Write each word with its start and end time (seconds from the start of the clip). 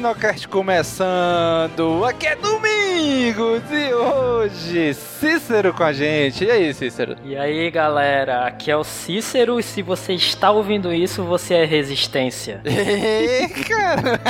CaminoCast 0.00 0.48
começando. 0.48 2.04
Aqui 2.06 2.26
é 2.26 2.34
domingo 2.34 3.60
e 3.70 3.92
hoje 3.92 4.94
Cícero 4.94 5.74
com 5.74 5.82
a 5.84 5.92
gente. 5.92 6.44
E 6.44 6.50
aí, 6.50 6.72
Cícero? 6.72 7.16
E 7.22 7.36
aí, 7.36 7.70
galera? 7.70 8.46
Aqui 8.46 8.70
é 8.70 8.76
o 8.76 8.82
Cícero 8.82 9.60
e 9.60 9.62
se 9.62 9.82
você 9.82 10.14
está 10.14 10.50
ouvindo 10.50 10.92
isso, 10.92 11.22
você 11.22 11.54
é 11.54 11.64
resistência. 11.66 12.62
cara. 13.68 14.20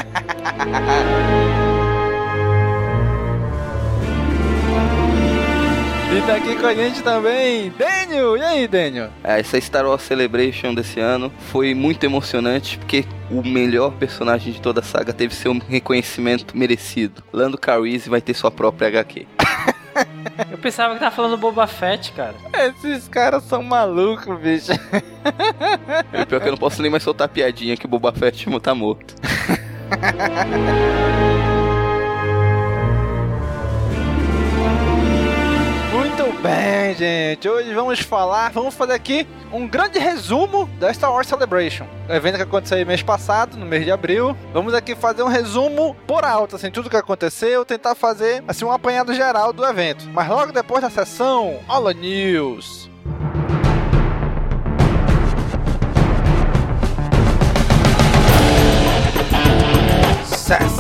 E 6.12 6.20
tá 6.22 6.34
aqui 6.34 6.56
com 6.56 6.66
a 6.66 6.74
gente 6.74 7.00
também, 7.04 7.72
Daniel. 7.78 8.36
E 8.36 8.42
aí, 8.42 8.66
Daniel? 8.66 9.10
É, 9.22 9.38
essa 9.38 9.60
Star 9.60 9.86
Wars 9.86 10.02
Celebration 10.02 10.74
desse 10.74 10.98
ano 10.98 11.32
foi 11.52 11.72
muito 11.72 12.02
emocionante, 12.02 12.78
porque 12.78 13.04
o 13.30 13.46
melhor 13.46 13.92
personagem 13.92 14.52
de 14.52 14.60
toda 14.60 14.80
a 14.80 14.82
saga 14.82 15.12
teve 15.12 15.32
seu 15.32 15.56
reconhecimento 15.68 16.56
merecido. 16.56 17.22
Lando 17.32 17.56
Calrissian 17.56 18.10
vai 18.10 18.20
ter 18.20 18.34
sua 18.34 18.50
própria 18.50 18.88
HQ. 18.88 19.24
Eu 20.50 20.58
pensava 20.58 20.94
que 20.94 21.00
tava 21.00 21.14
falando 21.14 21.36
Boba 21.36 21.68
Fett, 21.68 22.10
cara. 22.12 22.34
Esses 22.54 23.06
caras 23.06 23.44
são 23.44 23.62
malucos, 23.62 24.36
bicho. 24.40 24.72
E 26.12 26.26
pior 26.26 26.40
que 26.40 26.48
eu 26.48 26.52
não 26.52 26.58
posso 26.58 26.82
nem 26.82 26.90
mais 26.90 27.04
soltar 27.04 27.28
piadinha 27.28 27.76
que 27.76 27.86
o 27.86 27.88
Boba 27.88 28.12
Fett 28.12 28.46
tá 28.60 28.74
morto. 28.74 29.14
bem, 36.40 36.94
gente. 36.94 37.48
Hoje 37.48 37.72
vamos 37.74 38.00
falar, 38.00 38.50
vamos 38.50 38.74
fazer 38.74 38.94
aqui 38.94 39.26
um 39.52 39.68
grande 39.68 39.98
resumo 39.98 40.66
da 40.78 40.92
Star 40.92 41.12
Wars 41.12 41.26
Celebration. 41.26 41.86
O 42.08 42.12
evento 42.12 42.36
que 42.36 42.42
aconteceu 42.42 42.84
mês 42.86 43.02
passado, 43.02 43.56
no 43.56 43.66
mês 43.66 43.84
de 43.84 43.90
abril. 43.90 44.36
Vamos 44.52 44.72
aqui 44.72 44.94
fazer 44.94 45.22
um 45.22 45.28
resumo 45.28 45.94
por 46.06 46.24
alto, 46.24 46.56
assim, 46.56 46.70
tudo 46.70 46.88
que 46.88 46.96
aconteceu, 46.96 47.64
tentar 47.64 47.94
fazer 47.94 48.42
assim 48.48 48.64
um 48.64 48.72
apanhado 48.72 49.14
geral 49.14 49.52
do 49.52 49.64
evento. 49.64 50.08
Mas 50.12 50.28
logo 50.28 50.52
depois 50.52 50.80
da 50.80 50.90
sessão, 50.90 51.60
Hola 51.68 51.92
News. 51.92 52.89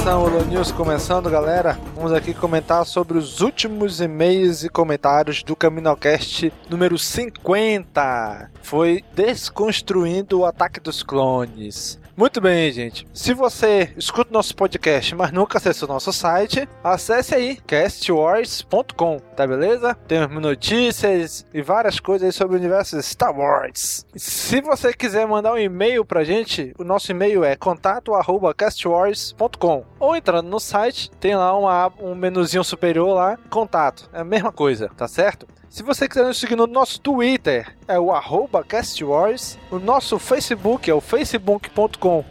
Sessão 0.00 0.24
Holo 0.24 0.46
News 0.46 0.72
começando, 0.72 1.28
galera. 1.28 1.78
Vamos 1.94 2.10
aqui 2.10 2.32
comentar 2.32 2.86
sobre 2.86 3.18
os 3.18 3.42
últimos 3.42 4.00
e-mails 4.00 4.64
e 4.64 4.70
comentários 4.70 5.42
do 5.42 5.54
CaminoCast 5.54 6.50
número 6.70 6.98
50. 6.98 8.50
Foi 8.62 9.04
Desconstruindo 9.14 10.40
o 10.40 10.46
Ataque 10.46 10.80
dos 10.80 11.02
Clones. 11.02 11.99
Muito 12.20 12.38
bem, 12.38 12.70
gente. 12.70 13.08
Se 13.14 13.32
você 13.32 13.94
escuta 13.96 14.30
nosso 14.30 14.54
podcast, 14.54 15.14
mas 15.14 15.32
nunca 15.32 15.56
acessou 15.56 15.88
nosso 15.88 16.12
site, 16.12 16.68
acesse 16.84 17.34
aí 17.34 17.56
castwars.com, 17.56 19.18
tá 19.34 19.46
beleza? 19.46 19.94
Temos 20.06 20.42
notícias 20.42 21.46
e 21.54 21.62
várias 21.62 21.98
coisas 21.98 22.26
aí 22.26 22.32
sobre 22.32 22.56
o 22.56 22.58
universo 22.58 23.02
Star 23.02 23.34
Wars. 23.34 24.04
Se 24.14 24.60
você 24.60 24.92
quiser 24.92 25.26
mandar 25.26 25.54
um 25.54 25.58
e-mail 25.58 26.04
pra 26.04 26.22
gente, 26.22 26.74
o 26.78 26.84
nosso 26.84 27.10
e-mail 27.10 27.42
é 27.42 27.56
contato@castwars.com 27.56 29.86
ou 29.98 30.14
entrando 30.14 30.50
no 30.50 30.60
site, 30.60 31.10
tem 31.12 31.34
lá 31.34 31.56
uma, 31.56 31.90
um 31.98 32.14
menuzinho 32.14 32.62
superior 32.62 33.14
lá, 33.14 33.38
contato. 33.48 34.10
É 34.12 34.20
a 34.20 34.24
mesma 34.24 34.52
coisa, 34.52 34.90
tá 34.94 35.08
certo? 35.08 35.46
Se 35.70 35.84
você 35.84 36.08
quiser 36.08 36.24
nos 36.24 36.36
seguir 36.36 36.56
no 36.56 36.66
nosso 36.66 37.00
Twitter, 37.00 37.76
é 37.86 37.96
o 37.96 38.10
arroba 38.10 38.64
CastWars. 38.64 39.56
O 39.70 39.78
nosso 39.78 40.18
Facebook 40.18 40.90
é 40.90 40.94
o 40.94 41.00
facebook.com 41.00 42.24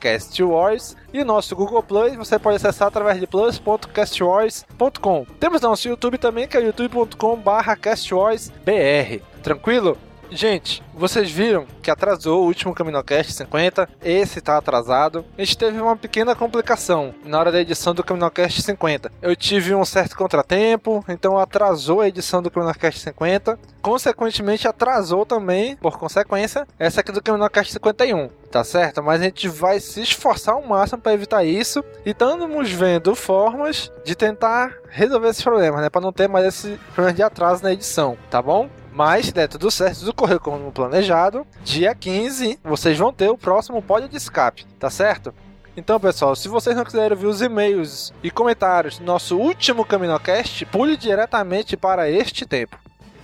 CastWars. 0.00 0.96
E 1.14 1.22
nosso 1.22 1.54
Google 1.54 1.84
Play 1.84 2.16
você 2.16 2.40
pode 2.40 2.56
acessar 2.56 2.88
através 2.88 3.20
de 3.20 3.26
plus.castwars.com. 3.28 5.26
Temos 5.38 5.60
nosso 5.60 5.86
YouTube 5.86 6.18
também, 6.18 6.48
que 6.48 6.56
é 6.56 6.60
youtube.com 6.60 7.40
CastWarsBR. 7.80 9.22
Tranquilo? 9.44 9.96
Gente, 10.34 10.82
vocês 10.94 11.30
viram 11.30 11.66
que 11.82 11.90
atrasou 11.90 12.42
o 12.42 12.46
último 12.46 12.74
CaminoCast 12.74 13.34
50, 13.34 13.86
esse 14.02 14.40
tá 14.40 14.56
atrasado. 14.56 15.26
A 15.36 15.44
gente 15.44 15.58
teve 15.58 15.78
uma 15.78 15.94
pequena 15.94 16.34
complicação 16.34 17.14
na 17.22 17.38
hora 17.38 17.52
da 17.52 17.60
edição 17.60 17.94
do 17.94 18.02
CaminoCast 18.02 18.62
50. 18.62 19.12
Eu 19.20 19.36
tive 19.36 19.74
um 19.74 19.84
certo 19.84 20.16
contratempo, 20.16 21.04
então 21.06 21.38
atrasou 21.38 22.00
a 22.00 22.08
edição 22.08 22.40
do 22.40 22.50
CaminoCast 22.50 23.00
50. 23.00 23.58
Consequentemente, 23.82 24.66
atrasou 24.66 25.26
também, 25.26 25.76
por 25.76 25.98
consequência, 25.98 26.66
essa 26.78 27.02
aqui 27.02 27.12
do 27.12 27.22
CaminoCast 27.22 27.70
51. 27.70 28.30
Tá 28.50 28.64
certo? 28.64 29.02
Mas 29.02 29.20
a 29.20 29.24
gente 29.24 29.48
vai 29.48 29.80
se 29.80 30.00
esforçar 30.00 30.54
ao 30.54 30.62
máximo 30.62 31.00
para 31.00 31.12
evitar 31.12 31.44
isso. 31.44 31.84
E 32.06 32.10
estamos 32.10 32.70
vendo 32.70 33.14
formas 33.14 33.92
de 34.02 34.14
tentar 34.14 34.78
resolver 34.88 35.28
esses 35.28 35.42
problemas, 35.42 35.82
né? 35.82 35.90
Para 35.90 36.00
não 36.00 36.12
ter 36.12 36.28
mais 36.28 36.46
esse 36.46 36.78
problema 36.94 37.14
de 37.14 37.22
atraso 37.22 37.62
na 37.62 37.72
edição, 37.72 38.16
tá 38.30 38.40
bom? 38.40 38.70
Mas, 38.92 39.26
se 39.26 39.32
der 39.32 39.48
tudo 39.48 39.70
certo, 39.70 40.00
tudo 40.00 40.14
correu 40.14 40.38
como 40.38 40.70
planejado, 40.70 41.46
dia 41.64 41.94
15 41.94 42.58
vocês 42.62 42.98
vão 42.98 43.12
ter 43.12 43.30
o 43.30 43.38
próximo 43.38 43.80
pódio 43.80 44.08
de 44.08 44.16
escape, 44.16 44.66
tá 44.78 44.90
certo? 44.90 45.32
Então, 45.74 45.98
pessoal, 45.98 46.36
se 46.36 46.48
vocês 46.48 46.76
não 46.76 46.84
quiserem 46.84 47.12
ouvir 47.12 47.26
os 47.26 47.40
e-mails 47.40 48.12
e 48.22 48.30
comentários 48.30 48.98
do 48.98 49.04
nosso 49.04 49.38
último 49.38 49.86
CaminoCast, 49.86 50.66
pule 50.66 50.98
diretamente 50.98 51.76
para 51.76 52.10
este 52.10 52.44
tempo. 52.44 52.76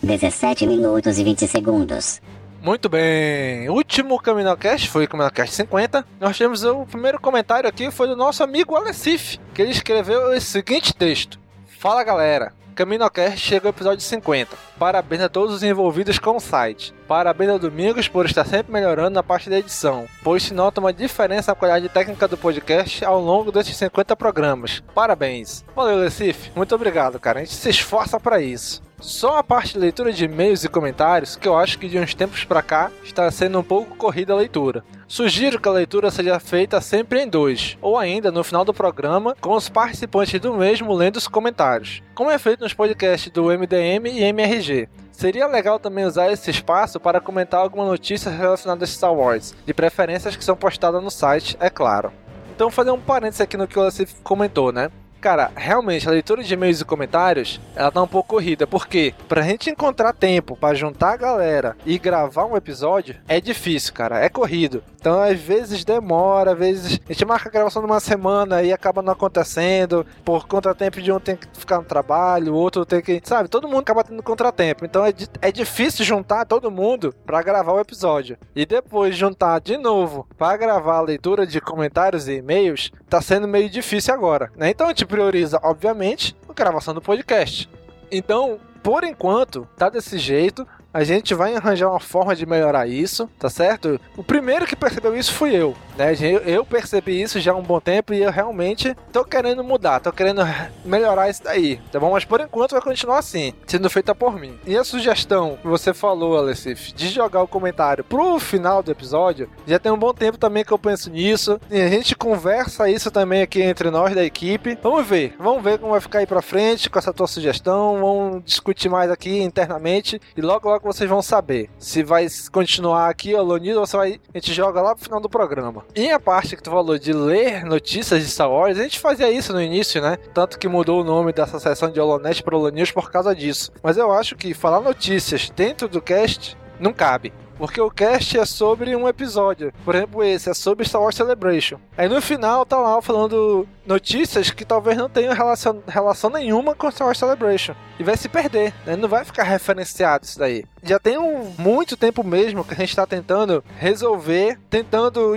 17 0.03 0.67
minutos 0.67 1.19
e 1.19 1.25
20 1.25 1.47
segundos. 1.47 2.23
Muito 2.63 2.89
bem, 2.89 3.69
o 3.69 3.75
último 3.75 4.19
CaminoCast 4.19 4.89
foi 4.89 5.05
o 5.05 5.09
CaminoCast 5.09 5.55
50. 5.55 6.05
Nós 6.19 6.39
temos 6.39 6.65
o 6.65 6.87
primeiro 6.87 7.21
comentário 7.21 7.69
aqui, 7.69 7.91
foi 7.91 8.09
do 8.09 8.17
nosso 8.17 8.43
amigo 8.43 8.75
Alessif, 8.75 9.39
que 9.53 9.61
ele 9.61 9.71
escreveu 9.71 10.33
esse 10.33 10.47
seguinte 10.47 10.95
texto. 10.95 11.39
Fala 11.79 12.03
galera, 12.03 12.53
CaminoCast 12.79 13.39
chega 13.39 13.67
ao 13.67 13.71
episódio 13.71 14.05
50. 14.05 14.57
Parabéns 14.79 15.23
a 15.23 15.29
todos 15.29 15.53
os 15.53 15.65
envolvidos 15.65 16.17
com 16.21 16.37
o 16.37 16.41
site. 16.41 16.95
Parabéns 17.09 17.51
ao 17.51 17.59
Domingos 17.59 18.07
por 18.07 18.25
estar 18.25 18.45
sempre 18.45 18.73
melhorando 18.73 19.11
na 19.11 19.23
parte 19.23 19.51
da 19.51 19.59
edição, 19.59 20.07
pois 20.23 20.45
se 20.45 20.55
nota 20.55 20.81
uma 20.81 20.93
diferença 20.93 21.51
na 21.51 21.57
qualidade 21.57 21.89
técnica 21.89 22.29
do 22.29 22.39
podcast 22.39 23.05
ao 23.05 23.21
longo 23.21 23.51
desses 23.51 23.77
50 23.77 24.15
programas. 24.15 24.81
Parabéns. 24.95 25.65
Valeu, 25.75 26.01
Recife. 26.01 26.53
Muito 26.55 26.73
obrigado, 26.73 27.19
cara. 27.19 27.41
A 27.41 27.45
gente 27.45 27.57
se 27.57 27.69
esforça 27.69 28.21
para 28.21 28.41
isso. 28.41 28.81
Só 29.01 29.39
a 29.39 29.45
parte 29.45 29.75
de 29.75 29.79
leitura 29.79 30.13
de 30.13 30.25
e-mails 30.25 30.65
e 30.65 30.69
comentários 30.69 31.37
que 31.37 31.47
eu 31.47 31.57
acho 31.57 31.79
que 31.79 31.89
de 31.89 31.99
uns 31.99 32.15
tempos 32.15 32.43
para 32.45 32.61
cá 32.61 32.91
está 33.05 33.31
sendo 33.31 33.61
um 33.61 33.63
pouco 33.63 33.97
corrida 33.97 34.33
a 34.33 34.37
leitura. 34.37 34.85
Sugiro 35.07 35.61
que 35.61 35.69
a 35.69 35.73
leitura 35.73 36.11
seja 36.11 36.41
feita 36.41 36.81
sempre 36.81 37.23
em 37.23 37.29
dois, 37.29 37.79
ou 37.81 37.97
ainda 37.97 38.33
no 38.33 38.43
final 38.43 38.65
do 38.65 38.75
programa, 38.75 39.37
com 39.41 39.55
os 39.55 39.69
participantes 39.69 40.41
do 40.41 40.53
mesmo 40.53 40.93
lendo 40.93 41.17
os 41.17 41.29
comentários, 41.29 42.03
como 42.13 42.31
é 42.31 42.39
feito 42.39 42.65
nos 42.65 42.75
podcasts 42.75 43.31
do 43.31 43.45
MDM 43.45 44.09
e 44.11 44.25
MRG. 44.25 44.89
Seria 45.13 45.47
legal 45.47 45.79
também 45.79 46.05
usar 46.05 46.33
esse 46.33 46.51
espaço 46.51 46.99
para 46.99 47.21
comentar 47.21 47.61
alguma 47.61 47.87
notícia 47.87 48.31
relacionada 48.31 48.85
a 48.85 48.87
Star 48.87 49.15
Wars, 49.15 49.55
de 49.65 49.73
preferências 49.73 50.37
que 50.37 50.45
são 50.45 50.57
postadas 50.57 51.03
no 51.03 51.11
site, 51.11 51.57
é 51.61 51.71
claro. 51.71 52.13
Então, 52.55 52.69
fazer 52.69 52.91
um 52.91 53.01
parênteses 53.01 53.41
aqui 53.41 53.57
no 53.57 53.69
que 53.69 53.77
você 53.77 54.07
comentou, 54.25 54.73
né? 54.73 54.91
Cara, 55.21 55.51
realmente, 55.57 56.09
a 56.09 56.13
leitura 56.13 56.43
de 56.43 56.55
e-mails 56.55 56.81
e 56.81 56.85
comentários, 56.85 57.61
ela 57.75 57.91
tá 57.91 58.01
um 58.01 58.07
pouco 58.07 58.29
corrida, 58.29 58.67
porque 58.67 59.15
pra 59.29 59.43
gente 59.43 59.71
encontrar 59.71 60.13
tempo 60.13 60.57
para 60.57 60.77
juntar 60.77 61.15
a 61.15 61.17
galera 61.17 61.77
e 61.85 61.99
gravar 61.99 62.45
um 62.45 62.57
episódio, 62.57 63.17
é 63.27 63.41
difícil, 63.41 63.93
cara, 63.93 64.21
é 64.21 64.29
corrido. 64.29 64.83
Então, 65.01 65.21
às 65.21 65.41
vezes 65.41 65.85
demora, 65.85 66.53
às 66.53 66.59
vezes 66.59 67.01
a 67.09 67.13
gente 67.13 67.25
marca 67.25 67.49
a 67.49 67.53
gravação 67.53 67.83
numa 67.83 68.01
semana 68.01 68.63
e 68.63 68.73
acaba 68.73 69.01
não 69.01 69.13
acontecendo, 69.13 70.05
por 70.25 70.47
contratempo 70.47 71.01
de 71.01 71.11
um 71.11 71.19
tem 71.19 71.37
que 71.37 71.47
ficar 71.53 71.79
no 71.79 71.85
trabalho, 71.85 72.53
o 72.53 72.57
outro 72.57 72.85
tem 72.85 73.01
que, 73.01 73.21
sabe, 73.25 73.49
todo 73.49 73.69
mundo 73.69 73.81
acaba 73.81 74.05
tendo 74.05 74.23
contratempo. 74.23 74.85
Então, 74.85 75.05
é, 75.05 75.13
é 75.41 75.51
difícil 75.51 76.05
juntar 76.05 76.45
todo 76.45 76.71
mundo 76.71 77.15
para 77.25 77.43
gravar 77.43 77.73
o 77.73 77.81
episódio. 77.81 78.37
E 78.55 78.67
depois 78.67 79.17
juntar 79.17 79.61
de 79.61 79.77
novo 79.77 80.27
para 80.37 80.57
gravar 80.57 80.99
a 80.99 81.03
leitura 81.03 81.47
de 81.47 81.61
comentários 81.61 82.29
e 82.29 82.35
e-mails, 82.35 82.93
tá 83.09 83.21
sendo 83.21 83.49
meio 83.49 83.71
difícil 83.71 84.13
agora, 84.13 84.51
né? 84.57 84.71
Então, 84.71 84.93
tipo, 84.93 85.08
prioriza, 85.09 85.59
obviamente, 85.63 86.37
a 86.49 86.53
gravação 86.53 86.95
do 86.95 87.03
podcast. 87.03 87.69
Então, 88.13 88.61
por 88.83 89.03
enquanto, 89.03 89.67
tá 89.77 89.89
desse 89.89 90.19
jeito. 90.19 90.67
A 90.93 91.05
gente 91.05 91.35
vai 91.35 91.55
arranjar 91.55 91.91
uma 91.91 92.01
forma 92.01 92.35
de 92.35 92.47
melhorar 92.47 92.87
isso, 92.87 93.29
tá 93.39 93.51
certo? 93.51 94.01
O 94.17 94.23
primeiro 94.23 94.67
que 94.67 94.75
percebeu 94.75 95.17
isso 95.17 95.35
fui 95.35 95.55
eu, 95.55 95.75
né? 95.97 96.15
Eu 96.47 96.65
percebi 96.65 97.21
isso 97.21 97.41
já 97.41 97.53
há 97.53 97.57
um 97.57 97.63
bom 97.63 97.81
tempo 97.81 98.15
e 98.15 98.23
eu 98.23 98.31
realmente 98.31 98.97
tô 99.13 99.25
querendo 99.25 99.63
mudar, 99.63 100.01
tô 100.01 100.11
querendo 100.13 100.43
melhorar 100.85 101.29
isso 101.29 101.43
daí, 101.43 101.81
tá 101.93 102.01
bom? 102.01 102.13
Mas 102.13 102.25
por 102.25 102.41
enquanto 102.41 102.73
vai 102.73 102.81
continuar 102.81 103.19
assim, 103.19 103.53
sendo 103.67 103.91
feita 103.91 104.15
por 104.15 104.39
mim. 104.39 104.59
E 104.67 104.77
a 104.77 104.85
sugestão 104.85 105.59
que 105.61 105.67
você 105.67 105.93
falou, 105.93 106.39
Alessif, 106.39 106.93
de 106.95 107.09
jogar 107.09 107.43
o 107.43 107.49
comentário 107.49 108.03
pro 108.03 108.39
final 108.39 108.83
do 108.83 108.91
episódio, 108.91 109.51
já 109.67 109.79
tem 109.79 109.93
um 109.93 109.99
bom 109.99 110.15
tempo 110.15 110.39
também 110.39 110.65
que 110.65 110.73
eu 110.73 110.79
penso 110.79 111.11
nisso. 111.11 111.61
E 111.71 111.81
a 111.81 111.89
gente 111.89 112.17
conversa 112.17 112.89
isso 112.89 113.11
também 113.11 113.43
aqui 113.43 113.61
entre 113.61 113.91
nós 113.91 114.15
da 114.15 114.25
equipe. 114.25 114.79
Vamos 114.83 115.07
ver, 115.07 115.35
vamos 115.39 115.63
ver 115.63 115.79
como 115.79 115.93
vai 115.93 116.01
ficar 116.01 116.21
aí 116.21 116.27
pra 116.27 116.41
frente 116.41 116.89
com 116.89 116.99
essa 116.99 117.13
tua 117.13 117.27
sugestão. 117.27 118.01
Vamos 118.01 118.45
discutir 118.45 118.89
mais 118.89 119.11
aqui 119.11 119.41
internamente 119.43 120.21
e 120.37 120.41
logo 120.41 120.78
logo 120.78 120.78
vocês 120.85 121.09
vão 121.09 121.23
saber 121.23 121.71
se 121.79 122.03
vai 122.03 122.27
continuar 122.53 123.09
aqui 123.09 123.35
o 123.35 123.43
Lonido 123.43 123.81
ou 123.81 123.87
se 123.87 123.97
vai, 123.97 124.21
a 124.35 124.39
gente 124.39 124.53
joga 124.53 124.81
lá 124.81 124.95
pro 124.95 125.05
final 125.05 125.21
do 125.21 125.29
programa. 125.29 125.85
E 125.95 126.11
a 126.11 126.21
parte 126.21 126.57
que 126.57 126.63
tu 126.63 126.71
falou 126.71 126.99
de 126.99 127.13
ler 127.13 127.65
notícias 127.65 128.23
de 128.23 128.31
Star 128.31 128.51
Wars, 128.51 128.79
a 128.79 128.83
gente 128.83 128.99
fazia 128.99 129.31
isso 129.31 129.53
no 129.53 129.63
início, 129.63 130.01
né? 130.01 130.17
Tanto 130.35 130.59
que 130.59 130.69
mudou 130.69 131.01
o 131.01 131.05
nome 131.05 131.33
dessa 131.33 131.59
seção 131.59 131.91
de 131.91 132.01
Holonet 132.01 132.43
para 132.43 132.57
Holonews 132.57 132.93
por 132.93 133.11
causa 133.11 133.35
disso. 133.35 133.73
Mas 133.83 133.97
eu 133.97 134.13
acho 134.13 134.37
que 134.37 134.55
falar 134.55 134.81
notícias 134.81 135.51
dentro 135.51 135.89
do 135.89 136.01
cast 136.01 136.57
não 136.79 136.93
cabe. 136.93 137.33
Porque 137.59 137.81
o 137.81 137.91
cast 137.91 138.39
é 138.39 138.45
sobre 138.45 138.95
um 138.95 139.09
episódio. 139.09 139.73
Por 139.85 139.95
exemplo, 139.95 140.23
esse 140.23 140.49
é 140.49 140.55
sobre 140.55 140.87
Star 140.87 141.03
Wars 141.03 141.17
Celebration. 141.17 141.79
Aí 141.97 142.09
no 142.09 142.23
final 142.23 142.65
tá 142.65 142.79
lá 142.79 143.03
falando 143.03 143.67
notícias 143.85 144.51
que 144.51 144.65
talvez 144.65 144.97
não 144.97 145.09
tenham 145.09 145.35
relação, 145.35 145.83
relação 145.87 146.31
nenhuma 146.31 146.75
com 146.75 146.91
Star 146.91 147.09
Wars 147.09 147.19
Celebration. 147.19 147.75
E 147.99 148.05
vai 148.05 148.17
se 148.17 148.29
perder, 148.29 148.73
né? 148.87 148.95
Não 148.95 149.09
vai 149.09 149.25
ficar 149.25 149.43
referenciado 149.43 150.25
isso 150.25 150.39
daí. 150.39 150.65
Já 150.83 150.99
tem 150.99 151.19
um, 151.19 151.53
muito 151.59 151.97
tempo 151.97 152.23
mesmo 152.23 152.65
que 152.65 152.75
a 152.75 152.77
gente 152.77 152.95
tá 152.95 153.05
tentando 153.05 153.65
resolver, 153.77 154.59
tentando 154.71 155.37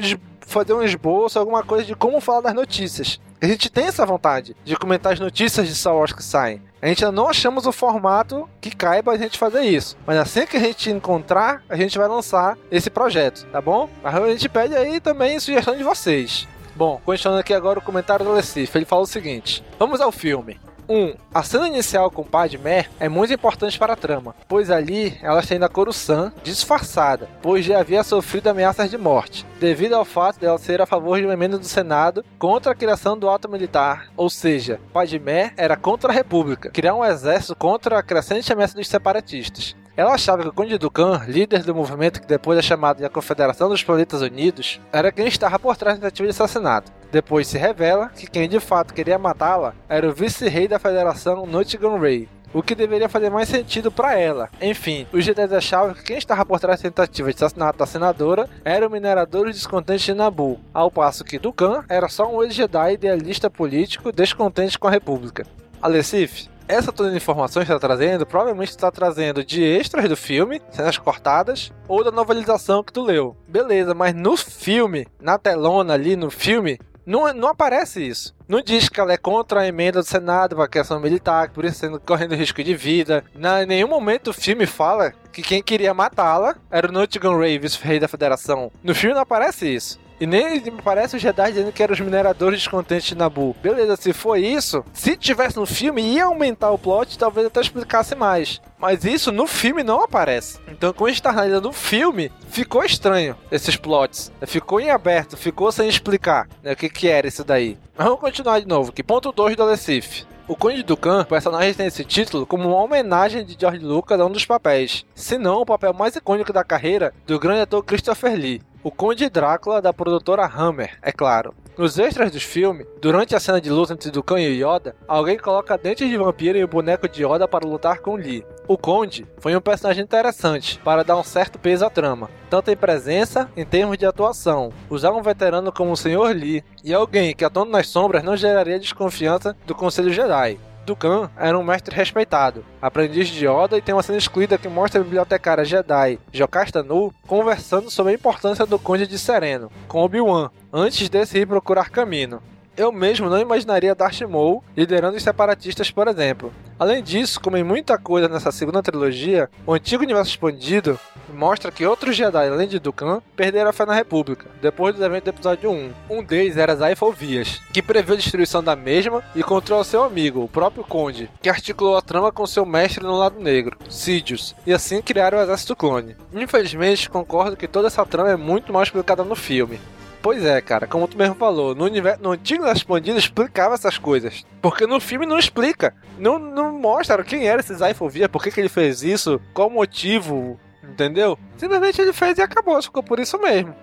fazer 0.52 0.74
um 0.74 0.84
esboço, 0.84 1.40
alguma 1.40 1.64
coisa 1.64 1.86
de 1.86 1.96
como 1.96 2.22
falar 2.22 2.42
das 2.42 2.54
notícias. 2.54 3.20
A 3.42 3.48
gente 3.48 3.72
tem 3.72 3.86
essa 3.86 4.06
vontade 4.06 4.56
de 4.64 4.76
comentar 4.76 5.14
as 5.14 5.20
notícias 5.20 5.68
de 5.68 5.74
Star 5.74 5.96
Wars 5.96 6.14
que 6.14 6.22
saem. 6.22 6.62
A 6.82 6.88
gente 6.88 7.04
ainda 7.04 7.16
não 7.16 7.28
achamos 7.28 7.66
o 7.66 7.72
formato 7.72 8.48
que 8.60 8.76
caiba 8.76 9.12
a 9.12 9.18
gente 9.18 9.38
fazer 9.38 9.62
isso. 9.62 9.98
Mas 10.06 10.18
assim 10.18 10.46
que 10.46 10.58
a 10.58 10.60
gente 10.60 10.92
encontrar, 10.92 11.64
a 11.68 11.76
gente 11.76 11.98
vai 11.98 12.08
lançar 12.08 12.58
esse 12.70 12.90
projeto, 12.90 13.48
tá 13.52 13.60
bom? 13.62 13.90
A 14.04 14.30
gente 14.30 14.48
pede 14.48 14.76
aí 14.76 15.00
também 15.00 15.40
sugestão 15.40 15.76
de 15.76 15.84
vocês. 15.84 16.48
Bom, 16.76 17.02
continuando 17.04 17.42
aqui 17.42 17.54
agora 17.54 17.80
o 17.80 17.82
comentário 17.82 18.26
do 18.26 18.32
Lecife, 18.32 18.78
ele 18.78 18.86
fala 18.86 19.02
o 19.02 19.08
seguinte: 19.08 19.64
Vamos 19.78 20.02
ao 20.02 20.12
filme. 20.12 20.60
1. 20.92 20.94
Um, 20.94 21.16
a 21.34 21.44
cena 21.44 21.68
inicial 21.68 22.12
com 22.12 22.24
Padmé 22.24 22.88
é 23.00 23.08
muito 23.08 23.34
importante 23.34 23.80
para 23.80 23.94
a 23.94 23.96
trama, 23.96 24.36
pois 24.48 24.70
ali 24.70 25.18
ela 25.22 25.42
tem 25.42 25.62
a 25.64 25.70
Coruscant 25.70 26.34
disfarçada, 26.44 27.30
pois 27.42 27.66
já 27.66 27.80
havia 27.80 28.04
sofrido 28.04 28.48
ameaças 28.48 28.90
de 28.90 28.98
morte, 28.98 29.46
devido 29.60 29.94
ao 29.94 30.04
fato 30.04 30.40
dela 30.40 30.58
ser 30.58 30.82
a 30.82 30.86
favor 30.86 31.18
de 31.18 31.26
uma 31.26 31.34
emenda 31.34 31.58
do 31.58 31.66
Senado 31.66 32.26
contra 32.38 32.74
a 32.74 32.76
criação 32.76 33.18
do 33.18 33.30
ato 33.30 33.50
militar, 33.50 34.08
ou 34.18 34.30
seja, 34.30 34.80
Padmé 34.92 35.54
era 35.56 35.78
contra 35.78 36.12
a 36.12 36.16
República, 36.16 36.70
criar 36.70 36.96
um 36.96 37.06
exército 37.06 37.56
contra 37.56 37.98
a 37.98 38.04
crescente 38.04 38.52
ameaça 38.52 38.76
dos 38.76 38.88
separatistas. 38.88 39.76
Ela 39.96 40.14
achava 40.14 40.44
que 40.44 40.48
o 40.48 40.54
Conde 40.54 40.78
Dukan, 40.78 41.22
líder 41.28 41.64
do 41.64 41.76
movimento 41.76 42.22
que 42.22 42.28
depois 42.28 42.58
é 42.58 42.62
chamado 42.62 42.98
de 42.98 43.06
a 43.06 43.10
Confederação 43.10 43.68
dos 43.68 43.84
Planetas 43.84 44.22
Unidos, 44.22 44.80
era 44.92 45.12
quem 45.12 45.28
estava 45.28 45.60
por 45.60 45.76
trás 45.76 45.98
da 45.98 46.04
tentativa 46.08 46.28
de 46.28 46.32
assassinato. 46.32 46.92
Depois 47.12 47.48
se 47.48 47.58
revela 47.58 48.08
que 48.08 48.26
quem 48.26 48.48
de 48.48 48.60
fato 48.60 48.94
queria 48.94 49.20
matá-la 49.20 49.74
era 49.90 50.08
o 50.08 50.14
vice-rei 50.14 50.66
da 50.66 50.80
Federação 50.80 51.46
Nottingham 51.46 52.00
Ray, 52.00 52.30
o 52.54 52.64
que 52.64 52.74
deveria 52.74 53.10
fazer 53.10 53.30
mais 53.30 53.50
sentido 53.50 53.92
para 53.92 54.18
ela. 54.18 54.50
Enfim, 54.62 55.06
os 55.12 55.26
Jedi 55.26 55.54
achavam 55.54 55.94
que 55.94 56.04
quem 56.04 56.18
estava 56.18 56.46
por 56.46 56.60
trás 56.60 56.80
da 56.80 56.90
tentativa 56.90 57.30
de 57.30 57.36
assassinato 57.36 57.78
da 57.78 57.86
senadora 57.86 58.48
era 58.64 58.88
o 58.88 58.92
minerador 58.92 59.52
descontente 59.52 60.06
de 60.06 60.14
Nabu, 60.14 60.58
ao 60.74 60.90
passo 60.90 61.26
que 61.26 61.38
Dukan 61.38 61.84
era 61.90 62.08
só 62.08 62.34
um 62.34 62.42
ex-Jedi 62.42 62.94
idealista 62.94 63.50
político 63.50 64.10
descontente 64.14 64.80
com 64.80 64.88
a 64.88 64.92
República. 64.92 65.46
Alessif, 65.82 66.48
essa 66.68 66.92
toda 66.92 67.10
a 67.10 67.16
informação 67.16 67.62
que 67.64 67.72
está 67.72 67.80
trazendo, 67.80 68.26
provavelmente 68.26 68.70
está 68.70 68.92
trazendo 68.92 69.44
de 69.44 69.64
extras 69.64 70.08
do 70.08 70.16
filme, 70.16 70.62
cenas 70.72 70.98
cortadas, 70.98 71.72
ou 71.88 72.04
da 72.04 72.12
novelização 72.12 72.84
que 72.84 72.94
tu 72.94 73.02
leu. 73.02 73.36
Beleza, 73.48 73.94
mas 73.94 74.14
no 74.16 74.38
filme, 74.38 75.08
na 75.20 75.38
telona 75.38 75.94
ali 75.94 76.16
no 76.16 76.30
filme, 76.30 76.80
não, 77.06 77.34
não 77.34 77.50
aparece 77.50 78.06
isso. 78.06 78.36
Não 78.48 78.62
diz 78.62 78.90
que 78.90 79.00
ela 79.00 79.14
é 79.14 79.18
contra 79.18 79.62
a 79.62 79.68
emenda 79.68 80.02
do 80.02 80.06
Senado 80.06 80.56
para 80.56 80.66
a 80.66 80.70
questão 80.70 81.00
militar, 81.00 81.50
por 81.50 81.66
isso 81.66 81.80
sendo 81.80 82.00
correndo 82.00 82.36
risco 82.36 82.64
de 82.64 82.76
vida. 82.76 83.24
Na, 83.34 83.64
em 83.64 83.66
nenhum 83.66 83.88
momento 83.88 84.30
o 84.30 84.34
filme 84.34 84.66
fala 84.66 85.14
que 85.32 85.42
quem 85.42 85.64
queria 85.64 85.94
matá-la 85.94 86.56
era 86.70 86.88
o 86.88 86.92
Nottingham 86.92 87.38
Ray, 87.38 87.58
vice-rei 87.58 88.00
da 88.00 88.08
federação. 88.08 88.72
No 88.84 88.94
filme 88.94 89.16
não 89.16 89.22
aparece 89.22 89.74
isso. 89.74 90.00
E 90.22 90.28
nem 90.28 90.62
parece 90.84 91.16
os 91.16 91.22
Jedi 91.22 91.52
dizendo 91.52 91.72
que 91.72 91.82
eram 91.82 91.96
os 91.96 92.00
mineradores 92.00 92.60
descontentes 92.60 93.08
de 93.08 93.16
Nabu. 93.16 93.56
Beleza, 93.60 93.96
se 93.96 94.14
foi 94.14 94.42
isso, 94.42 94.86
se 94.94 95.18
tivesse 95.18 95.58
no 95.58 95.66
filme, 95.66 96.00
ia 96.00 96.26
aumentar 96.26 96.70
o 96.70 96.78
plot, 96.78 97.18
talvez 97.18 97.48
até 97.48 97.60
explicasse 97.60 98.14
mais. 98.14 98.62
Mas 98.78 99.04
isso 99.04 99.32
no 99.32 99.48
filme 99.48 99.82
não 99.82 100.04
aparece. 100.04 100.60
Então, 100.68 100.94
quando 100.94 101.08
a 101.08 101.12
gente 101.12 101.24
tá 101.24 101.32
analisando 101.32 101.70
o 101.70 101.74
filme, 101.74 102.32
ficou 102.50 102.84
estranho 102.84 103.36
esses 103.52 103.76
plots. 103.76 104.32
Ficou 104.46 104.80
em 104.80 104.92
aberto, 104.92 105.36
ficou 105.36 105.72
sem 105.72 105.90
explicar 105.90 106.48
né, 106.62 106.74
o 106.74 106.76
que, 106.76 106.88
que 106.88 107.08
era 107.08 107.28
isso 107.28 107.44
daí. 107.44 107.76
Mas 107.98 108.06
vamos 108.06 108.22
continuar 108.22 108.60
de 108.60 108.68
novo 108.68 108.92
aqui. 108.92 109.02
Ponto 109.02 109.32
2 109.32 109.56
do 109.56 109.64
Alessif. 109.64 110.28
O 110.48 110.56
Conde 110.56 110.84
Dukan, 110.84 111.22
o 111.22 111.26
personagem 111.26 111.74
tem 111.74 111.88
esse 111.88 112.04
título 112.04 112.46
como 112.46 112.70
uma 112.70 112.84
homenagem 112.84 113.46
de 113.46 113.56
George 113.60 113.80
Lucas 113.80 114.20
a 114.20 114.26
um 114.26 114.32
dos 114.32 114.46
papéis, 114.46 115.06
se 115.16 115.38
não 115.38 115.62
o 115.62 115.66
papel 115.66 115.94
mais 115.94 116.16
icônico 116.16 116.52
da 116.52 116.64
carreira 116.64 117.14
do 117.26 117.40
grande 117.40 117.62
ator 117.62 117.82
Christopher 117.84 118.36
Lee. 118.36 118.62
O 118.84 118.90
Conde 118.90 119.30
Drácula 119.30 119.80
da 119.80 119.94
produtora 119.94 120.44
Hammer, 120.44 120.98
é 121.04 121.12
claro. 121.12 121.54
Nos 121.78 122.00
extras 122.00 122.32
dos 122.32 122.42
filmes, 122.42 122.88
durante 123.00 123.36
a 123.36 123.40
cena 123.40 123.62
de 123.62 123.70
luta 123.70 123.94
entre 123.94 124.10
Dukan 124.10 124.40
e 124.40 124.64
Yoda, 124.64 124.96
alguém 125.08 125.38
coloca 125.38 125.78
dentes 125.78 126.10
de 126.10 126.18
vampiro 126.18 126.58
em 126.58 126.64
o 126.64 126.68
boneco 126.68 127.08
de 127.08 127.24
Yoda 127.24 127.48
para 127.48 127.68
lutar 127.68 128.00
com 128.00 128.16
Lee. 128.16 128.44
O 128.68 128.80
Conde 128.80 129.28
foi 129.38 129.56
um 129.56 129.62
personagem 129.62 130.04
interessante 130.04 130.80
para 130.84 131.04
dar 131.04 131.16
um 131.16 131.24
certo 131.24 131.60
peso 131.60 131.86
à 131.86 131.92
trama, 131.92 132.28
tanto 132.50 132.72
em 132.72 132.76
presença 132.76 133.52
em 133.56 133.64
termos 133.64 134.00
de 134.00 134.06
atuação. 134.08 134.74
Usar 134.90 135.12
um 135.12 135.22
veterano 135.22 135.72
como 135.72 135.92
o 135.92 135.98
Sr. 135.98 136.34
Lee 136.34 136.64
e 136.84 136.92
alguém 136.92 137.36
que 137.36 137.46
atuando 137.46 137.72
nas 137.72 137.88
sombras 137.88 138.24
não 138.24 138.36
geraria 138.36 138.80
desconfiança 138.80 139.56
do 139.68 139.76
Conselho 139.76 140.12
Jedi. 140.12 140.58
Dukan 140.86 141.30
era 141.38 141.58
um 141.58 141.64
mestre 141.64 141.96
respeitado, 141.96 142.66
aprendiz 142.82 143.28
de 143.28 143.46
Yoda 143.46 143.78
e 143.78 143.82
tem 143.82 143.94
uma 143.94 144.04
cena 144.04 144.18
excluída 144.18 144.58
que 144.58 144.68
mostra 144.68 145.00
a 145.00 145.04
bibliotecária 145.04 145.64
Jedi 145.64 146.20
Jocasta 146.32 146.82
Nu 146.82 147.14
conversando 147.28 147.90
sobre 147.92 148.14
a 148.14 148.16
importância 148.16 148.66
do 148.66 148.80
Conde 148.80 149.06
de 149.06 149.20
Sereno 149.20 149.72
com 149.88 150.02
Obi-Wan, 150.02 150.50
antes 150.74 151.08
desse 151.08 151.38
ir 151.38 151.48
procurar 151.48 151.90
caminho. 151.90 152.42
Eu 152.78 152.92
mesmo 152.92 153.30
não 153.30 153.40
imaginaria 153.40 153.94
Darth 153.94 154.22
Maul 154.22 154.64
liderando 154.76 155.18
os 155.18 155.24
separatistas, 155.24 155.92
por 155.92 156.08
exemplo. 156.08 156.54
Além 156.80 157.04
disso, 157.04 157.40
como 157.40 157.58
em 157.58 157.64
muita 157.64 157.98
coisa 157.98 158.28
nessa 158.28 158.52
segunda 158.52 158.82
trilogia, 158.82 159.50
o 159.68 159.74
antigo 159.74 160.04
universo 160.04 160.32
expandido 160.32 161.00
mostra 161.34 161.72
que 161.72 161.86
outros 161.86 162.16
Jedi, 162.16 162.48
além 162.48 162.68
de 162.68 162.80
Dukan, 162.80 163.22
perderam 163.36 163.70
a 163.70 163.74
fé 163.74 163.86
na 163.86 163.94
República, 163.94 164.48
depois 164.62 164.96
dos 164.96 165.04
eventos 165.04 165.26
do 165.26 165.36
episódio 165.36 165.70
1. 165.70 165.92
Um 166.10 166.24
deles 166.24 166.58
era 166.58 166.76
Zaifo 166.76 167.12
Vias, 167.12 167.62
que 167.74 167.82
previu 167.82 168.16
a 168.16 168.18
destruição 168.18 168.64
da 168.64 168.76
mesma 168.76 169.24
e 169.36 169.44
controlou 169.44 169.84
seu 169.84 170.04
amigo, 170.04 170.42
o 170.42 170.48
próprio 170.48 170.84
Conde, 170.84 171.30
que 171.42 171.50
articulou 171.50 171.98
a 171.98 172.02
trama 172.02 172.32
com 172.32 172.48
seu 172.48 172.66
mestre 172.66 173.04
no 173.04 173.18
lado 173.18 173.40
negro, 173.40 173.78
Sidious, 173.90 174.56
e 174.66 174.74
assim 174.74 175.02
criaram 175.02 175.38
o 175.38 175.42
Exército 175.42 175.76
Clone. 175.76 176.16
Infelizmente, 176.34 177.10
concordo 177.10 177.58
que 177.58 177.68
toda 177.68 177.88
essa 177.88 178.06
trama 178.06 178.32
é 178.32 178.36
muito 178.36 178.74
mal 178.74 178.82
explicada 178.82 179.24
no 179.24 179.36
filme. 179.36 179.80
Pois 180.22 180.46
é, 180.46 180.62
cara, 180.62 180.86
como 180.86 181.08
tu 181.08 181.18
mesmo 181.18 181.34
falou, 181.34 181.74
no, 181.74 181.86
universo, 181.86 182.22
no 182.22 182.32
antigo 182.32 182.68
Expandido 182.68 183.18
explicava 183.18 183.74
essas 183.74 183.98
coisas. 183.98 184.46
Porque 184.62 184.86
no 184.86 185.00
filme 185.00 185.26
não 185.26 185.40
explica. 185.40 185.96
Não, 186.20 186.38
não 186.38 186.78
mostra 186.78 187.24
quem 187.24 187.48
era 187.48 187.60
esse 187.60 187.74
Zaifovia, 187.74 188.30
por 188.30 188.44
que, 188.44 188.52
que 188.52 188.60
ele 188.60 188.70
fez 188.70 189.02
isso, 189.02 189.42
qual 189.52 189.68
o 189.68 189.72
motivo, 189.72 190.60
entendeu? 190.84 191.40
Simplesmente 191.58 192.00
ele 192.00 192.14
fez 192.14 192.38
e 192.38 192.42
acabou, 192.42 192.82
ficou 192.84 193.02
por 193.02 193.20
isso 193.20 193.40
mesmo. 193.40 193.74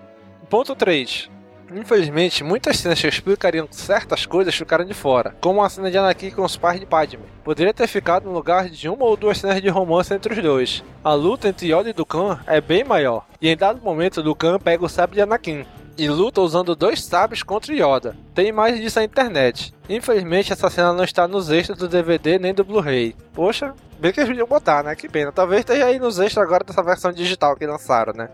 Ponto 0.49 0.73
3. 0.75 1.29
Infelizmente, 1.75 2.43
muitas 2.43 2.77
cenas 2.77 2.99
que 2.99 3.07
explicariam 3.07 3.67
certas 3.69 4.25
coisas 4.25 4.55
ficaram 4.55 4.85
de 4.85 4.93
fora, 4.93 5.35
como 5.39 5.61
a 5.61 5.69
cena 5.69 5.91
de 5.91 5.97
Anakin 5.97 6.31
com 6.31 6.43
os 6.43 6.57
pais 6.57 6.79
de 6.79 6.85
Padme. 6.85 7.19
Poderia 7.43 7.73
ter 7.73 7.85
ficado 7.85 8.23
no 8.23 8.33
lugar 8.33 8.69
de 8.69 8.89
uma 8.89 9.05
ou 9.05 9.15
duas 9.15 9.37
cenas 9.37 9.61
de 9.61 9.69
romance 9.69 10.11
entre 10.13 10.33
os 10.33 10.41
dois. 10.41 10.83
A 11.03 11.13
luta 11.13 11.47
entre 11.47 11.71
Yoda 11.71 11.89
e 11.89 11.93
Dukan 11.93 12.39
é 12.47 12.59
bem 12.59 12.83
maior, 12.83 13.27
e 13.39 13.49
em 13.49 13.57
dado 13.57 13.83
momento 13.83 14.23
Dukan 14.23 14.57
pega 14.57 14.83
o 14.83 14.89
sabre 14.89 15.17
de 15.17 15.21
Anakin, 15.21 15.63
e 15.99 16.09
luta 16.09 16.41
usando 16.41 16.75
dois 16.75 17.03
sabres 17.03 17.43
contra 17.43 17.73
Yoda. 17.73 18.15
Tem 18.33 18.47
imagens 18.47 18.79
disso 18.81 18.99
na 18.99 19.05
internet. 19.05 19.73
Infelizmente, 19.89 20.53
essa 20.53 20.69
cena 20.69 20.93
não 20.93 21.03
está 21.03 21.27
nos 21.27 21.49
extras 21.49 21.77
do 21.77 21.87
DVD 21.87 22.39
nem 22.39 22.53
do 22.53 22.63
Blu-ray. 22.63 23.15
Poxa, 23.33 23.73
bem 23.99 24.11
que 24.11 24.19
eles 24.19 24.29
podiam 24.29 24.47
botar, 24.47 24.83
né? 24.83 24.95
Que 24.95 25.09
pena. 25.09 25.31
Talvez 25.31 25.59
esteja 25.61 25.85
aí 25.85 25.99
nos 25.99 26.19
extras 26.19 26.45
agora 26.45 26.63
dessa 26.63 26.81
versão 26.81 27.11
digital 27.11 27.55
que 27.55 27.67
lançaram, 27.67 28.13
né? 28.13 28.29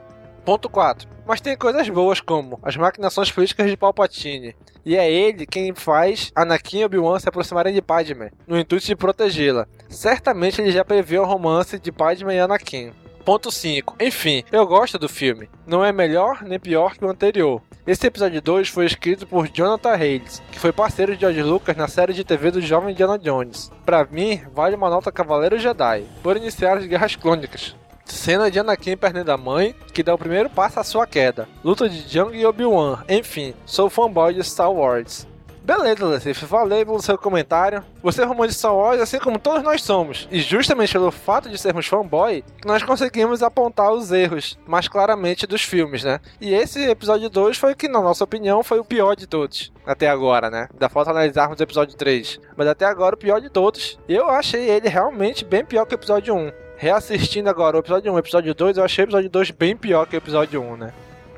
Ponto 0.45 0.69
4. 0.69 1.09
Mas 1.25 1.41
tem 1.41 1.57
coisas 1.57 1.89
boas 1.89 2.21
como 2.21 2.59
as 2.61 2.77
maquinações 2.77 3.31
políticas 3.31 3.67
de 3.67 3.75
Palpatine. 3.75 4.55
E 4.85 4.95
é 4.95 5.11
ele 5.11 5.47
quem 5.47 5.73
faz 5.73 6.31
Anakin 6.35 6.81
e 6.81 6.85
Obi-Wan 6.85 7.17
se 7.17 7.27
aproximarem 7.27 7.73
de 7.73 7.81
Padme, 7.81 8.29
no 8.45 8.59
intuito 8.59 8.85
de 8.85 8.95
protegê-la. 8.95 9.67
Certamente 9.89 10.61
ele 10.61 10.71
já 10.71 10.85
previu 10.85 11.23
o 11.23 11.25
romance 11.25 11.79
de 11.79 11.91
Padme 11.91 12.35
e 12.35 12.39
Anakin. 12.39 12.93
Ponto 13.25 13.49
5. 13.49 13.95
Enfim, 13.99 14.43
eu 14.51 14.67
gosto 14.67 14.99
do 14.99 15.09
filme. 15.09 15.49
Não 15.65 15.83
é 15.83 15.91
melhor 15.91 16.43
nem 16.43 16.59
pior 16.59 16.95
que 16.95 17.03
o 17.03 17.09
anterior. 17.09 17.59
Esse 17.87 18.05
episódio 18.05 18.39
2 18.39 18.69
foi 18.69 18.85
escrito 18.85 19.25
por 19.25 19.49
Jonathan 19.49 19.95
Hayes, 19.95 20.43
que 20.51 20.59
foi 20.59 20.71
parceiro 20.71 21.15
de 21.15 21.21
George 21.21 21.41
Lucas 21.41 21.75
na 21.75 21.87
série 21.87 22.13
de 22.13 22.23
TV 22.23 22.51
do 22.51 22.61
Jovem 22.61 22.91
Indiana 22.91 23.17
Jones. 23.17 23.71
Para 23.83 24.05
mim, 24.05 24.43
vale 24.53 24.75
uma 24.75 24.91
nota 24.91 25.11
Cavaleiro 25.11 25.57
Jedi, 25.57 26.05
por 26.21 26.37
iniciar 26.37 26.77
as 26.77 26.85
Guerras 26.85 27.15
Clônicas. 27.15 27.75
Cena 28.05 28.51
de 28.51 28.59
Anakin 28.59 28.95
perdendo 28.95 29.31
a 29.31 29.37
mãe, 29.37 29.73
que 29.91 30.03
dá 30.03 30.13
o 30.13 30.19
primeiro 30.19 30.47
passo 30.47 30.79
à 30.79 30.83
sua 30.83 31.07
queda. 31.07 31.49
Luta 31.63 31.89
de 31.89 32.07
Jung 32.07 32.37
e 32.37 32.45
Obi-Wan. 32.45 33.03
Enfim, 33.09 33.55
sou 33.65 33.89
fanboy 33.89 34.35
de 34.35 34.43
Star 34.43 34.71
Wars. 34.71 35.27
Beleza, 35.65 36.05
Lecife, 36.05 36.45
valeu 36.45 36.85
pelo 36.85 37.01
seu 37.01 37.17
comentário. 37.17 37.83
Você 38.03 38.21
é 38.21 38.23
romântico 38.23 38.49
de 38.49 38.59
Star 38.59 38.75
Wars, 38.75 39.01
assim 39.01 39.17
como 39.17 39.39
todos 39.39 39.63
nós 39.63 39.81
somos. 39.81 40.27
E 40.29 40.39
justamente 40.39 40.93
pelo 40.93 41.09
fato 41.09 41.49
de 41.49 41.57
sermos 41.57 41.87
fanboy, 41.87 42.43
nós 42.63 42.83
conseguimos 42.83 43.41
apontar 43.41 43.91
os 43.91 44.11
erros 44.11 44.59
mais 44.67 44.87
claramente 44.87 45.47
dos 45.47 45.63
filmes, 45.63 46.03
né? 46.03 46.19
E 46.39 46.53
esse 46.53 46.87
episódio 46.87 47.31
2 47.31 47.57
foi 47.57 47.73
que, 47.73 47.87
na 47.87 47.99
nossa 47.99 48.23
opinião, 48.23 48.61
foi 48.61 48.77
o 48.77 48.85
pior 48.85 49.15
de 49.15 49.25
todos. 49.25 49.73
Até 49.83 50.07
agora, 50.07 50.51
né? 50.51 50.69
Da 50.77 50.87
falta 50.87 51.09
analisarmos 51.09 51.59
o 51.59 51.63
episódio 51.63 51.97
3. 51.97 52.39
Mas 52.55 52.67
até 52.67 52.85
agora 52.85 53.15
o 53.15 53.17
pior 53.17 53.41
de 53.41 53.49
todos. 53.49 53.97
Eu 54.07 54.29
achei 54.29 54.69
ele 54.69 54.87
realmente 54.87 55.43
bem 55.43 55.65
pior 55.65 55.87
que 55.87 55.95
o 55.95 55.97
episódio 55.97 56.35
1. 56.35 56.51
Reassistindo 56.77 57.49
agora 57.49 57.77
o 57.77 57.79
episódio 57.79 58.11
1 58.11 58.13
e 58.13 58.17
o 58.17 58.19
episódio 58.19 58.53
2, 58.53 58.77
eu 58.77 58.83
achei 58.83 59.03
o 59.03 59.07
episódio 59.07 59.29
2 59.31 59.49
bem 59.49 59.75
pior 59.75 60.05
que 60.05 60.15
o 60.15 60.19
episódio 60.19 60.61
1, 60.61 60.77
né? 60.77 60.93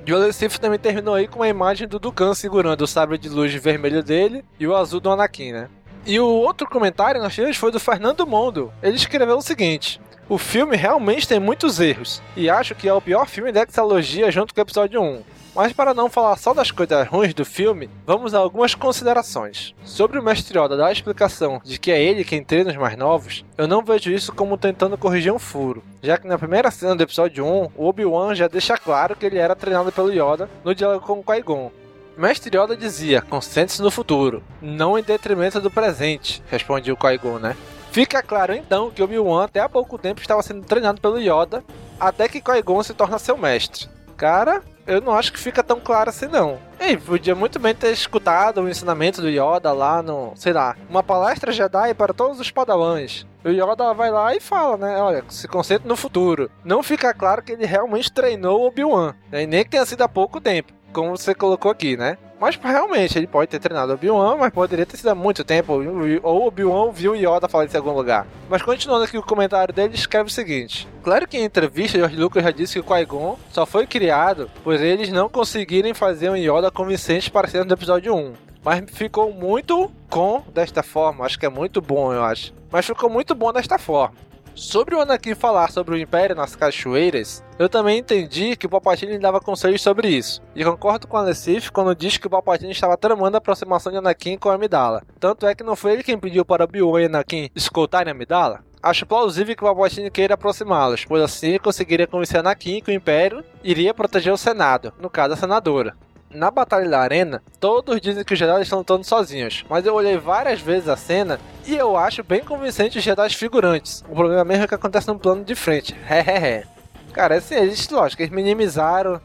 E 0.08 0.14
o 0.14 0.60
também 0.62 0.80
terminou 0.80 1.16
aí 1.16 1.28
com 1.28 1.40
uma 1.40 1.50
imagem 1.50 1.86
do 1.86 2.00
Dukan 2.00 2.34
segurando 2.34 2.82
o 2.82 2.88
sabre 2.88 3.18
de 3.18 3.28
luz 3.28 3.54
vermelho 3.54 4.02
dele 4.02 4.46
e 4.58 4.66
o 4.66 4.74
azul 4.74 5.02
do 5.02 5.12
Anakin, 5.12 5.52
né? 5.52 5.70
E 6.06 6.18
o 6.18 6.26
outro 6.26 6.66
comentário 6.66 7.22
nós 7.22 7.36
tivemos 7.36 7.58
foi 7.58 7.74
do 7.74 7.80
Fernando 7.80 8.26
Mondo. 8.26 8.72
Ele 8.82 8.96
escreveu 8.96 9.36
o 9.36 9.42
seguinte: 9.42 10.00
O 10.30 10.38
filme 10.38 10.78
realmente 10.78 11.28
tem 11.28 11.42
muitos 11.42 11.82
erros, 11.82 12.22
e 12.38 12.50
acho 12.50 12.74
que 12.74 12.88
é 12.88 12.94
o 12.94 13.02
pior 13.02 13.28
filme 13.28 13.52
da 13.52 13.64
Exalogia 13.64 14.32
junto 14.32 14.54
com 14.54 14.62
o 14.62 14.64
episódio 14.64 15.02
1. 15.02 15.24
Mas 15.58 15.74
para 15.74 15.92
não 15.92 16.08
falar 16.08 16.38
só 16.38 16.54
das 16.54 16.70
coisas 16.70 17.08
ruins 17.08 17.34
do 17.34 17.44
filme, 17.44 17.90
vamos 18.06 18.36
a 18.36 18.38
algumas 18.38 18.76
considerações. 18.76 19.74
Sobre 19.84 20.20
o 20.20 20.24
Mestre 20.24 20.56
Yoda 20.56 20.78
dar 20.78 20.86
a 20.86 20.92
explicação 20.92 21.60
de 21.66 21.80
que 21.80 21.90
é 21.90 22.00
ele 22.00 22.24
quem 22.24 22.44
treina 22.44 22.70
os 22.70 22.78
mais 22.78 22.96
novos, 22.96 23.44
eu 23.58 23.68
não 23.68 23.84
vejo 23.84 24.12
isso 24.12 24.32
como 24.32 24.56
tentando 24.56 25.00
corrigir 25.00 25.34
um 25.34 25.40
furo, 25.40 25.84
já 26.04 26.16
que 26.16 26.28
na 26.28 26.38
primeira 26.38 26.70
cena 26.70 26.96
do 26.96 27.02
episódio 27.02 27.44
1, 27.44 27.72
o 27.76 27.88
Obi-Wan 27.88 28.36
já 28.36 28.48
deixa 28.48 28.78
claro 28.78 29.16
que 29.16 29.26
ele 29.26 29.40
era 29.40 29.56
treinado 29.56 29.92
pelo 29.92 30.12
Yoda 30.12 30.48
no 30.64 30.76
diálogo 30.76 31.04
com 31.04 31.24
Qui-Gon. 31.24 31.72
Mestre 32.16 32.56
Yoda 32.56 32.78
dizia, 32.78 33.24
concentre-se 33.24 33.82
no 33.82 33.90
futuro, 33.90 34.44
não 34.62 34.96
em 34.96 35.02
detrimento 35.02 35.60
do 35.60 35.72
presente, 35.72 36.44
respondia 36.52 36.94
o 36.94 36.98
Qui-Gon, 36.98 37.40
né? 37.40 37.58
Fica 37.92 38.22
claro 38.22 38.54
então 38.54 38.92
que 38.92 39.02
Obi-Wan 39.02 39.46
até 39.46 39.60
há 39.60 39.68
pouco 39.68 39.98
tempo 39.98 40.22
estava 40.22 40.44
sendo 40.44 40.64
treinado 40.68 41.02
pelo 41.02 41.18
Yoda, 41.18 41.64
até 42.00 42.30
que 42.30 42.42
Qui-Gon 42.42 42.84
se 42.84 42.94
torna 42.94 43.18
seu 43.18 43.36
mestre. 43.36 43.90
Cara, 44.16 44.62
eu 44.88 45.02
não 45.02 45.14
acho 45.14 45.34
que 45.34 45.40
fica 45.40 45.62
tão 45.62 45.80
claro 45.80 46.10
assim, 46.10 46.28
não. 46.28 46.58
Ei, 46.80 46.96
podia 46.96 47.36
muito 47.36 47.60
bem 47.60 47.76
ter 47.76 47.92
escutado 47.92 48.62
o 48.62 48.70
ensinamento 48.70 49.22
do 49.22 49.30
Yoda 49.30 49.74
lá 49.74 50.02
no, 50.02 50.32
sei 50.36 50.54
lá, 50.54 50.76
uma 50.90 51.04
palestra 51.04 51.52
Jedi 51.52 51.94
para 51.94 52.14
todos 52.14 52.40
os 52.40 52.50
padawans. 52.50 53.28
O 53.44 53.50
Yoda 53.50 53.94
vai 53.94 54.10
lá 54.10 54.36
e 54.36 54.40
fala, 54.40 54.78
né? 54.78 54.98
Olha, 55.02 55.24
se 55.30 55.48
concentre 55.48 55.88
no 55.88 55.96
futuro. 55.96 56.50
Não 56.64 56.82
fica 56.82 57.14
claro 57.14 57.42
que 57.44 57.52
ele 57.52 57.66
realmente 57.66 58.12
treinou 58.12 58.62
o 58.62 58.68
Obi-Wan, 58.68 59.14
né? 59.32 59.46
nem 59.46 59.64
que 59.64 59.72
tenha 59.72 59.86
sido 59.86 60.02
há 60.04 60.10
pouco 60.10 60.40
tempo, 60.40 60.74
como 60.94 61.18
você 61.18 61.36
colocou 61.36 61.70
aqui, 61.70 61.98
né? 61.98 62.18
Mas 62.40 62.56
realmente, 62.56 63.18
ele 63.18 63.26
pode 63.26 63.50
ter 63.50 63.60
treinado 63.60 63.94
Obi-Wan, 63.94 64.38
mas 64.38 64.54
poderia 64.54 64.86
ter 64.86 64.98
sido 64.98 65.10
há 65.10 65.16
muito 65.16 65.44
tempo. 65.44 65.82
Ou 66.22 66.48
Obi-Wan 66.48 66.92
viu 66.92 67.16
Yoda 67.16 67.48
falar 67.48 67.66
isso 67.66 67.76
em 67.76 67.80
algum 67.80 67.94
lugar. 67.94 68.28
Mas 68.48 68.62
continuando 68.62 69.04
aqui 69.06 69.18
o 69.18 69.24
comentário 69.24 69.74
dele, 69.74 69.96
escreve 69.96 70.30
o 70.30 70.34
seguinte: 70.34 70.88
Claro 71.04 71.28
que 71.28 71.38
em 71.38 71.44
entrevista, 71.44 71.98
George 71.98 72.16
Lucas 72.16 72.44
já 72.44 72.52
disse 72.52 72.74
que 72.74 72.80
o 72.80 72.84
Qui-Gon 72.84 73.38
só 73.52 73.66
foi 73.66 73.88
criado 73.88 74.50
por 74.64 74.76
eles 74.76 75.10
não 75.10 75.28
conseguirem 75.30 75.94
fazer 75.94 76.30
um 76.30 76.36
Yoda 76.36 76.70
convincente 76.70 77.32
para 77.32 77.48
ser 77.48 77.66
no 77.66 77.74
episódio 77.74 78.16
1. 78.16 78.34
Mas 78.64 78.84
ficou 78.92 79.32
muito 79.32 79.92
com 80.10 80.44
desta 80.54 80.84
forma. 80.84 81.26
Acho 81.26 81.40
que 81.40 81.46
é 81.46 81.50
muito 81.50 81.82
bom, 81.82 82.14
eu 82.14 82.24
acho. 82.24 82.54
Mas 82.70 82.86
ficou 82.86 83.10
muito 83.10 83.34
bom 83.34 83.52
desta 83.52 83.80
forma. 83.80 84.27
Sobre 84.58 84.96
o 84.96 85.00
Anakin 85.00 85.36
falar 85.36 85.72
sobre 85.72 85.94
o 85.94 85.98
Império 86.00 86.36
nas 86.36 86.56
cachoeiras, 86.56 87.44
eu 87.60 87.70
também 87.70 88.00
entendi 88.00 88.56
que 88.56 88.66
o 88.66 88.70
Palpatine 88.70 89.20
dava 89.20 89.40
conselhos 89.40 89.84
sobre 89.84 90.10
isso. 90.10 90.42
E 90.56 90.66
concordo 90.66 91.08
com 91.08 91.16
a 91.16 91.20
Alessif 91.20 91.72
quando 91.72 91.96
diz 91.96 92.18
que 92.18 92.26
o 92.26 92.30
Palpatine 92.30 92.72
estava 92.72 92.98
tramando 92.98 93.38
a 93.38 93.40
aproximação 93.40 93.92
de 93.92 94.00
Anakin 94.00 94.36
com 94.36 94.50
a 94.50 94.56
Amidala. 94.56 95.04
Tanto 95.20 95.46
é 95.46 95.54
que 95.54 95.64
não 95.64 95.76
foi 95.76 95.94
ele 95.94 96.04
quem 96.04 96.18
pediu 96.18 96.44
para 96.44 96.64
Obi-Wan 96.64 97.04
e 97.04 97.06
Anakin 97.06 97.50
escoltarem 97.56 98.12
a 98.12 98.16
Amidala? 98.16 98.66
Acho 98.82 99.06
plausível 99.06 99.56
que 99.56 99.64
o 99.64 99.68
Palpatine 99.68 100.10
queira 100.10 100.34
aproximá-los, 100.34 101.06
pois 101.06 101.22
assim 101.22 101.60
conseguiria 101.60 102.08
convencer 102.08 102.40
Anakin 102.40 102.82
que 102.82 102.90
o 102.90 102.96
Império 102.96 103.44
iria 103.64 103.94
proteger 103.94 104.34
o 104.34 104.38
Senado, 104.38 104.92
no 105.00 105.08
caso 105.08 105.36
a 105.36 105.38
Senadora 105.38 105.96
na 106.38 106.52
Batalha 106.52 106.88
da 106.88 107.00
Arena, 107.00 107.42
todos 107.60 108.00
dizem 108.00 108.24
que 108.24 108.34
os 108.34 108.40
Jedi 108.40 108.62
estão 108.62 108.78
lutando 108.80 109.04
sozinhos, 109.04 109.66
mas 109.68 109.86
eu 109.86 109.96
olhei 109.96 110.18
várias 110.18 110.62
vezes 110.62 110.88
a 110.88 110.96
cena 110.96 111.40
e 111.66 111.76
eu 111.76 111.98
acho 111.98 112.24
bem 112.24 112.44
convincente 112.44 113.00
os 113.00 113.04
Jedi 113.04 113.36
figurantes. 113.36 114.04
O 114.08 114.14
problema 114.14 114.46
mesmo 114.46 114.64
é 114.64 114.68
que 114.68 114.76
acontece 114.76 115.08
no 115.08 115.18
plano 115.18 115.44
de 115.44 115.56
frente. 115.56 115.96
Hehehe. 116.08 116.64
Cara, 117.12 117.36
assim, 117.38 117.56
eles, 117.56 117.90
lógico, 117.90 118.22
eles 118.22 118.32
minimizaram 118.32 119.20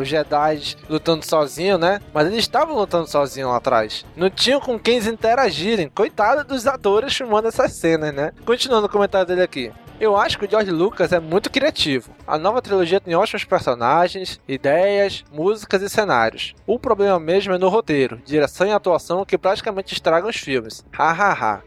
os 0.00 0.08
Jedi 0.08 0.76
lutando 0.88 1.24
sozinho, 1.24 1.78
né? 1.78 2.00
Mas 2.12 2.26
eles 2.26 2.40
estavam 2.40 2.76
lutando 2.76 3.08
sozinho 3.08 3.48
lá 3.48 3.56
atrás. 3.56 4.04
Não 4.16 4.30
tinham 4.30 4.60
com 4.60 4.78
quem 4.78 4.94
eles 4.94 5.06
interagirem. 5.06 5.88
Coitado 5.88 6.44
dos 6.44 6.66
atores 6.66 7.16
filmando 7.16 7.48
essas 7.48 7.72
cenas, 7.72 8.14
né? 8.14 8.32
Continuando 8.44 8.86
o 8.86 8.90
comentário 8.90 9.26
dele 9.26 9.42
aqui. 9.42 9.72
Eu 10.00 10.16
acho 10.16 10.38
que 10.38 10.44
o 10.44 10.50
George 10.50 10.72
Lucas 10.72 11.12
é 11.12 11.20
muito 11.20 11.50
criativo. 11.50 12.10
A 12.26 12.36
nova 12.36 12.60
trilogia 12.60 13.00
tem 13.00 13.14
ótimos 13.14 13.44
personagens, 13.44 14.40
ideias, 14.46 15.24
músicas 15.32 15.82
e 15.82 15.88
cenários. 15.88 16.52
O 16.66 16.80
problema 16.80 17.20
mesmo 17.20 17.54
é 17.54 17.58
no 17.58 17.68
roteiro, 17.68 18.20
direção 18.24 18.66
e 18.66 18.72
atuação 18.72 19.24
que 19.24 19.38
praticamente 19.38 19.94
estragam 19.94 20.28
os 20.28 20.36
filmes. 20.36 20.84
Hahaha. 20.92 21.62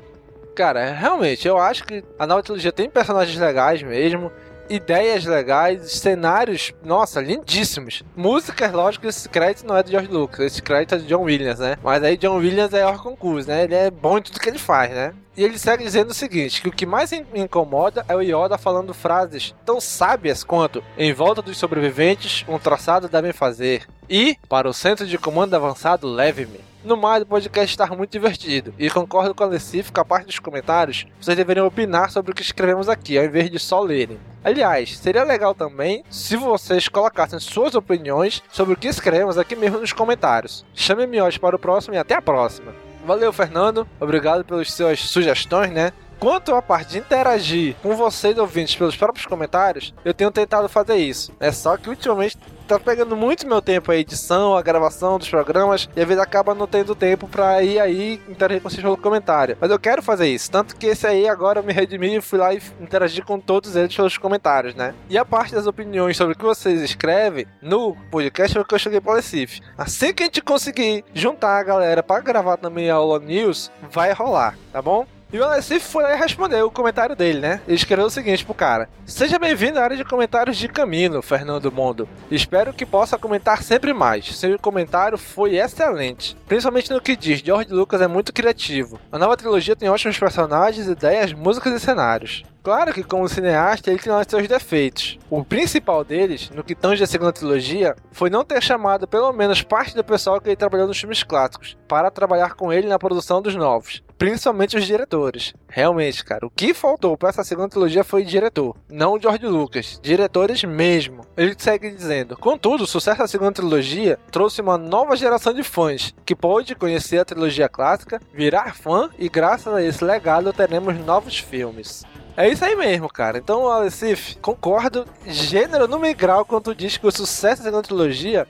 Cara, 0.57 0.91
realmente, 0.91 1.47
eu 1.47 1.57
acho 1.57 1.85
que 1.85 2.03
a 2.17 2.27
nova 2.27 2.43
trilogia 2.43 2.71
tem 2.71 2.89
personagens 2.89 3.37
legais 3.37 3.81
mesmo, 3.81 4.31
ideias 4.69 5.25
legais, 5.25 5.91
cenários, 5.93 6.73
nossa, 6.83 7.21
lindíssimos. 7.21 8.03
Músicas, 8.15 8.71
lógico, 8.71 9.07
esse 9.07 9.27
crédito 9.29 9.65
não 9.65 9.77
é 9.77 9.83
de 9.83 9.91
George 9.91 10.09
Lucas, 10.09 10.45
esse 10.45 10.61
crédito 10.61 10.95
é 10.95 10.97
de 10.97 11.07
John 11.07 11.23
Williams, 11.23 11.59
né? 11.59 11.77
Mas 11.83 12.03
aí 12.03 12.17
John 12.17 12.37
Williams 12.37 12.73
é 12.73 12.85
Orson 12.85 13.15
Cruz, 13.15 13.45
né? 13.45 13.63
Ele 13.63 13.75
é 13.75 13.91
bom 13.91 14.17
em 14.17 14.21
tudo 14.21 14.39
que 14.39 14.49
ele 14.49 14.59
faz, 14.59 14.91
né? 14.91 15.13
E 15.37 15.43
ele 15.43 15.59
segue 15.59 15.83
dizendo 15.83 16.09
o 16.09 16.15
seguinte: 16.15 16.61
que 16.61 16.67
o 16.67 16.71
que 16.71 16.85
mais 16.85 17.11
me 17.11 17.41
incomoda 17.41 18.03
é 18.09 18.15
o 18.15 18.21
Yoda 18.21 18.57
falando 18.57 18.93
frases 18.93 19.53
tão 19.63 19.79
sábias 19.79 20.43
quanto 20.43 20.83
em 20.97 21.13
volta 21.13 21.43
dos 21.43 21.57
sobreviventes, 21.57 22.43
um 22.47 22.57
traçado 22.57 23.07
devem 23.07 23.31
fazer. 23.31 23.87
E, 24.09 24.35
para 24.49 24.67
o 24.67 24.73
centro 24.73 25.05
de 25.05 25.17
comando 25.17 25.53
avançado, 25.53 26.07
leve-me. 26.07 26.59
No 26.87 26.95
mais, 26.95 27.21
o 27.21 27.25
podcast 27.25 27.69
está 27.69 27.85
muito 27.93 28.11
divertido. 28.11 28.73
E 28.79 28.89
concordo 28.89 29.35
com 29.35 29.43
a 29.43 29.47
Lecife 29.47 29.91
que 29.91 29.99
a 29.99 30.05
parte 30.05 30.27
dos 30.27 30.39
comentários, 30.39 31.05
vocês 31.19 31.35
deveriam 31.35 31.67
opinar 31.67 32.09
sobre 32.09 32.31
o 32.31 32.33
que 32.33 32.41
escrevemos 32.41 32.87
aqui, 32.87 33.17
ao 33.17 33.25
invés 33.25 33.51
de 33.51 33.59
só 33.59 33.81
lerem. 33.81 34.17
Aliás, 34.41 34.97
seria 34.97 35.25
legal 35.25 35.53
também 35.53 36.01
se 36.09 36.37
vocês 36.37 36.87
colocassem 36.87 37.41
suas 37.41 37.75
opiniões 37.75 38.41
sobre 38.49 38.73
o 38.73 38.77
que 38.77 38.87
escrevemos 38.87 39.37
aqui 39.37 39.53
mesmo 39.53 39.79
nos 39.79 39.91
comentários. 39.91 40.65
Chame-me 40.73 41.21
hoje 41.21 41.37
para 41.37 41.57
o 41.57 41.59
próximo 41.59 41.93
e 41.93 41.97
até 41.97 42.15
a 42.15 42.21
próxima. 42.21 42.73
Valeu, 43.05 43.33
Fernando. 43.33 43.85
Obrigado 43.99 44.45
pelas 44.45 44.71
suas 44.71 45.01
sugestões, 45.01 45.71
né? 45.71 45.91
Quanto 46.21 46.55
à 46.55 46.61
parte 46.61 46.91
de 46.91 46.99
interagir 46.99 47.75
com 47.83 47.97
vocês 47.97 48.37
ouvintes 48.37 48.77
pelos 48.77 48.95
próprios 48.95 49.25
comentários, 49.25 49.93
eu 50.05 50.13
tenho 50.13 50.31
tentado 50.31 50.69
fazer 50.69 50.95
isso. 50.95 51.33
É 51.37 51.51
só 51.51 51.75
que 51.75 51.89
ultimamente 51.89 52.37
tá 52.67 52.79
pegando 52.79 53.15
muito 53.15 53.47
meu 53.47 53.61
tempo 53.61 53.91
a 53.91 53.95
edição, 53.95 54.55
a 54.55 54.61
gravação 54.61 55.17
dos 55.17 55.29
programas, 55.29 55.89
e 55.95 56.01
às 56.01 56.07
vezes 56.07 56.21
acaba 56.21 56.53
não 56.53 56.67
tendo 56.67 56.95
tempo 56.95 57.27
pra 57.27 57.63
ir 57.63 57.79
aí 57.79 58.21
interagir 58.27 58.61
com 58.61 58.69
vocês 58.69 58.81
pelo 58.81 58.97
comentário. 58.97 59.57
Mas 59.59 59.71
eu 59.71 59.79
quero 59.79 60.01
fazer 60.01 60.27
isso. 60.27 60.51
Tanto 60.51 60.75
que 60.75 60.87
esse 60.87 61.07
aí 61.07 61.27
agora 61.27 61.59
eu 61.59 61.63
me 61.63 61.73
redimi 61.73 62.17
e 62.17 62.21
fui 62.21 62.37
lá 62.37 62.53
e 62.53 62.61
interagi 62.79 63.21
com 63.21 63.39
todos 63.39 63.75
eles 63.75 63.95
pelos 63.95 64.17
comentários, 64.17 64.75
né? 64.75 64.93
E 65.09 65.17
a 65.17 65.25
parte 65.25 65.55
das 65.55 65.67
opiniões 65.67 66.17
sobre 66.17 66.33
o 66.33 66.37
que 66.37 66.43
vocês 66.43 66.81
escrevem 66.81 67.45
no 67.61 67.95
podcast 68.11 68.57
é 68.57 68.61
o 68.61 68.65
que 68.65 68.75
eu 68.75 68.79
cheguei 68.79 68.99
pro 68.99 69.15
Recife. 69.15 69.61
Assim 69.77 70.13
que 70.13 70.23
a 70.23 70.25
gente 70.25 70.41
conseguir 70.41 71.05
juntar 71.13 71.59
a 71.59 71.63
galera 71.63 72.03
para 72.03 72.21
gravar 72.21 72.57
também 72.57 72.89
a 72.89 72.95
aula 72.95 73.19
news, 73.19 73.71
vai 73.89 74.11
rolar, 74.11 74.57
tá 74.71 74.81
bom? 74.81 75.05
E 75.31 75.37
o 75.37 75.43
Alessif 75.43 75.85
foi 75.85 76.03
lá 76.03 76.15
e 76.15 76.17
respondeu 76.17 76.67
o 76.67 76.71
comentário 76.71 77.13
dele, 77.13 77.41
né? 77.41 77.61
Ele 77.67 77.75
escreveu 77.75 78.05
o 78.05 78.09
seguinte 78.09 78.45
pro 78.45 78.53
cara: 78.53 78.87
Seja 79.05 79.37
bem-vindo 79.37 79.77
à 79.77 79.83
área 79.83 79.97
de 79.97 80.05
comentários 80.05 80.55
de 80.55 80.69
Camino, 80.69 81.21
Fernando 81.21 81.69
Mondo. 81.69 82.07
Espero 82.31 82.71
que 82.71 82.85
possa 82.85 83.17
comentar 83.17 83.61
sempre 83.61 83.93
mais. 83.93 84.37
Seu 84.37 84.57
comentário 84.57 85.17
foi 85.17 85.57
excelente, 85.57 86.37
principalmente 86.47 86.93
no 86.93 87.01
que 87.01 87.17
diz. 87.17 87.41
George 87.41 87.73
Lucas 87.73 87.99
é 87.99 88.07
muito 88.07 88.31
criativo. 88.31 88.97
A 89.11 89.19
nova 89.19 89.35
trilogia 89.35 89.75
tem 89.75 89.89
ótimos 89.89 90.17
personagens, 90.17 90.87
ideias, 90.87 91.33
músicas 91.33 91.73
e 91.73 91.79
cenários. 91.81 92.45
Claro 92.67 92.93
que, 92.93 93.01
como 93.01 93.29
cineasta, 93.29 93.89
ele 93.89 93.97
tem 93.97 94.11
lá 94.11 94.25
seus 94.27 94.45
defeitos. 94.45 95.17
O 95.29 95.41
principal 95.41 96.03
deles, 96.03 96.49
no 96.53 96.65
que 96.65 96.75
tange 96.75 97.01
a 97.01 97.07
segunda 97.07 97.31
trilogia, 97.31 97.95
foi 98.11 98.29
não 98.29 98.43
ter 98.43 98.61
chamado 98.61 99.07
pelo 99.07 99.31
menos 99.31 99.61
parte 99.61 99.95
do 99.95 100.03
pessoal 100.03 100.41
que 100.41 100.49
ele 100.49 100.57
trabalhou 100.57 100.85
nos 100.85 100.99
filmes 100.99 101.23
clássicos 101.23 101.77
para 101.87 102.11
trabalhar 102.11 102.55
com 102.55 102.73
ele 102.73 102.89
na 102.89 102.99
produção 102.99 103.41
dos 103.41 103.55
novos, 103.55 104.03
principalmente 104.17 104.75
os 104.75 104.85
diretores. 104.85 105.53
Realmente, 105.69 106.25
cara, 106.25 106.45
o 106.45 106.49
que 106.49 106.73
faltou 106.73 107.15
para 107.15 107.29
essa 107.29 107.43
segunda 107.45 107.69
trilogia 107.69 108.03
foi 108.03 108.25
diretor, 108.25 108.75
não 108.89 109.13
o 109.13 109.19
George 109.21 109.45
Lucas, 109.45 109.97
diretores 110.03 110.65
mesmo. 110.65 111.21
Ele 111.37 111.55
segue 111.57 111.89
dizendo: 111.89 112.35
Contudo, 112.35 112.83
o 112.83 112.87
sucesso 112.87 113.19
da 113.19 113.27
segunda 113.27 113.53
trilogia 113.53 114.19
trouxe 114.29 114.59
uma 114.59 114.77
nova 114.77 115.15
geração 115.15 115.53
de 115.53 115.63
fãs 115.63 116.13
que 116.25 116.35
pôde 116.35 116.75
conhecer 116.75 117.19
a 117.19 117.25
trilogia 117.25 117.69
clássica, 117.69 118.19
virar 118.33 118.75
fã 118.75 119.09
e, 119.17 119.29
graças 119.29 119.73
a 119.73 119.81
esse 119.81 120.03
legado, 120.03 120.51
teremos 120.51 120.99
novos 121.05 121.39
filmes. 121.39 122.03
É 122.37 122.47
isso 122.47 122.63
aí 122.63 122.75
mesmo, 122.75 123.09
cara. 123.09 123.39
Então, 123.39 123.67
Alessif, 123.67 124.37
concordo 124.39 125.07
gênero 125.25 125.87
no 125.87 125.97
grau 126.13 126.45
quando 126.45 126.75
diz 126.75 126.95
que 126.95 127.07
o 127.07 127.11
sucesso 127.11 127.63
da 127.63 127.65
segunda 127.65 127.81
trilogia 127.81 128.47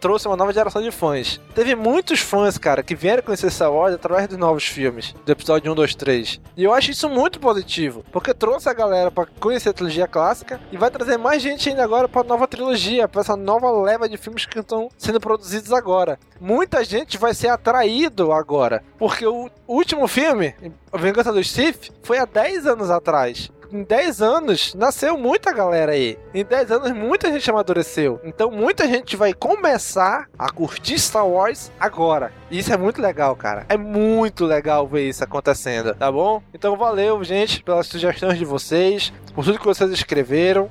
trouxe 0.00 0.26
uma 0.26 0.34
nova 0.34 0.50
geração 0.50 0.80
de 0.80 0.90
fãs. 0.90 1.38
Teve 1.54 1.74
muitos 1.74 2.20
fãs, 2.20 2.56
cara, 2.56 2.82
que 2.82 2.94
vieram 2.94 3.22
conhecer 3.22 3.50
Star 3.50 3.70
Wars 3.70 3.94
através 3.94 4.28
dos 4.28 4.38
novos 4.38 4.64
filmes, 4.64 5.14
do 5.26 5.30
episódio 5.30 5.70
1, 5.70 5.74
2, 5.74 5.94
3. 5.94 6.40
E 6.56 6.64
eu 6.64 6.72
acho 6.72 6.90
isso 6.90 7.06
muito 7.06 7.38
positivo, 7.38 8.02
porque 8.10 8.32
trouxe 8.32 8.66
a 8.70 8.72
galera 8.72 9.10
para 9.10 9.28
conhecer 9.38 9.68
a 9.68 9.74
trilogia 9.74 10.08
clássica 10.08 10.58
e 10.72 10.78
vai 10.78 10.90
trazer 10.90 11.18
mais 11.18 11.42
gente 11.42 11.68
ainda 11.68 11.84
agora 11.84 12.08
para 12.08 12.26
nova 12.26 12.48
trilogia, 12.48 13.06
para 13.06 13.20
essa 13.20 13.36
nova 13.36 13.70
leva 13.70 14.08
de 14.08 14.16
filmes 14.16 14.46
que 14.46 14.58
estão 14.58 14.88
sendo 14.96 15.20
produzidos 15.20 15.70
agora. 15.70 16.18
Muita 16.40 16.82
gente 16.82 17.18
vai 17.18 17.34
ser 17.34 17.48
atraído 17.48 18.32
agora, 18.32 18.82
porque 18.96 19.26
o 19.26 19.50
último 19.66 20.08
filme, 20.08 20.54
Vingança 20.98 21.30
dos 21.30 21.50
Sith, 21.50 21.90
foi 22.02 22.16
há 22.16 22.24
10 22.24 22.66
anos 22.66 22.90
atrás 22.90 23.17
atrás. 23.18 23.50
Em 23.70 23.82
10 23.82 24.22
anos, 24.22 24.74
nasceu 24.74 25.18
muita 25.18 25.52
galera 25.52 25.92
aí. 25.92 26.18
Em 26.32 26.42
10 26.42 26.70
anos, 26.70 26.92
muita 26.92 27.30
gente 27.30 27.50
amadureceu. 27.50 28.18
Então, 28.24 28.50
muita 28.50 28.88
gente 28.88 29.14
vai 29.14 29.34
começar 29.34 30.26
a 30.38 30.50
curtir 30.50 30.98
Star 30.98 31.26
Wars 31.28 31.70
agora. 31.78 32.32
E 32.50 32.58
isso 32.58 32.72
é 32.72 32.78
muito 32.78 33.02
legal, 33.02 33.36
cara. 33.36 33.66
É 33.68 33.76
muito 33.76 34.46
legal 34.46 34.88
ver 34.88 35.06
isso 35.06 35.22
acontecendo, 35.22 35.94
tá 35.94 36.10
bom? 36.10 36.42
Então, 36.54 36.78
valeu, 36.78 37.22
gente, 37.22 37.62
pelas 37.62 37.86
sugestões 37.88 38.38
de 38.38 38.44
vocês, 38.46 39.12
por 39.34 39.44
tudo 39.44 39.58
que 39.58 39.66
vocês 39.66 39.90
escreveram 39.90 40.70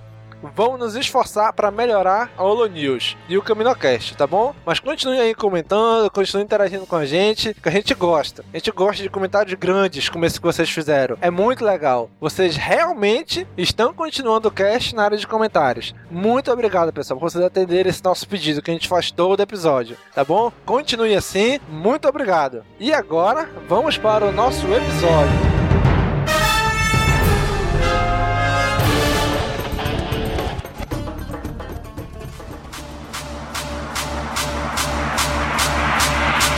vamos 0.56 0.80
nos 0.80 0.96
esforçar 0.96 1.54
para 1.54 1.72
melhorar 1.72 2.32
a 2.38 2.44
Holo 2.44 2.68
News 2.68 3.18
e 3.28 3.38
o 3.38 3.42
CaminoCast, 3.42 4.16
tá 4.16 4.28
bom? 4.28 4.54
Mas 4.66 4.80
continue 4.80 5.20
aí 5.20 5.34
comentando, 5.34 6.10
continue 6.12 6.44
interagindo 6.44 6.86
com 6.86 6.96
a 6.96 7.06
gente, 7.06 7.54
que 7.54 7.70
a 7.70 7.72
gente 7.72 7.94
gosta. 7.94 8.44
A 8.54 8.58
gente 8.58 8.72
gosta 8.72 9.04
de 9.04 9.10
comentários 9.10 9.54
grandes, 9.56 10.10
como 10.10 10.26
esse 10.26 10.40
que 10.40 10.46
vocês 10.46 10.70
fizeram. 10.70 11.18
É 11.22 11.30
muito 11.30 11.64
legal. 11.64 12.10
Vocês 12.20 12.56
realmente 12.56 13.48
estão 13.58 13.94
continuando 13.94 14.48
o 14.48 14.52
cast 14.52 14.96
na 14.96 15.04
área 15.04 15.18
de 15.18 15.28
comentários. 15.28 15.94
Muito 16.10 16.52
obrigado, 16.52 16.94
pessoal, 16.94 17.20
por 17.20 17.30
vocês 17.30 17.44
atenderem 17.44 17.90
esse 17.90 18.04
nosso 18.04 18.28
pedido 18.28 18.62
que 18.62 18.72
a 18.72 18.74
gente 18.74 18.88
faz 18.88 19.12
todo 19.12 19.42
episódio, 19.42 19.98
tá 20.14 20.24
bom? 20.24 20.52
Continue 20.66 21.16
assim. 21.16 21.60
Muito 21.70 22.08
obrigado. 22.08 22.64
E 22.80 22.94
agora, 22.94 23.50
vamos 23.68 23.98
para 23.98 24.26
o 24.26 24.32
nosso 24.32 24.66
episódio. 24.74 25.57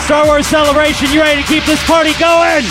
Star 0.10 0.26
Wars 0.26 0.48
celebration. 0.48 1.12
You 1.12 1.22
ready 1.22 1.44
to 1.44 1.48
keep 1.48 1.64
this 1.66 1.86
party 1.86 2.14
going? 2.18 2.66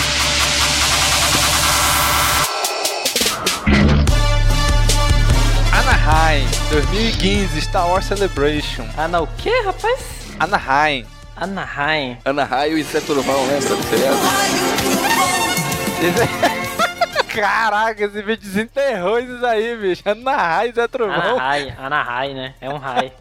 Anaheim, 5.71 6.43
2015, 6.69 7.61
Star 7.61 7.87
Wars 7.87 8.03
Celebration. 8.07 8.83
Ana 8.97 9.21
o 9.21 9.27
quê, 9.37 9.53
rapaz? 9.63 10.35
Anaheim. 10.37 11.05
Anaheim. 11.37 12.17
Anaheim 12.25 12.77
e 12.77 12.83
Zé 12.83 12.99
Turvão, 12.99 13.47
lembra 13.47 13.73
do 13.73 13.83
seriado? 13.83 14.19
Caraca, 17.33 18.03
esse 18.03 18.21
vídeo 18.21 18.43
desenterrou 18.43 19.17
isso 19.17 19.45
aí, 19.45 19.77
bicho. 19.77 20.03
Anaheim, 20.03 20.73
Zé 20.73 20.89
Trovão. 20.89 21.15
Anaheim, 21.15 21.73
Anaheim, 21.77 22.33
né? 22.33 22.53
É 22.59 22.69
um 22.69 22.77
raio. 22.77 23.13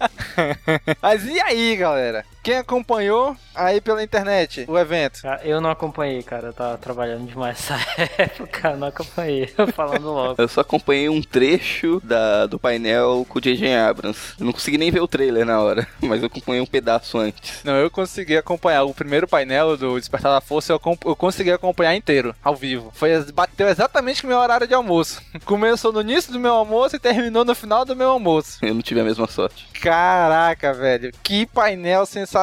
Mas 1.00 1.24
e 1.24 1.40
aí, 1.40 1.76
galera? 1.76 2.24
Quem 2.48 2.56
acompanhou 2.56 3.37
aí 3.54 3.78
pela 3.78 4.02
internet 4.02 4.64
o 4.66 4.78
evento? 4.78 5.20
Eu 5.42 5.61
não 5.61 5.68
acompanhei, 5.68 6.22
cara. 6.22 6.46
Eu 6.46 6.52
tava 6.54 6.78
trabalhando 6.78 7.26
demais 7.26 7.58
nessa 7.58 7.78
época. 8.16 8.70
Eu 8.70 8.78
não 8.78 8.87
acompanhei. 8.87 9.52
Falando 9.74 10.11
logo. 10.11 10.40
Eu 10.40 10.48
só 10.48 10.62
acompanhei 10.62 11.11
um 11.11 11.20
trecho 11.20 12.00
da, 12.02 12.46
do 12.46 12.58
painel 12.58 13.26
com 13.28 13.38
o 13.38 13.42
J.J. 13.42 13.76
Abrams. 13.76 14.32
Eu 14.40 14.46
não 14.46 14.54
consegui 14.54 14.78
nem 14.78 14.90
ver 14.90 15.02
o 15.02 15.06
trailer 15.06 15.44
na 15.44 15.61
hora, 15.61 15.87
mas 16.00 16.22
eu 16.22 16.28
acompanhei 16.28 16.62
um 16.62 16.66
pedaço 16.66 17.18
antes. 17.18 17.62
Não, 17.62 17.74
eu 17.74 17.90
consegui 17.90 18.38
acompanhar 18.38 18.84
o 18.84 18.94
primeiro 18.94 19.28
painel 19.28 19.76
do 19.76 19.98
Despertar 19.98 20.32
da 20.32 20.40
Força. 20.40 20.72
Eu, 20.72 20.80
eu 21.04 21.16
consegui 21.16 21.52
acompanhar 21.52 21.94
inteiro, 21.94 22.34
ao 22.42 22.56
vivo. 22.56 22.90
Foi, 22.94 23.11
bateu 23.30 23.68
exatamente 23.68 24.22
no 24.22 24.30
meu 24.30 24.38
horário 24.38 24.66
de 24.66 24.72
almoço. 24.72 25.20
Começou 25.44 25.92
no 25.92 26.00
início 26.00 26.32
do 26.32 26.40
meu 26.40 26.54
almoço 26.54 26.96
e 26.96 26.98
terminou 26.98 27.44
no 27.44 27.54
final 27.54 27.84
do 27.84 27.94
meu 27.94 28.08
almoço. 28.08 28.56
Eu 28.62 28.72
não 28.72 28.80
tive 28.80 29.00
a 29.00 29.04
mesma 29.04 29.26
sorte. 29.26 29.68
Caraca, 29.82 30.72
velho. 30.72 31.12
Que 31.22 31.44
painel 31.44 32.06
sensacional. 32.06 32.38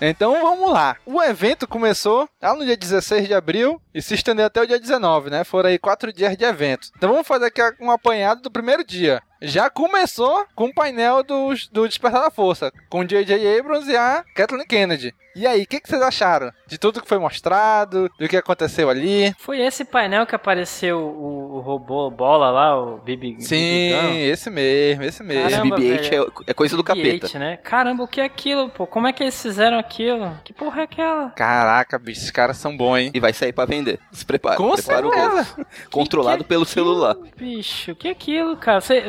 Então 0.00 0.40
vamos 0.40 0.72
lá. 0.72 0.96
O 1.04 1.22
evento 1.22 1.66
começou 1.66 2.28
lá 2.40 2.54
no 2.54 2.64
dia 2.64 2.76
16 2.76 3.26
de 3.26 3.34
abril 3.34 3.80
e 3.94 4.00
se 4.00 4.14
estendeu 4.14 4.46
até 4.46 4.60
o 4.60 4.66
dia 4.66 4.78
19, 4.78 5.30
né? 5.30 5.44
Foram 5.44 5.68
aí 5.68 5.78
quatro 5.78 6.12
dias 6.12 6.36
de 6.36 6.44
evento. 6.44 6.88
Então 6.96 7.10
vamos 7.10 7.26
fazer 7.26 7.46
aqui 7.46 7.62
um 7.80 7.90
apanhado 7.90 8.42
do 8.42 8.50
primeiro 8.50 8.84
dia. 8.84 9.22
Já 9.40 9.68
começou 9.68 10.46
com 10.54 10.66
o 10.66 10.74
painel 10.74 11.22
do, 11.22 11.50
do 11.70 11.86
Despertar 11.88 12.22
da 12.22 12.30
Força, 12.30 12.72
com 12.88 13.04
J.J. 13.04 13.58
Abrams 13.58 13.90
e 13.90 13.96
a 13.96 14.24
Kathleen 14.34 14.66
Kennedy. 14.66 15.14
E 15.36 15.46
aí, 15.46 15.64
o 15.64 15.66
que, 15.66 15.78
que, 15.78 15.86
vocês 15.86 16.00
acharam 16.00 16.50
de 16.66 16.78
tudo 16.78 17.02
que 17.02 17.06
foi 17.06 17.18
mostrado, 17.18 18.10
do 18.18 18.26
que 18.26 18.38
aconteceu 18.38 18.88
ali? 18.88 19.34
Foi 19.38 19.60
esse 19.60 19.84
painel 19.84 20.24
que 20.24 20.34
apareceu 20.34 20.98
o, 20.98 21.56
o 21.56 21.60
robô 21.60 22.10
bola 22.10 22.50
lá, 22.50 22.80
o 22.80 22.96
BB 22.96 23.36
Sim, 23.40 23.90
BB 23.90 24.30
esse 24.30 24.48
mesmo, 24.48 25.02
esse 25.02 25.22
mesmo. 25.22 25.50
Caramba, 25.50 25.78
esse 25.78 26.10
BB-8 26.10 26.32
é, 26.46 26.50
é, 26.50 26.54
coisa 26.54 26.74
do 26.74 26.82
capeta. 26.82 27.38
né? 27.38 27.58
Caramba, 27.58 28.04
o 28.04 28.08
que 28.08 28.18
é 28.18 28.24
aquilo, 28.24 28.70
pô? 28.70 28.86
Como 28.86 29.06
é 29.06 29.12
que 29.12 29.22
eles 29.22 29.40
fizeram 29.40 29.78
aquilo? 29.78 30.40
Que 30.42 30.54
porra 30.54 30.80
é 30.80 30.84
aquela? 30.84 31.28
Caraca, 31.32 31.98
bicho, 31.98 32.20
esses 32.20 32.30
caras 32.30 32.56
são 32.56 32.74
bons, 32.74 32.96
hein? 32.96 33.10
E 33.12 33.20
vai 33.20 33.34
sair 33.34 33.52
pra 33.52 33.66
vender. 33.66 34.00
Se 34.10 34.24
prepara. 34.24 34.56
Com 34.56 34.72
prepara 34.72 35.06
certeza. 35.06 35.66
O 35.86 35.90
Controlado 35.90 36.38
que 36.38 36.44
que 36.44 36.46
é 36.46 36.56
pelo 36.56 36.64
celular. 36.64 37.14
Bicho, 37.36 37.92
o 37.92 37.94
que 37.94 38.08
é 38.08 38.12
aquilo, 38.12 38.56
cara? 38.56 38.80
Você 38.80 39.02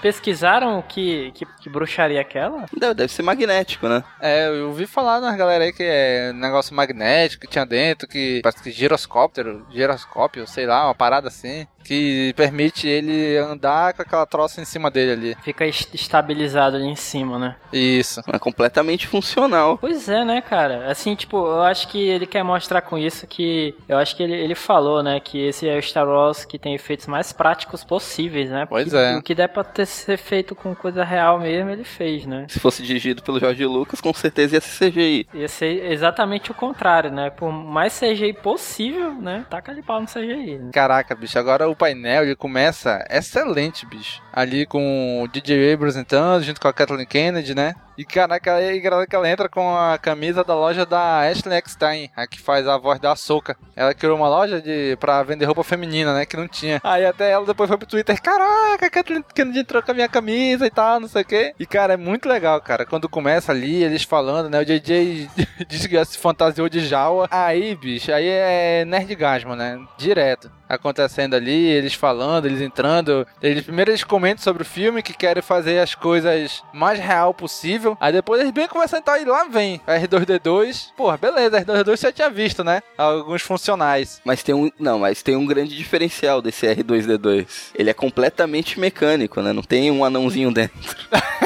pesquisaram 0.00 0.82
que, 0.82 1.32
que, 1.32 1.46
que 1.60 1.70
bruxaria 1.70 2.20
aquela? 2.20 2.66
Deve, 2.76 2.94
deve 2.94 3.12
ser 3.12 3.22
magnético, 3.22 3.88
né? 3.88 4.02
É, 4.20 4.48
eu 4.48 4.68
ouvi 4.68 4.86
falar 4.86 5.20
na 5.20 5.36
galera 5.36 5.64
aí 5.64 5.72
que 5.72 5.82
é 5.82 6.32
negócio 6.32 6.74
magnético 6.74 7.42
que 7.42 7.50
tinha 7.50 7.66
dentro, 7.66 8.08
que 8.08 8.40
parece 8.42 8.62
que 8.62 8.70
giroscóptero, 8.70 9.66
giroscópio, 9.70 10.46
sei 10.46 10.66
lá, 10.66 10.86
uma 10.86 10.94
parada 10.94 11.28
assim. 11.28 11.66
Que 11.84 12.32
permite 12.36 12.88
ele 12.88 13.36
andar 13.36 13.94
com 13.94 14.02
aquela 14.02 14.26
troça 14.26 14.60
em 14.60 14.64
cima 14.64 14.90
dele 14.90 15.12
ali. 15.12 15.36
Fica 15.42 15.66
estabilizado 15.66 16.76
ali 16.76 16.86
em 16.86 16.96
cima, 16.96 17.38
né? 17.38 17.56
Isso. 17.72 18.22
É 18.26 18.38
completamente 18.38 19.06
funcional. 19.06 19.78
Pois 19.78 20.08
é, 20.08 20.24
né, 20.24 20.40
cara? 20.40 20.90
Assim, 20.90 21.14
tipo, 21.14 21.36
eu 21.36 21.62
acho 21.62 21.88
que 21.88 21.98
ele 21.98 22.26
quer 22.26 22.42
mostrar 22.42 22.80
com 22.80 22.96
isso 22.96 23.26
que. 23.26 23.74
Eu 23.88 23.98
acho 23.98 24.16
que 24.16 24.22
ele, 24.22 24.34
ele 24.34 24.54
falou, 24.54 25.02
né, 25.02 25.20
que 25.20 25.46
esse 25.46 25.68
é 25.68 25.76
o 25.76 25.82
Star 25.82 26.08
Wars 26.08 26.44
que 26.44 26.58
tem 26.58 26.74
efeitos 26.74 27.06
mais 27.06 27.32
práticos 27.32 27.84
possíveis, 27.84 28.50
né? 28.50 28.66
Pois 28.66 28.92
é. 28.94 29.16
O 29.16 29.22
que 29.22 29.34
der 29.34 29.48
pra 29.48 29.62
ter, 29.62 29.86
ser 29.86 30.16
feito 30.16 30.54
com 30.54 30.74
coisa 30.74 31.04
real 31.04 31.38
mesmo, 31.38 31.70
ele 31.70 31.84
fez, 31.84 32.26
né? 32.26 32.46
Se 32.48 32.58
fosse 32.58 32.82
dirigido 32.82 33.22
pelo 33.22 33.38
Jorge 33.38 33.64
Lucas, 33.66 34.00
com 34.00 34.12
certeza 34.12 34.54
ia 34.56 34.60
ser 34.60 34.90
CGI. 34.90 35.26
Ia 35.34 35.48
ser 35.48 35.92
exatamente 35.92 36.50
o 36.50 36.54
contrário, 36.54 37.10
né? 37.10 37.30
Por 37.30 37.52
mais 37.52 37.98
CGI 37.98 38.32
possível, 38.32 39.12
né? 39.12 39.44
Taca 39.50 39.74
de 39.74 39.82
pau 39.82 40.00
no 40.00 40.06
CGI. 40.06 40.58
Né? 40.58 40.70
Caraca, 40.72 41.14
bicho, 41.14 41.38
agora 41.38 41.68
o 41.68 41.73
painel 41.76 42.24
ele 42.24 42.36
começa 42.36 43.04
excelente, 43.10 43.86
bicho. 43.86 44.22
Ali 44.32 44.66
com 44.66 45.22
o 45.22 45.28
DJ 45.28 45.72
Abrams 45.72 45.98
entrando, 45.98 46.42
junto 46.42 46.60
com 46.60 46.68
a 46.68 46.72
Kathleen 46.72 47.06
Kennedy, 47.06 47.54
né? 47.54 47.74
E 47.96 48.04
caraca, 48.04 48.60
engraçado 48.74 49.06
que 49.06 49.14
ela 49.14 49.28
entra 49.28 49.48
com 49.48 49.76
a 49.76 49.96
camisa 49.96 50.42
da 50.42 50.54
loja 50.54 50.84
da 50.84 51.20
Ashley 51.20 51.56
Eckstein, 51.56 52.10
a 52.16 52.26
que 52.26 52.40
faz 52.40 52.66
a 52.66 52.76
voz 52.76 52.98
da 52.98 53.14
Soca. 53.14 53.56
Ela 53.76 53.94
criou 53.94 54.16
uma 54.16 54.28
loja 54.28 54.60
de 54.60 54.96
pra 54.98 55.22
vender 55.22 55.44
roupa 55.44 55.62
feminina, 55.62 56.12
né? 56.12 56.26
Que 56.26 56.36
não 56.36 56.48
tinha. 56.48 56.80
Aí 56.82 57.06
até 57.06 57.30
ela 57.30 57.46
depois 57.46 57.68
foi 57.68 57.78
pro 57.78 57.86
Twitter, 57.86 58.20
caraca, 58.20 58.86
a 58.86 58.90
Kathleen 58.90 59.24
Kennedy 59.32 59.60
entrou 59.60 59.80
com 59.80 59.92
a 59.92 59.94
minha 59.94 60.08
camisa 60.08 60.66
e 60.66 60.70
tal, 60.70 60.98
não 60.98 61.06
sei 61.06 61.22
o 61.22 61.24
quê. 61.24 61.54
E 61.58 61.64
cara, 61.64 61.94
é 61.94 61.96
muito 61.96 62.28
legal, 62.28 62.60
cara. 62.60 62.84
Quando 62.84 63.08
começa 63.08 63.52
ali, 63.52 63.84
eles 63.84 64.02
falando, 64.02 64.50
né? 64.50 64.58
O 64.58 64.64
JJ 64.64 65.30
disse 65.68 65.88
que 65.88 66.04
se 66.04 66.18
fantasiou 66.18 66.68
de 66.68 66.80
Jawa. 66.80 67.28
Aí, 67.30 67.76
bicho, 67.76 68.12
aí 68.12 68.26
é 68.26 68.84
nerdgasmo, 68.84 69.54
né? 69.54 69.80
Direto 69.96 70.50
acontecendo 70.74 71.34
ali, 71.34 71.66
eles 71.66 71.94
falando, 71.94 72.46
eles 72.46 72.60
entrando. 72.60 73.26
Eles 73.42 73.64
primeiro 73.64 73.90
eles 73.90 74.04
comentam 74.04 74.42
sobre 74.42 74.62
o 74.62 74.66
filme 74.66 75.02
que 75.02 75.12
querem 75.12 75.42
fazer 75.42 75.78
as 75.78 75.94
coisas 75.94 76.62
mais 76.72 76.98
real 76.98 77.32
possível. 77.32 77.96
Aí 78.00 78.12
depois 78.12 78.40
eles 78.40 78.52
bem 78.52 78.68
começam 78.68 78.98
a 78.98 79.00
entrar 79.00 79.20
e 79.20 79.24
lá 79.24 79.44
vem 79.44 79.80
R2D2. 79.86 80.92
Porra, 80.96 81.16
beleza, 81.16 81.60
R2D2 81.60 81.96
você 81.96 82.06
já 82.08 82.12
tinha 82.12 82.30
visto, 82.30 82.64
né? 82.64 82.82
Alguns 82.96 83.42
funcionais. 83.42 84.20
Mas 84.24 84.42
tem 84.42 84.54
um, 84.54 84.70
não, 84.78 84.98
mas 84.98 85.22
tem 85.22 85.36
um 85.36 85.46
grande 85.46 85.76
diferencial 85.76 86.40
desse 86.40 86.66
R2D2. 86.66 87.46
Ele 87.74 87.90
é 87.90 87.94
completamente 87.94 88.78
mecânico, 88.78 89.40
né? 89.40 89.52
Não 89.52 89.62
tem 89.62 89.90
um 89.90 90.04
anãozinho 90.04 90.52
dentro. 90.52 90.74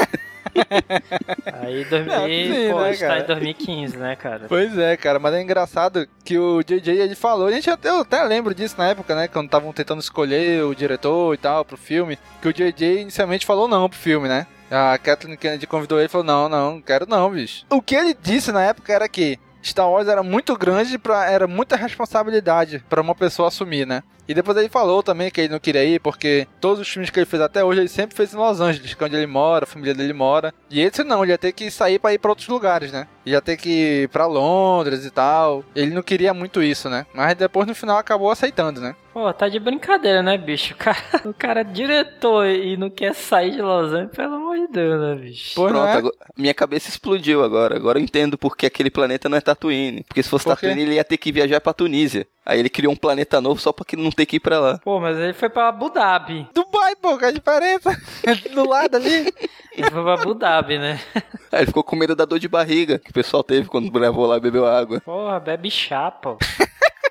Aí 1.61 1.85
2000, 1.85 2.05
não, 2.05 2.25
sim, 2.27 2.71
pô, 2.71 2.81
né, 2.81 2.91
está 2.91 3.19
em 3.19 3.25
2015, 3.25 3.97
né, 3.97 4.15
cara? 4.15 4.45
Pois 4.47 4.77
é, 4.77 4.97
cara, 4.97 5.19
mas 5.19 5.33
é 5.33 5.41
engraçado 5.41 6.07
que 6.23 6.37
o 6.37 6.61
JJ 6.63 6.89
ele 6.99 7.15
falou, 7.15 7.47
a 7.47 7.51
gente 7.51 7.69
até, 7.69 7.89
eu 7.89 8.01
até 8.01 8.23
lembro 8.23 8.53
disso 8.53 8.75
na 8.77 8.87
época, 8.87 9.15
né, 9.15 9.27
quando 9.27 9.45
estavam 9.45 9.73
tentando 9.73 9.99
escolher 9.99 10.63
o 10.63 10.75
diretor 10.75 11.33
e 11.33 11.37
tal 11.37 11.65
pro 11.65 11.77
filme, 11.77 12.17
que 12.41 12.47
o 12.47 12.53
JJ 12.53 13.01
inicialmente 13.01 13.45
falou 13.45 13.67
não 13.67 13.89
pro 13.89 13.97
filme, 13.97 14.27
né? 14.27 14.47
A 14.71 14.97
Kathleen 14.99 15.35
Kennedy 15.35 15.65
convidou 15.65 15.97
ele 15.97 16.05
e 16.05 16.11
falou: 16.11 16.27
Não, 16.27 16.47
não, 16.47 16.79
quero 16.79 17.07
não, 17.07 17.31
bicho. 17.31 17.65
O 17.71 17.81
que 17.81 17.95
ele 17.95 18.15
disse 18.21 18.51
na 18.51 18.63
época 18.63 18.93
era 18.93 19.09
que 19.09 19.39
Star 19.63 19.89
Wars 19.89 20.07
era 20.07 20.23
muito 20.23 20.55
grande, 20.57 20.97
pra, 20.97 21.29
era 21.29 21.47
muita 21.47 21.75
responsabilidade 21.75 22.83
para 22.89 23.01
uma 23.01 23.15
pessoa 23.15 23.47
assumir, 23.47 23.85
né? 23.85 24.03
E 24.29 24.33
depois 24.35 24.55
ele 24.57 24.69
falou 24.69 25.01
também 25.01 25.31
que 25.31 25.41
ele 25.41 25.51
não 25.51 25.59
queria 25.59 25.83
ir, 25.83 25.99
porque 25.99 26.47
todos 26.61 26.79
os 26.79 26.87
filmes 26.87 27.09
que 27.09 27.17
ele 27.17 27.25
fez 27.25 27.41
até 27.41 27.63
hoje, 27.63 27.79
ele 27.79 27.89
sempre 27.89 28.15
fez 28.15 28.31
em 28.31 28.37
Los 28.37 28.61
Angeles, 28.61 28.93
que 28.93 29.03
é 29.03 29.07
onde 29.07 29.15
ele 29.15 29.25
mora, 29.25 29.63
a 29.63 29.67
família 29.67 29.95
dele 29.95 30.13
mora. 30.13 30.53
E 30.69 30.79
esse 30.79 31.03
não, 31.03 31.23
ele 31.23 31.31
ia 31.31 31.37
ter 31.37 31.51
que 31.51 31.71
sair 31.71 31.97
para 31.97 32.13
ir 32.13 32.19
para 32.19 32.29
outros 32.29 32.47
lugares, 32.47 32.91
né? 32.91 33.07
Ia 33.25 33.41
ter 33.41 33.57
que 33.57 34.03
ir 34.03 34.09
pra 34.09 34.27
Londres 34.27 35.03
e 35.03 35.09
tal. 35.09 35.63
Ele 35.75 35.95
não 35.95 36.03
queria 36.03 36.31
muito 36.31 36.61
isso, 36.61 36.91
né? 36.91 37.07
Mas 37.11 37.35
depois 37.35 37.67
no 37.67 37.73
final 37.73 37.97
acabou 37.97 38.29
aceitando, 38.29 38.79
né? 38.79 38.95
Pô, 39.19 39.33
tá 39.33 39.49
de 39.49 39.59
brincadeira, 39.59 40.23
né, 40.23 40.37
bicho? 40.37 40.73
O 40.79 40.81
cara, 40.81 40.97
o 41.25 41.33
cara 41.33 41.61
é 41.61 41.63
diretor 41.65 42.47
e 42.47 42.77
não 42.77 42.89
quer 42.89 43.13
sair 43.13 43.51
de 43.51 43.61
Los 43.61 43.91
Angeles, 43.91 44.15
pelo 44.15 44.35
amor 44.35 44.57
de 44.57 44.67
Deus, 44.67 45.01
né, 45.01 45.15
bicho? 45.15 45.55
Pô, 45.55 45.67
Pronto, 45.67 45.87
é? 45.87 45.91
agora, 45.91 46.15
minha 46.37 46.53
cabeça 46.53 46.87
explodiu 46.87 47.43
agora. 47.43 47.75
Agora 47.75 47.99
eu 47.99 48.03
entendo 48.03 48.37
porque 48.37 48.65
aquele 48.65 48.89
planeta 48.89 49.27
não 49.27 49.37
é 49.37 49.41
Tatooine. 49.41 50.03
Porque 50.03 50.23
se 50.23 50.29
fosse 50.29 50.45
Tatooine, 50.45 50.83
ele 50.83 50.93
ia 50.95 51.03
ter 51.03 51.17
que 51.17 51.33
viajar 51.33 51.59
pra 51.59 51.73
Tunísia. 51.73 52.25
Aí 52.45 52.59
ele 52.59 52.69
criou 52.69 52.93
um 52.93 52.95
planeta 52.95 53.41
novo 53.41 53.59
só 53.59 53.73
pra 53.73 53.83
que 53.83 53.97
não 53.97 54.09
ter 54.09 54.25
que 54.25 54.37
ir 54.37 54.39
pra 54.39 54.57
lá. 54.59 54.77
Pô, 54.79 55.01
mas 55.01 55.17
ele 55.17 55.33
foi 55.33 55.49
pra 55.49 55.67
Abu 55.67 55.89
Dhabi. 55.89 56.47
Dubai, 56.53 56.95
pô, 56.95 57.17
que 57.17 57.25
a 57.25 57.31
diferença? 57.31 57.91
Do 58.55 58.69
lado 58.69 58.95
ali. 58.95 59.33
Ele 59.75 59.91
foi 59.91 60.03
pra 60.03 60.13
Abu 60.13 60.33
Dhabi, 60.33 60.77
né? 60.79 60.97
Aí 61.51 61.59
ele 61.59 61.67
ficou 61.67 61.83
com 61.83 61.95
medo 61.97 62.15
da 62.15 62.23
dor 62.23 62.39
de 62.39 62.47
barriga 62.47 62.99
que 62.99 63.11
o 63.11 63.13
pessoal 63.13 63.43
teve 63.43 63.67
quando 63.67 63.93
levou 63.99 64.25
lá 64.25 64.37
e 64.37 64.41
bebeu 64.41 64.65
água. 64.65 65.01
Porra, 65.01 65.39
bebe 65.39 65.69
chá, 65.69 66.09
pô. 66.09 66.37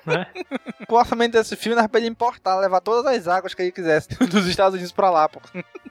Né? 0.09 0.27
O 0.89 0.95
orçamento 0.95 1.33
desse 1.33 1.55
filme 1.55 1.77
era 1.77 1.87
pra 1.87 1.99
ele 1.99 2.09
importar, 2.09 2.59
levar 2.59 2.81
todas 2.81 3.05
as 3.05 3.27
águas 3.27 3.53
que 3.53 3.61
ele 3.61 3.71
quisesse 3.71 4.09
dos 4.25 4.47
Estados 4.47 4.73
Unidos 4.73 4.91
pra 4.91 5.11
lá, 5.11 5.29
pô. 5.29 5.39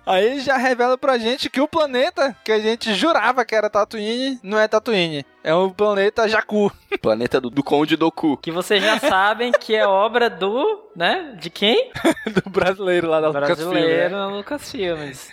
Aí 0.04 0.24
ele 0.24 0.40
já 0.40 0.56
revela 0.56 0.98
pra 0.98 1.18
gente 1.18 1.48
que 1.48 1.60
o 1.60 1.68
planeta 1.68 2.36
que 2.44 2.50
a 2.50 2.58
gente 2.58 2.92
jurava 2.94 3.44
que 3.44 3.54
era 3.54 3.70
Tatooine 3.70 4.40
não 4.42 4.58
é 4.58 4.66
Tatooine. 4.66 5.24
É 5.44 5.54
o 5.54 5.70
planeta 5.70 6.28
Jakku. 6.28 6.72
Planeta 7.00 7.40
do, 7.40 7.48
do 7.48 7.62
Conde 7.62 7.96
Doku. 7.96 8.36
Que 8.38 8.50
vocês 8.50 8.82
já 8.82 8.98
sabem 8.98 9.52
que 9.52 9.74
é 9.74 9.86
obra 9.86 10.28
do, 10.28 10.90
né? 10.96 11.36
De 11.38 11.48
quem? 11.48 11.90
do 12.26 12.50
brasileiro 12.50 13.08
lá 13.08 13.20
da 13.20 13.28
Lucasfilm. 13.28 13.70
Brasileiro 13.70 14.16
na 14.16 14.26
Lucasfilmes. 14.28 15.30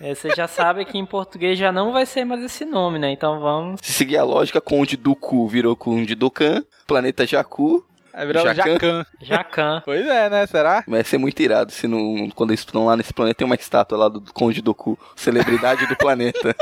é, 0.00 0.14
vocês 0.14 0.34
já 0.36 0.46
sabem 0.46 0.84
que 0.84 0.98
em 0.98 1.06
português 1.06 1.58
já 1.58 1.72
não 1.72 1.92
vai 1.92 2.04
ser 2.04 2.24
mais 2.24 2.42
esse 2.42 2.64
nome, 2.64 2.98
né? 2.98 3.10
Então 3.10 3.40
vamos... 3.40 3.80
Se 3.82 3.92
seguir 3.92 4.18
a 4.18 4.24
lógica, 4.24 4.60
Conde 4.60 4.96
Doku 4.96 5.48
virou 5.48 5.74
Conde 5.74 6.14
Dokan, 6.14 6.62
planeta 6.86 7.26
Jakku, 7.26 7.84
Aí 8.18 8.26
virou 8.26 8.52
Jacan. 8.52 9.06
Jacan. 9.20 9.82
pois 9.86 10.04
é, 10.04 10.28
né? 10.28 10.44
Será? 10.48 10.82
Vai 10.88 11.04
ser 11.04 11.18
muito 11.18 11.40
irado 11.40 11.70
se 11.70 11.86
não, 11.86 12.28
quando 12.34 12.50
eles 12.50 12.58
estão 12.58 12.84
lá 12.84 12.96
nesse 12.96 13.14
planeta 13.14 13.38
tem 13.38 13.46
uma 13.46 13.54
estátua 13.54 13.96
lá 13.96 14.08
do 14.08 14.20
Conde 14.32 14.60
Doku, 14.60 14.98
celebridade 15.14 15.86
do 15.86 15.94
planeta. 15.94 16.52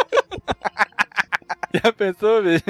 Já 1.82 1.90
pensou, 1.94 2.42
bicho? 2.42 2.64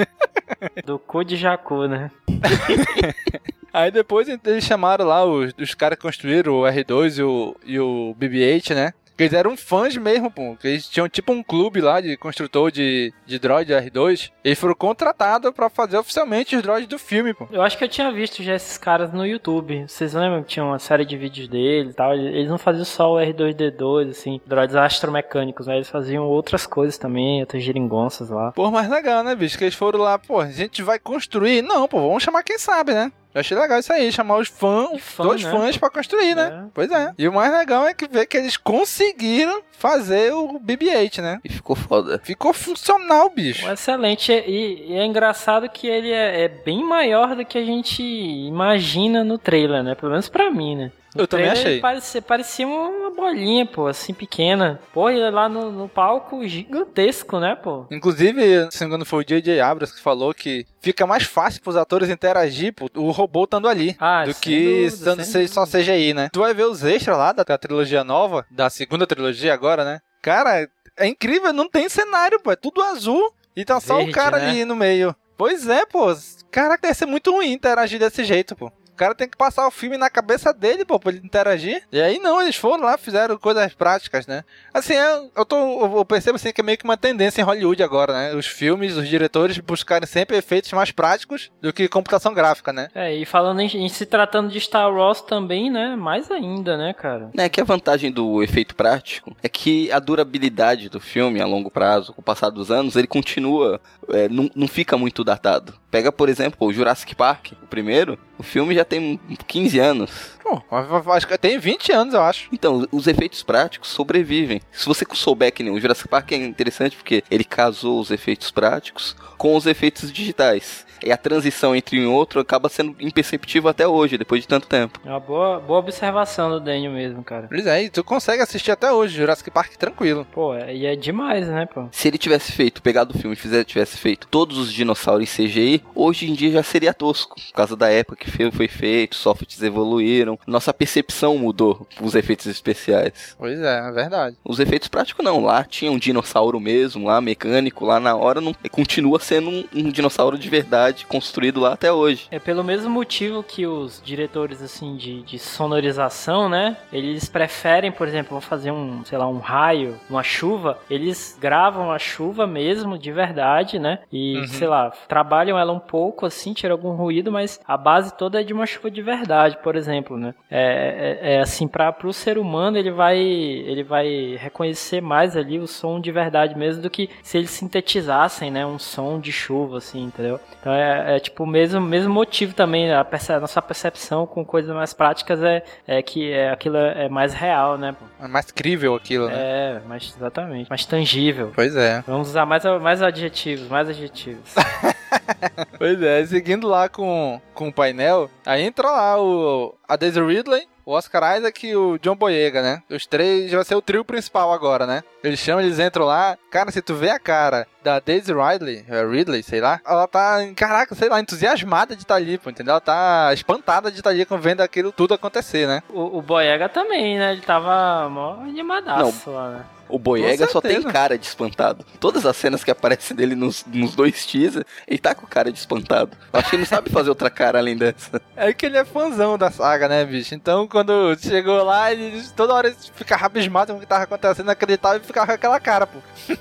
Do 0.85 0.97
cu 0.97 1.25
de 1.25 1.35
Jacu, 1.35 1.85
né? 1.85 2.09
Aí 3.73 3.91
depois 3.91 4.29
eles 4.29 4.63
chamaram 4.63 5.05
lá 5.05 5.25
os, 5.25 5.53
os 5.59 5.73
caras 5.73 5.97
que 5.97 6.03
construíram 6.03 6.53
o 6.53 6.63
R2 6.63 7.17
e 7.17 7.23
o, 7.23 7.55
e 7.65 7.79
o 7.81 8.15
BB-8, 8.17 8.73
né? 8.73 8.93
Que 9.17 9.23
eles 9.23 9.33
eram 9.33 9.57
fãs 9.57 9.97
mesmo, 9.97 10.29
pô. 10.29 10.55
Que 10.55 10.67
eles 10.67 10.87
tinham 10.87 11.09
tipo 11.09 11.33
um 11.33 11.41
clube 11.41 11.81
lá 11.81 11.99
de 11.99 12.15
construtor 12.15 12.71
de, 12.71 13.11
de 13.25 13.39
droid 13.39 13.73
R2. 13.73 14.31
Eles 14.43 14.59
foram 14.59 14.75
contratados 14.75 15.51
para 15.51 15.69
fazer 15.69 15.97
oficialmente 15.97 16.55
os 16.55 16.61
droids 16.61 16.87
do 16.87 16.99
filme, 16.99 17.33
pô. 17.33 17.47
Eu 17.51 17.63
acho 17.63 17.77
que 17.77 17.83
eu 17.83 17.89
tinha 17.89 18.11
visto 18.11 18.43
já 18.43 18.53
esses 18.53 18.77
caras 18.77 19.11
no 19.11 19.25
YouTube. 19.25 19.85
Vocês 19.87 20.13
lembram 20.13 20.43
que 20.43 20.49
tinha 20.49 20.63
uma 20.63 20.77
série 20.77 21.03
de 21.03 21.17
vídeos 21.17 21.47
deles 21.47 21.93
e 21.93 21.95
tal? 21.95 22.13
Eles 22.13 22.47
não 22.47 22.59
faziam 22.59 22.85
só 22.85 23.13
o 23.13 23.17
R2D2, 23.17 24.11
assim, 24.11 24.39
droids 24.45 24.75
astromecânicos, 24.75 25.65
né? 25.65 25.75
Eles 25.75 25.89
faziam 25.89 26.23
outras 26.23 26.67
coisas 26.67 26.97
também, 26.97 27.41
outras 27.41 27.63
geringonças 27.63 28.29
lá. 28.29 28.51
Pô, 28.51 28.69
mais 28.69 28.87
legal, 28.87 29.23
né, 29.23 29.35
bicho? 29.35 29.57
Que 29.57 29.63
eles 29.63 29.75
foram 29.75 29.99
lá, 29.99 30.19
pô, 30.19 30.39
a 30.39 30.51
gente 30.51 30.83
vai 30.83 30.99
construir. 30.99 31.63
Não, 31.63 31.87
pô, 31.87 31.99
vamos 32.01 32.21
chamar 32.21 32.43
quem 32.43 32.59
sabe, 32.59 32.93
né? 32.93 33.11
Eu 33.37 33.41
achei 33.41 33.55
legal 33.55 33.77
isso 33.77 33.93
aí, 33.93 34.11
chamar 34.11 34.37
os 34.37 34.47
fãs, 34.47 34.99
fã, 34.99 35.23
dois 35.23 35.43
né? 35.43 35.51
fãs 35.51 35.77
pra 35.77 35.91
construir, 35.91 36.33
né? 36.33 36.63
É. 36.65 36.69
Pois 36.73 36.91
é. 36.91 37.13
E 37.19 37.27
o 37.27 37.31
mais 37.31 37.53
legal 37.53 37.87
é 37.87 37.93
que 37.93 38.07
ver 38.07 38.25
que 38.25 38.35
eles 38.35 38.57
conseguiram 38.57 39.61
fazer 39.73 40.33
o 40.33 40.59
BB-8, 40.59 41.21
né? 41.21 41.39
E 41.45 41.49
ficou 41.49 41.75
foda. 41.75 42.19
Ficou 42.23 42.51
funcional, 42.51 43.29
bicho. 43.29 43.69
Excelente. 43.69 44.31
E, 44.31 44.91
e 44.91 44.95
é 44.95 45.05
engraçado 45.05 45.69
que 45.69 45.85
ele 45.85 46.11
é, 46.11 46.45
é, 46.45 46.47
bem 46.47 46.83
maior 46.83 47.35
do 47.35 47.45
que 47.45 47.59
a 47.59 47.63
gente 47.63 48.01
imagina 48.01 49.23
no 49.23 49.37
trailer, 49.37 49.83
né? 49.83 49.93
Pelo 49.93 50.13
menos 50.13 50.27
pra 50.27 50.49
mim, 50.49 50.75
né? 50.75 50.91
No 51.17 51.23
eu 51.23 51.27
também 51.27 51.49
achei. 51.49 51.79
Parecia, 51.79 52.21
parecia 52.21 52.67
uma 52.67 53.09
bolinha, 53.09 53.65
pô, 53.65 53.87
assim, 53.87 54.13
pequena. 54.13 54.79
Pô, 54.93 55.09
ele 55.09 55.29
lá 55.29 55.49
no, 55.49 55.71
no 55.71 55.89
palco 55.89 56.47
gigantesco, 56.47 57.39
né, 57.39 57.55
pô? 57.55 57.85
Inclusive, 57.91 58.71
se 58.71 58.81
não 58.81 58.87
me 58.87 58.93
engano, 58.93 59.05
foi 59.05 59.23
o 59.23 59.27
J.J. 59.27 59.59
Abrams 59.59 59.93
que 59.93 60.01
falou 60.01 60.33
que 60.33 60.65
fica 60.79 61.07
mais 61.07 61.23
fácil 61.23 61.61
pros 61.61 61.75
atores 61.75 62.09
interagir, 62.09 62.73
pô, 62.73 62.89
o 62.95 63.11
robô 63.11 63.45
estando 63.45 63.67
ali. 63.67 63.95
Ah, 63.99 64.25
do 64.25 64.33
que 64.35 64.85
estando 64.85 65.23
só 65.47 65.65
CGI, 65.65 66.13
né? 66.13 66.29
Tu 66.31 66.39
vai 66.39 66.53
ver 66.53 66.65
os 66.65 66.83
extras 66.83 67.17
lá 67.17 67.31
da, 67.31 67.43
da 67.43 67.57
trilogia 67.57 68.03
nova, 68.03 68.45
da 68.51 68.69
segunda 68.69 69.07
trilogia 69.07 69.53
agora, 69.53 69.83
né? 69.83 69.99
Cara, 70.21 70.67
é 70.97 71.07
incrível, 71.07 71.51
não 71.51 71.67
tem 71.67 71.89
cenário, 71.89 72.39
pô, 72.39 72.51
é 72.51 72.55
tudo 72.55 72.81
azul 72.81 73.33
e 73.55 73.65
tá 73.65 73.79
só 73.79 73.97
Verde, 73.97 74.11
o 74.11 74.13
cara 74.13 74.37
né? 74.37 74.49
ali 74.49 74.65
no 74.65 74.75
meio. 74.75 75.15
Pois 75.35 75.67
é, 75.67 75.85
pô. 75.85 76.15
Caraca, 76.51 76.81
deve 76.81 76.93
ser 76.93 77.05
muito 77.05 77.31
ruim 77.31 77.51
interagir 77.51 77.99
desse 77.99 78.23
jeito, 78.23 78.55
pô 78.55 78.71
cara 78.97 79.15
tem 79.15 79.29
que 79.29 79.37
passar 79.37 79.67
o 79.67 79.71
filme 79.71 79.97
na 79.97 80.09
cabeça 80.09 80.53
dele, 80.53 80.83
pô, 80.83 80.99
pra 80.99 81.11
ele 81.11 81.21
interagir. 81.23 81.83
E 81.91 82.01
aí 82.01 82.19
não, 82.19 82.41
eles 82.41 82.55
foram 82.55 82.83
lá, 82.83 82.97
fizeram 82.97 83.37
coisas 83.37 83.73
práticas, 83.73 84.27
né? 84.27 84.43
Assim, 84.73 84.93
eu, 84.93 85.31
eu, 85.35 85.45
tô, 85.45 85.97
eu 85.97 86.05
percebo 86.05 86.35
assim 86.35 86.51
que 86.51 86.61
é 86.61 86.63
meio 86.63 86.77
que 86.77 86.83
uma 86.83 86.97
tendência 86.97 87.41
em 87.41 87.45
Hollywood 87.45 87.81
agora, 87.83 88.13
né? 88.13 88.35
Os 88.35 88.47
filmes, 88.47 88.97
os 88.97 89.07
diretores 89.07 89.57
buscarem 89.59 90.07
sempre 90.07 90.37
efeitos 90.37 90.71
mais 90.73 90.91
práticos 90.91 91.51
do 91.61 91.71
que 91.71 91.87
computação 91.87 92.33
gráfica, 92.33 92.73
né? 92.73 92.89
É, 92.93 93.13
e 93.13 93.25
falando 93.25 93.61
em, 93.61 93.67
em 93.67 93.89
se 93.89 94.05
tratando 94.05 94.49
de 94.49 94.59
Star 94.59 94.91
Wars 94.91 95.21
também, 95.21 95.69
né? 95.69 95.95
Mais 95.95 96.29
ainda, 96.31 96.75
né, 96.75 96.93
cara? 96.93 97.29
É 97.37 97.47
que 97.47 97.61
a 97.61 97.65
vantagem 97.65 98.11
do 98.11 98.41
efeito 98.41 98.75
prático 98.75 99.35
é 99.43 99.47
que 99.47 99.91
a 99.91 99.99
durabilidade 99.99 100.89
do 100.89 100.99
filme 100.99 101.41
a 101.41 101.45
longo 101.45 101.69
prazo, 101.69 102.13
com 102.13 102.21
o 102.21 102.23
passar 102.23 102.49
dos 102.49 102.71
anos, 102.71 102.95
ele 102.95 103.07
continua, 103.07 103.79
é, 104.09 104.27
não, 104.27 104.49
não 104.55 104.67
fica 104.67 104.97
muito 104.97 105.23
datado. 105.23 105.73
Pega, 105.91 106.11
por 106.11 106.29
exemplo, 106.29 106.67
o 106.67 106.73
Jurassic 106.73 107.15
Park, 107.15 107.53
o 107.63 107.67
primeiro, 107.67 108.17
o 108.37 108.43
filme 108.43 108.75
já 108.75 108.85
tem 108.85 109.19
15 109.47 109.79
anos. 109.79 110.36
Pô. 110.47 111.11
Acho 111.11 111.27
que 111.27 111.37
tem 111.37 111.57
20 111.57 111.91
anos, 111.91 112.13
eu 112.13 112.21
acho. 112.21 112.49
Então, 112.51 112.87
os 112.91 113.07
efeitos 113.07 113.43
práticos 113.43 113.89
sobrevivem. 113.89 114.61
Se 114.71 114.85
você 114.85 115.05
souber 115.13 115.51
que 115.51 115.63
nem 115.63 115.73
o 115.73 115.79
Jurassic 115.79 116.07
Park 116.07 116.31
é 116.31 116.35
interessante 116.37 116.95
porque 116.95 117.23
ele 117.29 117.43
casou 117.43 117.99
os 117.99 118.11
efeitos 118.11 118.51
práticos 118.51 119.15
com 119.37 119.55
os 119.55 119.65
efeitos 119.65 120.11
digitais. 120.11 120.85
E 121.03 121.11
a 121.11 121.17
transição 121.17 121.75
entre 121.75 121.99
um 121.99 122.03
e 122.03 122.05
outro 122.07 122.39
acaba 122.39 122.69
sendo 122.69 122.95
imperceptível 122.99 123.69
até 123.69 123.87
hoje, 123.87 124.17
depois 124.17 124.41
de 124.41 124.47
tanto 124.47 124.67
tempo. 124.67 124.99
É 125.05 125.09
uma 125.09 125.19
boa, 125.19 125.59
boa 125.59 125.79
observação 125.79 126.49
do 126.49 126.59
Daniel 126.59 126.91
mesmo, 126.91 127.23
cara. 127.23 127.47
Pois 127.47 127.65
é, 127.67 127.83
e 127.83 127.89
tu 127.89 128.03
consegue 128.03 128.41
assistir 128.41 128.71
até 128.71 128.91
hoje 128.91 129.15
Jurassic 129.15 129.51
Park 129.51 129.75
tranquilo. 129.75 130.25
Pô, 130.31 130.55
é, 130.55 130.75
e 130.75 130.85
é 130.85 130.95
demais, 130.95 131.47
né, 131.47 131.65
pô? 131.65 131.87
Se 131.91 132.07
ele 132.07 132.17
tivesse 132.17 132.51
feito, 132.51 132.81
pegado 132.81 133.13
o 133.13 133.17
filme 133.17 133.33
e 133.33 133.39
fizer, 133.39 133.63
tivesse 133.63 133.97
feito 133.97 134.27
todos 134.27 134.57
os 134.57 134.73
dinossauros 134.73 135.39
em 135.39 135.45
CGI, 135.45 135.83
hoje 135.93 136.29
em 136.29 136.33
dia 136.33 136.51
já 136.51 136.63
seria 136.63 136.93
tosco. 136.93 137.35
Por 137.35 137.53
causa 137.53 137.75
da 137.75 137.89
época 137.89 138.17
que 138.17 138.51
foi 138.51 138.67
feito, 138.67 139.15
softwares 139.15 139.61
evoluíram, 139.61 140.36
nossa 140.45 140.73
percepção 140.73 141.37
mudou 141.37 141.87
os 142.01 142.15
efeitos 142.15 142.45
especiais. 142.45 143.35
Pois 143.37 143.59
é, 143.59 143.87
é 143.87 143.91
verdade. 143.91 144.35
Os 144.43 144.59
efeitos 144.59 144.87
práticos 144.87 145.23
não, 145.23 145.43
lá 145.43 145.63
tinha 145.63 145.91
um 145.91 145.97
dinossauro 145.97 146.59
mesmo, 146.59 147.07
lá 147.07 147.19
mecânico, 147.21 147.85
lá 147.85 147.99
na 147.99 148.15
hora 148.15 148.41
não 148.41 148.53
continua 148.71 149.19
sendo 149.19 149.49
um, 149.49 149.65
um 149.73 149.89
dinossauro 149.89 150.37
de 150.37 150.49
verdade 150.49 151.05
construído 151.05 151.59
lá 151.59 151.73
até 151.73 151.91
hoje. 151.91 152.27
É 152.31 152.39
pelo 152.39 152.63
mesmo 152.63 152.89
motivo 152.89 153.43
que 153.43 153.65
os 153.65 154.01
diretores 154.03 154.61
assim 154.61 154.95
de, 154.95 155.21
de 155.23 155.39
sonorização, 155.39 156.49
né? 156.49 156.77
Eles 156.91 157.29
preferem, 157.29 157.91
por 157.91 158.07
exemplo, 158.07 158.31
vão 158.31 158.41
fazer 158.41 158.71
um, 158.71 159.03
sei 159.05 159.17
lá, 159.17 159.27
um 159.27 159.39
raio, 159.39 159.99
uma 160.09 160.23
chuva, 160.23 160.79
eles 160.89 161.37
gravam 161.39 161.91
a 161.91 161.99
chuva 161.99 162.45
mesmo 162.47 162.97
de 162.97 163.11
verdade, 163.11 163.79
né? 163.79 163.99
E 164.11 164.37
uhum. 164.37 164.47
sei 164.47 164.67
lá, 164.67 164.91
trabalham 165.07 165.57
ela 165.57 165.73
um 165.73 165.79
pouco 165.79 166.25
assim, 166.25 166.53
tiram 166.53 166.73
algum 166.73 166.91
ruído, 166.91 167.31
mas 167.31 167.59
a 167.67 167.77
base 167.77 168.15
toda 168.15 168.41
é 168.41 168.43
de 168.43 168.53
uma 168.53 168.65
chuva 168.65 168.89
de 168.89 169.01
verdade, 169.01 169.57
por 169.63 169.75
exemplo, 169.75 170.17
né? 170.17 170.26
É, 170.49 171.19
é, 171.21 171.33
é 171.35 171.39
assim 171.39 171.67
para 171.67 171.95
o 172.03 172.13
ser 172.13 172.37
humano 172.37 172.77
ele 172.77 172.91
vai 172.91 173.17
ele 173.17 173.83
vai 173.83 174.37
reconhecer 174.39 175.01
mais 175.01 175.35
ali 175.35 175.59
o 175.59 175.67
som 175.67 175.99
de 175.99 176.11
verdade 176.11 176.57
mesmo 176.57 176.81
do 176.81 176.89
que 176.89 177.09
se 177.21 177.37
eles 177.37 177.51
sintetizassem, 177.51 178.51
né? 178.51 178.65
Um 178.65 178.79
som 178.79 179.19
de 179.19 179.31
chuva, 179.31 179.77
assim, 179.77 180.03
entendeu? 180.03 180.39
Então 180.59 180.71
é, 180.71 181.15
é, 181.15 181.19
tipo 181.19 181.43
o 181.43 181.47
mesmo, 181.47 181.81
mesmo 181.81 182.13
motivo 182.13 182.53
também, 182.53 182.91
a, 182.91 183.03
perce 183.03 183.33
a, 183.33 183.39
nossa 183.39 183.61
percepção 183.61 184.25
com 184.25 184.43
coisas 184.45 184.73
mais 184.73 184.93
práticas 184.93 185.41
é, 185.41 185.63
é 185.87 186.01
que 186.01 186.31
é, 186.31 186.51
aquilo 186.51 186.77
é 186.77 187.09
mais 187.09 187.33
real, 187.33 187.77
né? 187.77 187.95
É 188.21 188.27
mais 188.27 188.51
crível 188.51 188.95
aquilo, 188.95 189.27
né? 189.27 189.33
É, 189.35 189.81
mais, 189.87 190.13
exatamente, 190.15 190.69
mais 190.69 190.85
tangível. 190.85 191.51
Pois 191.55 191.75
é. 191.75 192.03
Vamos 192.07 192.29
usar 192.29 192.45
mais, 192.45 192.63
mais 192.81 193.01
adjetivos, 193.01 193.67
mais 193.67 193.89
adjetivos. 193.89 194.55
pois 195.77 196.01
é, 196.01 196.25
seguindo 196.25 196.67
lá 196.67 196.89
com, 196.89 197.41
com 197.53 197.69
o 197.69 197.73
painel, 197.73 198.29
aí 198.45 198.63
entra 198.63 198.89
lá 198.89 199.21
o, 199.21 199.75
a 199.87 199.95
Daisy 199.95 200.21
Ridley, 200.21 200.67
o 200.87 200.93
Oscar 200.93 201.37
Isaac 201.37 201.67
e 201.67 201.75
o 201.75 201.97
John 201.97 202.15
Boyega, 202.15 202.61
né? 202.61 202.81
Os 202.89 203.05
três 203.05 203.51
vai 203.51 203.65
ser 203.65 203.75
o 203.75 203.81
trio 203.81 204.05
principal 204.05 204.53
agora, 204.53 204.87
né? 204.87 205.03
Eles 205.21 205.37
chamam, 205.37 205.61
eles 205.61 205.79
entram 205.79 206.05
lá. 206.05 206.37
Cara, 206.49 206.71
se 206.71 206.81
tu 206.81 206.95
vê 206.95 207.09
a 207.09 207.19
cara 207.19 207.67
da 207.83 207.99
Daisy 207.99 208.31
Ridley, 208.31 208.85
é 208.87 209.05
Ridley, 209.05 209.43
sei 209.43 209.59
lá, 209.59 209.81
ela 209.85 210.07
tá, 210.07 210.37
caraca, 210.55 210.95
sei 210.95 211.09
lá, 211.09 211.19
entusiasmada 211.19 211.93
de 211.93 212.03
estar 212.03 212.13
tá 212.13 212.21
ali, 212.21 212.37
pô, 212.37 212.49
entendeu? 212.49 212.71
Ela 212.71 212.79
tá 212.79 213.31
espantada 213.33 213.91
de 213.91 213.97
estar 213.97 214.11
tá 214.11 214.15
ali 214.15 214.25
vendo 214.39 214.61
aquilo 214.61 214.93
tudo 214.93 215.13
acontecer, 215.13 215.67
né? 215.67 215.83
O, 215.89 216.19
o 216.19 216.21
Boyega 216.21 216.69
também, 216.69 217.19
né? 217.19 217.33
Ele 217.33 217.41
tava 217.41 218.07
mó 218.07 218.39
animadaço 218.43 219.29
Não. 219.29 219.35
lá, 219.35 219.49
né? 219.49 219.65
O 219.89 219.97
Boyega 219.97 220.47
só 220.47 220.61
tem 220.61 220.81
cara 220.83 221.17
de 221.17 221.25
espantado. 221.25 221.85
Todas 221.99 222.25
as 222.25 222.35
cenas 222.35 222.63
que 222.63 222.71
aparecem 222.71 223.15
dele 223.15 223.35
nos, 223.35 223.65
nos 223.65 223.95
dois 223.95 224.25
teasers, 224.25 224.65
ele 224.87 224.99
tá 224.99 225.15
com 225.15 225.25
cara 225.25 225.51
de 225.51 225.59
espantado. 225.59 226.11
Acho 226.33 226.49
que 226.49 226.55
ele 226.55 226.61
não 226.61 226.67
sabe 226.67 226.89
fazer 226.89 227.09
outra 227.09 227.29
cara 227.29 227.59
além 227.59 227.77
dessa. 227.77 228.21
É 228.35 228.53
que 228.53 228.67
ele 228.67 228.77
é 228.77 228.85
fãzão 228.85 229.35
da 229.35 229.49
saga, 229.49 229.87
né, 229.87 230.05
bicho? 230.05 230.35
Então, 230.35 230.67
quando 230.67 231.17
chegou 231.19 231.63
lá, 231.63 231.91
ele 231.91 232.21
toda 232.35 232.53
hora 232.53 232.75
ficava 232.93 233.21
rabismado 233.23 233.73
com 233.73 233.79
o 233.79 233.81
que 233.81 233.87
tava 233.87 234.03
acontecendo, 234.03 234.49
acreditava 234.49 234.97
e 234.97 234.99
ficava 234.99 235.25
com 235.27 235.33
aquela 235.33 235.59
cara, 235.59 235.87
pô. 235.87 235.97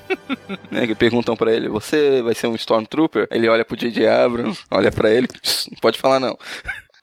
É, 0.71 0.87
que 0.87 0.95
perguntam 0.95 1.37
pra 1.37 1.53
ele, 1.53 1.69
você 1.69 2.21
vai 2.23 2.35
ser 2.35 2.47
um 2.49 2.55
Stormtrooper? 2.55 3.27
Ele 3.31 3.49
olha 3.49 3.65
pro 3.65 3.77
J.J. 3.77 4.07
Abrams, 4.07 4.63
olha 4.71 4.93
pra 4.93 5.11
ele, 5.11 5.27
não 5.71 5.79
pode 5.81 5.99
falar 5.99 6.21
não. 6.21 6.37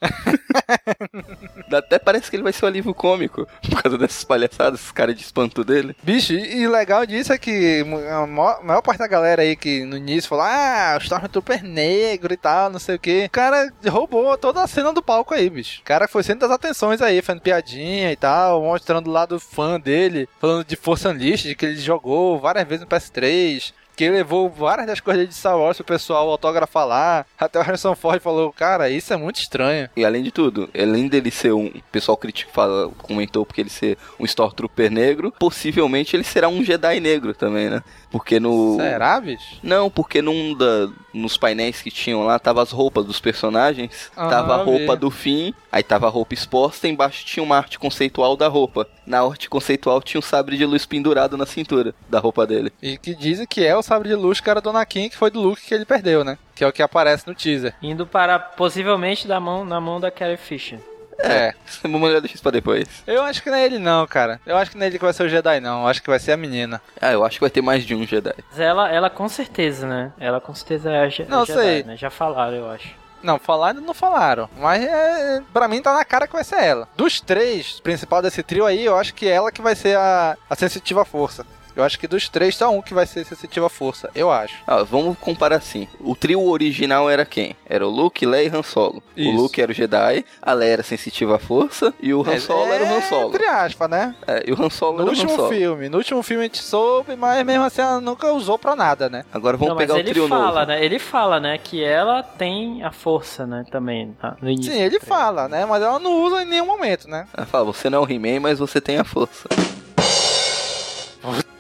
Até 1.74 1.98
parece 1.98 2.30
que 2.30 2.36
ele 2.36 2.44
vai 2.44 2.54
ser 2.54 2.66
um 2.66 2.68
alívio 2.68 2.94
cômico 2.94 3.48
por 3.70 3.82
causa 3.82 3.98
dessas 3.98 4.24
palhaçadas, 4.24 4.80
esses 4.80 4.92
caras 4.92 5.16
de 5.16 5.24
espanto 5.24 5.64
dele. 5.64 5.96
Bicho, 6.04 6.34
e 6.34 6.68
legal 6.68 7.06
disso 7.06 7.34
é 7.34 7.38
que 7.38 7.82
a 8.12 8.28
maior, 8.28 8.64
maior, 8.64 8.82
parte 8.82 9.00
da 9.00 9.08
galera 9.08 9.42
aí 9.42 9.56
que 9.56 9.84
no 9.86 9.98
início 9.98 10.30
falou: 10.30 10.46
Ah, 10.46 10.98
o 11.00 11.04
Stormtrooper 11.04 11.64
negro 11.64 12.34
e 12.34 12.38
tal, 12.38 12.70
não 12.70 12.80
sei 12.80 12.96
o 12.96 13.00
que. 13.00 13.26
O 13.26 13.30
cara 13.30 13.72
roubou 13.88 14.38
toda 14.38 14.62
a 14.62 14.68
cena 14.68 14.94
do 14.94 15.02
palco 15.02 15.34
aí, 15.34 15.50
bicho. 15.50 15.82
O 15.82 15.84
cara 15.84 16.08
foi 16.08 16.24
centro 16.24 16.48
das 16.48 16.56
atenções 16.56 17.02
aí, 17.02 17.22
fazendo 17.22 17.42
piadinha 17.42 18.12
e 18.12 18.16
tal, 18.16 18.62
mostrando 18.62 19.10
o 19.10 19.14
lado 19.14 19.40
fã 19.40 19.80
dele, 19.80 20.28
falando 20.40 20.66
de 20.66 20.76
Força 20.76 21.10
Unleashed, 21.10 21.56
que 21.56 21.66
ele 21.66 21.80
jogou 21.80 22.40
várias 22.40 22.68
vezes 22.68 22.82
no 22.82 22.88
PS3 22.90 23.74
que 23.96 24.10
levou 24.10 24.50
várias 24.50 24.88
das 24.88 25.00
coisas 25.00 25.28
de 25.28 25.34
Star 25.34 25.58
Wars 25.58 25.78
pro 25.78 25.86
pessoal 25.86 26.30
autografar 26.30 26.88
lá. 26.88 27.26
Até 27.38 27.60
o 27.60 27.62
Harrison 27.62 27.96
Ford 27.96 28.22
falou, 28.22 28.52
cara, 28.52 28.90
isso 28.90 29.14
é 29.14 29.18
muito 29.18 29.38
estranho. 29.38 29.90
E 29.96 30.04
além 30.04 30.24
de 30.24 30.32
tudo, 30.32 30.70
além 30.78 31.08
dele 31.08 31.32
ser 31.32 31.54
um. 31.54 31.68
O 31.68 31.84
pessoal 31.92 32.18
crítico 32.18 32.52
fala, 32.52 32.90
comentou 33.00 33.46
porque 33.46 33.62
ele 33.62 33.70
ser 33.70 33.98
um 34.20 34.26
Stormtrooper 34.26 34.92
negro, 34.92 35.34
possivelmente 35.40 36.16
ele 36.16 36.24
será 36.24 36.48
um 36.48 36.64
Jedi 36.64 37.00
negro 37.00 37.34
também, 37.34 37.70
né? 37.70 37.82
Porque 38.10 38.40
no. 38.40 38.78
Será, 38.78 39.20
bicho? 39.20 39.58
Não, 39.62 39.90
porque 39.90 40.22
num 40.22 40.56
da, 40.56 40.90
nos 41.14 41.38
painéis 41.38 41.82
que 41.82 41.92
tinham 41.92 42.24
lá, 42.24 42.40
tava 42.40 42.62
as 42.62 42.72
roupas 42.72 43.06
dos 43.06 43.20
personagens. 43.20 44.12
Ah, 44.16 44.28
tava 44.28 44.56
a 44.56 44.64
roupa 44.64 44.94
vi. 44.94 45.00
do 45.00 45.12
fim, 45.12 45.54
aí 45.74 45.82
tava 45.82 46.06
a 46.06 46.10
roupa 46.10 46.36
exposta, 46.36 46.88
embaixo 46.88 47.26
tinha 47.26 47.44
uma 47.44 47.58
arte 47.58 47.80
conceitual 47.80 48.38
da 48.38 48.48
roupa. 48.48 48.88
Na 49.08 49.22
arte 49.22 49.50
conceitual 49.50 50.02
tinha 50.04 50.20
um 50.20 50.22
sabre 50.22 50.56
de 50.56 50.66
luz 50.66 50.86
pendurado 50.86 51.36
na 51.36 51.48
cintura 51.48 51.96
da 52.08 52.20
roupa 52.20 52.46
dele. 52.46 52.72
E 52.80 52.96
que 52.96 53.16
dizem 53.16 53.48
que 53.48 53.66
é 53.66 53.76
o 53.76 53.82
sabre 53.82 54.10
de 54.10 54.16
luz 54.16 54.40
que 54.40 54.50
era 54.50 54.62
do 54.62 54.70
Anakin, 54.70 55.10
que 55.10 55.18
foi 55.18 55.32
do 55.32 55.42
Luke 55.42 55.64
que 55.64 55.74
ele 55.74 55.84
perdeu, 55.84 56.24
né? 56.24 56.38
Que 56.54 56.64
é 56.64 56.68
o 56.68 56.72
que 56.72 56.84
aparece 56.84 57.28
no 57.28 57.34
teaser. 57.34 57.74
Indo 57.82 58.06
para 58.06 58.38
possivelmente 58.38 59.28
da 59.28 59.40
mão, 59.40 59.66
na 59.66 59.82
mão 59.82 60.00
da 60.00 60.12
Carrie 60.12 60.38
Fisher. 60.38 60.80
É. 61.18 61.54
Vamos 61.82 62.08
olhar 62.10 62.20
deixa 62.20 62.36
isso 62.36 62.44
pra 62.44 62.52
depois. 62.52 62.88
Eu 63.08 63.24
acho 63.24 63.42
que 63.42 63.50
não 63.50 63.58
é 63.58 63.66
ele 63.66 63.80
não, 63.80 64.06
cara. 64.06 64.40
Eu 64.46 64.58
acho 64.58 64.72
que 64.72 64.78
não 64.78 64.84
é 64.84 64.88
ele 64.88 65.00
que 65.00 65.04
vai 65.06 65.14
ser 65.14 65.24
o 65.24 65.30
Jedi, 65.30 65.60
não. 65.60 65.82
Eu 65.82 65.88
acho 65.88 66.02
que 66.02 66.10
vai 66.10 66.20
ser 66.20 66.34
a 66.34 66.38
menina. 66.38 66.82
Ah, 67.02 67.12
eu 67.12 67.24
acho 67.26 67.38
que 67.38 67.42
vai 67.42 67.50
ter 67.50 67.62
mais 67.62 67.84
de 67.84 67.96
um 67.96 68.06
Jedi. 68.06 68.34
Mas 68.52 68.60
ela, 68.60 68.92
ela 68.92 69.10
com 69.10 69.28
certeza, 69.28 69.88
né? 69.88 70.14
Ela 70.20 70.40
com 70.40 70.54
certeza 70.54 70.92
é 70.92 71.00
a, 71.00 71.10
Je 71.10 71.26
não, 71.26 71.46
Jedi, 71.46 71.60
sei. 71.60 71.84
né? 71.84 71.98
Já 71.98 72.10
falaram, 72.10 72.58
eu 72.58 72.70
acho. 72.70 73.03
Não, 73.24 73.40
falaram 73.40 73.80
não 73.82 73.94
falaram. 73.94 74.50
Mas 74.58 74.84
é, 74.84 75.42
pra 75.54 75.68
mim 75.68 75.82
tá 75.82 75.94
na 75.94 76.04
cara 76.04 76.28
que 76.28 76.34
vai 76.34 76.44
ser 76.44 76.62
ela. 76.62 76.88
Dos 76.96 77.22
três, 77.22 77.80
principal 77.80 78.22
desse 78.22 78.44
trio 78.44 78.66
aí, 78.66 78.84
eu 78.84 78.98
acho 78.98 79.14
que 79.14 79.28
ela 79.28 79.52
que 79.52 79.62
vai 79.62 79.76
ser 79.76 79.98
a, 79.98 80.38
a 80.50 80.56
sensitiva 80.56 81.06
força. 81.06 81.46
Eu 81.76 81.84
acho 81.84 82.00
que 82.00 82.08
dos 82.08 82.30
três, 82.30 82.56
só 82.56 82.70
um 82.70 82.82
que 82.82 82.94
vai 82.94 83.06
ser 83.06 83.26
sensitivo 83.26 83.66
à 83.66 83.70
força. 83.70 84.10
Eu 84.14 84.32
acho. 84.32 84.56
Ah, 84.68 84.84
vamos 84.84 85.18
comparar 85.18 85.56
assim. 85.56 85.88
O 86.00 86.16
trio 86.16 86.42
original 86.42 87.10
era 87.10 87.26
quem? 87.26 87.56
Era 87.66 87.86
o 87.86 87.90
Luke, 87.90 88.26
Leia 88.26 88.48
e 88.48 88.56
Han 88.56 88.64
Solo. 88.64 89.02
Isso. 89.16 89.30
O 89.30 89.42
Luke 89.42 89.62
era 89.62 89.72
o 89.72 89.76
Jedi, 89.76 90.26
a 90.42 90.54
Leia 90.54 90.74
era 90.74 90.84
sensitiva 90.84 91.36
à 91.36 91.40
força 91.40 91.94
e 92.00 92.14
o 92.14 92.22
Han 92.22 92.34
é, 92.34 92.40
Solo 92.40 92.72
é, 92.72 92.76
era 92.76 92.84
o 92.86 92.94
Han 92.96 93.02
Solo. 93.02 93.30
Entre 93.30 93.46
aspas, 93.46 93.90
né? 93.90 94.16
É, 94.28 94.44
e 94.48 94.52
o 94.52 94.62
Han 94.62 94.70
Solo 94.70 94.98
no 94.98 95.04
era 95.04 95.10
o 95.10 95.14
Han 95.14 95.16
Solo. 95.16 95.28
No 95.28 95.44
último 95.44 95.50
filme. 95.50 95.90
No 95.90 95.98
último 95.98 96.24
filme 96.24 96.42
a 96.44 96.46
gente 96.46 96.62
soube, 96.62 97.16
mas 97.16 97.44
mesmo 97.46 97.64
assim 97.64 97.82
ela 97.82 98.00
nunca 98.00 98.32
usou 98.32 98.58
pra 98.60 98.76
nada, 98.76 99.10
né? 99.10 99.26
Agora 99.34 99.58
vamos 99.58 99.72
Não, 99.72 99.78
pegar 99.78 99.96
o 99.96 100.04
trio 100.04 100.28
fala, 100.28 100.62
novo. 100.62 100.66
Né? 100.68 100.86
Ele 100.86 101.00
fala, 101.00 101.40
né, 101.40 101.58
que 101.58 101.84
ela 101.84 102.22
tem 102.22 102.84
a 102.84 102.92
força, 102.92 103.46
né, 103.46 103.66
também, 103.72 104.16
tá? 104.22 104.36
no 104.42 104.50
início. 104.50 104.72
Sim, 104.72 104.80
ele 104.80 105.00
fala, 105.00 105.48
né? 105.48 105.66
Mas 105.66 105.82
ela 105.82 106.00
não 106.00 106.22
usa 106.22 106.44
em 106.44 106.46
nenhum 106.46 106.66
momento, 106.66 107.08
né? 107.08 107.28
Ela 107.36 107.46
fala, 107.46 107.66
você 107.66 107.90
não 107.90 108.00
é 108.00 108.02
o 108.02 108.10
He-Man, 108.12 108.40
mas 108.42 108.60
você 108.60 108.80
tem 108.80 108.98
a 108.98 109.04
força. 109.04 109.48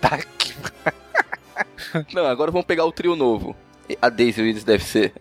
Puta 0.03 0.17
que 0.37 0.53
Não, 2.13 2.25
agora 2.25 2.51
vamos 2.51 2.65
pegar 2.65 2.85
o 2.85 2.91
trio 2.91 3.15
novo. 3.15 3.55
A 4.01 4.09
Daisy 4.09 4.41
Ridley 4.41 4.63
deve 4.63 4.83
ser 4.83 5.13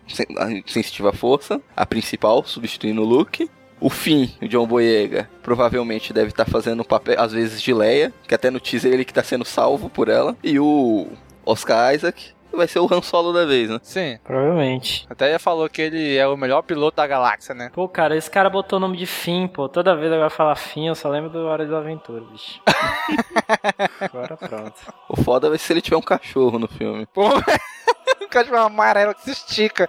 sensitiva 0.67 1.13
força, 1.13 1.61
a 1.77 1.85
principal, 1.85 2.45
substituindo 2.45 3.03
o 3.03 3.05
Luke. 3.05 3.51
O 3.81 3.91
Finn, 3.91 4.29
o 4.41 4.47
John 4.47 4.67
Boyega, 4.67 5.29
provavelmente 5.43 6.13
deve 6.13 6.29
estar 6.31 6.45
tá 6.45 6.51
fazendo 6.51 6.81
um 6.81 6.85
papel, 6.85 7.21
às 7.21 7.33
vezes, 7.33 7.61
de 7.61 7.75
Leia, 7.75 8.13
que 8.29 8.35
até 8.35 8.49
no 8.49 8.61
teaser 8.61 8.93
ele 8.93 9.05
que 9.05 9.11
está 9.11 9.25
sendo 9.25 9.45
salvo 9.45 9.91
por 9.91 10.09
ela. 10.09 10.37
E 10.43 10.59
o 10.59 11.09
Oscar 11.45 11.93
Isaac 11.93 12.33
vai 12.57 12.69
ser 12.69 12.79
o 12.79 12.89
Han 12.93 13.03
Solo 13.03 13.33
da 13.33 13.45
vez, 13.45 13.69
né? 13.69 13.79
Sim. 13.83 14.19
Provavelmente. 14.23 15.07
Até 15.11 15.33
já 15.33 15.39
falou 15.39 15.69
que 15.69 15.83
ele 15.83 16.17
é 16.17 16.27
o 16.27 16.37
melhor 16.37 16.63
piloto 16.63 16.97
da 16.97 17.07
galáxia, 17.07 17.55
né? 17.55 17.71
Pô, 17.73 17.89
cara, 17.89 18.17
esse 18.17 18.31
cara 18.31 18.49
botou 18.49 18.77
o 18.77 18.81
nome 18.81 18.97
de 18.97 19.07
Finn, 19.07 19.49
pô. 19.49 19.69
Toda 19.69 19.97
vez 19.97 20.13
agora 20.13 20.31
falar 20.31 20.57
Finn, 20.57 20.87
eu 20.87 20.95
só 20.95 21.09
lembro 21.09 21.31
do 21.31 21.47
Hora 21.47 21.67
da 21.67 21.79
Aventura, 21.79 22.23
bicho. 22.31 22.61
agora 24.01 24.37
pronto. 24.37 24.75
O 25.09 25.17
foda 25.17 25.49
vai 25.49 25.59
ser 25.59 25.63
se 25.63 25.73
ele 25.73 25.81
tiver 25.81 25.97
um 25.97 26.03
cachorro 26.03 26.59
no 26.59 26.69
filme. 26.69 27.07
Pô, 27.07 27.29
um 28.21 28.29
cachorro 28.29 28.59
amarelo 28.59 29.15
que 29.15 29.23
se 29.23 29.31
estica. 29.31 29.89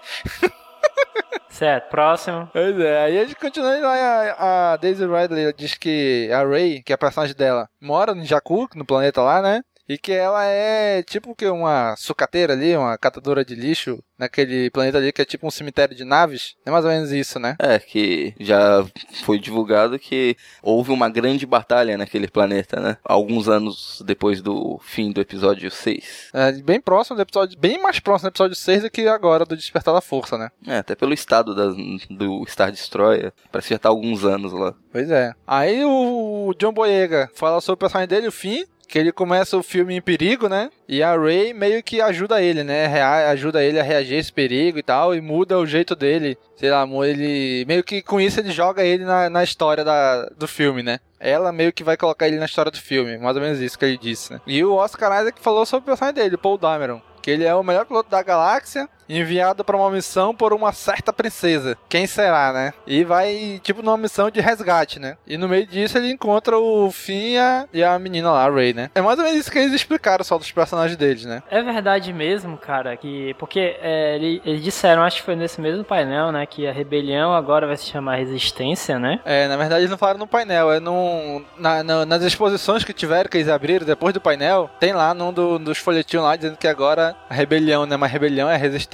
Certo, 1.50 1.90
próximo. 1.90 2.50
Pois 2.52 2.80
é, 2.80 3.04
aí 3.04 3.20
a 3.20 3.26
gente 3.26 3.36
continua 3.36 3.78
lá. 3.80 3.96
A, 4.38 4.74
a 4.74 4.78
Daisy 4.78 5.06
Ridley 5.06 5.54
diz 5.54 5.76
que 5.76 6.30
a 6.32 6.44
Ray, 6.44 6.82
que 6.82 6.92
é 6.92 6.96
a 6.96 6.98
personagem 6.98 7.36
dela, 7.36 7.70
mora 7.82 8.16
no 8.16 8.24
Jakku, 8.24 8.70
no 8.76 8.86
planeta 8.86 9.22
lá, 9.22 9.42
né? 9.42 9.62
E 9.88 9.98
que 9.98 10.12
ela 10.12 10.46
é 10.46 11.04
tipo 11.04 11.36
que 11.36 11.46
uma 11.46 11.96
sucateira 11.98 12.54
ali, 12.54 12.76
uma 12.76 12.98
catadora 12.98 13.44
de 13.44 13.56
lixo 13.56 14.02
naquele 14.18 14.70
planeta 14.70 14.98
ali 14.98 15.12
que 15.12 15.22
é 15.22 15.26
tipo 15.26 15.46
um 15.46 15.52
cemitério 15.52 15.96
de 15.96 16.06
naves. 16.06 16.56
É 16.66 16.72
mais 16.72 16.86
ou 16.86 16.92
menos 16.92 17.12
isso, 17.12 17.40
né? 17.40 17.56
É, 17.60 17.78
que 17.80 18.34
já 18.40 18.86
foi 19.24 19.38
divulgado 19.40 20.00
que 20.00 20.38
houve 20.62 20.92
uma 20.92 21.10
grande 21.10 21.46
batalha 21.46 21.98
naquele 21.98 22.28
planeta, 22.28 22.80
né? 22.80 22.98
Alguns 23.04 23.50
anos 23.50 24.02
depois 24.06 24.42
do 24.42 24.80
fim 24.84 25.12
do 25.12 25.20
episódio 25.20 25.70
6. 25.70 26.30
É, 26.34 26.52
bem 26.54 26.80
próximo 26.80 27.18
do 27.18 27.22
episódio, 27.22 27.60
bem 27.60 27.82
mais 27.82 28.00
próximo 28.00 28.30
do 28.30 28.34
episódio 28.34 28.56
6 28.56 28.84
do 28.84 28.90
que 28.90 29.08
agora 29.08 29.46
do 29.46 29.58
Despertar 29.58 29.94
da 29.94 30.02
Força, 30.02 30.38
né? 30.38 30.50
É, 30.66 30.78
até 30.78 30.96
pelo 30.96 31.14
estado 31.14 31.54
da, 31.54 31.68
do 32.10 32.46
Star 32.48 32.72
Destroyer, 32.72 33.34
parece 33.52 33.68
que 33.68 33.74
já 33.74 33.80
tá 33.80 33.90
há 33.90 33.92
alguns 33.92 34.24
anos 34.24 34.54
lá. 34.54 34.74
Pois 34.92 35.10
é. 35.12 35.34
Aí 35.46 35.84
o 35.84 36.54
John 36.58 36.72
Boyega 36.72 37.30
fala 37.36 37.60
sobre 37.60 37.76
o 37.76 37.80
personagem 37.80 38.08
dele, 38.08 38.28
o 38.28 38.32
Finn, 38.32 38.64
que 38.88 39.00
ele 39.00 39.12
começa 39.12 39.58
o 39.58 39.64
filme 39.64 39.96
em 39.96 40.02
perigo, 40.02 40.48
né? 40.48 40.70
E 40.88 41.02
a 41.02 41.16
Ray 41.18 41.54
meio 41.54 41.82
que 41.82 42.02
ajuda 42.02 42.42
ele, 42.42 42.64
né? 42.64 42.88
Rea 42.88 43.30
ajuda 43.30 43.64
ele 43.64 43.80
a 43.80 43.84
reagir 43.84 44.16
a 44.16 44.20
esse 44.20 44.32
perigo 44.32 44.78
e 44.78 44.84
tal, 44.84 45.16
e 45.16 45.22
muda 45.22 45.58
o 45.58 45.66
jeito 45.66 45.96
dele. 45.96 46.38
Sei 46.56 46.70
lá, 46.70 46.88
ele. 47.06 47.66
Meio 47.66 47.84
que 47.84 48.02
com 48.02 48.20
isso 48.20 48.40
ele 48.40 48.52
joga 48.52 48.84
ele 48.84 49.06
na, 49.06 49.30
na 49.30 49.44
história 49.44 49.84
da, 49.84 50.26
do 50.38 50.48
filme, 50.48 50.84
né? 50.84 51.00
Ela 51.20 51.52
meio 51.52 51.72
que 51.72 51.84
vai 51.84 51.96
colocar 51.96 52.28
ele 52.28 52.38
na 52.38 52.46
história 52.46 52.72
do 52.72 52.80
filme, 52.80 53.18
mais 53.18 53.36
ou 53.36 53.42
menos 53.42 53.60
isso 53.60 53.80
que 53.80 53.86
ele 53.86 53.98
disse, 53.98 54.34
né? 54.34 54.42
E 54.46 54.64
o 54.64 54.76
Oscar 54.76 55.22
Isaac 55.22 55.42
falou 55.42 55.66
sobre 55.66 55.84
o 55.84 55.86
personagem 55.86 56.22
dele, 56.22 56.38
Paul 56.38 56.58
Dameron 56.58 57.02
que 57.24 57.32
ele 57.32 57.46
é 57.46 57.56
o 57.56 57.64
melhor 57.64 57.86
piloto 57.86 58.10
da 58.10 58.22
galáxia, 58.22 58.88
enviado 59.08 59.64
para 59.64 59.78
uma 59.78 59.90
missão 59.90 60.34
por 60.34 60.54
uma 60.54 60.72
certa 60.72 61.12
princesa. 61.12 61.78
Quem 61.90 62.08
será, 62.08 62.54
né? 62.54 62.74
E 62.86 63.04
vai, 63.04 63.60
tipo, 63.64 63.82
numa 63.82 63.98
missão 63.98 64.30
de 64.30 64.42
resgate, 64.42 65.00
né? 65.00 65.18
E 65.26 65.38
no 65.38 65.48
meio 65.48 65.66
disso 65.66 65.98
ele 65.98 66.12
encontra 66.12 66.58
o 66.58 66.92
Finn 66.92 67.38
e 67.74 67.84
a 67.84 67.98
menina 68.00 68.32
lá, 68.32 68.46
a 68.46 68.50
Ray, 68.50 68.74
né? 68.74 68.90
É 68.94 69.02
mais 69.02 69.18
ou 69.18 69.26
menos 69.26 69.40
isso 69.40 69.52
que 69.52 69.60
eles 69.60 69.74
explicaram 69.74 70.24
só 70.24 70.38
dos 70.38 70.52
personagens 70.52 70.98
deles, 70.98 71.26
né? 71.26 71.42
É 71.50 71.62
verdade 71.62 72.12
mesmo, 72.14 72.58
cara, 72.58 72.96
que. 72.98 73.34
Porque 73.36 73.78
é, 73.82 74.18
eles 74.18 74.64
disseram, 74.64 75.04
acho 75.04 75.18
que 75.18 75.24
foi 75.24 75.36
nesse 75.36 75.60
mesmo 75.60 75.84
painel, 75.84 76.32
né? 76.32 76.46
Que 76.46 76.68
a 76.68 76.72
rebelião 76.72 77.34
agora 77.34 77.68
vai 77.68 77.78
se 77.78 77.86
chamar 77.86 78.16
Resistência, 78.16 79.00
né? 79.00 79.20
É, 79.26 79.48
na 79.48 79.58
verdade 79.58 79.82
eles 79.82 79.90
não 79.90 79.98
falaram 79.98 80.20
no 80.20 80.28
painel, 80.28 80.72
é 80.72 80.80
num, 80.80 81.44
na, 81.58 81.84
na, 81.84 82.06
nas 82.06 82.24
exposições 82.24 82.84
que 82.84 82.94
tiveram, 82.94 83.30
que 83.30 83.38
eles 83.38 83.50
abriram 83.50 83.86
depois 83.86 84.14
do 84.14 84.22
painel, 84.22 84.70
tem 84.80 84.94
lá 84.94 85.14
num 85.14 85.34
do, 85.34 85.58
dos 85.60 85.78
folhetinhos 85.78 86.26
lá 86.26 86.36
dizendo 86.36 86.58
que 86.58 86.68
agora 86.68 87.16
a 87.30 87.34
rebelião 87.34 87.86
não 87.86 87.96
é 87.96 87.98
mais 87.98 88.12
rebelião, 88.12 88.50
é 88.50 88.56
resistência. 88.56 88.93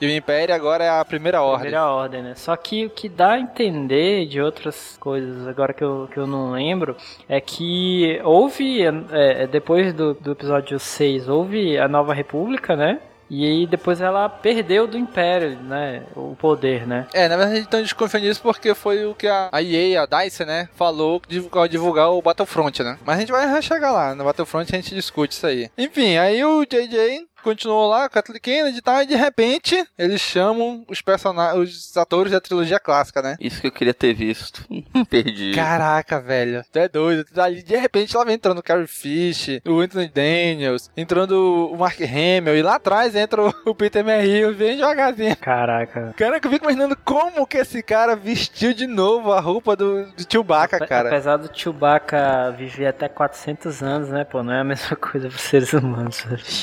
E 0.00 0.06
o 0.06 0.10
Império 0.10 0.54
agora 0.54 0.84
é 0.84 0.88
a 0.88 1.04
primeira 1.04 1.42
ordem. 1.42 1.70
Primeira 1.70 1.86
ordem, 1.86 2.22
né? 2.22 2.34
Só 2.36 2.56
que 2.56 2.86
o 2.86 2.90
que 2.90 3.08
dá 3.08 3.32
a 3.32 3.40
entender 3.40 4.26
de 4.26 4.40
outras 4.40 4.96
coisas, 4.98 5.46
agora 5.46 5.72
que 5.72 5.82
eu, 5.82 6.08
que 6.12 6.18
eu 6.18 6.26
não 6.26 6.52
lembro, 6.52 6.96
é 7.28 7.40
que 7.40 8.20
houve, 8.24 8.82
é, 9.12 9.46
depois 9.46 9.92
do, 9.92 10.14
do 10.14 10.32
episódio 10.32 10.78
6, 10.78 11.28
houve 11.28 11.78
a 11.78 11.88
Nova 11.88 12.14
República, 12.14 12.76
né? 12.76 13.00
E 13.30 13.46
aí 13.46 13.66
depois 13.66 14.00
ela 14.00 14.28
perdeu 14.28 14.88
do 14.88 14.98
Império, 14.98 15.56
né? 15.60 16.02
O 16.16 16.34
poder, 16.34 16.84
né? 16.84 17.06
É, 17.14 17.28
na 17.28 17.36
verdade 17.36 17.60
então 17.60 17.80
desconfia 17.80 18.18
nisso 18.18 18.42
porque 18.42 18.74
foi 18.74 19.06
o 19.06 19.14
que 19.14 19.28
a, 19.28 19.48
a 19.52 19.62
EA, 19.62 20.02
a 20.02 20.06
DICE, 20.24 20.44
né? 20.44 20.68
Falou 20.74 21.20
que 21.20 21.28
divulgar, 21.28 21.68
divulgar 21.68 22.10
o 22.10 22.20
Battlefront, 22.20 22.82
né? 22.82 22.98
Mas 23.06 23.16
a 23.16 23.20
gente 23.20 23.30
vai 23.30 23.62
chegar 23.62 23.92
lá. 23.92 24.16
No 24.16 24.24
Battlefront 24.24 24.74
a 24.74 24.76
gente 24.76 24.92
discute 24.96 25.34
isso 25.34 25.46
aí. 25.46 25.70
Enfim, 25.78 26.16
aí 26.16 26.44
o 26.44 26.64
JJ 26.64 27.28
continuou 27.40 27.88
lá, 27.88 28.08
Kathleen 28.08 28.40
Kennedy 28.40 28.78
e 28.78 28.82
tal, 28.82 29.02
e 29.02 29.06
de 29.06 29.14
repente 29.14 29.84
eles 29.98 30.20
chamam 30.20 30.84
os 30.88 31.00
personagens, 31.00 31.90
os 31.90 31.96
atores 31.96 32.32
da 32.32 32.40
trilogia 32.40 32.78
clássica, 32.78 33.22
né? 33.22 33.36
Isso 33.40 33.60
que 33.60 33.66
eu 33.66 33.72
queria 33.72 33.94
ter 33.94 34.14
visto. 34.14 34.64
Perdi. 35.08 35.54
Caraca, 35.54 36.20
velho. 36.20 36.64
Tu 36.72 36.78
é 36.78 36.88
doido. 36.88 37.24
Ali, 37.40 37.62
de 37.62 37.76
repente 37.76 38.16
lá 38.16 38.24
vem 38.24 38.34
entrando 38.34 38.58
o 38.58 38.62
Carrie 38.62 38.86
Fish, 38.86 39.60
o 39.66 39.80
Anthony 39.80 40.08
Daniels, 40.08 40.90
entrando 40.96 41.70
o 41.72 41.76
Mark 41.76 42.00
Hamill, 42.00 42.56
e 42.56 42.62
lá 42.62 42.76
atrás 42.76 43.14
entra 43.14 43.42
o 43.64 43.74
Peter 43.74 44.04
Merrill, 44.04 44.54
bem 44.54 44.76
devagarzinho. 44.76 45.36
Caraca. 45.36 46.14
Caraca, 46.16 46.46
eu 46.46 46.52
fico 46.52 46.64
imaginando 46.64 46.96
como 46.96 47.46
que 47.46 47.58
esse 47.58 47.82
cara 47.82 48.16
vestiu 48.16 48.72
de 48.72 48.86
novo 48.86 49.32
a 49.32 49.40
roupa 49.40 49.76
do, 49.76 50.06
do 50.06 50.24
Chewbacca, 50.30 50.86
cara. 50.86 51.08
Apesar 51.08 51.36
do 51.36 51.50
Chewbacca 51.52 52.54
viver 52.56 52.86
até 52.86 53.08
400 53.08 53.82
anos, 53.82 54.08
né, 54.08 54.24
pô, 54.24 54.42
não 54.42 54.52
é 54.52 54.60
a 54.60 54.64
mesma 54.64 54.96
coisa 54.96 55.28
pros 55.28 55.42
seres 55.42 55.72
humanos. 55.72 56.20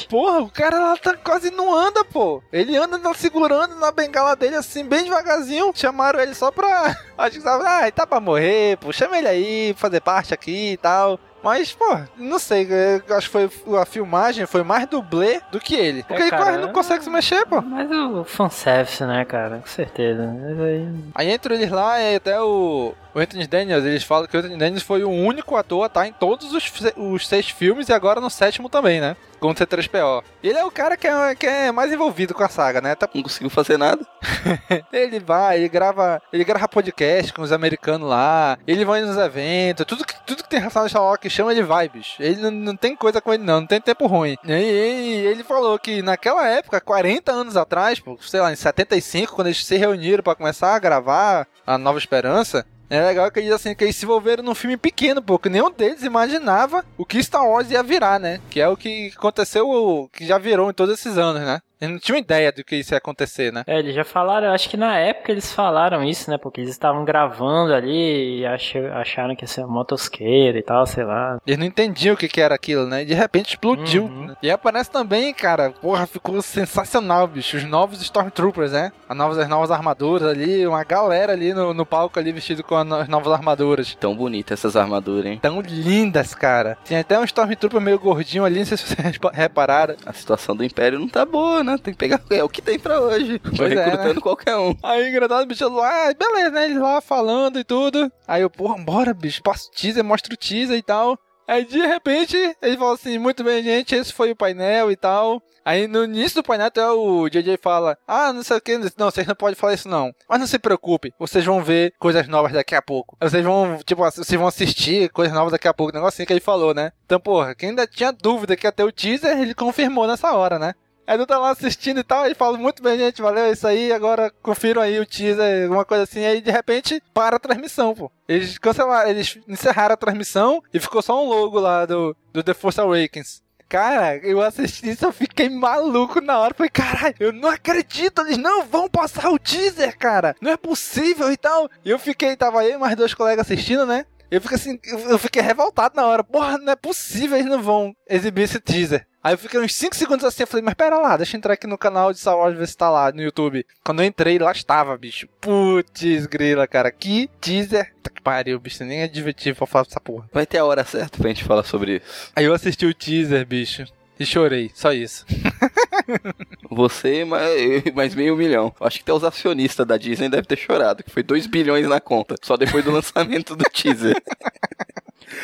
Porra, 0.09 0.39
o 0.39 0.49
cara 0.49 0.66
cara 0.69 0.80
lá 0.80 0.97
tá 0.97 1.15
quase 1.15 1.49
não 1.49 1.73
anda, 1.73 2.03
pô. 2.03 2.43
Ele 2.51 2.75
anda 2.75 2.99
segurando 3.13 3.75
na 3.75 3.91
bengala 3.91 4.36
dele 4.36 4.56
assim, 4.56 4.84
bem 4.84 5.06
devagarzinho. 5.06 5.71
Chamaram 5.73 6.19
ele 6.19 6.34
só 6.34 6.51
pra. 6.51 6.95
Acho 7.17 7.38
que 7.38 7.43
tava, 7.43 7.63
ah, 7.65 7.91
tá 7.91 8.06
pra 8.06 8.19
morrer, 8.19 8.77
pô. 8.77 8.91
Chama 8.91 9.17
ele 9.17 9.27
aí, 9.27 9.75
fazer 9.77 10.01
parte 10.01 10.34
aqui 10.34 10.73
e 10.73 10.77
tal. 10.77 11.19
Mas, 11.43 11.71
pô, 11.71 12.00
não 12.17 12.39
sei, 12.39 12.67
acho 13.10 13.30
que 13.30 13.47
foi 13.47 13.50
a 13.80 13.86
filmagem 13.86 14.45
foi 14.45 14.63
mais 14.63 14.88
dublê 14.88 15.41
do 15.52 15.60
que 15.60 15.76
ele. 15.76 16.04
Porque 16.04 16.21
é, 16.21 16.28
ele 16.28 16.38
quase 16.38 16.58
não 16.58 16.73
consegue 16.73 17.04
se 17.04 17.10
mexer, 17.10 17.45
pô. 17.45 17.62
Mas 17.62 17.89
o 17.91 18.23
fanservice, 18.23 19.04
né, 19.04 19.23
cara? 19.26 19.60
Com 19.60 19.67
certeza. 19.67 20.23
Aí... 20.23 20.88
aí 21.15 21.32
entra 21.32 21.54
eles 21.54 21.71
lá 21.71 22.00
e 22.00 22.15
até 22.15 22.39
o, 22.41 22.93
o 23.17 23.19
Anthony 23.19 23.47
Daniels, 23.47 23.84
eles 23.84 24.04
falam 24.04 24.28
que 24.28 24.38
o 24.38 24.39
Anthony 24.39 24.58
Daniels 24.58 24.84
foi 24.84 25.04
o 25.04 25.10
único 25.10 25.56
ator 25.56 25.84
a 25.84 25.88
estar 25.88 26.08
em 26.08 26.13
todos 26.13 26.54
os, 26.54 26.71
os 26.95 27.28
seis 27.28 27.50
filmes 27.50 27.89
e 27.89 27.93
agora 27.93 28.21
no 28.21 28.30
sétimo 28.30 28.69
também, 28.69 29.02
né? 29.02 29.15
Com 29.39 29.50
o 29.50 29.56
C3PO. 29.56 30.23
Ele 30.43 30.58
é 30.58 30.63
o 30.63 30.71
cara 30.71 30.95
que 30.95 31.08
é, 31.08 31.36
que 31.36 31.45
é 31.45 31.71
mais 31.71 31.91
envolvido 31.91 32.34
com 32.34 32.43
a 32.43 32.50
saga, 32.50 32.80
né? 32.80 32.93
Tá... 32.93 33.10
Não 33.13 33.23
conseguiu 33.23 33.50
fazer 33.50 33.78
nada. 33.78 34.06
ele 34.93 35.19
vai, 35.19 35.58
ele 35.58 35.69
grava, 35.69 36.21
ele 36.32 36.43
grava 36.43 36.67
podcast 36.67 37.34
com 37.34 37.41
os 37.41 37.52
americanos 37.52 38.08
lá, 38.08 38.58
ele 38.67 38.86
vai 38.86 39.02
nos 39.02 39.17
eventos, 39.17 39.86
tudo 39.86 40.06
que, 40.06 40.13
tudo 40.26 40.43
que 40.43 40.50
tem 40.50 40.60
relação 40.60 40.84
a 40.84 40.89
Star 40.89 41.04
Wars 41.04 41.19
que 41.27 41.35
chama, 41.35 41.53
vai, 41.63 41.89
bicho. 41.89 42.21
Ele 42.21 42.41
não, 42.41 42.51
não 42.51 42.75
tem 42.75 42.95
coisa 42.95 43.21
com 43.21 43.33
ele, 43.33 43.43
não, 43.43 43.61
não 43.61 43.67
tem 43.67 43.81
tempo 43.81 44.07
ruim. 44.07 44.35
E, 44.45 44.51
e, 44.51 45.25
ele 45.25 45.43
falou 45.43 45.77
que 45.77 46.01
naquela 46.01 46.47
época, 46.47 46.81
40 46.81 47.31
anos 47.31 47.57
atrás, 47.57 48.01
sei 48.21 48.41
lá, 48.41 48.51
em 48.51 48.55
75, 48.55 49.33
quando 49.33 49.47
eles 49.47 49.65
se 49.65 49.77
reuniram 49.77 50.23
para 50.23 50.35
começar 50.35 50.75
a 50.75 50.79
gravar 50.79 51.47
a 51.65 51.77
Nova 51.77 51.97
Esperança, 51.97 52.65
é 52.89 53.01
legal 53.05 53.29
que 53.29 53.39
eles 53.39 53.51
assim, 53.51 53.75
que 53.75 53.83
eles 53.83 53.95
se 53.95 54.05
envolveram 54.05 54.43
num 54.43 54.55
filme 54.55 54.77
pequeno, 54.77 55.21
porque 55.21 55.49
nenhum 55.49 55.69
deles 55.69 56.03
imaginava 56.03 56.85
o 56.97 57.05
que 57.05 57.21
Star 57.21 57.45
Wars 57.45 57.69
ia 57.69 57.83
virar, 57.83 58.19
né? 58.19 58.39
Que 58.49 58.61
é 58.61 58.67
o 58.69 58.77
que 58.77 59.11
aconteceu, 59.15 60.09
que 60.13 60.25
já 60.25 60.37
virou 60.37 60.69
em 60.69 60.73
todos 60.73 60.93
esses 60.93 61.17
anos, 61.17 61.41
né? 61.41 61.59
Eles 61.79 61.93
não 61.93 61.99
tinham 61.99 62.17
ideia 62.17 62.51
do 62.51 62.63
que 62.63 62.75
isso 62.75 62.93
ia 62.93 62.97
acontecer, 62.97 63.53
né? 63.53 63.63
É, 63.67 63.77
eles 63.79 63.93
já 63.93 64.03
falaram, 64.03 64.51
acho 64.51 64.69
que 64.69 64.77
na 64.77 64.97
época 64.97 65.31
eles 65.31 65.53
falaram 65.53 66.03
isso, 66.03 66.29
né? 66.29 66.37
Porque 66.37 66.61
eles 66.61 66.71
estavam 66.71 67.05
gravando 67.05 67.73
ali 67.73 68.39
e 68.39 68.45
acharam 68.45 69.35
que 69.35 69.43
ia 69.43 69.47
ser 69.47 69.61
uma 69.61 69.73
motosqueira 69.73 70.57
e 70.57 70.63
tal, 70.63 70.85
sei 70.87 71.03
lá. 71.03 71.37
Eles 71.45 71.59
não 71.59 71.65
entendiam 71.65 72.15
o 72.15 72.17
que, 72.17 72.27
que 72.27 72.41
era 72.41 72.55
aquilo, 72.55 72.87
né? 72.87 73.03
E 73.03 73.05
de 73.05 73.13
repente 73.13 73.49
explodiu. 73.49 74.05
Uhum. 74.05 74.27
Né? 74.27 74.35
E 74.41 74.49
aparece 74.49 74.89
também, 74.89 75.33
cara, 75.33 75.69
porra, 75.69 76.07
ficou 76.07 76.41
sensacional, 76.41 77.27
bicho. 77.27 77.57
Os 77.57 77.63
novos 77.63 78.01
Stormtroopers, 78.01 78.71
né? 78.71 78.91
As 79.07 79.15
novas, 79.15 79.37
as 79.37 79.47
novas 79.47 79.69
armaduras 79.69 80.27
ali, 80.27 80.65
uma 80.65 80.83
galera 80.83 81.33
ali 81.33 81.53
no, 81.53 81.73
no 81.73 81.85
palco 81.85 82.19
ali 82.19 82.31
vestido 82.31 82.63
com 82.63 82.75
as 82.75 83.07
novas 83.07 83.31
armaduras. 83.31 83.95
Tão 83.99 84.15
bonitas 84.15 84.59
essas 84.59 84.75
armaduras, 84.75 85.25
hein? 85.25 85.39
Tão 85.41 85.61
lindas, 85.61 86.33
cara. 86.33 86.77
Tinha 86.83 87.01
até 87.01 87.19
um 87.19 87.23
Stormtrooper 87.23 87.79
meio 87.79 87.99
gordinho 87.99 88.43
ali, 88.43 88.59
não 88.59 88.65
sei 88.65 88.77
se 88.77 88.95
vocês 88.95 89.19
repararam. 89.33 89.95
A 90.05 90.13
situação 90.13 90.55
do 90.55 90.63
Império 90.63 90.99
não 90.99 91.07
tá 91.07 91.25
boa, 91.25 91.63
né? 91.63 91.66
Tem 91.75 91.93
que 91.93 91.97
pegar 91.97 92.21
é 92.30 92.43
o 92.43 92.49
que 92.49 92.62
tem 92.62 92.77
pra 92.77 93.01
hoje. 93.01 93.41
Vai 93.53 93.73
é, 93.73 93.86
recrutando 93.86 94.13
né? 94.13 94.21
qualquer 94.21 94.56
um. 94.58 94.75
Aí, 94.84 95.10
engraçado, 95.10 95.43
o 95.43 95.47
bicho 95.47 95.67
lá, 95.69 96.10
ah, 96.10 96.13
beleza, 96.13 96.51
né? 96.51 96.65
Eles 96.65 96.77
lá 96.77 97.01
falando 97.01 97.60
e 97.60 97.63
tudo. 97.63 98.12
Aí 98.27 98.43
eu, 98.43 98.49
porra, 98.49 98.77
bora, 98.77 99.13
bicho, 99.13 99.41
passa 99.41 99.67
o 99.67 99.71
teaser, 99.71 100.03
mostra 100.03 100.34
o 100.34 100.38
teaser 100.38 100.77
e 100.77 100.84
tal. 100.84 101.17
Aí 101.47 101.63
de 101.63 101.80
repente 101.80 102.36
ele 102.62 102.77
falou 102.77 102.93
assim: 102.93 103.17
muito 103.17 103.41
bem, 103.43 103.63
gente, 103.63 103.95
esse 103.95 104.12
foi 104.12 104.32
o 104.32 104.36
painel 104.36 104.91
e 104.91 104.97
tal. 104.97 105.41
Aí 105.63 105.88
no 105.88 106.03
início 106.03 106.41
do 106.41 106.45
painel 106.45 106.67
até 106.67 106.86
o 106.89 107.30
JJ 107.30 107.58
fala: 107.62 107.97
Ah, 108.06 108.34
não 108.34 108.43
sei 108.43 108.58
o 108.58 108.62
que, 108.62 108.77
não, 108.77 109.10
vocês 109.10 109.25
não 109.25 109.36
podem 109.36 109.56
falar 109.56 109.73
isso 109.73 109.88
não. 109.88 110.12
Mas 110.27 110.39
não 110.41 110.47
se 110.47 110.60
preocupe, 110.60 111.13
vocês 111.17 111.45
vão 111.45 111.63
ver 111.63 111.93
coisas 111.97 112.27
novas 112.27 112.51
daqui 112.51 112.75
a 112.75 112.82
pouco. 112.82 113.15
Vocês 113.21 113.43
vão, 113.45 113.80
tipo, 113.86 114.03
vocês 114.03 114.38
vão 114.38 114.47
assistir 114.47 115.10
coisas 115.10 115.34
novas 115.34 115.53
daqui 115.53 115.69
a 115.69 115.73
pouco. 115.73 115.93
Negócio 115.93 116.17
assim 116.17 116.25
que 116.25 116.34
ele 116.34 116.41
falou, 116.41 116.73
né? 116.73 116.91
Então, 117.06 117.19
porra, 117.19 117.56
quem 117.56 117.69
ainda 117.69 117.88
tinha 117.88 118.12
dúvida 118.12 118.58
que 118.58 118.69
ter 118.69 118.84
o 118.84 118.91
teaser, 118.91 119.39
ele 119.39 119.53
confirmou 119.53 120.06
nessa 120.06 120.34
hora, 120.34 120.60
né? 120.60 120.73
Aí 121.07 121.17
tu 121.17 121.25
tá 121.25 121.39
lá 121.39 121.51
assistindo 121.51 122.01
e 122.01 122.03
tal, 122.03 122.27
e 122.27 122.35
fala 122.35 122.57
muito 122.57 122.83
bem, 122.83 122.97
gente, 122.97 123.21
valeu, 123.21 123.45
é 123.45 123.51
isso 123.51 123.65
aí, 123.65 123.93
agora 123.93 124.29
confiram 124.41 124.81
aí 124.81 124.99
o 124.99 125.05
teaser, 125.05 125.63
alguma 125.63 125.85
coisa 125.85 126.03
assim, 126.03 126.25
aí 126.25 126.41
de 126.41 126.51
repente 126.51 127.01
para 127.13 127.37
a 127.37 127.39
transmissão, 127.39 127.95
pô. 127.95 128.11
Eles 128.27 128.57
cancelaram, 128.57 129.09
eles 129.09 129.39
encerraram 129.47 129.93
a 129.93 129.97
transmissão 129.97 130.61
e 130.73 130.81
ficou 130.81 131.01
só 131.01 131.23
um 131.23 131.29
logo 131.29 131.59
lá 131.61 131.85
do, 131.85 132.13
do 132.33 132.43
The 132.43 132.53
Force 132.53 132.81
Awakens. 132.81 133.41
Cara, 133.69 134.17
eu 134.17 134.41
assisti 134.41 134.89
isso, 134.89 135.05
eu 135.05 135.11
fiquei 135.11 135.49
maluco 135.49 136.21
na 136.21 136.39
hora. 136.39 136.53
Falei, 136.53 136.69
caralho, 136.69 137.15
eu 137.19 137.33
não 137.33 137.49
acredito. 137.49 138.21
Eles 138.21 138.37
não 138.37 138.63
vão 138.63 138.87
passar 138.87 139.29
o 139.29 139.37
teaser, 139.37 139.97
cara. 139.97 140.33
Não 140.41 140.51
é 140.51 140.55
possível 140.55 141.29
e 141.29 141.35
tal. 141.35 141.69
E 141.83 141.89
eu 141.89 141.99
fiquei, 141.99 142.37
tava 142.37 142.61
aí 142.61 142.77
mais 142.77 142.95
dois 142.95 143.13
colegas 143.13 143.45
assistindo, 143.45 143.85
né? 143.85 144.05
Eu 144.29 144.41
fiquei 144.41 144.55
assim, 144.55 144.79
eu 145.09 145.17
fiquei 145.17 145.41
revoltado 145.41 145.95
na 145.95 146.05
hora. 146.05 146.23
Porra, 146.23 146.57
não 146.57 146.71
é 146.71 146.75
possível, 146.77 147.37
eles 147.37 147.49
não 147.49 147.61
vão 147.61 147.93
exibir 148.09 148.43
esse 148.43 148.59
teaser. 148.59 149.05
Aí 149.27 149.33
eu 149.33 149.37
fiquei 149.37 149.59
uns 149.59 149.75
5 149.75 149.93
segundos 149.93 150.23
assim, 150.23 150.43
eu 150.43 150.47
falei, 150.47 150.63
mas 150.63 150.73
pera 150.73 150.97
lá, 150.97 151.17
deixa 151.17 151.35
eu 151.35 151.37
entrar 151.37 151.51
aqui 151.51 151.67
no 151.67 151.77
canal 151.77 152.13
de 152.13 152.19
Star 152.19 152.37
Wars 152.37 152.57
ver 152.57 152.65
se 152.65 152.77
tá 152.77 152.89
lá 152.89 153.11
no 153.11 153.21
YouTube. 153.21 153.65
Quando 153.83 154.01
eu 154.01 154.05
entrei, 154.05 154.39
lá 154.39 154.53
estava, 154.53 154.97
bicho. 154.97 155.27
Putz, 155.41 156.25
grila, 156.27 156.65
cara. 156.65 156.89
Que 156.89 157.29
teaser. 157.41 157.93
Tá 158.01 158.09
pariu, 158.23 158.57
bicho. 158.57 158.85
Nem 158.85 159.01
é 159.01 159.07
divertido 159.07 159.57
pra 159.57 159.67
falar 159.67 159.83
dessa 159.83 159.99
porra. 159.99 160.29
Vai 160.31 160.45
ter 160.45 160.59
a 160.59 160.63
hora 160.63 160.85
certa 160.85 161.17
pra 161.17 161.27
gente 161.27 161.43
falar 161.43 161.63
sobre 161.63 161.97
isso. 161.97 162.31
Aí 162.37 162.45
eu 162.45 162.53
assisti 162.53 162.85
o 162.85 162.93
teaser, 162.93 163.45
bicho. 163.45 163.83
E 164.19 164.25
chorei, 164.25 164.71
só 164.73 164.91
isso. 164.91 165.25
Você 166.69 167.25
mais, 167.25 167.83
mais 167.94 168.15
meio 168.15 168.35
milhão. 168.35 168.73
Acho 168.79 168.98
que 168.98 169.04
até 169.04 169.13
os 169.13 169.23
acionistas 169.23 169.85
da 169.85 169.98
Disney 169.98 170.29
devem 170.29 170.46
ter 170.46 170.58
chorado, 170.58 171.04
que 171.04 171.12
foi 171.12 171.23
2 171.23 171.48
bilhões 171.48 171.87
na 171.87 172.00
conta, 172.00 172.35
só 172.41 172.58
depois 172.58 172.83
do 172.83 172.91
lançamento 172.94 173.56
do 173.56 173.63
teaser. 173.65 174.21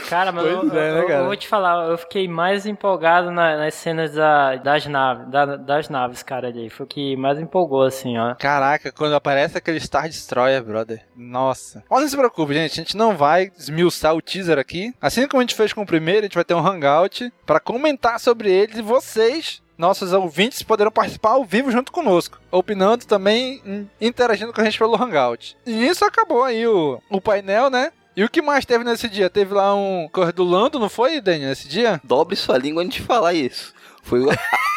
Cara, 0.10 0.32
mas 0.32 0.46
eu, 0.46 0.62
é, 0.62 0.66
né, 0.66 1.00
eu, 1.00 1.10
eu, 1.10 1.26
vou 1.26 1.36
te 1.36 1.48
falar, 1.48 1.90
eu 1.90 1.98
fiquei 1.98 2.28
mais 2.28 2.66
empolgado 2.66 3.32
na, 3.32 3.58
nas 3.58 3.74
cenas 3.74 4.14
da, 4.14 4.56
das 4.56 4.86
naves, 4.86 5.30
da, 5.30 5.46
das 5.58 5.90
naves, 5.90 6.24
cara, 6.24 6.48
ali. 6.48 6.70
Foi 6.70 6.86
o 6.86 6.90
que 6.90 7.16
mais 7.18 7.40
empolgou, 7.40 7.84
assim, 7.84 8.18
ó. 8.18 8.34
Caraca, 8.36 8.92
quando 8.92 9.14
aparece 9.14 9.58
aquele 9.58 9.80
Star 9.80 10.08
Destroyer, 10.08 10.64
brother. 10.64 11.02
Nossa. 11.16 11.84
Olha, 11.90 12.02
não 12.02 12.10
se 12.10 12.16
preocupe, 12.16 12.54
gente. 12.54 12.72
A 12.72 12.84
gente 12.84 12.98
não 12.98 13.18
vai 13.18 13.52
esmiuçar 13.58 14.16
o 14.16 14.22
teaser 14.22 14.58
aqui. 14.58 14.94
Assim 15.02 15.28
como 15.28 15.42
a 15.42 15.44
gente 15.44 15.56
fez 15.56 15.74
com 15.74 15.82
o 15.82 15.86
primeiro, 15.86 16.22
a 16.22 16.24
gente 16.24 16.36
vai 16.36 16.46
ter 16.46 16.54
um 16.54 16.66
hangout 16.66 17.32
para 17.46 17.60
comentar 17.60 18.20
sobre 18.20 18.52
e 18.78 18.82
vocês 18.82 19.62
nossos 19.78 20.14
ouvintes 20.14 20.62
poderão 20.62 20.92
participar 20.92 21.32
ao 21.32 21.44
vivo 21.44 21.72
junto 21.72 21.92
conosco, 21.92 22.40
opinando 22.52 23.06
também, 23.06 23.90
interagindo 24.00 24.54
com 24.54 24.62
a 24.62 24.64
gente 24.64 24.78
pelo 24.78 24.96
Hangout. 24.96 25.58
E 25.66 25.88
isso 25.88 26.06
acabou 26.06 26.44
aí 26.44 26.66
o, 26.68 27.02
o 27.10 27.20
painel, 27.20 27.70
né? 27.70 27.92
E 28.16 28.24
o 28.24 28.30
que 28.30 28.42
mais 28.42 28.64
teve 28.64 28.84
nesse 28.84 29.10
dia? 29.10 29.30
Teve 29.30 29.54
lá 29.56 29.76
um 29.76 30.08
Lando, 30.38 30.78
não 30.78 30.90
foi, 30.90 31.20
Daniel, 31.20 31.50
nesse 31.50 31.68
dia? 31.68 32.00
Dobre 32.04 32.36
sua 32.36 32.58
língua 32.58 32.84
antes 32.84 32.98
de 32.98 33.04
falar 33.04 33.34
isso. 33.34 33.74
Foi 34.04 34.20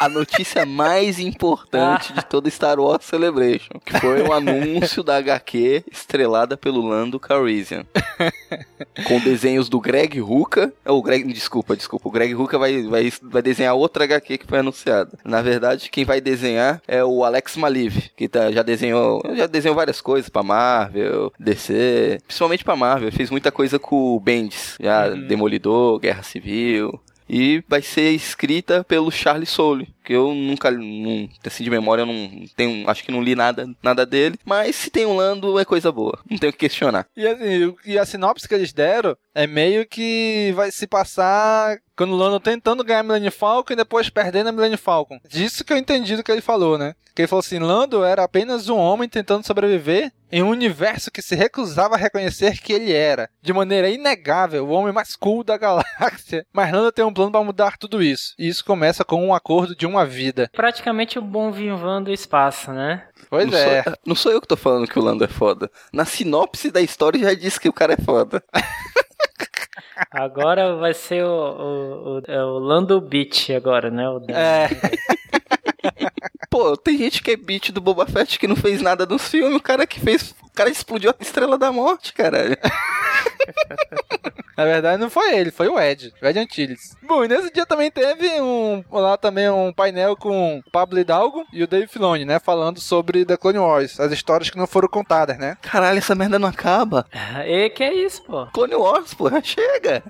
a 0.01 0.09
notícia 0.09 0.65
mais 0.65 1.19
importante 1.19 2.13
de 2.13 2.25
todo 2.25 2.49
Star 2.49 2.79
Wars 2.79 3.05
Celebration, 3.05 3.79
que 3.85 3.99
foi 3.99 4.21
o 4.21 4.33
anúncio 4.33 5.03
da 5.03 5.17
HQ 5.17 5.83
estrelada 5.91 6.57
pelo 6.57 6.81
Lando 6.81 7.19
Calrissian. 7.19 7.85
com 9.07 9.19
desenhos 9.19 9.69
do 9.69 9.79
Greg 9.79 10.19
Ruka. 10.19 10.73
O 10.85 11.01
Greg, 11.01 11.31
desculpa, 11.31 11.75
desculpa. 11.77 12.09
O 12.09 12.11
Greg 12.11 12.33
Ruka 12.33 12.57
vai, 12.57 12.83
vai, 12.83 13.11
vai 13.21 13.41
desenhar 13.41 13.73
outra 13.73 14.03
HQ 14.03 14.37
que 14.39 14.45
foi 14.45 14.59
anunciada. 14.59 15.17
Na 15.23 15.41
verdade, 15.41 15.89
quem 15.89 16.03
vai 16.03 16.19
desenhar 16.19 16.81
é 16.85 17.03
o 17.03 17.23
Alex 17.23 17.55
Maliv, 17.55 18.09
que 18.17 18.27
tá, 18.27 18.51
já 18.51 18.61
desenhou, 18.61 19.21
já 19.33 19.47
desenhou 19.47 19.75
várias 19.75 20.01
coisas 20.01 20.29
para 20.29 20.43
Marvel, 20.43 21.31
DC, 21.39 22.19
principalmente 22.27 22.65
para 22.65 22.75
Marvel. 22.75 23.11
Fez 23.11 23.29
muita 23.29 23.51
coisa 23.51 23.79
com 23.79 24.15
o 24.15 24.19
Bendis, 24.19 24.75
já 24.79 25.07
uhum. 25.07 25.27
Demolidor, 25.27 25.99
Guerra 25.99 26.23
Civil 26.23 26.99
e 27.29 27.63
vai 27.67 27.81
ser 27.81 28.11
escrita 28.11 28.83
pelo 28.83 29.11
Charles 29.11 29.49
Soule, 29.49 29.93
que 30.07 30.13
eu 30.13 30.33
nunca, 30.33 30.71
não, 30.71 31.27
assim 31.45 31.65
de 31.65 31.69
memória, 31.69 32.03
eu 32.03 32.05
não 32.05 32.45
tenho, 32.55 32.89
acho 32.89 33.03
que 33.03 33.11
não 33.11 33.21
li 33.21 33.35
nada, 33.35 33.69
nada 33.83 34.05
dele, 34.05 34.39
mas 34.45 34.73
se 34.73 34.89
tem 34.89 35.05
um 35.05 35.17
Lando 35.17 35.59
é 35.59 35.65
coisa 35.65 35.91
boa, 35.91 36.17
não 36.29 36.37
tenho 36.37 36.53
que 36.53 36.59
questionar. 36.59 37.05
E, 37.15 37.27
assim, 37.27 37.75
e 37.85 37.99
a 37.99 38.05
sinopse 38.05 38.47
que 38.47 38.55
eles 38.55 38.71
deram 38.71 39.17
é 39.35 39.45
meio 39.45 39.85
que 39.85 40.53
vai 40.55 40.71
se 40.71 40.87
passar 40.87 41.77
quando 41.97 42.13
o 42.13 42.15
Lando 42.15 42.39
tentando 42.39 42.83
ganhar 42.83 42.99
a 42.99 43.03
Millennium 43.03 43.31
Falcon 43.31 43.73
e 43.73 43.75
depois 43.75 44.09
perdendo 44.09 44.47
a 44.47 44.51
Millennium 44.51 44.77
Falcon. 44.77 45.19
Disso 45.27 45.65
que 45.65 45.73
eu 45.73 45.77
entendi 45.77 46.15
do 46.15 46.23
que 46.23 46.31
ele 46.31 46.41
falou, 46.41 46.77
né? 46.77 46.93
Que 47.15 47.23
ele 47.23 47.27
falou 47.27 47.39
assim, 47.39 47.57
Lando 47.57 48.03
era 48.03 48.23
apenas 48.23 48.69
um 48.69 48.77
homem 48.77 49.09
tentando 49.09 49.45
sobreviver 49.45 50.11
em 50.31 50.43
um 50.43 50.49
universo 50.49 51.09
que 51.09 51.21
se 51.21 51.35
recusava 51.35 51.95
a 51.95 51.97
reconhecer 51.97 52.59
que 52.61 52.73
ele 52.73 52.93
era, 52.93 53.29
de 53.41 53.51
maneira 53.51 53.89
inegável, 53.89 54.67
o 54.67 54.71
homem 54.71 54.93
mais 54.93 55.15
cool 55.15 55.43
da 55.43 55.57
galáxia. 55.57 56.45
Mas 56.53 56.71
Lando 56.71 56.91
tem 56.91 57.03
um 57.03 57.13
plano 57.13 57.31
para 57.31 57.43
mudar 57.43 57.77
tudo 57.77 58.03
isso. 58.03 58.35
E 58.37 58.47
isso 58.47 58.63
começa 58.63 59.03
com 59.03 59.25
um 59.25 59.33
acordo 59.33 59.75
de 59.75 59.87
uma 59.87 59.96
vida. 60.05 60.49
Praticamente 60.53 61.17
o 61.19 61.21
bom 61.21 61.51
vivan 61.51 62.01
do 62.03 62.11
espaço, 62.11 62.71
né? 62.71 63.03
Pois 63.29 63.49
não 63.49 63.57
é. 63.57 63.83
Sou, 63.83 63.93
não 64.05 64.15
sou 64.15 64.31
eu 64.31 64.41
que 64.41 64.47
tô 64.47 64.57
falando 64.57 64.87
que 64.87 64.97
o 64.97 65.03
Lando 65.03 65.23
é 65.23 65.27
foda. 65.27 65.69
Na 65.91 66.05
sinopse 66.05 66.71
da 66.71 66.81
história 66.81 67.19
já 67.19 67.33
diz 67.33 67.57
que 67.57 67.69
o 67.69 67.73
cara 67.73 67.93
é 67.93 68.03
foda. 68.03 68.43
Agora 70.11 70.75
vai 70.75 70.93
ser 70.93 71.23
o, 71.23 71.29
o, 71.29 72.17
o, 72.17 72.21
é 72.27 72.43
o 72.43 72.59
Lando 72.59 73.01
Beach 73.01 73.51
agora, 73.53 73.89
né? 73.89 74.07
O 74.07 74.21
é. 74.29 74.69
Pô, 76.49 76.77
tem 76.77 76.97
gente 76.97 77.21
que 77.21 77.31
é 77.31 77.35
beat 77.35 77.71
do 77.71 77.81
Boba 77.81 78.05
Fett 78.05 78.39
que 78.39 78.47
não 78.47 78.55
fez 78.55 78.81
nada 78.81 79.05
no 79.05 79.17
filme, 79.17 79.55
o 79.55 79.61
cara 79.61 79.85
que 79.85 79.99
fez. 79.99 80.35
O 80.57 80.63
cara 80.65 80.71
explodiu 80.71 81.11
a 81.11 81.15
estrela 81.23 81.55
da 81.55 81.71
morte, 81.71 82.11
caralho. 82.13 82.57
Na 84.57 84.65
verdade, 84.65 84.99
não 84.99 85.07
foi 85.07 85.37
ele, 85.37 85.51
foi 85.51 85.67
o 85.67 85.79
Ed, 85.79 86.11
o 86.19 86.25
Ed 86.25 86.39
Antilles. 86.39 86.97
Bom, 87.03 87.23
e 87.23 87.27
nesse 87.27 87.53
dia 87.53 87.63
também 87.63 87.91
teve 87.91 88.41
um 88.41 88.83
lá 88.91 89.15
também 89.15 89.47
um 89.51 89.71
painel 89.71 90.15
com 90.15 90.63
Pablo 90.71 90.97
Hidalgo 90.97 91.45
e 91.53 91.61
o 91.61 91.67
Dave 91.67 91.85
Filoni, 91.85 92.25
né? 92.25 92.39
Falando 92.39 92.79
sobre 92.79 93.23
The 93.23 93.37
Clone 93.37 93.59
Wars, 93.59 93.99
as 93.99 94.11
histórias 94.11 94.49
que 94.49 94.57
não 94.57 94.65
foram 94.65 94.87
contadas, 94.87 95.37
né? 95.37 95.57
Caralho, 95.61 95.99
essa 95.99 96.15
merda 96.15 96.39
não 96.39 96.49
acaba. 96.49 97.05
E 97.45 97.69
que 97.69 97.83
é 97.83 97.93
isso, 97.93 98.23
pô? 98.23 98.47
Clone 98.47 98.73
Wars, 98.73 99.13
pô, 99.13 99.29
chega. 99.43 100.01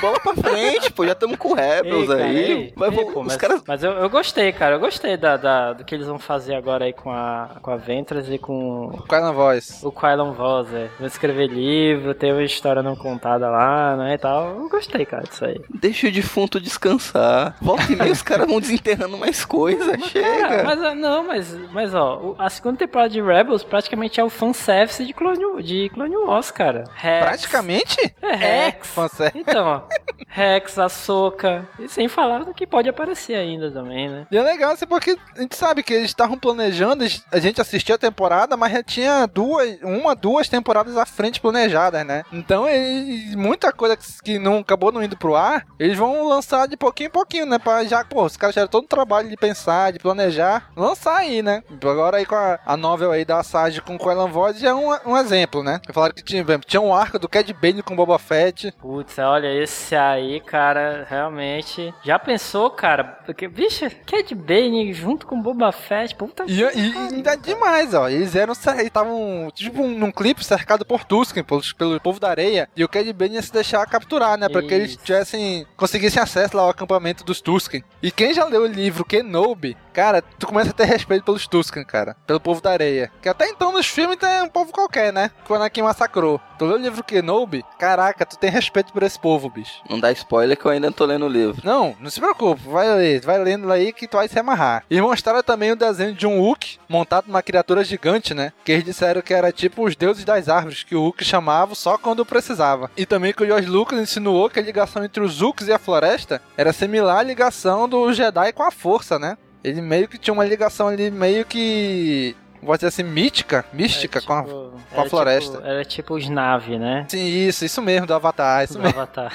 Bola 0.00 0.20
pra 0.20 0.34
frente, 0.34 0.92
pô, 0.92 1.04
já 1.04 1.12
estamos 1.12 1.36
com 1.36 1.52
Rebels 1.54 2.08
ei, 2.10 2.22
aí. 2.22 2.36
Ei, 2.36 2.72
mas, 2.76 2.96
ei, 2.96 3.04
pô, 3.06 3.24
mas, 3.24 3.36
caras... 3.36 3.62
mas 3.66 3.82
eu, 3.82 3.90
eu, 3.90 4.08
gostei, 4.08 4.52
cara, 4.52 4.76
eu 4.76 4.80
gostei 4.80 5.16
da, 5.16 5.36
da, 5.36 5.72
do 5.72 5.84
que 5.84 5.96
eles 5.96 6.06
vão 6.06 6.20
fazer 6.20 6.54
agora 6.54 6.84
aí 6.84 6.92
com 6.92 7.10
a, 7.10 7.56
com 7.60 7.72
a 7.72 7.76
Ventress 7.76 8.32
e 8.32 8.38
com... 8.38 8.86
O 8.86 9.02
Quylon 9.02 9.32
Voice. 9.32 9.84
O 9.84 9.90
Quylon 9.98 10.32
Voice, 10.32 10.74
é. 10.74 10.90
Vão 10.98 11.06
escrever 11.06 11.48
livro, 11.48 12.14
ter 12.14 12.32
uma 12.32 12.42
história 12.42 12.82
não 12.82 12.94
contada 12.94 13.48
lá, 13.48 13.96
né, 13.96 14.14
e 14.14 14.18
tal. 14.18 14.60
Eu 14.60 14.68
gostei, 14.68 15.04
cara, 15.04 15.24
disso 15.24 15.44
aí. 15.44 15.60
Deixa 15.74 16.08
o 16.08 16.12
defunto 16.12 16.60
descansar. 16.60 17.56
Volta 17.60 17.92
e 17.92 17.96
meia 17.96 18.12
os 18.12 18.22
caras 18.22 18.46
vão 18.46 18.60
desenterrando 18.60 19.16
mais 19.16 19.44
coisa, 19.44 19.98
chega. 19.98 20.48
Cara, 20.48 20.64
mas, 20.64 20.82
ah, 20.82 20.94
não, 20.94 21.26
mas, 21.26 21.56
mas 21.72 21.94
ó, 21.94 22.34
a 22.38 22.50
segunda 22.50 22.78
temporada 22.78 23.10
de 23.10 23.22
Rebels 23.22 23.64
praticamente 23.64 24.20
é 24.20 24.24
o 24.24 24.30
fanservice 24.30 25.04
de 25.04 25.12
Clone, 25.12 25.62
de 25.62 25.88
Clone 25.90 26.16
Wars, 26.16 26.50
cara. 26.50 26.84
Rex. 26.94 27.26
Praticamente? 27.26 28.14
É, 28.22 28.34
Rex. 28.34 28.96
É, 29.20 29.32
então, 29.34 29.66
ó. 29.66 29.82
Rex, 30.28 30.78
Ahsoka. 30.78 31.66
E 31.78 31.88
sem 31.88 32.08
falar 32.08 32.44
do 32.44 32.52
que 32.52 32.66
pode 32.66 32.88
aparecer 32.88 33.34
ainda 33.34 33.70
também, 33.70 34.08
né? 34.08 34.26
E 34.30 34.36
é 34.36 34.42
legal, 34.42 34.72
assim, 34.72 34.86
porque 34.86 35.16
a 35.36 35.40
gente 35.40 35.56
sabe 35.56 35.82
que 35.82 35.94
eles 35.94 36.06
estavam 36.06 36.38
planejando, 36.38 37.04
a 37.32 37.38
gente 37.38 37.60
assistiu 37.60 37.94
a 37.94 37.98
temporada, 37.98 38.56
mas 38.56 38.72
já 38.72 38.82
tinha 38.82 39.26
duas, 39.26 39.78
uma, 39.86 40.14
duas 40.14 40.48
temporadas 40.48 40.96
à 40.96 41.06
frente 41.06 41.40
planejadas, 41.40 42.04
né? 42.04 42.24
Então, 42.32 42.68
ele, 42.68 43.36
muita 43.36 43.72
coisa 43.72 43.96
que 43.96 44.38
não 44.38 44.58
acabou 44.58 44.92
não 44.92 45.02
indo 45.02 45.16
pro 45.16 45.36
ar, 45.36 45.64
eles 45.78 45.96
vão 45.96 46.28
lançar 46.28 46.66
de 46.66 46.76
pouquinho 46.76 47.08
em 47.08 47.10
pouquinho, 47.10 47.46
né? 47.46 47.58
Pra 47.58 47.84
já, 47.84 48.04
pô, 48.04 48.24
os 48.24 48.36
caras 48.36 48.54
já 48.54 48.66
todo 48.66 48.84
o 48.84 48.88
trabalho 48.88 49.28
de 49.28 49.36
pensar, 49.36 49.92
de 49.92 49.98
planejar, 49.98 50.70
lançar 50.76 51.16
aí, 51.16 51.42
né? 51.42 51.62
Agora 51.82 52.16
aí 52.16 52.26
com 52.26 52.34
a, 52.34 52.58
a 52.64 52.76
novel 52.76 53.12
aí 53.12 53.24
da 53.24 53.42
Sage 53.42 53.80
com 53.80 53.98
Quellan 53.98 54.28
Void 54.28 54.66
é 54.66 54.74
um, 54.74 54.88
um 55.06 55.16
exemplo, 55.16 55.62
né? 55.62 55.80
Falaram 55.92 56.14
que 56.14 56.22
tinha, 56.22 56.44
tinha 56.66 56.80
um 56.80 56.94
arco 56.94 57.18
do 57.18 57.28
Cad 57.28 57.50
Bane 57.52 57.82
com 57.82 57.96
Boba 57.96 58.18
Fett. 58.18 58.72
Putz, 58.80 59.18
olha, 59.18 59.52
esse 59.62 59.94
aí, 59.94 60.40
cara, 60.40 61.06
realmente. 61.08 61.94
Já 62.02 62.18
pensou, 62.18 62.70
cara? 62.70 63.04
Porque, 63.24 63.46
bicho, 63.48 63.84
Cad 64.06 64.34
Bane 64.34 64.92
junto 64.92 65.26
com 65.26 65.40
Boba 65.40 65.70
Fett, 65.72 66.14
puta 66.14 66.44
E, 66.46 66.60
e 66.60 66.96
ainda 66.96 67.32
é 67.32 67.36
demais, 67.36 67.94
ó. 67.94 68.08
Eles 68.08 68.34
eram, 68.34 68.52
estavam, 68.52 69.48
tipo, 69.70 69.86
num 69.86 70.10
clipe 70.10 70.44
cercado 70.44 70.84
por 70.84 71.04
Tusken, 71.04 71.42
pelo, 71.44 71.62
pelo 71.76 72.00
povo 72.00 72.20
da 72.20 72.30
areia, 72.30 72.68
e 72.76 72.84
o 72.84 72.88
Cad 72.88 73.12
Bane 73.12 73.34
ia 73.34 73.42
se 73.42 73.52
deixar 73.52 73.86
capturar, 73.86 74.38
né? 74.38 74.48
Pra 74.48 74.60
Isso. 74.60 74.68
que 74.68 74.74
eles 74.74 74.96
tivessem, 74.96 75.66
conseguissem 75.76 76.22
acesso 76.22 76.56
lá 76.56 76.62
ao 76.64 76.70
acampamento 76.70 77.24
dos 77.24 77.40
Tusken. 77.40 77.84
E 78.02 78.10
quem 78.10 78.34
já 78.34 78.44
leu 78.44 78.62
o 78.62 78.66
livro 78.66 79.04
Kenobi, 79.04 79.76
cara, 79.92 80.22
tu 80.22 80.46
começa 80.46 80.70
a 80.70 80.74
ter 80.74 80.84
respeito 80.84 81.24
pelos 81.24 81.46
Tusken, 81.46 81.84
cara. 81.84 82.16
Pelo 82.26 82.40
povo 82.40 82.60
da 82.60 82.70
areia. 82.70 83.10
Que 83.20 83.28
até 83.28 83.48
então 83.48 83.72
nos 83.72 83.86
filmes 83.86 84.16
tem 84.16 84.42
um 84.42 84.48
povo 84.48 84.72
qualquer, 84.72 85.12
né? 85.12 85.30
Que 85.44 85.52
o 85.52 85.56
Anakin 85.56 85.82
massacrou. 85.82 86.40
Tu 86.58 86.64
leu 86.64 86.76
o 86.76 86.80
livro 86.80 87.04
Kenobi? 87.04 87.64
Caraca, 87.78 88.24
tu 88.24 88.38
tem 88.38 88.50
respeito 88.50 88.92
por 88.92 89.02
esse 89.02 89.18
povo, 89.18 89.50
bicho. 89.50 89.82
Não 89.90 90.00
dá 90.00 90.10
spoiler 90.12 90.56
que 90.56 90.64
eu 90.64 90.70
ainda 90.70 90.86
não 90.86 90.92
tô 90.92 91.04
lendo 91.04 91.26
o 91.26 91.28
livro. 91.28 91.60
Não, 91.62 91.94
não 92.00 92.08
se 92.08 92.20
preocupe. 92.20 92.62
Vai 92.66 92.88
ler, 92.96 93.20
vai 93.20 93.38
lendo 93.38 93.70
aí 93.70 93.92
que 93.92 94.08
tu 94.08 94.16
vai 94.16 94.26
se 94.28 94.38
amarrar. 94.38 94.84
E 94.90 95.00
mostraram 95.00 95.42
também 95.42 95.72
o 95.72 95.76
desenho 95.76 96.14
de 96.14 96.26
um 96.26 96.40
Hulk 96.40 96.78
montado 96.88 97.26
numa 97.26 97.42
criatura 97.42 97.84
gigante, 97.84 98.32
né? 98.32 98.52
Que 98.64 98.72
eles 98.72 98.84
disseram 98.84 99.20
que 99.20 99.34
era 99.34 99.52
tipo 99.52 99.84
os 99.84 99.94
deuses 99.94 100.24
das 100.24 100.48
árvores, 100.48 100.82
que 100.82 100.96
o 100.96 101.02
Hulk 101.02 101.24
chamava 101.24 101.74
só 101.74 101.98
quando 101.98 102.24
precisava. 102.24 102.90
E 102.96 103.04
também 103.04 103.32
que 103.32 103.42
o 103.42 103.46
George 103.46 103.68
Lucas 103.68 103.98
insinuou 103.98 104.48
que 104.48 104.58
a 104.58 104.62
ligação 104.62 105.04
entre 105.04 105.22
os 105.22 105.40
Hulks 105.40 105.68
e 105.68 105.72
a 105.72 105.78
floresta 105.78 106.40
era 106.56 106.72
similar 106.72 107.18
à 107.18 107.22
ligação 107.22 107.88
do 107.88 108.12
Jedi 108.12 108.52
com 108.52 108.62
a 108.62 108.70
força, 108.70 109.18
né? 109.18 109.36
Ele 109.62 109.80
meio 109.80 110.06
que 110.06 110.16
tinha 110.16 110.32
uma 110.32 110.44
ligação 110.44 110.88
ali 110.88 111.10
meio 111.10 111.44
que 111.44 112.36
vou 112.62 112.74
dizer 112.74 112.88
assim, 112.88 113.02
mítica, 113.02 113.64
mística 113.72 114.18
é 114.18 114.20
tipo, 114.20 114.32
com 114.32 114.38
a, 114.38 114.42
tipo, 114.42 114.72
com 114.94 115.00
a 115.00 115.08
floresta. 115.08 115.56
Tipo, 115.56 115.66
era 115.66 115.84
tipo 115.84 116.14
os 116.14 116.28
nave, 116.28 116.78
né? 116.78 117.06
Sim, 117.08 117.24
isso, 117.26 117.64
isso 117.64 117.82
mesmo, 117.82 118.06
do 118.06 118.14
Avatar, 118.14 118.64
isso 118.64 118.74
do 118.74 118.82
mesmo. 118.82 119.00
Avatar. 119.00 119.32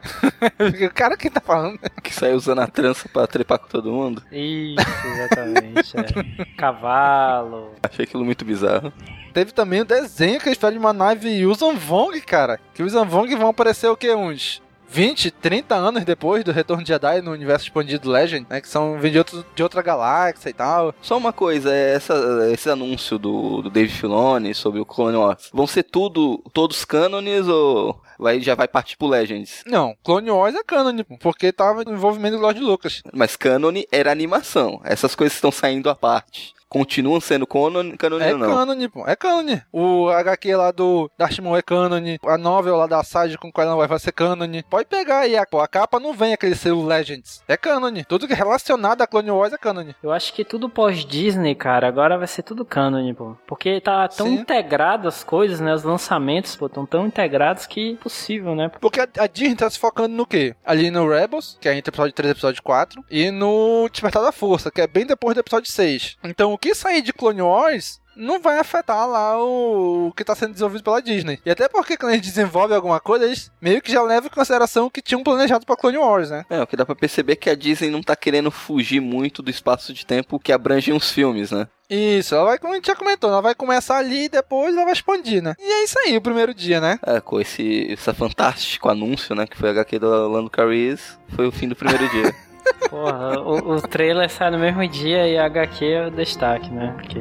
o 0.88 0.94
cara 0.94 1.16
que 1.16 1.30
tá 1.30 1.40
falando. 1.40 1.78
Que 2.02 2.12
sai 2.14 2.32
usando 2.32 2.60
a 2.60 2.66
trança 2.66 3.08
pra 3.08 3.26
trepar 3.26 3.58
com 3.58 3.68
todo 3.68 3.92
mundo. 3.92 4.22
Isso, 4.30 4.84
exatamente. 5.06 5.96
é. 5.96 6.44
Cavalo. 6.56 7.72
Achei 7.82 8.04
aquilo 8.04 8.24
muito 8.24 8.44
bizarro. 8.44 8.92
Teve 9.32 9.52
também 9.52 9.82
o 9.82 9.84
desenho 9.84 10.40
que 10.40 10.48
eles 10.48 10.58
fazem 10.58 10.78
de 10.78 10.84
uma 10.84 10.92
nave 10.92 11.28
Yuuzhan 11.28 11.74
Vong, 11.74 12.20
cara. 12.22 12.58
Que 12.72 12.82
os 12.82 12.92
Vong 12.92 13.34
vão 13.36 13.50
aparecer 13.50 13.88
o 13.88 13.96
que? 13.96 14.12
Uns 14.14 14.62
20, 14.88 15.30
30 15.30 15.74
anos 15.74 16.04
depois 16.04 16.44
do 16.44 16.52
retorno 16.52 16.82
de 16.82 16.88
Jedi 16.88 17.20
no 17.20 17.32
universo 17.32 17.66
expandido 17.66 18.10
Legend, 18.10 18.46
né? 18.48 18.60
Que 18.60 18.68
são 18.68 18.98
vêm 18.98 19.12
de, 19.12 19.18
outro, 19.18 19.44
de 19.54 19.62
outra 19.62 19.82
galáxia 19.82 20.50
e 20.50 20.52
tal. 20.52 20.94
Só 21.02 21.16
uma 21.16 21.32
coisa, 21.32 21.72
é 21.72 21.94
essa, 21.94 22.14
esse 22.52 22.68
anúncio 22.70 23.18
do, 23.18 23.62
do 23.62 23.70
Dave 23.70 23.90
Filoni 23.90 24.54
sobre 24.54 24.80
o 24.80 24.86
Clone 24.86 25.16
Wars, 25.16 25.50
vão 25.52 25.66
ser 25.66 25.82
tudo, 25.82 26.42
todos 26.52 26.84
cânones 26.84 27.46
ou 27.48 28.00
vai, 28.18 28.40
já 28.40 28.54
vai 28.54 28.68
partir 28.68 28.96
pro 28.96 29.08
Legends? 29.08 29.62
Não, 29.66 29.94
Clone 30.02 30.30
Wars 30.30 30.54
é 30.54 30.62
canon, 30.64 31.02
porque 31.20 31.52
tava 31.52 31.84
no 31.84 31.92
envolvimento 31.92 32.36
do 32.36 32.42
Lord 32.42 32.60
Lucas. 32.60 33.02
Mas 33.12 33.36
cânone 33.36 33.86
era 33.92 34.10
animação. 34.10 34.80
Essas 34.84 35.14
coisas 35.14 35.36
estão 35.36 35.50
saindo 35.50 35.90
à 35.90 35.94
parte. 35.94 36.55
Continuam 36.68 37.20
sendo 37.20 37.46
canon, 37.46 37.96
canon 37.96 38.18
É 38.20 38.32
ou 38.32 38.38
não? 38.38 38.54
canon, 38.54 38.88
pô. 38.88 39.06
É 39.06 39.14
canon. 39.16 39.58
O 39.72 40.08
HQ 40.08 40.56
lá 40.56 40.70
do 40.70 41.10
Darth 41.16 41.38
Maul 41.38 41.56
é 41.56 41.62
canon. 41.62 42.16
A 42.26 42.36
novel 42.36 42.76
lá 42.76 42.86
da 42.86 43.02
Sage 43.04 43.38
com 43.38 43.52
Kylo 43.52 43.80
Ren 43.80 43.86
vai 43.86 43.98
ser 43.98 44.12
canon. 44.12 44.46
Pode 44.68 44.86
pegar 44.88 45.20
aí. 45.20 45.36
A, 45.36 45.46
pô, 45.46 45.60
a 45.60 45.68
capa 45.68 46.00
não 46.00 46.12
vem 46.12 46.32
aquele 46.32 46.54
selo 46.54 46.84
Legends. 46.84 47.42
É 47.46 47.56
canon. 47.56 48.02
Tudo 48.08 48.26
que 48.26 48.32
é 48.32 48.36
relacionado 48.36 49.02
a 49.02 49.06
Clone 49.06 49.30
Wars 49.30 49.52
é 49.52 49.58
canon. 49.58 49.86
Eu 50.02 50.12
acho 50.12 50.32
que 50.32 50.44
tudo 50.44 50.68
pós-Disney, 50.68 51.54
cara, 51.54 51.86
agora 51.86 52.18
vai 52.18 52.26
ser 52.26 52.42
tudo 52.42 52.64
canon, 52.64 53.14
pô. 53.14 53.36
Porque 53.46 53.80
tá 53.80 54.08
tão 54.08 54.26
Sim. 54.26 54.34
integrado 54.34 55.06
as 55.08 55.22
coisas, 55.22 55.60
né? 55.60 55.72
Os 55.74 55.84
lançamentos, 55.84 56.56
pô, 56.56 56.68
tão 56.68 56.84
tão 56.84 57.06
integrados 57.06 57.66
que 57.66 57.92
é 57.92 57.96
possível, 58.02 58.54
né? 58.54 58.70
Porque 58.80 59.00
a, 59.00 59.08
a 59.18 59.26
Disney 59.26 59.54
tá 59.56 59.70
se 59.70 59.78
focando 59.78 60.14
no 60.14 60.26
quê? 60.26 60.54
Ali 60.64 60.90
no 60.90 61.08
Rebels, 61.08 61.56
que 61.60 61.68
é 61.68 61.76
entre 61.76 61.90
episódio 61.90 62.12
3 62.12 62.30
e 62.30 62.32
episódio 62.32 62.62
4, 62.62 63.04
e 63.10 63.30
no 63.30 63.88
Despertar 63.90 64.22
da 64.22 64.32
Força, 64.32 64.70
que 64.70 64.80
é 64.80 64.86
bem 64.86 65.06
depois 65.06 65.34
do 65.34 65.40
episódio 65.40 65.70
6. 65.70 66.16
Então 66.24 66.55
o 66.56 66.58
que 66.58 66.74
sair 66.74 67.02
de 67.02 67.12
Clone 67.12 67.42
Wars 67.42 68.00
não 68.16 68.40
vai 68.40 68.58
afetar 68.58 69.06
lá 69.06 69.38
o, 69.38 70.08
o 70.08 70.12
que 70.12 70.24
tá 70.24 70.34
sendo 70.34 70.52
desenvolvido 70.52 70.82
pela 70.82 71.02
Disney. 71.02 71.38
E 71.44 71.50
até 71.50 71.68
porque 71.68 71.98
quando 71.98 72.14
eles 72.14 72.26
desenvolvem 72.26 72.74
alguma 72.74 72.98
coisa, 72.98 73.26
eles 73.26 73.52
meio 73.60 73.82
que 73.82 73.92
já 73.92 74.02
levam 74.02 74.28
em 74.28 74.34
consideração 74.34 74.86
o 74.86 74.90
que 74.90 75.02
tinham 75.02 75.22
planejado 75.22 75.66
pra 75.66 75.76
Clone 75.76 75.98
Wars, 75.98 76.30
né? 76.30 76.46
É, 76.48 76.62
o 76.62 76.66
que 76.66 76.76
dá 76.76 76.86
pra 76.86 76.94
perceber 76.94 77.34
é 77.34 77.36
que 77.36 77.50
a 77.50 77.54
Disney 77.54 77.90
não 77.90 78.02
tá 78.02 78.16
querendo 78.16 78.50
fugir 78.50 79.00
muito 79.00 79.42
do 79.42 79.50
espaço 79.50 79.92
de 79.92 80.06
tempo 80.06 80.40
que 80.40 80.50
abrange 80.50 80.90
os 80.90 81.10
filmes, 81.10 81.50
né? 81.50 81.68
Isso, 81.90 82.34
ela 82.34 82.46
vai, 82.46 82.58
como 82.58 82.72
a 82.72 82.76
gente 82.76 82.86
já 82.86 82.96
comentou, 82.96 83.28
ela 83.28 83.42
vai 83.42 83.54
começar 83.54 83.98
ali 83.98 84.24
e 84.24 84.28
depois 84.30 84.74
ela 84.74 84.84
vai 84.84 84.94
expandir, 84.94 85.42
né? 85.42 85.54
E 85.58 85.70
é 85.70 85.84
isso 85.84 85.98
aí, 85.98 86.16
o 86.16 86.22
primeiro 86.22 86.54
dia, 86.54 86.80
né? 86.80 86.98
É, 87.06 87.20
com 87.20 87.38
esse, 87.38 87.86
esse 87.90 88.12
fantástico 88.14 88.88
anúncio, 88.88 89.34
né? 89.34 89.46
Que 89.46 89.58
foi 89.58 89.68
a 89.68 89.72
HQ 89.72 89.98
do 89.98 90.28
Lando 90.28 90.50
Cariz, 90.50 91.18
foi 91.36 91.46
o 91.46 91.52
fim 91.52 91.68
do 91.68 91.76
primeiro 91.76 92.08
dia. 92.08 92.34
Porra, 92.88 93.40
o, 93.40 93.76
o 93.76 93.82
trailer 93.82 94.30
sai 94.30 94.50
no 94.50 94.58
mesmo 94.58 94.86
dia 94.88 95.26
e 95.28 95.38
a 95.38 95.46
HQ 95.46 95.84
é 95.84 96.06
o 96.06 96.10
destaque, 96.10 96.70
né? 96.70 96.92
Porque. 96.96 97.20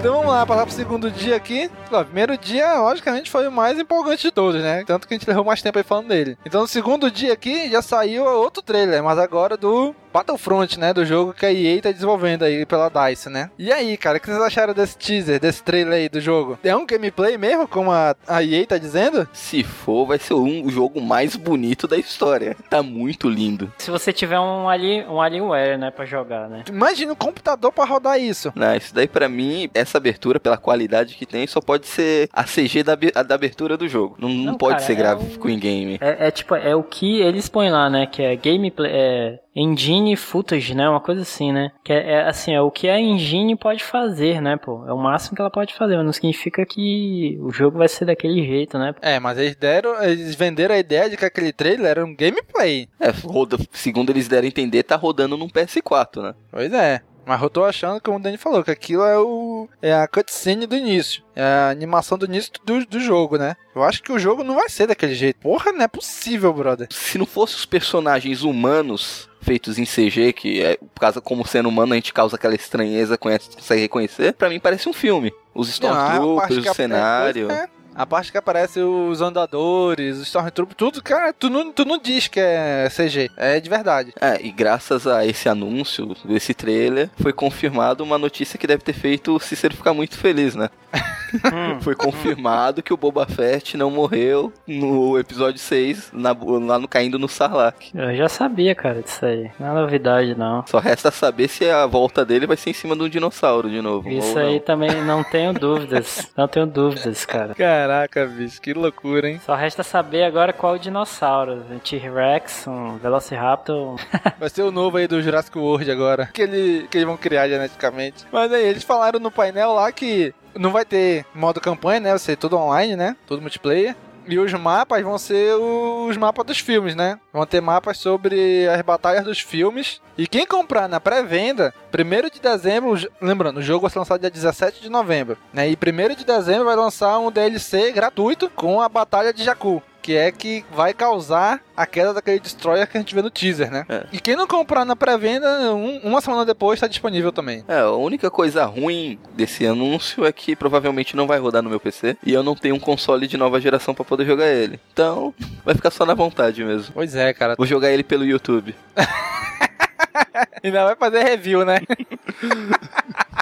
Então 0.00 0.14
vamos 0.14 0.32
lá, 0.32 0.46
passar 0.46 0.64
pro 0.64 0.74
segundo 0.74 1.10
dia 1.10 1.36
aqui. 1.36 1.70
O 1.92 2.04
primeiro 2.06 2.38
dia, 2.38 2.80
logicamente, 2.80 3.30
foi 3.30 3.46
o 3.46 3.52
mais 3.52 3.78
empolgante 3.78 4.22
de 4.22 4.30
todos, 4.30 4.62
né? 4.62 4.82
Tanto 4.86 5.06
que 5.06 5.12
a 5.12 5.18
gente 5.18 5.28
levou 5.28 5.44
mais 5.44 5.60
tempo 5.60 5.76
aí 5.76 5.84
falando 5.84 6.08
dele. 6.08 6.38
Então 6.42 6.62
no 6.62 6.66
segundo 6.66 7.10
dia 7.10 7.34
aqui 7.34 7.70
já 7.70 7.82
saiu 7.82 8.24
outro 8.24 8.62
trailer, 8.62 9.04
mas 9.04 9.18
agora 9.18 9.58
do 9.58 9.94
Battlefront, 10.12 10.78
né? 10.78 10.92
Do 10.92 11.04
jogo 11.04 11.32
que 11.32 11.46
a 11.46 11.52
EA 11.52 11.80
tá 11.80 11.92
desenvolvendo 11.92 12.42
aí 12.44 12.64
pela 12.66 12.88
DICE, 12.90 13.28
né? 13.28 13.50
E 13.58 13.72
aí, 13.72 13.96
cara, 13.96 14.18
o 14.18 14.20
que 14.20 14.26
vocês 14.26 14.42
acharam 14.42 14.74
desse 14.74 14.96
teaser, 14.96 15.40
desse 15.40 15.62
trailer 15.62 15.94
aí 15.94 16.08
do 16.08 16.20
jogo? 16.20 16.58
É 16.64 16.74
um 16.74 16.86
gameplay 16.86 17.36
mesmo, 17.38 17.66
como 17.68 17.90
a, 17.90 18.14
a 18.26 18.42
EA 18.42 18.66
tá 18.66 18.78
dizendo? 18.78 19.28
Se 19.32 19.62
for, 19.62 20.06
vai 20.06 20.18
ser 20.18 20.34
um, 20.34 20.64
o 20.64 20.70
jogo 20.70 21.00
mais 21.00 21.36
bonito 21.36 21.86
da 21.86 21.96
história. 21.96 22.56
Tá 22.68 22.82
muito 22.82 23.28
lindo. 23.28 23.72
Se 23.78 23.90
você 23.90 24.12
tiver 24.12 24.38
um, 24.38 24.68
ali, 24.68 25.04
um 25.04 25.20
Alienware, 25.20 25.78
né, 25.78 25.90
pra 25.90 26.04
jogar, 26.04 26.48
né? 26.48 26.64
Imagina 26.68 27.12
um 27.12 27.16
computador 27.16 27.72
pra 27.72 27.84
rodar 27.84 28.20
isso. 28.20 28.52
Não, 28.54 28.74
isso 28.74 28.94
daí 28.94 29.06
pra 29.08 29.28
mim, 29.28 29.70
essa 29.74 29.98
abertura, 29.98 30.40
pela 30.40 30.56
qualidade 30.56 31.14
que 31.14 31.26
tem, 31.26 31.46
só 31.46 31.60
pode 31.60 31.86
ser 31.86 32.28
a 32.32 32.44
CG 32.44 32.82
da, 32.82 32.94
da 32.94 33.34
abertura 33.34 33.76
do 33.76 33.88
jogo. 33.88 34.16
Não, 34.18 34.28
não 34.28 34.44
Não, 34.52 34.54
pode 34.58 34.74
cara, 34.74 34.86
ser 34.86 34.92
é 34.92 34.96
gráfico 34.96 35.48
em 35.48 35.58
game. 35.58 35.98
É, 36.00 36.28
é 36.28 36.30
tipo, 36.30 36.54
é 36.54 36.74
o 36.74 36.82
que 36.82 37.20
eles 37.20 37.48
põem 37.48 37.70
lá, 37.70 37.88
né? 37.88 38.06
Que 38.06 38.22
é 38.22 38.36
gameplay, 38.36 38.90
é 38.92 39.38
engine 39.54 40.16
footage, 40.16 40.74
né? 40.74 40.88
Uma 40.88 41.00
coisa 41.00 41.22
assim, 41.22 41.52
né? 41.52 41.72
Que 41.84 41.92
é, 41.92 42.12
é, 42.12 42.28
assim, 42.28 42.54
é 42.54 42.60
o 42.60 42.70
que 42.70 42.88
a 42.88 43.00
engine 43.00 43.56
pode 43.56 43.82
fazer, 43.82 44.40
né, 44.40 44.56
pô? 44.56 44.86
É 44.86 44.92
o 44.92 44.98
máximo 44.98 45.34
que 45.34 45.42
ela 45.42 45.50
pode 45.50 45.74
fazer, 45.74 45.96
mas 45.96 46.06
não 46.06 46.12
significa 46.12 46.64
que 46.64 47.38
o 47.40 47.50
jogo 47.50 47.78
vai 47.78 47.88
ser 47.88 48.04
daquele 48.04 48.44
jeito, 48.46 48.78
né? 48.78 48.94
É, 49.02 49.18
mas 49.18 49.38
eles 49.38 49.56
deram, 49.56 50.02
eles 50.02 50.34
venderam 50.34 50.74
a 50.74 50.78
ideia 50.78 51.10
de 51.10 51.16
que 51.16 51.24
aquele 51.24 51.52
trailer 51.52 51.90
era 51.90 52.04
um 52.04 52.14
gameplay. 52.14 52.88
É, 52.98 53.10
roda, 53.10 53.56
segundo 53.72 54.10
eles 54.10 54.28
deram 54.28 54.44
a 54.44 54.48
entender, 54.48 54.82
tá 54.82 54.96
rodando 54.96 55.36
num 55.36 55.48
PS4, 55.48 56.22
né? 56.22 56.34
Pois 56.50 56.72
é. 56.72 57.02
Mas 57.30 57.40
eu 57.42 57.50
tô 57.50 57.64
achando, 57.64 58.00
como 58.00 58.16
o 58.16 58.20
Dani 58.20 58.36
falou, 58.36 58.64
que 58.64 58.70
aquilo 58.72 59.04
é 59.04 59.16
o 59.16 59.68
é 59.80 59.92
a 59.92 60.08
cutscene 60.08 60.66
do 60.66 60.74
início. 60.74 61.22
É 61.36 61.42
a 61.42 61.70
animação 61.70 62.18
do 62.18 62.26
início 62.26 62.50
do, 62.64 62.84
do 62.84 62.98
jogo, 62.98 63.36
né? 63.36 63.54
Eu 63.72 63.84
acho 63.84 64.02
que 64.02 64.10
o 64.10 64.18
jogo 64.18 64.42
não 64.42 64.56
vai 64.56 64.68
ser 64.68 64.88
daquele 64.88 65.14
jeito. 65.14 65.38
Porra, 65.38 65.70
não 65.70 65.84
é 65.84 65.86
possível, 65.86 66.52
brother. 66.52 66.88
Se 66.90 67.18
não 67.18 67.26
fosse 67.26 67.54
os 67.54 67.64
personagens 67.64 68.42
humanos 68.42 69.29
feitos 69.40 69.78
em 69.78 69.84
CG, 69.84 70.32
que 70.32 70.62
é, 70.62 70.76
por 70.76 71.00
causa 71.00 71.20
como 71.20 71.46
sendo 71.46 71.68
humano 71.68 71.92
a 71.92 71.96
gente 71.96 72.12
causa 72.12 72.36
aquela 72.36 72.54
estranheza, 72.54 73.16
conhece, 73.18 73.50
consegue 73.50 73.82
reconhecer, 73.82 74.32
pra 74.34 74.48
mim 74.48 74.60
parece 74.60 74.88
um 74.88 74.92
filme. 74.92 75.32
Os 75.54 75.68
Stormtroopers, 75.68 76.56
o 76.64 76.68
ap- 76.70 76.76
cenário. 76.76 77.50
é, 77.50 77.68
A 77.94 78.06
parte 78.06 78.30
que 78.32 78.38
aparece 78.38 78.80
os 78.80 79.20
andadores, 79.20 80.16
os 80.18 80.26
Stormtroopers, 80.26 80.76
tudo, 80.76 81.02
cara, 81.02 81.32
tu 81.32 81.50
não, 81.50 81.72
tu 81.72 81.84
não 81.84 81.98
diz 81.98 82.28
que 82.28 82.40
é 82.40 82.88
CG. 82.88 83.30
É 83.36 83.60
de 83.60 83.68
verdade. 83.68 84.12
É, 84.20 84.40
e 84.44 84.50
graças 84.50 85.06
a 85.06 85.26
esse 85.26 85.48
anúncio, 85.48 86.14
desse 86.24 86.54
trailer, 86.54 87.10
foi 87.20 87.32
confirmado 87.32 88.02
uma 88.04 88.16
notícia 88.18 88.58
que 88.58 88.66
deve 88.66 88.82
ter 88.82 88.92
feito 88.94 89.34
o 89.34 89.40
Cícero 89.40 89.76
ficar 89.76 89.92
muito 89.92 90.16
feliz, 90.16 90.54
né? 90.54 90.70
foi 91.82 91.94
confirmado 91.94 92.82
que 92.82 92.92
o 92.92 92.96
Boba 92.96 93.24
Fett 93.26 93.76
não 93.76 93.90
morreu 93.90 94.52
no 94.66 95.18
episódio 95.18 95.60
6, 95.60 96.10
na- 96.12 96.36
lá 96.66 96.78
no 96.78 96.88
Caindo 96.88 97.18
no 97.18 97.28
Sarlacc. 97.28 97.90
Eu 97.94 98.16
já 98.16 98.28
sabia, 98.28 98.74
cara, 98.74 99.00
disso 99.02 99.24
aí. 99.24 99.50
Não 99.58 99.68
é 99.68 99.80
novidade, 99.80 100.34
não. 100.34 100.64
Só 100.66 100.78
resta 100.78 101.10
saber 101.10 101.48
se 101.48 101.68
a 101.70 101.86
volta 101.86 102.24
dele 102.24 102.46
vai 102.46 102.56
ser 102.56 102.70
em 102.70 102.74
cima 102.74 102.96
de 102.96 103.02
um 103.02 103.08
dinossauro 103.08 103.70
de 103.70 103.80
novo. 103.80 104.08
Isso 104.08 104.30
ou 104.30 104.34
não. 104.34 104.48
aí 104.48 104.60
também 104.60 105.04
não 105.04 105.22
tenho 105.22 105.52
dúvidas. 105.52 106.28
Não 106.36 106.48
tenho 106.48 106.66
dúvidas, 106.66 107.24
cara. 107.26 107.54
Caraca, 107.80 108.26
bicho, 108.26 108.60
que 108.60 108.74
loucura, 108.74 109.26
hein? 109.26 109.40
Só 109.42 109.54
resta 109.54 109.82
saber 109.82 110.22
agora 110.24 110.52
qual 110.52 110.74
o 110.74 110.78
dinossauro. 110.78 111.64
Um 111.70 111.78
T-Rex, 111.78 112.66
um 112.66 112.98
Velociraptor. 112.98 113.98
Vai 114.38 114.50
ser 114.50 114.62
o 114.64 114.70
novo 114.70 114.98
aí 114.98 115.08
do 115.08 115.22
Jurassic 115.22 115.56
World 115.56 115.90
agora. 115.90 116.26
Que, 116.26 116.42
ele, 116.42 116.86
que 116.90 116.98
eles 116.98 117.06
vão 117.06 117.16
criar 117.16 117.48
geneticamente. 117.48 118.26
Mas 118.30 118.52
aí, 118.52 118.66
eles 118.66 118.84
falaram 118.84 119.18
no 119.18 119.30
painel 119.30 119.72
lá 119.72 119.90
que 119.90 120.34
não 120.54 120.70
vai 120.72 120.84
ter 120.84 121.24
modo 121.34 121.58
campanha, 121.58 122.00
né? 122.00 122.10
Vai 122.10 122.18
ser 122.18 122.36
tudo 122.36 122.58
online, 122.58 122.96
né? 122.96 123.16
Tudo 123.26 123.40
multiplayer. 123.40 123.96
E 124.26 124.38
os 124.38 124.52
mapas 124.52 125.02
vão 125.02 125.18
ser 125.18 125.54
os 125.54 126.16
mapas 126.16 126.44
dos 126.46 126.58
filmes, 126.58 126.94
né? 126.94 127.18
Vão 127.32 127.46
ter 127.46 127.60
mapas 127.60 127.98
sobre 127.98 128.68
as 128.68 128.80
batalhas 128.82 129.24
dos 129.24 129.40
filmes. 129.40 130.00
E 130.16 130.26
quem 130.26 130.46
comprar 130.46 130.88
na 130.88 131.00
pré-venda, 131.00 131.74
1 131.92 132.30
de 132.30 132.40
dezembro, 132.40 132.94
lembrando, 133.20 133.58
o 133.58 133.62
jogo 133.62 133.82
vai 133.82 133.90
ser 133.90 133.98
lançado 133.98 134.20
dia 134.20 134.30
17 134.30 134.82
de 134.82 134.88
novembro, 134.88 135.38
né? 135.52 135.68
E 135.68 135.74
1 135.76 136.14
de 136.14 136.24
dezembro 136.24 136.64
vai 136.66 136.76
lançar 136.76 137.18
um 137.18 137.30
DLC 137.30 137.90
gratuito 137.92 138.50
com 138.50 138.80
a 138.80 138.88
Batalha 138.88 139.32
de 139.32 139.42
Jakku. 139.42 139.82
Que 140.10 140.16
é 140.16 140.32
que 140.32 140.64
vai 140.72 140.92
causar 140.92 141.60
a 141.76 141.86
queda 141.86 142.12
daquele 142.12 142.40
destroyer 142.40 142.84
que 142.88 142.96
a 142.96 143.00
gente 143.00 143.14
vê 143.14 143.22
no 143.22 143.30
teaser, 143.30 143.70
né? 143.70 143.86
É. 143.88 144.06
E 144.10 144.18
quem 144.18 144.34
não 144.34 144.44
comprar 144.44 144.84
na 144.84 144.96
pré-venda, 144.96 145.72
um- 145.72 146.00
uma 146.02 146.20
semana 146.20 146.44
depois 146.44 146.78
está 146.78 146.88
disponível 146.88 147.30
também. 147.30 147.64
É, 147.68 147.78
a 147.78 147.90
única 147.92 148.28
coisa 148.28 148.64
ruim 148.64 149.20
desse 149.36 149.64
anúncio 149.64 150.24
é 150.24 150.32
que 150.32 150.56
provavelmente 150.56 151.14
não 151.14 151.28
vai 151.28 151.38
rodar 151.38 151.62
no 151.62 151.70
meu 151.70 151.78
PC 151.78 152.16
e 152.26 152.32
eu 152.34 152.42
não 152.42 152.56
tenho 152.56 152.74
um 152.74 152.80
console 152.80 153.28
de 153.28 153.36
nova 153.36 153.60
geração 153.60 153.94
pra 153.94 154.04
poder 154.04 154.26
jogar 154.26 154.48
ele. 154.48 154.80
Então, 154.92 155.32
vai 155.64 155.76
ficar 155.76 155.92
só 155.92 156.04
na 156.04 156.14
vontade 156.14 156.64
mesmo. 156.64 156.92
Pois 156.92 157.14
é, 157.14 157.32
cara. 157.32 157.54
Vou 157.56 157.64
jogar 157.64 157.92
ele 157.92 158.02
pelo 158.02 158.24
YouTube. 158.24 158.74
Ainda 160.64 160.86
vai 160.86 160.96
fazer 160.96 161.22
review, 161.22 161.64
né? 161.64 161.78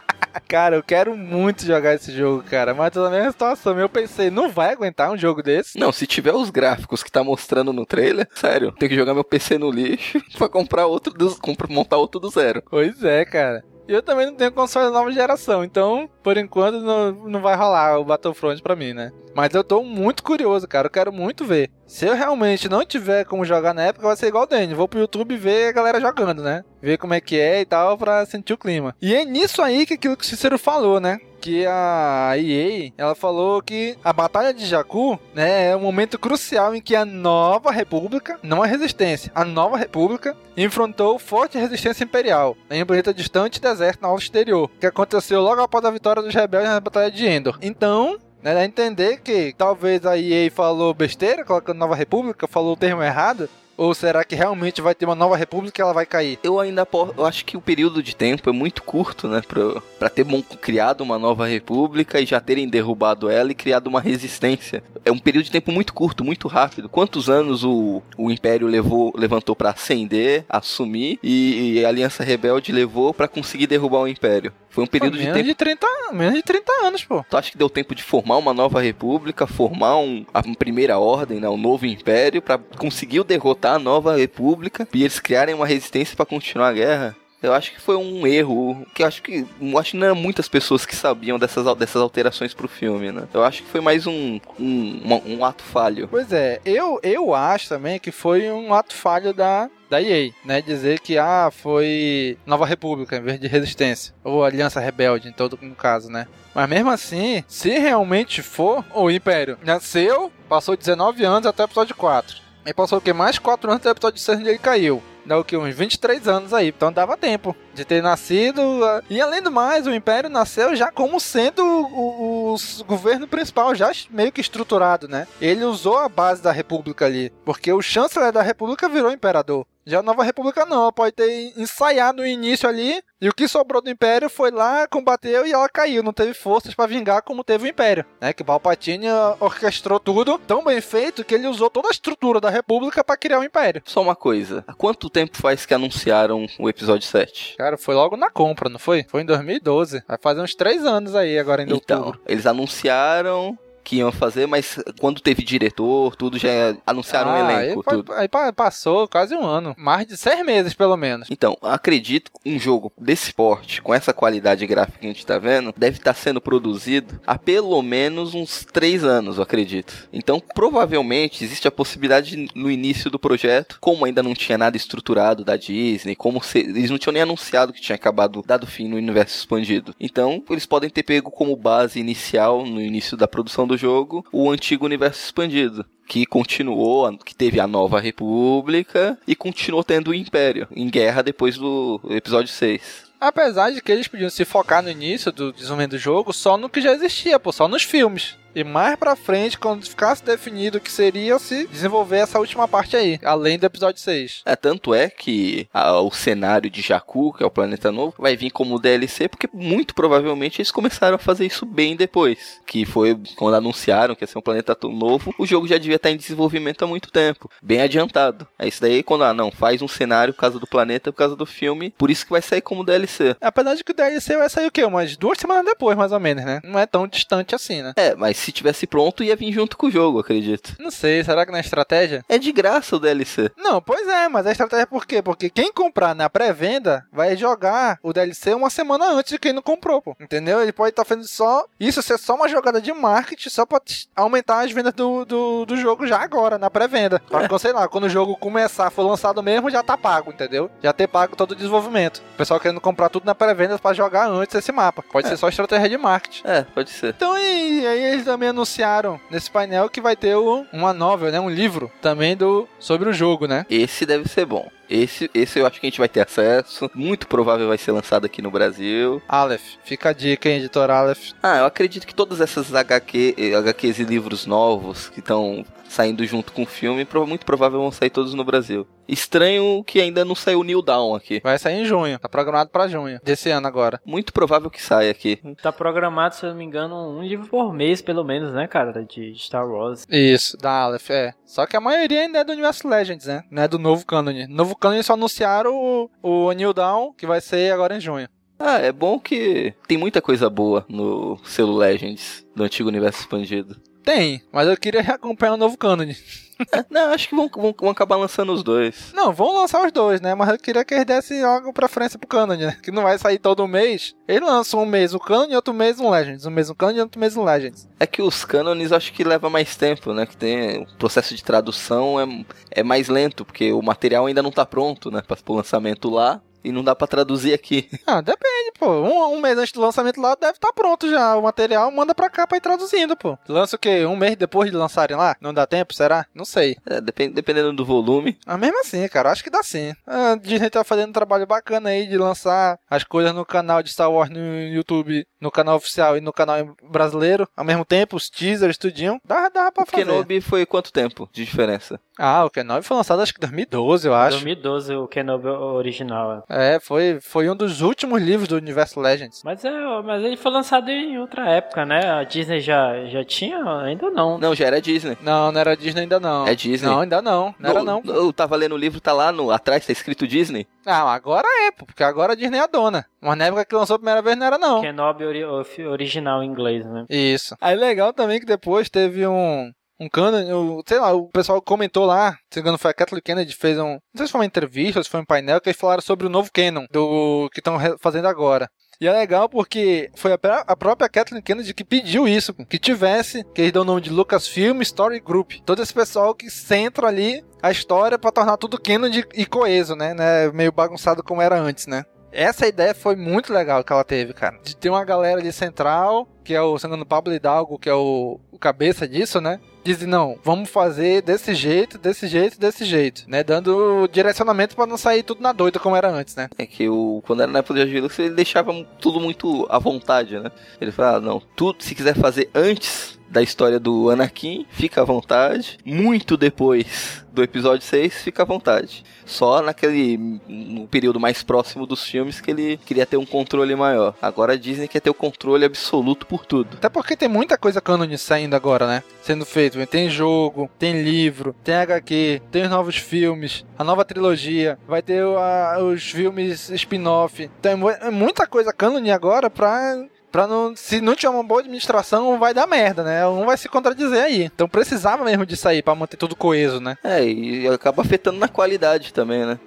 Cara, 0.48 0.76
eu 0.76 0.82
quero 0.82 1.14
muito 1.14 1.64
jogar 1.66 1.94
esse 1.94 2.10
jogo, 2.10 2.42
cara. 2.42 2.72
Mas 2.74 2.90
tô 2.92 3.02
na 3.04 3.10
mesma 3.10 3.30
situação. 3.32 3.78
Eu 3.78 3.88
pensei, 3.88 4.30
não 4.30 4.48
vai 4.50 4.72
aguentar 4.72 5.10
um 5.12 5.16
jogo 5.16 5.42
desse? 5.42 5.78
Não, 5.78 5.92
se 5.92 6.06
tiver 6.06 6.32
os 6.32 6.48
gráficos 6.48 7.02
que 7.02 7.12
tá 7.12 7.22
mostrando 7.22 7.72
no 7.72 7.84
trailer, 7.84 8.26
sério, 8.34 8.72
tenho 8.72 8.88
que 8.88 8.96
jogar 8.96 9.12
meu 9.14 9.22
PC 9.24 9.58
no 9.58 9.70
lixo 9.70 10.22
pra 10.38 10.48
comprar 10.48 10.86
outro, 10.86 11.12
do, 11.12 11.38
compra- 11.38 11.68
montar 11.70 11.98
outro 11.98 12.18
do 12.18 12.30
zero. 12.30 12.62
Pois 12.70 13.04
é, 13.04 13.24
cara. 13.26 13.62
Eu 13.88 14.02
também 14.02 14.26
não 14.26 14.34
tenho 14.34 14.52
console 14.52 14.88
de 14.88 14.92
nova 14.92 15.10
geração, 15.10 15.64
então, 15.64 16.10
por 16.22 16.36
enquanto, 16.36 16.78
não, 16.78 17.10
não 17.10 17.40
vai 17.40 17.56
rolar 17.56 17.98
o 17.98 18.04
Battlefront 18.04 18.60
pra 18.62 18.76
mim, 18.76 18.92
né? 18.92 19.10
Mas 19.34 19.54
eu 19.54 19.64
tô 19.64 19.82
muito 19.82 20.22
curioso, 20.22 20.68
cara. 20.68 20.88
Eu 20.88 20.90
quero 20.90 21.12
muito 21.12 21.44
ver. 21.44 21.70
Se 21.86 22.04
eu 22.04 22.14
realmente 22.14 22.68
não 22.68 22.84
tiver 22.84 23.24
como 23.24 23.44
jogar 23.44 23.72
na 23.72 23.84
época, 23.84 24.06
vai 24.06 24.16
ser 24.16 24.26
igual 24.26 24.44
o 24.44 24.46
Danny. 24.46 24.74
Vou 24.74 24.88
pro 24.88 24.98
YouTube 24.98 25.36
ver 25.36 25.68
a 25.68 25.72
galera 25.72 26.00
jogando, 26.00 26.42
né? 26.42 26.64
Ver 26.82 26.98
como 26.98 27.14
é 27.14 27.20
que 27.20 27.38
é 27.38 27.60
e 27.60 27.64
tal, 27.64 27.96
pra 27.96 28.26
sentir 28.26 28.52
o 28.52 28.58
clima. 28.58 28.94
E 29.00 29.14
é 29.14 29.24
nisso 29.24 29.62
aí 29.62 29.86
que 29.86 29.94
aquilo 29.94 30.16
que 30.16 30.24
o 30.24 30.26
Cícero 30.26 30.58
falou, 30.58 31.00
né? 31.00 31.18
Que 31.40 31.66
a 31.66 32.32
EA, 32.36 32.92
ela 32.96 33.14
falou 33.14 33.62
que 33.62 33.96
a 34.04 34.12
Batalha 34.12 34.52
de 34.52 34.66
Jakku, 34.66 35.18
né, 35.34 35.70
é 35.70 35.76
um 35.76 35.80
momento 35.80 36.18
crucial 36.18 36.74
em 36.74 36.80
que 36.80 36.96
a 36.96 37.04
Nova 37.04 37.70
República, 37.70 38.38
não 38.42 38.62
a 38.62 38.66
Resistência, 38.66 39.32
a 39.34 39.44
Nova 39.44 39.76
República 39.76 40.36
enfrentou 40.56 41.18
forte 41.18 41.58
resistência 41.58 42.04
imperial 42.04 42.56
em 42.70 42.82
um 42.82 42.86
planeta 42.86 43.14
distante 43.14 43.60
deserto 43.60 44.02
na 44.02 44.08
aula 44.08 44.20
exterior, 44.20 44.70
que 44.80 44.86
aconteceu 44.86 45.40
logo 45.40 45.62
após 45.62 45.84
a 45.84 45.90
vitória 45.90 46.22
dos 46.22 46.34
rebeldes 46.34 46.70
na 46.70 46.80
Batalha 46.80 47.10
de 47.10 47.26
Endor. 47.26 47.58
Então, 47.62 48.18
né, 48.42 48.54
dá 48.54 48.60
a 48.60 48.64
entender 48.64 49.20
que 49.20 49.54
talvez 49.56 50.04
a 50.04 50.18
EA 50.18 50.50
falou 50.50 50.94
besteira, 50.94 51.44
colocando 51.44 51.78
Nova 51.78 51.94
República, 51.94 52.46
falou 52.46 52.72
o 52.72 52.76
termo 52.76 53.02
errado, 53.02 53.48
ou 53.78 53.94
será 53.94 54.24
que 54.24 54.34
realmente 54.34 54.82
vai 54.82 54.94
ter 54.94 55.04
uma 55.04 55.14
nova 55.14 55.36
república 55.36 55.80
e 55.80 55.82
ela 55.82 55.94
vai 55.94 56.04
cair? 56.04 56.38
Eu 56.42 56.58
ainda 56.58 56.86
eu 57.16 57.24
acho 57.24 57.44
que 57.44 57.56
o 57.56 57.60
período 57.60 58.02
de 58.02 58.16
tempo 58.16 58.50
é 58.50 58.52
muito 58.52 58.82
curto, 58.82 59.28
né, 59.28 59.40
pra, 59.46 59.80
pra 59.98 60.08
ter 60.10 60.26
criado 60.60 61.02
uma 61.02 61.18
nova 61.18 61.46
república 61.46 62.20
e 62.20 62.26
já 62.26 62.40
terem 62.40 62.68
derrubado 62.68 63.30
ela 63.30 63.52
e 63.52 63.54
criado 63.54 63.86
uma 63.86 64.00
resistência. 64.00 64.82
É 65.04 65.12
um 65.12 65.18
período 65.18 65.44
de 65.44 65.52
tempo 65.52 65.70
muito 65.70 65.94
curto, 65.94 66.24
muito 66.24 66.48
rápido. 66.48 66.88
Quantos 66.88 67.30
anos 67.30 67.62
o, 67.62 68.02
o 68.16 68.30
Império 68.30 68.66
levou, 68.66 69.12
levantou 69.16 69.54
para 69.54 69.70
ascender, 69.70 70.44
assumir 70.48 71.20
e, 71.22 71.78
e, 71.78 71.84
a 71.84 71.88
Aliança 71.88 72.24
Rebelde 72.24 72.72
levou 72.72 73.14
para 73.14 73.28
conseguir 73.28 73.68
derrubar 73.68 74.00
o 74.00 74.08
Império? 74.08 74.52
Foi 74.70 74.84
um 74.84 74.86
período 74.86 75.16
menos 75.16 75.26
de 75.26 75.32
tempo. 75.32 75.48
De 75.48 75.54
30, 75.54 75.86
menos 76.12 76.34
de 76.34 76.42
30 76.42 76.72
anos, 76.84 77.04
pô. 77.04 77.24
Tu 77.28 77.36
acha 77.36 77.50
que 77.50 77.58
deu 77.58 77.70
tempo 77.70 77.94
de 77.94 78.02
formar 78.02 78.36
uma 78.36 78.52
nova 78.52 78.80
república, 78.80 79.46
formar 79.46 79.96
um, 79.98 80.24
a 80.32 80.42
primeira 80.42 80.98
ordem, 80.98 81.40
né, 81.40 81.48
um 81.48 81.56
novo 81.56 81.86
império, 81.86 82.42
para 82.42 82.58
conseguir 82.58 83.22
derrotar 83.24 83.74
a 83.74 83.78
nova 83.78 84.16
república 84.16 84.86
e 84.92 85.02
eles 85.02 85.18
criarem 85.18 85.54
uma 85.54 85.66
resistência 85.66 86.16
para 86.16 86.26
continuar 86.26 86.68
a 86.68 86.72
guerra? 86.72 87.16
Eu 87.40 87.52
acho 87.52 87.70
que 87.72 87.80
foi 87.80 87.96
um 87.96 88.26
erro, 88.26 88.84
que 88.92 89.02
eu 89.02 89.06
acho 89.06 89.22
que 89.22 89.46
eu 89.60 89.78
acho 89.78 89.92
que 89.92 89.96
não 89.96 90.06
eram 90.06 90.16
muitas 90.16 90.48
pessoas 90.48 90.84
que 90.84 90.96
sabiam 90.96 91.38
dessas, 91.38 91.64
dessas 91.76 92.02
alterações 92.02 92.52
pro 92.52 92.66
filme, 92.66 93.12
né? 93.12 93.28
Eu 93.32 93.44
acho 93.44 93.62
que 93.62 93.68
foi 93.68 93.80
mais 93.80 94.08
um, 94.08 94.40
um, 94.58 95.00
um, 95.04 95.36
um 95.36 95.44
ato 95.44 95.62
falho. 95.62 96.08
Pois 96.08 96.32
é, 96.32 96.60
eu, 96.64 96.98
eu 97.00 97.32
acho 97.32 97.68
também 97.68 98.00
que 98.00 98.10
foi 98.10 98.50
um 98.50 98.74
ato 98.74 98.92
falho 98.92 99.32
da, 99.32 99.70
da 99.88 100.02
EA, 100.02 100.30
né? 100.44 100.60
Dizer 100.60 101.00
que 101.00 101.18
ah, 101.18 101.50
foi 101.52 102.36
Nova 102.46 102.66
República 102.66 103.16
em 103.16 103.22
vez 103.22 103.40
de 103.40 103.46
Resistência. 103.46 104.14
Ou 104.22 104.44
Aliança 104.44 104.80
Rebelde, 104.80 105.28
em 105.28 105.32
todo 105.32 105.58
caso, 105.76 106.10
né? 106.10 106.26
Mas 106.54 106.68
mesmo 106.68 106.90
assim, 106.90 107.44
se 107.46 107.70
realmente 107.70 108.42
for 108.42 108.84
o 108.94 109.10
Império 109.10 109.58
nasceu, 109.64 110.32
passou 110.48 110.76
19 110.76 111.24
anos 111.24 111.46
até 111.46 111.62
o 111.62 111.66
episódio 111.66 111.94
4. 111.94 112.36
Aí 112.64 112.74
passou 112.74 112.98
o 112.98 113.00
que? 113.00 113.12
Mais 113.12 113.38
4 113.38 113.70
anos 113.70 113.80
até 113.80 113.90
o 113.90 113.92
episódio 113.92 114.20
6 114.20 114.40
onde 114.40 114.48
ele 114.50 114.58
caiu 114.58 115.02
dá 115.28 115.38
o 115.38 115.44
que? 115.44 115.56
Uns 115.56 115.74
23 115.74 116.26
anos 116.26 116.54
aí. 116.54 116.68
Então 116.68 116.90
dava 116.90 117.16
tempo 117.16 117.54
de 117.74 117.84
ter 117.84 118.02
nascido. 118.02 118.60
E 119.08 119.20
além 119.20 119.42
do 119.42 119.52
mais, 119.52 119.86
o 119.86 119.94
Império 119.94 120.30
nasceu 120.30 120.74
já 120.74 120.90
como 120.90 121.20
sendo 121.20 121.62
o, 121.62 122.52
o, 122.52 122.54
o, 122.54 122.84
governo 122.84 123.28
principal, 123.28 123.74
já 123.74 123.92
meio 124.10 124.32
que 124.32 124.40
estruturado, 124.40 125.06
né? 125.06 125.28
Ele 125.40 125.64
usou 125.64 125.98
a 125.98 126.08
base 126.08 126.42
da 126.42 126.50
República 126.50 127.04
ali. 127.04 127.30
Porque 127.44 127.72
o 127.72 127.82
chanceler 127.82 128.32
da 128.32 128.42
República 128.42 128.88
virou 128.88 129.12
imperador. 129.12 129.66
Já 129.88 130.00
a 130.00 130.02
Nova 130.02 130.22
República 130.22 130.66
não, 130.66 130.82
ela 130.82 130.92
pode 130.92 131.12
ter 131.12 131.54
ensaiado 131.56 132.18
no 132.18 132.26
início 132.26 132.68
ali, 132.68 133.02
e 133.22 133.26
o 133.26 133.32
que 133.32 133.48
sobrou 133.48 133.80
do 133.80 133.88
Império 133.88 134.28
foi 134.28 134.50
lá, 134.50 134.86
combateu 134.86 135.46
e 135.46 135.52
ela 135.52 135.66
caiu, 135.66 136.02
não 136.02 136.12
teve 136.12 136.34
forças 136.34 136.74
para 136.74 136.86
vingar 136.86 137.22
como 137.22 137.42
teve 137.42 137.64
o 137.64 137.66
Império, 137.66 138.04
né? 138.20 138.34
Que 138.34 138.44
Palpatine 138.44 139.06
orquestrou 139.40 139.98
tudo 139.98 140.38
tão 140.46 140.62
bem 140.62 140.82
feito 140.82 141.24
que 141.24 141.34
ele 141.34 141.46
usou 141.46 141.70
toda 141.70 141.88
a 141.88 141.90
estrutura 141.90 142.38
da 142.38 142.50
República 142.50 143.02
para 143.02 143.16
criar 143.16 143.38
o 143.38 143.44
Império. 143.44 143.80
Só 143.86 144.02
uma 144.02 144.14
coisa, 144.14 144.62
há 144.68 144.74
quanto 144.74 145.08
tempo 145.08 145.38
faz 145.38 145.64
que 145.64 145.72
anunciaram 145.72 146.46
o 146.58 146.68
episódio 146.68 147.08
7? 147.08 147.54
Cara, 147.56 147.78
foi 147.78 147.94
logo 147.94 148.14
na 148.14 148.28
compra, 148.28 148.68
não 148.68 148.78
foi? 148.78 149.06
Foi 149.08 149.22
em 149.22 149.26
2012. 149.26 150.02
Vai 150.06 150.18
fazer 150.20 150.42
uns 150.42 150.54
3 150.54 150.84
anos 150.84 151.14
aí 151.14 151.38
agora 151.38 151.62
em 151.62 151.72
então, 151.72 152.00
outubro. 152.00 152.20
eles 152.28 152.44
anunciaram, 152.44 153.58
que 153.88 153.96
iam 153.96 154.12
fazer, 154.12 154.46
mas 154.46 154.78
quando 155.00 155.18
teve 155.18 155.42
diretor, 155.42 156.14
tudo 156.14 156.38
já 156.38 156.76
anunciaram 156.86 157.30
ah, 157.30 157.34
um 157.34 157.50
elenco. 157.50 157.84
Aí, 157.86 157.96
tudo. 157.96 158.12
aí 158.12 158.28
passou 158.54 159.08
quase 159.08 159.34
um 159.34 159.42
ano. 159.42 159.74
Mais 159.78 160.06
de 160.06 160.14
seis 160.14 160.44
meses, 160.44 160.74
pelo 160.74 160.94
menos. 160.94 161.26
Então, 161.30 161.56
acredito 161.62 162.30
que 162.30 162.54
um 162.54 162.58
jogo 162.58 162.92
desse 162.98 163.32
porte, 163.32 163.80
com 163.80 163.94
essa 163.94 164.12
qualidade 164.12 164.66
gráfica 164.66 164.98
que 164.98 165.06
a 165.06 165.08
gente 165.08 165.24
tá 165.24 165.38
vendo, 165.38 165.72
deve 165.74 165.96
estar 165.96 166.12
tá 166.12 166.20
sendo 166.20 166.38
produzido 166.38 167.18
há 167.26 167.38
pelo 167.38 167.80
menos 167.80 168.34
uns 168.34 168.62
três 168.70 169.04
anos, 169.04 169.38
eu 169.38 169.42
acredito. 169.42 170.06
Então, 170.12 170.38
provavelmente, 170.38 171.42
existe 171.42 171.66
a 171.66 171.70
possibilidade 171.70 172.50
no 172.54 172.70
início 172.70 173.10
do 173.10 173.18
projeto, 173.18 173.78
como 173.80 174.04
ainda 174.04 174.22
não 174.22 174.34
tinha 174.34 174.58
nada 174.58 174.76
estruturado 174.76 175.46
da 175.46 175.56
Disney, 175.56 176.14
como 176.14 176.44
se, 176.44 176.58
eles 176.58 176.90
não 176.90 176.98
tinham 176.98 177.14
nem 177.14 177.22
anunciado 177.22 177.72
que 177.72 177.80
tinha 177.80 177.96
acabado, 177.96 178.44
dado 178.46 178.66
fim 178.66 178.86
no 178.86 178.96
universo 178.96 179.38
expandido. 179.38 179.94
Então, 179.98 180.44
eles 180.50 180.66
podem 180.66 180.90
ter 180.90 181.04
pego 181.04 181.30
como 181.30 181.56
base 181.56 181.98
inicial, 181.98 182.66
no 182.66 182.82
início 182.82 183.16
da 183.16 183.26
produção 183.26 183.66
do 183.66 183.77
jogo 183.78 184.24
o 184.30 184.50
antigo 184.50 184.84
universo 184.84 185.24
expandido 185.24 185.86
que 186.06 186.24
continuou, 186.26 187.16
que 187.18 187.34
teve 187.34 187.60
a 187.60 187.66
nova 187.66 188.00
república 188.00 189.18
e 189.26 189.36
continuou 189.36 189.84
tendo 189.84 190.08
o 190.10 190.14
império 190.14 190.66
em 190.74 190.88
guerra 190.88 191.22
depois 191.22 191.56
do 191.56 192.00
episódio 192.10 192.48
6. 192.48 193.08
Apesar 193.20 193.70
de 193.70 193.82
que 193.82 193.90
eles 193.90 194.08
podiam 194.08 194.30
se 194.30 194.44
focar 194.44 194.82
no 194.82 194.90
início 194.90 195.32
do 195.32 195.52
desenvolvimento 195.52 195.92
do 195.92 195.98
jogo 195.98 196.32
só 196.32 196.56
no 196.56 196.68
que 196.68 196.80
já 196.80 196.92
existia, 196.92 197.38
pô, 197.38 197.52
só 197.52 197.66
nos 197.66 197.82
filmes. 197.82 198.36
E 198.54 198.64
mais 198.64 198.96
pra 198.96 199.14
frente, 199.14 199.58
quando 199.58 199.86
ficasse 199.86 200.24
definido 200.24 200.78
o 200.78 200.80
que 200.80 200.90
seria, 200.90 201.38
se 201.38 201.66
desenvolver 201.66 202.18
essa 202.18 202.38
última 202.38 202.66
parte 202.66 202.96
aí, 202.96 203.18
além 203.22 203.58
do 203.58 203.66
episódio 203.66 204.00
6. 204.00 204.42
É, 204.44 204.56
tanto 204.56 204.94
é 204.94 205.08
que 205.08 205.68
a, 205.72 206.00
o 206.00 206.10
cenário 206.10 206.70
de 206.70 206.80
Jakku, 206.80 207.32
que 207.34 207.42
é 207.42 207.46
o 207.46 207.50
planeta 207.50 207.92
novo, 207.92 208.14
vai 208.18 208.36
vir 208.36 208.50
como 208.50 208.78
DLC, 208.78 209.28
porque 209.28 209.48
muito 209.52 209.94
provavelmente 209.94 210.60
eles 210.60 210.70
começaram 210.70 211.16
a 211.16 211.18
fazer 211.18 211.46
isso 211.46 211.66
bem 211.66 211.94
depois. 211.94 212.60
Que 212.66 212.84
foi 212.84 213.16
quando 213.36 213.54
anunciaram 213.54 214.14
que 214.14 214.24
ia 214.24 214.26
ser 214.26 214.38
um 214.38 214.42
planeta 214.42 214.76
novo, 214.82 215.34
o 215.38 215.46
jogo 215.46 215.68
já 215.68 215.78
devia 215.78 215.96
estar 215.96 216.10
em 216.10 216.16
desenvolvimento 216.16 216.82
há 216.82 216.86
muito 216.86 217.10
tempo, 217.10 217.50
bem 217.62 217.80
adiantado. 217.80 218.48
É 218.58 218.66
isso 218.66 218.80
daí 218.80 219.02
quando, 219.02 219.24
ah, 219.24 219.34
não, 219.34 219.50
faz 219.50 219.82
um 219.82 219.88
cenário 219.88 220.32
por 220.32 220.40
causa 220.40 220.58
do 220.58 220.66
planeta, 220.66 221.12
por 221.12 221.18
causa 221.18 221.36
do 221.36 221.46
filme, 221.46 221.94
por 221.96 222.10
isso 222.10 222.24
que 222.24 222.32
vai 222.32 222.42
sair 222.42 222.62
como 222.62 222.84
DLC. 222.84 223.36
Apesar 223.40 223.74
de 223.74 223.84
que 223.84 223.92
o 223.92 223.94
DLC 223.94 224.36
vai 224.36 224.48
sair 224.48 224.66
o 224.66 224.72
quê? 224.72 224.84
Umas 224.84 225.16
duas 225.16 225.38
semanas 225.38 225.64
depois, 225.64 225.96
mais 225.96 226.12
ou 226.12 226.20
menos, 226.20 226.44
né? 226.44 226.60
Não 226.64 226.78
é 226.78 226.86
tão 226.86 227.06
distante 227.06 227.54
assim, 227.54 227.82
né? 227.82 227.92
É, 227.96 228.14
mas 228.14 228.37
se 228.38 228.52
tivesse 228.52 228.86
pronto, 228.86 229.22
ia 229.22 229.36
vir 229.36 229.52
junto 229.52 229.76
com 229.76 229.86
o 229.86 229.90
jogo, 229.90 230.18
acredito. 230.20 230.76
Não 230.78 230.90
sei, 230.90 231.22
será 231.22 231.44
que 231.44 231.54
é 231.54 231.60
estratégia? 231.60 232.24
É 232.28 232.38
de 232.38 232.52
graça 232.52 232.96
o 232.96 233.00
DLC. 233.00 233.50
Não, 233.56 233.80
pois 233.80 234.06
é, 234.08 234.28
mas 234.28 234.46
a 234.46 234.52
estratégia 234.52 234.82
é 234.84 234.86
por 234.86 235.06
quê? 235.06 235.20
Porque 235.22 235.50
quem 235.50 235.72
comprar 235.72 236.14
na 236.14 236.30
pré-venda 236.30 237.06
vai 237.12 237.36
jogar 237.36 237.98
o 238.02 238.12
DLC 238.12 238.54
uma 238.54 238.70
semana 238.70 239.12
antes 239.12 239.32
de 239.32 239.38
quem 239.38 239.52
não 239.52 239.62
comprou, 239.62 240.00
pô. 240.00 240.16
Entendeu? 240.20 240.62
Ele 240.62 240.72
pode 240.72 240.90
estar 240.90 241.04
tá 241.04 241.08
fazendo 241.08 241.26
só. 241.26 241.64
Isso 241.78 242.02
ser 242.02 242.18
só 242.18 242.34
uma 242.34 242.48
jogada 242.48 242.80
de 242.80 242.92
marketing 242.92 243.48
só 243.50 243.66
pra 243.66 243.80
aumentar 244.16 244.64
as 244.64 244.72
vendas 244.72 244.92
do, 244.94 245.24
do, 245.24 245.66
do 245.66 245.76
jogo 245.76 246.06
já 246.06 246.18
agora, 246.18 246.58
na 246.58 246.70
pré-venda. 246.70 247.20
Pra, 247.20 247.44
é. 247.44 247.58
sei 247.58 247.72
lá, 247.72 247.88
quando 247.88 248.04
o 248.04 248.08
jogo 248.08 248.36
começar, 248.36 248.90
for 248.90 249.02
lançado 249.02 249.42
mesmo, 249.42 249.70
já 249.70 249.82
tá 249.82 249.96
pago, 249.96 250.30
entendeu? 250.30 250.70
Já 250.82 250.92
ter 250.92 251.06
pago 251.06 251.36
todo 251.36 251.52
o 251.52 251.56
desenvolvimento. 251.56 252.22
O 252.34 252.36
pessoal 252.36 252.60
querendo 252.60 252.80
comprar 252.80 253.08
tudo 253.08 253.26
na 253.26 253.34
pré-venda 253.34 253.78
pra 253.78 253.92
jogar 253.92 254.28
antes 254.28 254.54
esse 254.54 254.72
mapa. 254.72 255.02
Pode 255.02 255.26
é. 255.26 255.30
ser 255.30 255.36
só 255.36 255.48
estratégia 255.48 255.88
de 255.88 255.96
marketing. 255.96 256.42
É, 256.44 256.62
pode 256.62 256.90
ser. 256.90 257.14
Então, 257.16 257.36
e, 257.38 257.80
e 257.80 257.86
aí 257.86 258.04
eles 258.12 258.27
também 258.28 258.50
anunciaram 258.50 259.18
nesse 259.30 259.50
painel 259.50 259.88
que 259.88 260.02
vai 260.02 260.14
ter 260.14 260.36
o, 260.36 260.66
uma 260.70 260.92
novel, 260.92 261.32
né? 261.32 261.40
Um 261.40 261.48
livro 261.48 261.90
também 262.02 262.36
do 262.36 262.68
sobre 262.78 263.08
o 263.08 263.12
jogo, 263.12 263.46
né? 263.46 263.64
Esse 263.70 264.04
deve 264.04 264.28
ser 264.28 264.44
bom. 264.44 264.70
Esse, 264.88 265.30
esse 265.32 265.58
eu 265.58 265.66
acho 265.66 265.80
que 265.80 265.86
a 265.86 265.90
gente 265.90 265.98
vai 265.98 266.10
ter 266.10 266.20
acesso. 266.20 266.90
Muito 266.94 267.26
provável 267.26 267.68
vai 267.68 267.78
ser 267.78 267.92
lançado 267.92 268.26
aqui 268.26 268.42
no 268.42 268.50
Brasil. 268.50 269.22
Aleph, 269.26 269.76
fica 269.82 270.10
a 270.10 270.12
dica, 270.12 270.46
hein, 270.46 270.58
editor 270.58 270.90
Aleph. 270.90 271.30
Ah, 271.42 271.56
eu 271.56 271.64
acredito 271.64 272.06
que 272.06 272.14
todas 272.14 272.42
essas 272.42 272.74
HQ, 272.74 273.34
HQs 273.56 273.98
e 273.98 274.04
livros 274.04 274.44
novos 274.44 275.08
que 275.08 275.20
estão 275.20 275.64
saindo 275.88 276.22
junto 276.26 276.52
com 276.52 276.64
o 276.64 276.66
filme, 276.66 277.06
muito 277.26 277.46
provável 277.46 277.80
vão 277.80 277.90
sair 277.90 278.10
todos 278.10 278.34
no 278.34 278.44
Brasil. 278.44 278.86
Estranho 279.08 279.82
que 279.84 280.00
ainda 280.00 280.24
não 280.24 280.34
saiu 280.34 280.60
o 280.60 280.64
New 280.64 280.82
Down 280.82 281.14
aqui. 281.14 281.40
Vai 281.42 281.58
sair 281.58 281.80
em 281.80 281.84
junho, 281.84 282.18
tá 282.18 282.28
programado 282.28 282.70
para 282.70 282.88
junho, 282.88 283.20
desse 283.22 283.50
ano 283.50 283.66
agora. 283.66 284.00
Muito 284.04 284.32
provável 284.32 284.70
que 284.70 284.82
saia 284.82 285.10
aqui. 285.10 285.40
Tá 285.62 285.72
programado, 285.72 286.34
se 286.34 286.44
eu 286.44 286.50
não 286.50 286.56
me 286.56 286.64
engano, 286.64 287.18
um 287.18 287.22
livro 287.22 287.48
por 287.48 287.72
mês, 287.72 288.02
pelo 288.02 288.24
menos, 288.24 288.52
né, 288.52 288.66
cara, 288.66 289.04
de 289.04 289.34
Star 289.36 289.66
Wars. 289.66 290.04
Isso, 290.10 290.56
da 290.58 290.70
Aleph, 290.82 291.10
é. 291.10 291.32
Só 291.44 291.66
que 291.66 291.76
a 291.76 291.80
maioria 291.80 292.20
ainda 292.20 292.38
é 292.38 292.44
do 292.44 292.52
Universo 292.52 292.86
Legends, 292.86 293.26
né? 293.26 293.42
Não 293.50 293.62
é 293.62 293.68
do 293.68 293.78
novo 293.78 294.04
canon. 294.04 294.46
Novo 294.48 294.76
canon 294.76 295.02
só 295.02 295.14
anunciaram 295.14 295.74
o, 295.74 296.10
o 296.22 296.52
New 296.52 296.72
Down, 296.72 297.12
que 297.14 297.26
vai 297.26 297.40
ser 297.40 297.72
agora 297.72 297.96
em 297.96 298.00
junho. 298.00 298.28
Ah, 298.58 298.78
é 298.78 298.90
bom 298.90 299.20
que 299.20 299.72
tem 299.86 299.96
muita 299.96 300.20
coisa 300.20 300.50
boa 300.50 300.84
no 300.88 301.38
selo 301.44 301.76
Legends 301.76 302.44
do 302.56 302.64
antigo 302.64 302.88
universo 302.88 303.20
expandido. 303.20 303.80
Tem, 304.02 304.42
mas 304.52 304.66
eu 304.66 304.76
queria 304.76 305.00
acompanhar 305.14 305.54
o 305.54 305.56
novo 305.56 305.78
canon. 305.78 306.12
não, 306.90 307.12
acho 307.12 307.28
que 307.28 307.36
vão, 307.36 307.48
vão, 307.48 307.74
vão, 307.78 307.90
acabar 307.90 308.16
lançando 308.16 308.52
os 308.52 308.62
dois. 308.62 309.12
Não, 309.14 309.32
vão 309.32 309.54
lançar 309.54 309.84
os 309.84 309.92
dois, 309.92 310.20
né? 310.20 310.34
Mas 310.34 310.48
eu 310.48 310.58
queria 310.58 310.84
que 310.84 310.94
eles 310.94 311.06
dessem 311.06 311.42
algo 311.42 311.72
preferência 311.72 312.18
pro 312.18 312.28
Canon, 312.28 312.56
né? 312.56 312.76
Que 312.82 312.90
não 312.90 313.02
vai 313.04 313.18
sair 313.18 313.38
todo 313.38 313.66
mês. 313.66 314.14
Ele 314.26 314.44
lança 314.44 314.76
um 314.76 314.86
mês 314.86 315.14
o 315.14 315.18
Canon 315.18 315.46
e 315.50 315.56
outro 315.56 315.72
mês 315.72 316.00
um 316.00 316.10
Legends. 316.10 316.46
Um 316.46 316.50
mês 316.50 316.70
um 316.70 316.74
Canon 316.74 316.96
e 316.96 317.00
outro 317.00 317.20
mês 317.20 317.36
um 317.36 317.44
Legends. 317.44 317.88
É 318.00 318.06
que 318.06 318.22
os 318.22 318.44
Canones 318.44 318.92
acho 318.92 319.12
que 319.12 319.24
leva 319.24 319.48
mais 319.48 319.76
tempo, 319.76 320.12
né? 320.12 320.26
Que 320.26 320.36
tem 320.36 320.82
o 320.82 320.86
processo 320.98 321.34
de 321.34 321.44
tradução 321.44 322.20
é, 322.20 322.44
é 322.70 322.82
mais 322.82 323.08
lento, 323.08 323.44
porque 323.44 323.72
o 323.72 323.82
material 323.82 324.26
ainda 324.26 324.42
não 324.42 324.50
tá 324.50 324.66
pronto, 324.66 325.10
né? 325.10 325.22
Para 325.22 325.38
o 325.46 325.54
lançamento 325.54 326.10
lá. 326.10 326.40
E 326.64 326.72
não 326.72 326.82
dá 326.84 326.94
pra 326.94 327.06
traduzir 327.06 327.52
aqui. 327.54 327.88
Ah, 328.06 328.22
depende, 328.22 328.72
pô. 328.78 328.86
Um, 329.02 329.34
um 329.34 329.40
mês 329.40 329.58
antes 329.58 329.72
do 329.72 329.80
lançamento 329.82 330.18
lá 330.20 330.34
deve 330.34 330.52
estar 330.54 330.72
pronto 330.72 331.08
já. 331.10 331.36
O 331.36 331.42
material 331.42 331.90
manda 331.90 332.14
pra 332.14 332.30
cá 332.30 332.46
pra 332.46 332.56
ir 332.56 332.60
traduzindo, 332.60 333.14
pô. 333.16 333.36
Lança 333.46 333.76
o 333.76 333.78
quê? 333.78 334.06
Um 334.06 334.16
mês 334.16 334.34
depois 334.34 334.70
de 334.70 334.76
lançarem 334.76 335.14
lá? 335.16 335.36
Não 335.42 335.52
dá 335.52 335.66
tempo, 335.66 335.92
será? 335.94 336.24
Não 336.34 336.44
sei. 336.44 336.76
É, 336.86 337.00
depend, 337.00 337.34
dependendo 337.34 337.72
do 337.74 337.84
volume. 337.84 338.38
Mas 338.46 338.58
mesmo 338.58 338.80
assim, 338.80 339.06
cara, 339.08 339.30
acho 339.30 339.44
que 339.44 339.50
dá 339.50 339.62
sim. 339.62 339.92
A 340.06 340.36
Disney 340.36 340.70
tá 340.70 340.82
fazendo 340.84 341.10
um 341.10 341.12
trabalho 341.12 341.46
bacana 341.46 341.90
aí 341.90 342.06
de 342.06 342.16
lançar 342.16 342.78
as 342.88 343.04
coisas 343.04 343.34
no 343.34 343.44
canal 343.44 343.82
de 343.82 343.92
Star 343.92 344.10
Wars 344.10 344.30
no 344.30 344.38
YouTube, 344.68 345.26
no 345.40 345.50
canal 345.50 345.76
oficial 345.76 346.16
e 346.16 346.20
no 346.22 346.32
canal 346.32 346.74
brasileiro, 346.90 347.46
ao 347.56 347.64
mesmo 347.64 347.84
tempo, 347.84 348.16
os 348.16 348.30
teasers, 348.30 348.78
tudinho. 348.78 349.20
Dá, 349.24 349.48
dá 349.50 349.70
pra 349.70 349.82
O 349.82 349.86
fazer. 349.86 350.04
Kenobi 350.06 350.40
foi 350.40 350.64
quanto 350.64 350.90
tempo 350.92 351.28
de 351.32 351.44
diferença? 351.44 352.00
Ah, 352.18 352.44
o 352.44 352.50
Kenobi 352.50 352.82
foi 352.84 352.96
lançado 352.96 353.20
acho 353.22 353.32
que 353.34 353.38
em 353.38 353.46
2012, 353.46 354.08
eu 354.08 354.14
acho. 354.14 354.30
2012 354.38 354.94
o 354.94 355.06
Kenobi 355.06 355.46
original. 355.48 356.44
É. 356.48 356.78
Foi, 356.80 357.18
foi 357.20 357.48
um 357.50 357.56
dos 357.56 357.80
últimos 357.80 358.20
livros 358.22 358.48
do 358.48 358.56
Universo 358.56 359.00
Legends. 359.00 359.42
Mas, 359.44 359.64
é, 359.64 360.02
mas 360.02 360.22
ele 360.24 360.36
foi 360.36 360.50
lançado 360.50 360.88
em 360.90 361.18
outra 361.18 361.48
época, 361.48 361.84
né? 361.84 362.10
A 362.10 362.24
Disney 362.24 362.60
já, 362.60 363.04
já 363.06 363.24
tinha? 363.24 363.58
Ainda 363.82 364.10
não. 364.10 364.38
Não, 364.38 364.54
já 364.54 364.66
era 364.66 364.80
Disney. 364.80 365.16
Não, 365.20 365.52
não 365.52 365.60
era 365.60 365.76
Disney 365.76 366.02
ainda 366.02 366.18
não. 366.18 366.46
É 366.46 366.54
Disney. 366.54 366.88
Não, 366.88 367.00
ainda 367.00 367.20
não. 367.20 367.54
Não 367.58 367.70
era 367.70 367.82
não. 367.82 368.02
Eu 368.04 368.32
tava 368.32 368.56
lendo 368.56 368.74
o 368.74 368.78
livro, 368.78 369.00
tá 369.00 369.12
lá 369.12 369.30
no, 369.32 369.50
atrás, 369.50 369.86
tá 369.86 369.92
escrito 369.92 370.26
Disney. 370.26 370.66
Ah, 370.86 371.12
agora 371.12 371.46
é, 371.66 371.70
pô, 371.70 371.84
porque 371.84 372.02
agora 372.02 372.32
a 372.32 372.36
Disney 372.36 372.58
é 372.58 372.62
a 372.62 372.66
dona. 372.66 373.04
Mas 373.20 373.36
na 373.36 373.46
época 373.46 373.64
que 373.64 373.74
lançou 373.74 373.96
a 373.96 373.98
primeira 373.98 374.22
vez 374.22 374.36
não 374.36 374.46
era 374.46 374.58
não. 374.58 374.80
Kenobi 374.80 375.24
ori 375.24 375.44
original 375.86 376.42
em 376.42 376.46
inglês, 376.46 376.84
né? 376.86 377.04
Isso. 377.10 377.54
Aí 377.60 377.76
legal 377.76 378.12
também 378.12 378.40
que 378.40 378.46
depois 378.46 378.88
teve 378.88 379.26
um. 379.26 379.70
Um 380.00 380.08
canon, 380.08 380.78
o- 380.78 380.82
sei 380.86 380.98
lá, 380.98 381.12
o 381.12 381.28
pessoal 381.28 381.60
comentou 381.60 382.04
lá, 382.06 382.32
se 382.50 382.56
não 382.56 382.56
me 382.56 382.60
engano 382.62 382.78
foi 382.78 382.90
a 382.90 382.94
Kathleen 382.94 383.22
Kennedy, 383.22 383.54
fez 383.54 383.78
um. 383.78 383.92
Não 383.94 384.00
sei 384.16 384.26
se 384.26 384.32
foi 384.32 384.40
uma 384.40 384.46
entrevista 384.46 385.02
se 385.02 385.10
foi 385.10 385.20
um 385.20 385.24
painel, 385.24 385.60
que 385.60 385.68
eles 385.68 385.80
falaram 385.80 386.02
sobre 386.02 386.26
o 386.26 386.30
novo 386.30 386.50
canon 386.52 386.86
do 386.90 387.48
que 387.52 387.60
estão 387.60 387.78
fazendo 388.00 388.28
agora. 388.28 388.68
E 389.00 389.06
é 389.06 389.12
legal 389.12 389.48
porque 389.48 390.10
foi 390.16 390.32
a, 390.32 390.38
a 390.66 390.76
própria 390.76 391.08
Kathleen 391.08 391.42
Kennedy 391.42 391.72
que 391.72 391.84
pediu 391.84 392.26
isso, 392.26 392.52
que 392.52 392.78
tivesse, 392.80 393.44
que 393.54 393.60
eles 393.62 393.72
dão 393.72 393.82
o 393.82 393.84
nome 393.84 394.00
de 394.00 394.10
Lucasfilm 394.10 394.80
Story 394.82 395.20
Group. 395.20 395.52
Todo 395.64 395.80
esse 395.82 395.94
pessoal 395.94 396.34
que 396.34 396.50
centra 396.50 397.06
ali 397.06 397.44
a 397.62 397.70
história 397.70 398.18
pra 398.18 398.32
tornar 398.32 398.56
tudo 398.56 398.80
canon 398.80 399.08
e 399.34 399.46
coeso, 399.46 399.94
né? 399.94 400.14
né? 400.14 400.50
Meio 400.52 400.72
bagunçado 400.72 401.22
como 401.22 401.40
era 401.42 401.56
antes, 401.56 401.86
né? 401.86 402.04
Essa 402.32 402.66
ideia 402.66 402.92
foi 402.94 403.16
muito 403.16 403.52
legal 403.52 403.82
que 403.84 403.92
ela 403.92 404.04
teve, 404.04 404.34
cara. 404.34 404.58
De 404.62 404.76
ter 404.76 404.90
uma 404.90 405.04
galera 405.04 405.40
ali 405.40 405.52
central, 405.52 406.28
que 406.48 406.54
é 406.54 406.62
o, 406.62 406.78
engano, 406.78 407.04
Pablo 407.04 407.34
Hidalgo, 407.34 407.78
que 407.78 407.90
é 407.90 407.94
o, 407.94 408.40
o 408.50 408.58
cabeça 408.58 409.06
disso, 409.06 409.38
né? 409.38 409.60
Dizem, 409.84 410.08
não, 410.08 410.38
vamos 410.42 410.70
fazer 410.70 411.20
desse 411.20 411.54
jeito, 411.54 411.98
desse 411.98 412.26
jeito, 412.26 412.58
desse 412.58 412.86
jeito, 412.86 413.24
né? 413.28 413.44
Dando 413.44 414.08
direcionamento 414.10 414.74
pra 414.74 414.86
não 414.86 414.96
sair 414.96 415.22
tudo 415.22 415.42
na 415.42 415.52
doida 415.52 415.78
como 415.78 415.94
era 415.94 416.10
antes, 416.10 416.34
né? 416.34 416.48
É 416.56 416.64
que 416.64 416.88
o, 416.88 417.22
quando 417.26 417.42
era 417.42 417.52
na 417.52 417.58
época 417.58 417.84
de 417.84 418.00
Lucas, 418.00 418.18
ele 418.18 418.30
deixava 418.34 418.72
tudo 418.98 419.20
muito 419.20 419.66
à 419.68 419.78
vontade, 419.78 420.40
né? 420.40 420.50
Ele 420.80 420.90
falava, 420.90 421.18
ah, 421.18 421.20
não, 421.20 421.42
tudo, 421.54 421.84
se 421.84 421.94
quiser 421.94 422.16
fazer 422.16 422.48
antes 422.54 423.18
da 423.28 423.42
história 423.42 423.78
do 423.78 424.08
Anakin, 424.10 424.66
fica 424.70 425.02
à 425.02 425.04
vontade. 425.04 425.78
Muito 425.84 426.36
depois 426.36 427.24
do 427.32 427.42
episódio 427.42 427.84
6, 427.84 428.22
fica 428.22 428.42
à 428.42 428.46
vontade. 428.46 429.04
Só 429.24 429.60
naquele 429.60 430.40
no 430.48 430.88
período 430.88 431.20
mais 431.20 431.42
próximo 431.42 431.86
dos 431.86 432.02
filmes 432.02 432.40
que 432.40 432.50
ele 432.50 432.78
queria 432.78 433.06
ter 433.06 433.16
um 433.16 433.26
controle 433.26 433.74
maior. 433.76 434.14
Agora 434.20 434.54
a 434.54 434.56
Disney 434.56 434.88
quer 434.88 435.00
ter 435.00 435.10
o 435.10 435.14
controle 435.14 435.64
absoluto 435.64 436.26
por 436.26 436.37
tudo. 436.44 436.76
Até 436.76 436.88
porque 436.88 437.16
tem 437.16 437.28
muita 437.28 437.56
coisa 437.58 437.80
canon 437.80 438.16
saindo 438.16 438.54
agora, 438.56 438.86
né? 438.86 439.02
Sendo 439.22 439.44
feito. 439.46 439.84
Tem 439.86 440.08
jogo, 440.10 440.70
tem 440.78 441.02
livro, 441.02 441.54
tem 441.64 441.74
HQ, 441.74 442.42
tem 442.50 442.62
os 442.64 442.70
novos 442.70 442.96
filmes, 442.96 443.64
a 443.78 443.84
nova 443.84 444.04
trilogia, 444.04 444.78
vai 444.86 445.02
ter 445.02 445.22
a- 445.22 445.78
os 445.82 446.02
filmes 446.10 446.68
spin-off. 446.70 447.50
Tem 447.62 447.74
mu- 447.74 447.90
é 447.90 448.10
muita 448.10 448.46
coisa 448.46 448.72
canon 448.72 448.98
agora 449.12 449.48
pra. 449.50 450.04
Pra 450.30 450.46
não, 450.46 450.76
se 450.76 451.00
não 451.00 451.14
tiver 451.14 451.30
uma 451.30 451.42
boa 451.42 451.60
administração, 451.60 452.38
vai 452.38 452.52
dar 452.52 452.66
merda, 452.66 453.02
né? 453.02 453.26
Um 453.26 453.46
vai 453.46 453.56
se 453.56 453.66
contradizer 453.66 454.22
aí. 454.22 454.42
Então 454.44 454.68
precisava 454.68 455.24
mesmo 455.24 455.46
disso 455.46 455.66
aí 455.66 455.80
pra 455.82 455.94
manter 455.94 456.18
tudo 456.18 456.36
coeso, 456.36 456.80
né? 456.80 456.98
É, 457.02 457.24
e 457.24 457.66
acaba 457.66 458.02
afetando 458.02 458.38
na 458.38 458.46
qualidade 458.46 459.14
também, 459.14 459.46
né? 459.46 459.58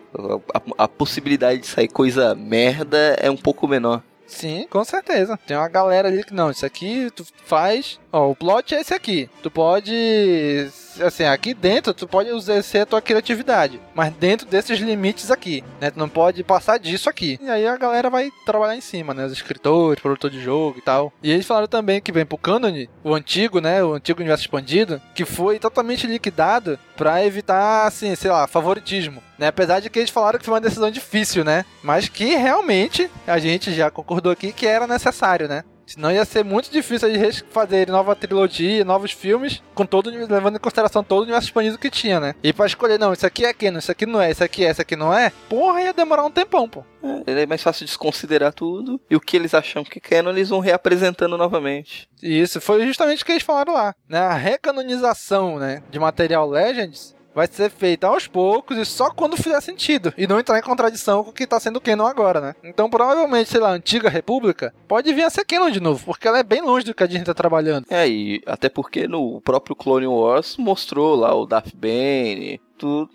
A, 0.53 0.57
a- 0.59 0.83
a 0.83 0.87
possibilidade 0.87 1.61
de 1.61 1.65
sair 1.67 1.87
coisa 1.87 2.35
merda 2.35 3.15
é 3.19 3.31
um 3.31 3.35
pouco 3.37 3.67
menor. 3.67 4.03
Sim, 4.31 4.65
com 4.69 4.83
certeza. 4.83 5.37
Tem 5.45 5.57
uma 5.57 5.67
galera 5.67 6.07
ali 6.07 6.23
que 6.23 6.33
não, 6.33 6.49
isso 6.49 6.65
aqui 6.65 7.11
tu 7.15 7.25
faz. 7.45 7.99
Ó, 8.11 8.31
o 8.31 8.35
plot 8.35 8.73
é 8.73 8.79
esse 8.79 8.93
aqui. 8.93 9.29
Tu 9.43 9.51
pode. 9.51 10.69
Assim, 10.99 11.23
aqui 11.23 11.53
dentro 11.53 11.93
tu 11.93 12.07
pode 12.07 12.29
exercer 12.29 12.81
a 12.81 12.85
tua 12.85 13.01
criatividade. 13.01 13.79
Mas 13.93 14.13
dentro 14.13 14.47
desses 14.47 14.79
limites 14.79 15.31
aqui, 15.31 15.63
né? 15.79 15.91
Tu 15.91 15.99
não 15.99 16.09
pode 16.09 16.43
passar 16.43 16.77
disso 16.77 17.09
aqui. 17.09 17.39
E 17.41 17.49
aí 17.49 17.67
a 17.67 17.77
galera 17.77 18.09
vai 18.09 18.31
trabalhar 18.45 18.75
em 18.75 18.81
cima, 18.81 19.13
né? 19.13 19.25
Os 19.25 19.31
escritores, 19.31 20.01
produtor 20.01 20.29
de 20.29 20.41
jogo 20.41 20.79
e 20.79 20.81
tal. 20.81 21.13
E 21.21 21.31
eles 21.31 21.45
falaram 21.45 21.67
também 21.67 22.01
que 22.01 22.11
vem 22.11 22.25
pro 22.25 22.37
canon, 22.37 22.71
o 23.03 23.13
antigo, 23.13 23.59
né? 23.59 23.83
O 23.83 23.93
antigo 23.93 24.19
universo 24.19 24.43
expandido, 24.43 25.01
que 25.13 25.25
foi 25.25 25.59
totalmente 25.59 26.07
liquidado 26.07 26.79
pra 26.95 27.25
evitar, 27.25 27.87
assim, 27.87 28.15
sei 28.15 28.31
lá, 28.31 28.47
favoritismo. 28.47 29.21
Né? 29.37 29.47
Apesar 29.47 29.79
de 29.79 29.89
que 29.89 29.97
eles 29.97 30.11
falaram 30.11 30.37
que 30.37 30.45
foi 30.45 30.53
uma 30.53 30.61
decisão 30.61 30.91
difícil, 30.91 31.43
né? 31.43 31.65
Mas 31.81 32.07
que 32.07 32.35
realmente 32.35 33.09
a 33.25 33.39
gente 33.39 33.73
já 33.73 33.89
concordou 33.89 34.31
aqui 34.31 34.53
que 34.53 34.67
era 34.67 34.85
necessário, 34.85 35.47
né? 35.47 35.63
Senão 35.93 36.11
ia 36.11 36.23
ser 36.23 36.43
muito 36.43 36.71
difícil 36.71 37.09
eles 37.09 37.43
fazer 37.49 37.89
nova 37.89 38.15
trilogia, 38.15 38.85
novos 38.85 39.11
filmes, 39.11 39.61
com 39.73 39.85
todo 39.85 40.09
levando 40.09 40.55
em 40.55 40.59
consideração 40.59 41.03
todo 41.03 41.19
o 41.19 41.23
universo 41.23 41.47
expandido 41.47 41.77
que 41.77 41.89
tinha, 41.89 42.19
né? 42.19 42.35
E 42.41 42.53
pra 42.53 42.65
escolher, 42.65 42.97
não, 42.97 43.11
isso 43.11 43.25
aqui 43.25 43.45
é 43.45 43.53
canon, 43.53 43.79
isso 43.79 43.91
aqui 43.91 44.05
não 44.05 44.21
é, 44.21 44.31
isso 44.31 44.43
aqui 44.43 44.65
é, 44.65 44.71
isso 44.71 44.81
aqui 44.81 44.95
não 44.95 45.13
é, 45.13 45.31
porra, 45.49 45.81
ia 45.81 45.93
demorar 45.93 46.25
um 46.25 46.31
tempão, 46.31 46.67
pô. 46.69 46.83
É, 47.25 47.41
é 47.41 47.45
mais 47.45 47.61
fácil 47.61 47.85
desconsiderar 47.85 48.53
tudo. 48.53 49.01
E 49.09 49.15
o 49.15 49.19
que 49.19 49.35
eles 49.35 49.53
acham 49.53 49.83
que 49.83 49.99
querem, 49.99 50.29
eles 50.29 50.49
vão 50.49 50.59
reapresentando 50.59 51.37
novamente. 51.37 52.07
Isso 52.21 52.61
foi 52.61 52.85
justamente 52.85 53.23
o 53.23 53.25
que 53.25 53.31
eles 53.31 53.43
falaram 53.43 53.73
lá, 53.73 53.93
né? 54.07 54.19
A 54.19 54.33
recanonização, 54.33 55.59
né, 55.59 55.83
de 55.89 55.99
material 55.99 56.49
Legends 56.49 57.15
vai 57.33 57.47
ser 57.47 57.69
feita 57.69 58.07
aos 58.07 58.27
poucos 58.27 58.77
e 58.77 58.85
só 58.85 59.09
quando 59.09 59.37
fizer 59.37 59.59
sentido. 59.61 60.13
E 60.17 60.27
não 60.27 60.39
entrar 60.39 60.59
em 60.59 60.63
contradição 60.63 61.23
com 61.23 61.29
o 61.31 61.33
que 61.33 61.47
tá 61.47 61.59
sendo 61.59 61.81
canon 61.81 62.05
agora, 62.05 62.41
né? 62.41 62.55
Então, 62.63 62.89
provavelmente, 62.89 63.49
sei 63.49 63.59
lá, 63.59 63.69
a 63.69 63.73
antiga 63.73 64.09
república 64.09 64.73
pode 64.87 65.13
vir 65.13 65.23
a 65.23 65.29
ser 65.29 65.45
canon 65.45 65.69
de 65.69 65.79
novo, 65.79 66.03
porque 66.05 66.27
ela 66.27 66.39
é 66.39 66.43
bem 66.43 66.61
longe 66.61 66.85
do 66.85 66.93
que 66.93 67.03
a 67.03 67.07
Disney 67.07 67.25
tá 67.25 67.33
trabalhando. 67.33 67.85
É, 67.89 68.07
e 68.07 68.41
até 68.45 68.69
porque 68.69 69.07
no 69.07 69.41
próprio 69.41 69.75
Clone 69.75 70.07
Wars 70.07 70.57
mostrou 70.57 71.15
lá 71.15 71.33
o 71.33 71.45
Darth 71.45 71.73
Bane, 71.75 72.59
tudo, 72.81 73.11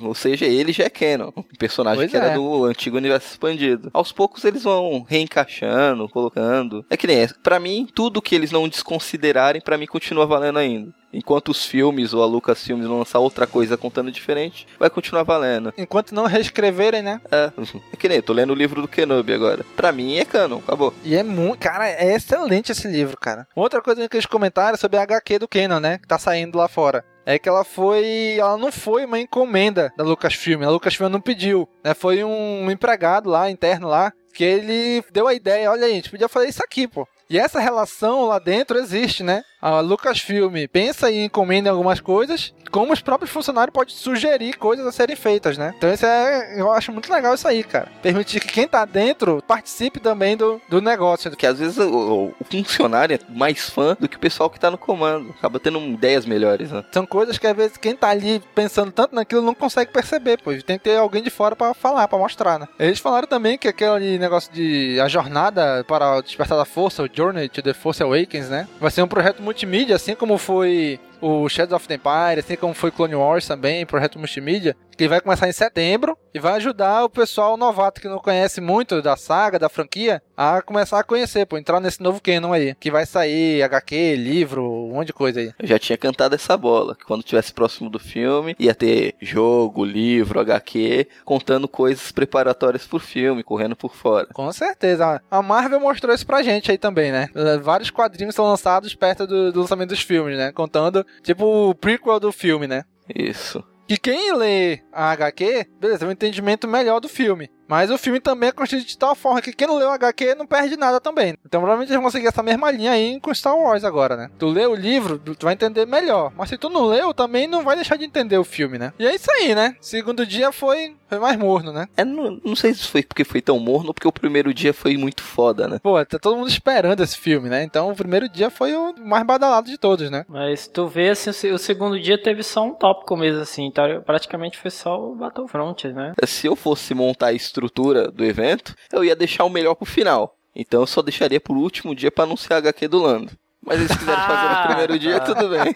ou 0.00 0.14
seja, 0.14 0.46
ele 0.46 0.72
já 0.72 0.84
é 0.84 0.88
canon, 0.88 1.30
um 1.36 1.42
personagem 1.42 2.00
Pois 2.00 2.10
que 2.10 2.16
era 2.16 2.28
é. 2.28 2.34
do 2.34 2.64
antigo 2.64 2.96
universo 2.96 3.28
expandido. 3.28 3.90
Aos 3.92 4.10
poucos 4.12 4.44
eles 4.46 4.62
vão 4.62 5.04
reencaixando, 5.06 6.08
colocando. 6.08 6.86
É 6.88 6.96
que 6.96 7.06
nem, 7.06 7.28
pra 7.42 7.60
mim, 7.60 7.86
tudo 7.94 8.22
que 8.22 8.34
eles 8.34 8.50
não 8.50 8.66
desconsiderarem, 8.66 9.60
pra 9.60 9.76
mim 9.76 9.86
continua 9.86 10.24
valendo 10.26 10.58
ainda. 10.58 10.94
Enquanto 11.12 11.48
os 11.48 11.66
filmes 11.66 12.14
ou 12.14 12.22
a 12.22 12.26
Lucasfilmes 12.26 12.86
não 12.86 12.98
lançar 12.98 13.18
outra 13.18 13.46
coisa 13.46 13.76
contando 13.76 14.12
diferente, 14.12 14.66
vai 14.78 14.88
continuar 14.88 15.24
valendo. 15.24 15.74
Enquanto 15.76 16.14
não 16.14 16.24
reescreverem, 16.24 17.02
né? 17.02 17.20
É, 17.30 17.50
é 17.92 17.96
que 17.96 18.08
nem, 18.08 18.18
eu 18.18 18.22
tô 18.22 18.32
lendo 18.32 18.52
o 18.52 18.56
livro 18.56 18.80
do 18.80 18.88
Kenobi 18.88 19.32
agora. 19.32 19.66
Pra 19.76 19.92
mim 19.92 20.16
é 20.16 20.24
canon, 20.24 20.58
acabou. 20.58 20.94
E 21.04 21.14
é 21.14 21.22
muito. 21.22 21.58
Cara, 21.58 21.88
é 21.88 22.14
excelente 22.14 22.72
esse 22.72 22.88
livro, 22.88 23.18
cara. 23.18 23.46
Outra 23.54 23.82
coisa 23.82 24.08
que 24.08 24.16
eles 24.16 24.26
comentaram 24.26 24.74
é 24.74 24.78
sobre 24.78 24.98
a 24.98 25.02
HQ 25.02 25.40
do 25.40 25.48
Canon, 25.48 25.80
né? 25.80 25.98
Que 25.98 26.06
tá 26.06 26.18
saindo 26.18 26.56
lá 26.56 26.68
fora. 26.68 27.04
É 27.30 27.38
que 27.38 27.48
ela 27.48 27.62
foi. 27.62 28.36
Ela 28.38 28.56
não 28.56 28.72
foi 28.72 29.04
uma 29.04 29.20
encomenda 29.20 29.92
da 29.96 30.02
Lucasfilm. 30.02 30.64
A 30.64 30.70
Lucasfilm 30.70 31.08
não 31.08 31.20
pediu. 31.20 31.68
Né? 31.84 31.94
Foi 31.94 32.24
um 32.24 32.68
empregado 32.68 33.30
lá, 33.30 33.48
interno 33.48 33.86
lá, 33.86 34.12
que 34.34 34.42
ele 34.42 35.04
deu 35.12 35.28
a 35.28 35.34
ideia: 35.34 35.70
olha 35.70 35.86
aí, 35.86 35.92
a 35.92 35.94
gente 35.94 36.10
podia 36.10 36.28
fazer 36.28 36.48
isso 36.48 36.62
aqui, 36.62 36.88
pô. 36.88 37.06
E 37.28 37.38
essa 37.38 37.60
relação 37.60 38.24
lá 38.24 38.40
dentro 38.40 38.76
existe, 38.76 39.22
né? 39.22 39.44
A 39.60 39.80
Lucasfilm 39.80 40.54
pensa 40.72 41.10
e 41.10 41.24
encomenda 41.24 41.70
algumas 41.70 42.00
coisas, 42.00 42.54
como 42.70 42.92
os 42.92 43.00
próprios 43.00 43.30
funcionários 43.30 43.72
podem 43.72 43.94
sugerir 43.94 44.56
coisas 44.56 44.86
a 44.86 44.92
serem 44.92 45.16
feitas, 45.16 45.58
né? 45.58 45.74
Então 45.76 45.92
isso 45.92 46.06
é, 46.06 46.54
eu 46.60 46.70
acho 46.72 46.92
muito 46.92 47.12
legal 47.12 47.34
isso 47.34 47.46
aí, 47.46 47.62
cara. 47.62 47.88
Permitir 48.02 48.40
que 48.40 48.48
quem 48.52 48.66
tá 48.66 48.84
dentro 48.84 49.42
participe 49.46 50.00
também 50.00 50.36
do, 50.36 50.60
do 50.68 50.80
negócio. 50.80 51.30
Que 51.36 51.46
às 51.46 51.58
vezes 51.58 51.78
o, 51.78 52.32
o- 52.40 52.44
funcionário 52.64 53.16
é 53.16 53.20
mais 53.32 53.68
fã 53.68 53.96
do 53.98 54.08
que 54.08 54.16
o 54.16 54.20
pessoal 54.20 54.48
que 54.48 54.58
tá 54.58 54.70
no 54.70 54.78
comando. 54.78 55.30
Acaba 55.38 55.58
tendo 55.60 55.78
ideias 55.80 56.24
melhores, 56.24 56.70
né? 56.70 56.84
São 56.92 57.04
coisas 57.04 57.36
que 57.38 57.46
às 57.46 57.56
vezes 57.56 57.76
quem 57.76 57.94
tá 57.94 58.08
ali 58.08 58.42
pensando 58.54 58.90
tanto 58.92 59.14
naquilo 59.14 59.42
não 59.42 59.54
consegue 59.54 59.92
perceber, 59.92 60.38
pô. 60.42 60.50
Tem 60.54 60.78
que 60.78 60.84
ter 60.84 60.96
alguém 60.96 61.22
de 61.22 61.30
fora 61.30 61.54
pra 61.56 61.74
falar, 61.74 62.06
pra 62.08 62.18
mostrar, 62.18 62.58
né? 62.58 62.68
Eles 62.78 62.98
falaram 62.98 63.26
também 63.28 63.58
que 63.58 63.68
aquele 63.68 64.18
negócio 64.18 64.52
de 64.52 64.98
a 65.00 65.08
jornada 65.08 65.84
para 65.86 66.16
o 66.18 66.22
despertar 66.22 66.56
da 66.56 66.64
força, 66.64 67.02
o 67.02 67.08
Journey 67.12 67.48
to 67.48 67.62
the 67.62 67.74
Force 67.74 68.02
Awakens, 68.02 68.48
né? 68.48 68.68
Vai 68.80 68.90
ser 68.90 69.02
um 69.02 69.08
projeto 69.08 69.42
multimídia, 69.50 69.96
assim 69.96 70.14
como 70.14 70.38
foi 70.38 71.00
o 71.20 71.48
Shadow 71.48 71.76
of 71.76 71.86
the 71.86 71.94
Empire, 71.94 72.40
assim 72.40 72.56
como 72.56 72.74
foi 72.74 72.90
Clone 72.90 73.14
Wars 73.14 73.46
também, 73.46 73.86
projeto 73.86 74.18
multimídia, 74.18 74.76
que 74.96 75.08
vai 75.08 75.20
começar 75.20 75.48
em 75.48 75.52
setembro 75.52 76.16
e 76.34 76.38
vai 76.38 76.54
ajudar 76.54 77.04
o 77.04 77.08
pessoal 77.08 77.56
novato 77.56 78.00
que 78.02 78.08
não 78.08 78.18
conhece 78.18 78.60
muito 78.60 79.00
da 79.00 79.16
saga, 79.16 79.58
da 79.58 79.68
franquia, 79.68 80.22
a 80.36 80.60
começar 80.60 81.00
a 81.00 81.04
conhecer, 81.04 81.46
pô, 81.46 81.56
entrar 81.56 81.80
nesse 81.80 82.02
novo 82.02 82.20
canon 82.20 82.52
aí, 82.52 82.74
que 82.78 82.90
vai 82.90 83.06
sair 83.06 83.62
HQ, 83.62 84.16
livro, 84.16 84.62
um 84.62 84.92
monte 84.92 85.08
de 85.08 85.12
coisa 85.14 85.40
aí. 85.40 85.52
Eu 85.58 85.66
já 85.66 85.78
tinha 85.78 85.96
cantado 85.96 86.34
essa 86.34 86.54
bola, 86.56 86.94
que 86.94 87.04
quando 87.04 87.22
tivesse 87.22 87.52
próximo 87.52 87.88
do 87.88 87.98
filme, 87.98 88.54
ia 88.58 88.74
ter 88.74 89.14
jogo, 89.20 89.84
livro, 89.84 90.38
HQ, 90.38 91.08
contando 91.24 91.66
coisas 91.66 92.12
preparatórias 92.12 92.86
pro 92.86 92.98
filme, 92.98 93.42
correndo 93.42 93.74
por 93.74 93.94
fora. 93.94 94.26
Com 94.34 94.52
certeza. 94.52 95.22
A 95.30 95.42
Marvel 95.42 95.80
mostrou 95.80 96.14
isso 96.14 96.26
pra 96.26 96.42
gente 96.42 96.70
aí 96.70 96.76
também, 96.76 97.10
né? 97.10 97.28
Vários 97.62 97.90
quadrinhos 97.90 98.34
são 98.34 98.44
lançados 98.44 98.94
perto 98.94 99.26
do, 99.26 99.50
do 99.50 99.60
lançamento 99.60 99.90
dos 99.90 100.02
filmes, 100.02 100.36
né? 100.36 100.52
Contando, 100.52 101.06
tipo, 101.22 101.70
o 101.70 101.74
prequel 101.74 102.20
do 102.20 102.32
filme, 102.32 102.66
né? 102.66 102.84
Isso. 103.14 103.64
Que 103.88 103.96
quem 103.96 104.32
lê 104.34 104.80
a 104.92 105.10
HQ, 105.10 105.66
beleza, 105.80 105.98
tem 106.00 106.08
um 106.08 106.12
entendimento 106.12 106.68
melhor 106.68 107.00
do 107.00 107.08
filme. 107.08 107.50
Mas 107.70 107.88
o 107.88 107.96
filme 107.96 108.18
também 108.18 108.48
é 108.48 108.52
construído 108.52 108.84
de 108.84 108.98
tal 108.98 109.14
forma 109.14 109.40
que 109.40 109.52
quem 109.52 109.68
não 109.68 109.78
leu 109.78 109.90
o 109.90 109.92
HQ 109.92 110.34
não 110.34 110.44
perde 110.44 110.76
nada 110.76 111.00
também. 111.00 111.36
Então 111.46 111.60
provavelmente 111.60 111.92
eles 111.92 112.02
vão 112.02 112.10
seguir 112.10 112.26
essa 112.26 112.42
mesma 112.42 112.68
linha 112.68 112.90
aí 112.90 113.20
com 113.20 113.32
Star 113.32 113.56
Wars 113.56 113.84
agora, 113.84 114.16
né? 114.16 114.28
Tu 114.40 114.48
lê 114.48 114.66
o 114.66 114.74
livro, 114.74 115.20
tu 115.20 115.44
vai 115.44 115.54
entender 115.54 115.86
melhor. 115.86 116.32
Mas 116.36 116.48
se 116.48 116.58
tu 116.58 116.68
não 116.68 116.84
leu, 116.86 117.14
também 117.14 117.46
não 117.46 117.62
vai 117.62 117.76
deixar 117.76 117.94
de 117.94 118.04
entender 118.04 118.36
o 118.36 118.42
filme, 118.42 118.76
né? 118.76 118.92
E 118.98 119.06
é 119.06 119.14
isso 119.14 119.30
aí, 119.30 119.54
né? 119.54 119.76
Segundo 119.80 120.26
dia 120.26 120.50
foi, 120.50 120.96
foi 121.08 121.20
mais 121.20 121.38
morno, 121.38 121.72
né? 121.72 121.86
É, 121.96 122.04
não, 122.04 122.40
não 122.44 122.56
sei 122.56 122.74
se 122.74 122.88
foi 122.88 123.04
porque 123.04 123.22
foi 123.22 123.40
tão 123.40 123.60
morno 123.60 123.88
ou 123.88 123.94
porque 123.94 124.08
o 124.08 124.12
primeiro 124.12 124.52
dia 124.52 124.74
foi 124.74 124.96
muito 124.96 125.22
foda, 125.22 125.68
né? 125.68 125.78
Pô, 125.80 126.04
tá 126.04 126.18
todo 126.18 126.36
mundo 126.36 126.48
esperando 126.48 127.00
esse 127.04 127.16
filme, 127.16 127.48
né? 127.48 127.62
Então 127.62 127.88
o 127.88 127.94
primeiro 127.94 128.28
dia 128.28 128.50
foi 128.50 128.74
o 128.74 128.94
mais 128.98 129.24
badalado 129.24 129.70
de 129.70 129.78
todos, 129.78 130.10
né? 130.10 130.24
Mas 130.28 130.66
tu 130.66 130.88
vê, 130.88 131.10
assim, 131.10 131.30
o 131.52 131.58
segundo 131.58 132.00
dia 132.00 132.20
teve 132.20 132.42
só 132.42 132.64
um 132.64 132.74
tópico 132.74 133.16
mesmo, 133.16 133.42
assim. 133.42 133.64
Então 133.66 133.84
praticamente 134.04 134.58
foi 134.58 134.72
só 134.72 135.00
o 135.00 135.14
Battlefront, 135.14 135.86
né? 135.92 136.14
Se 136.26 136.48
eu 136.48 136.56
fosse 136.56 136.94
montar 136.94 137.28
a 137.28 137.32
estrutura 137.66 138.10
do 138.10 138.24
evento, 138.24 138.74
eu 138.92 139.04
ia 139.04 139.14
deixar 139.16 139.44
o 139.44 139.50
melhor 139.50 139.74
pro 139.74 139.84
final. 139.84 140.36
Então 140.54 140.80
eu 140.80 140.86
só 140.86 141.02
deixaria 141.02 141.40
por 141.40 141.56
último 141.56 141.94
dia 141.94 142.10
pra 142.10 142.24
anunciar 142.24 142.56
a 142.56 142.58
HQ 142.58 142.88
do 142.88 143.00
Lando. 143.00 143.32
Mas 143.64 143.78
eles 143.78 143.96
quiserem 143.96 144.22
fazer 144.24 144.48
no 144.48 144.62
primeiro 144.66 144.98
dia, 144.98 145.20
tudo 145.20 145.48
bem. 145.48 145.74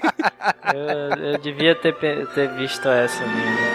eu, 0.74 1.24
eu 1.32 1.38
devia 1.38 1.74
ter, 1.74 1.94
ter 1.94 2.48
visto 2.56 2.88
essa 2.88 3.24
mesmo. 3.26 3.73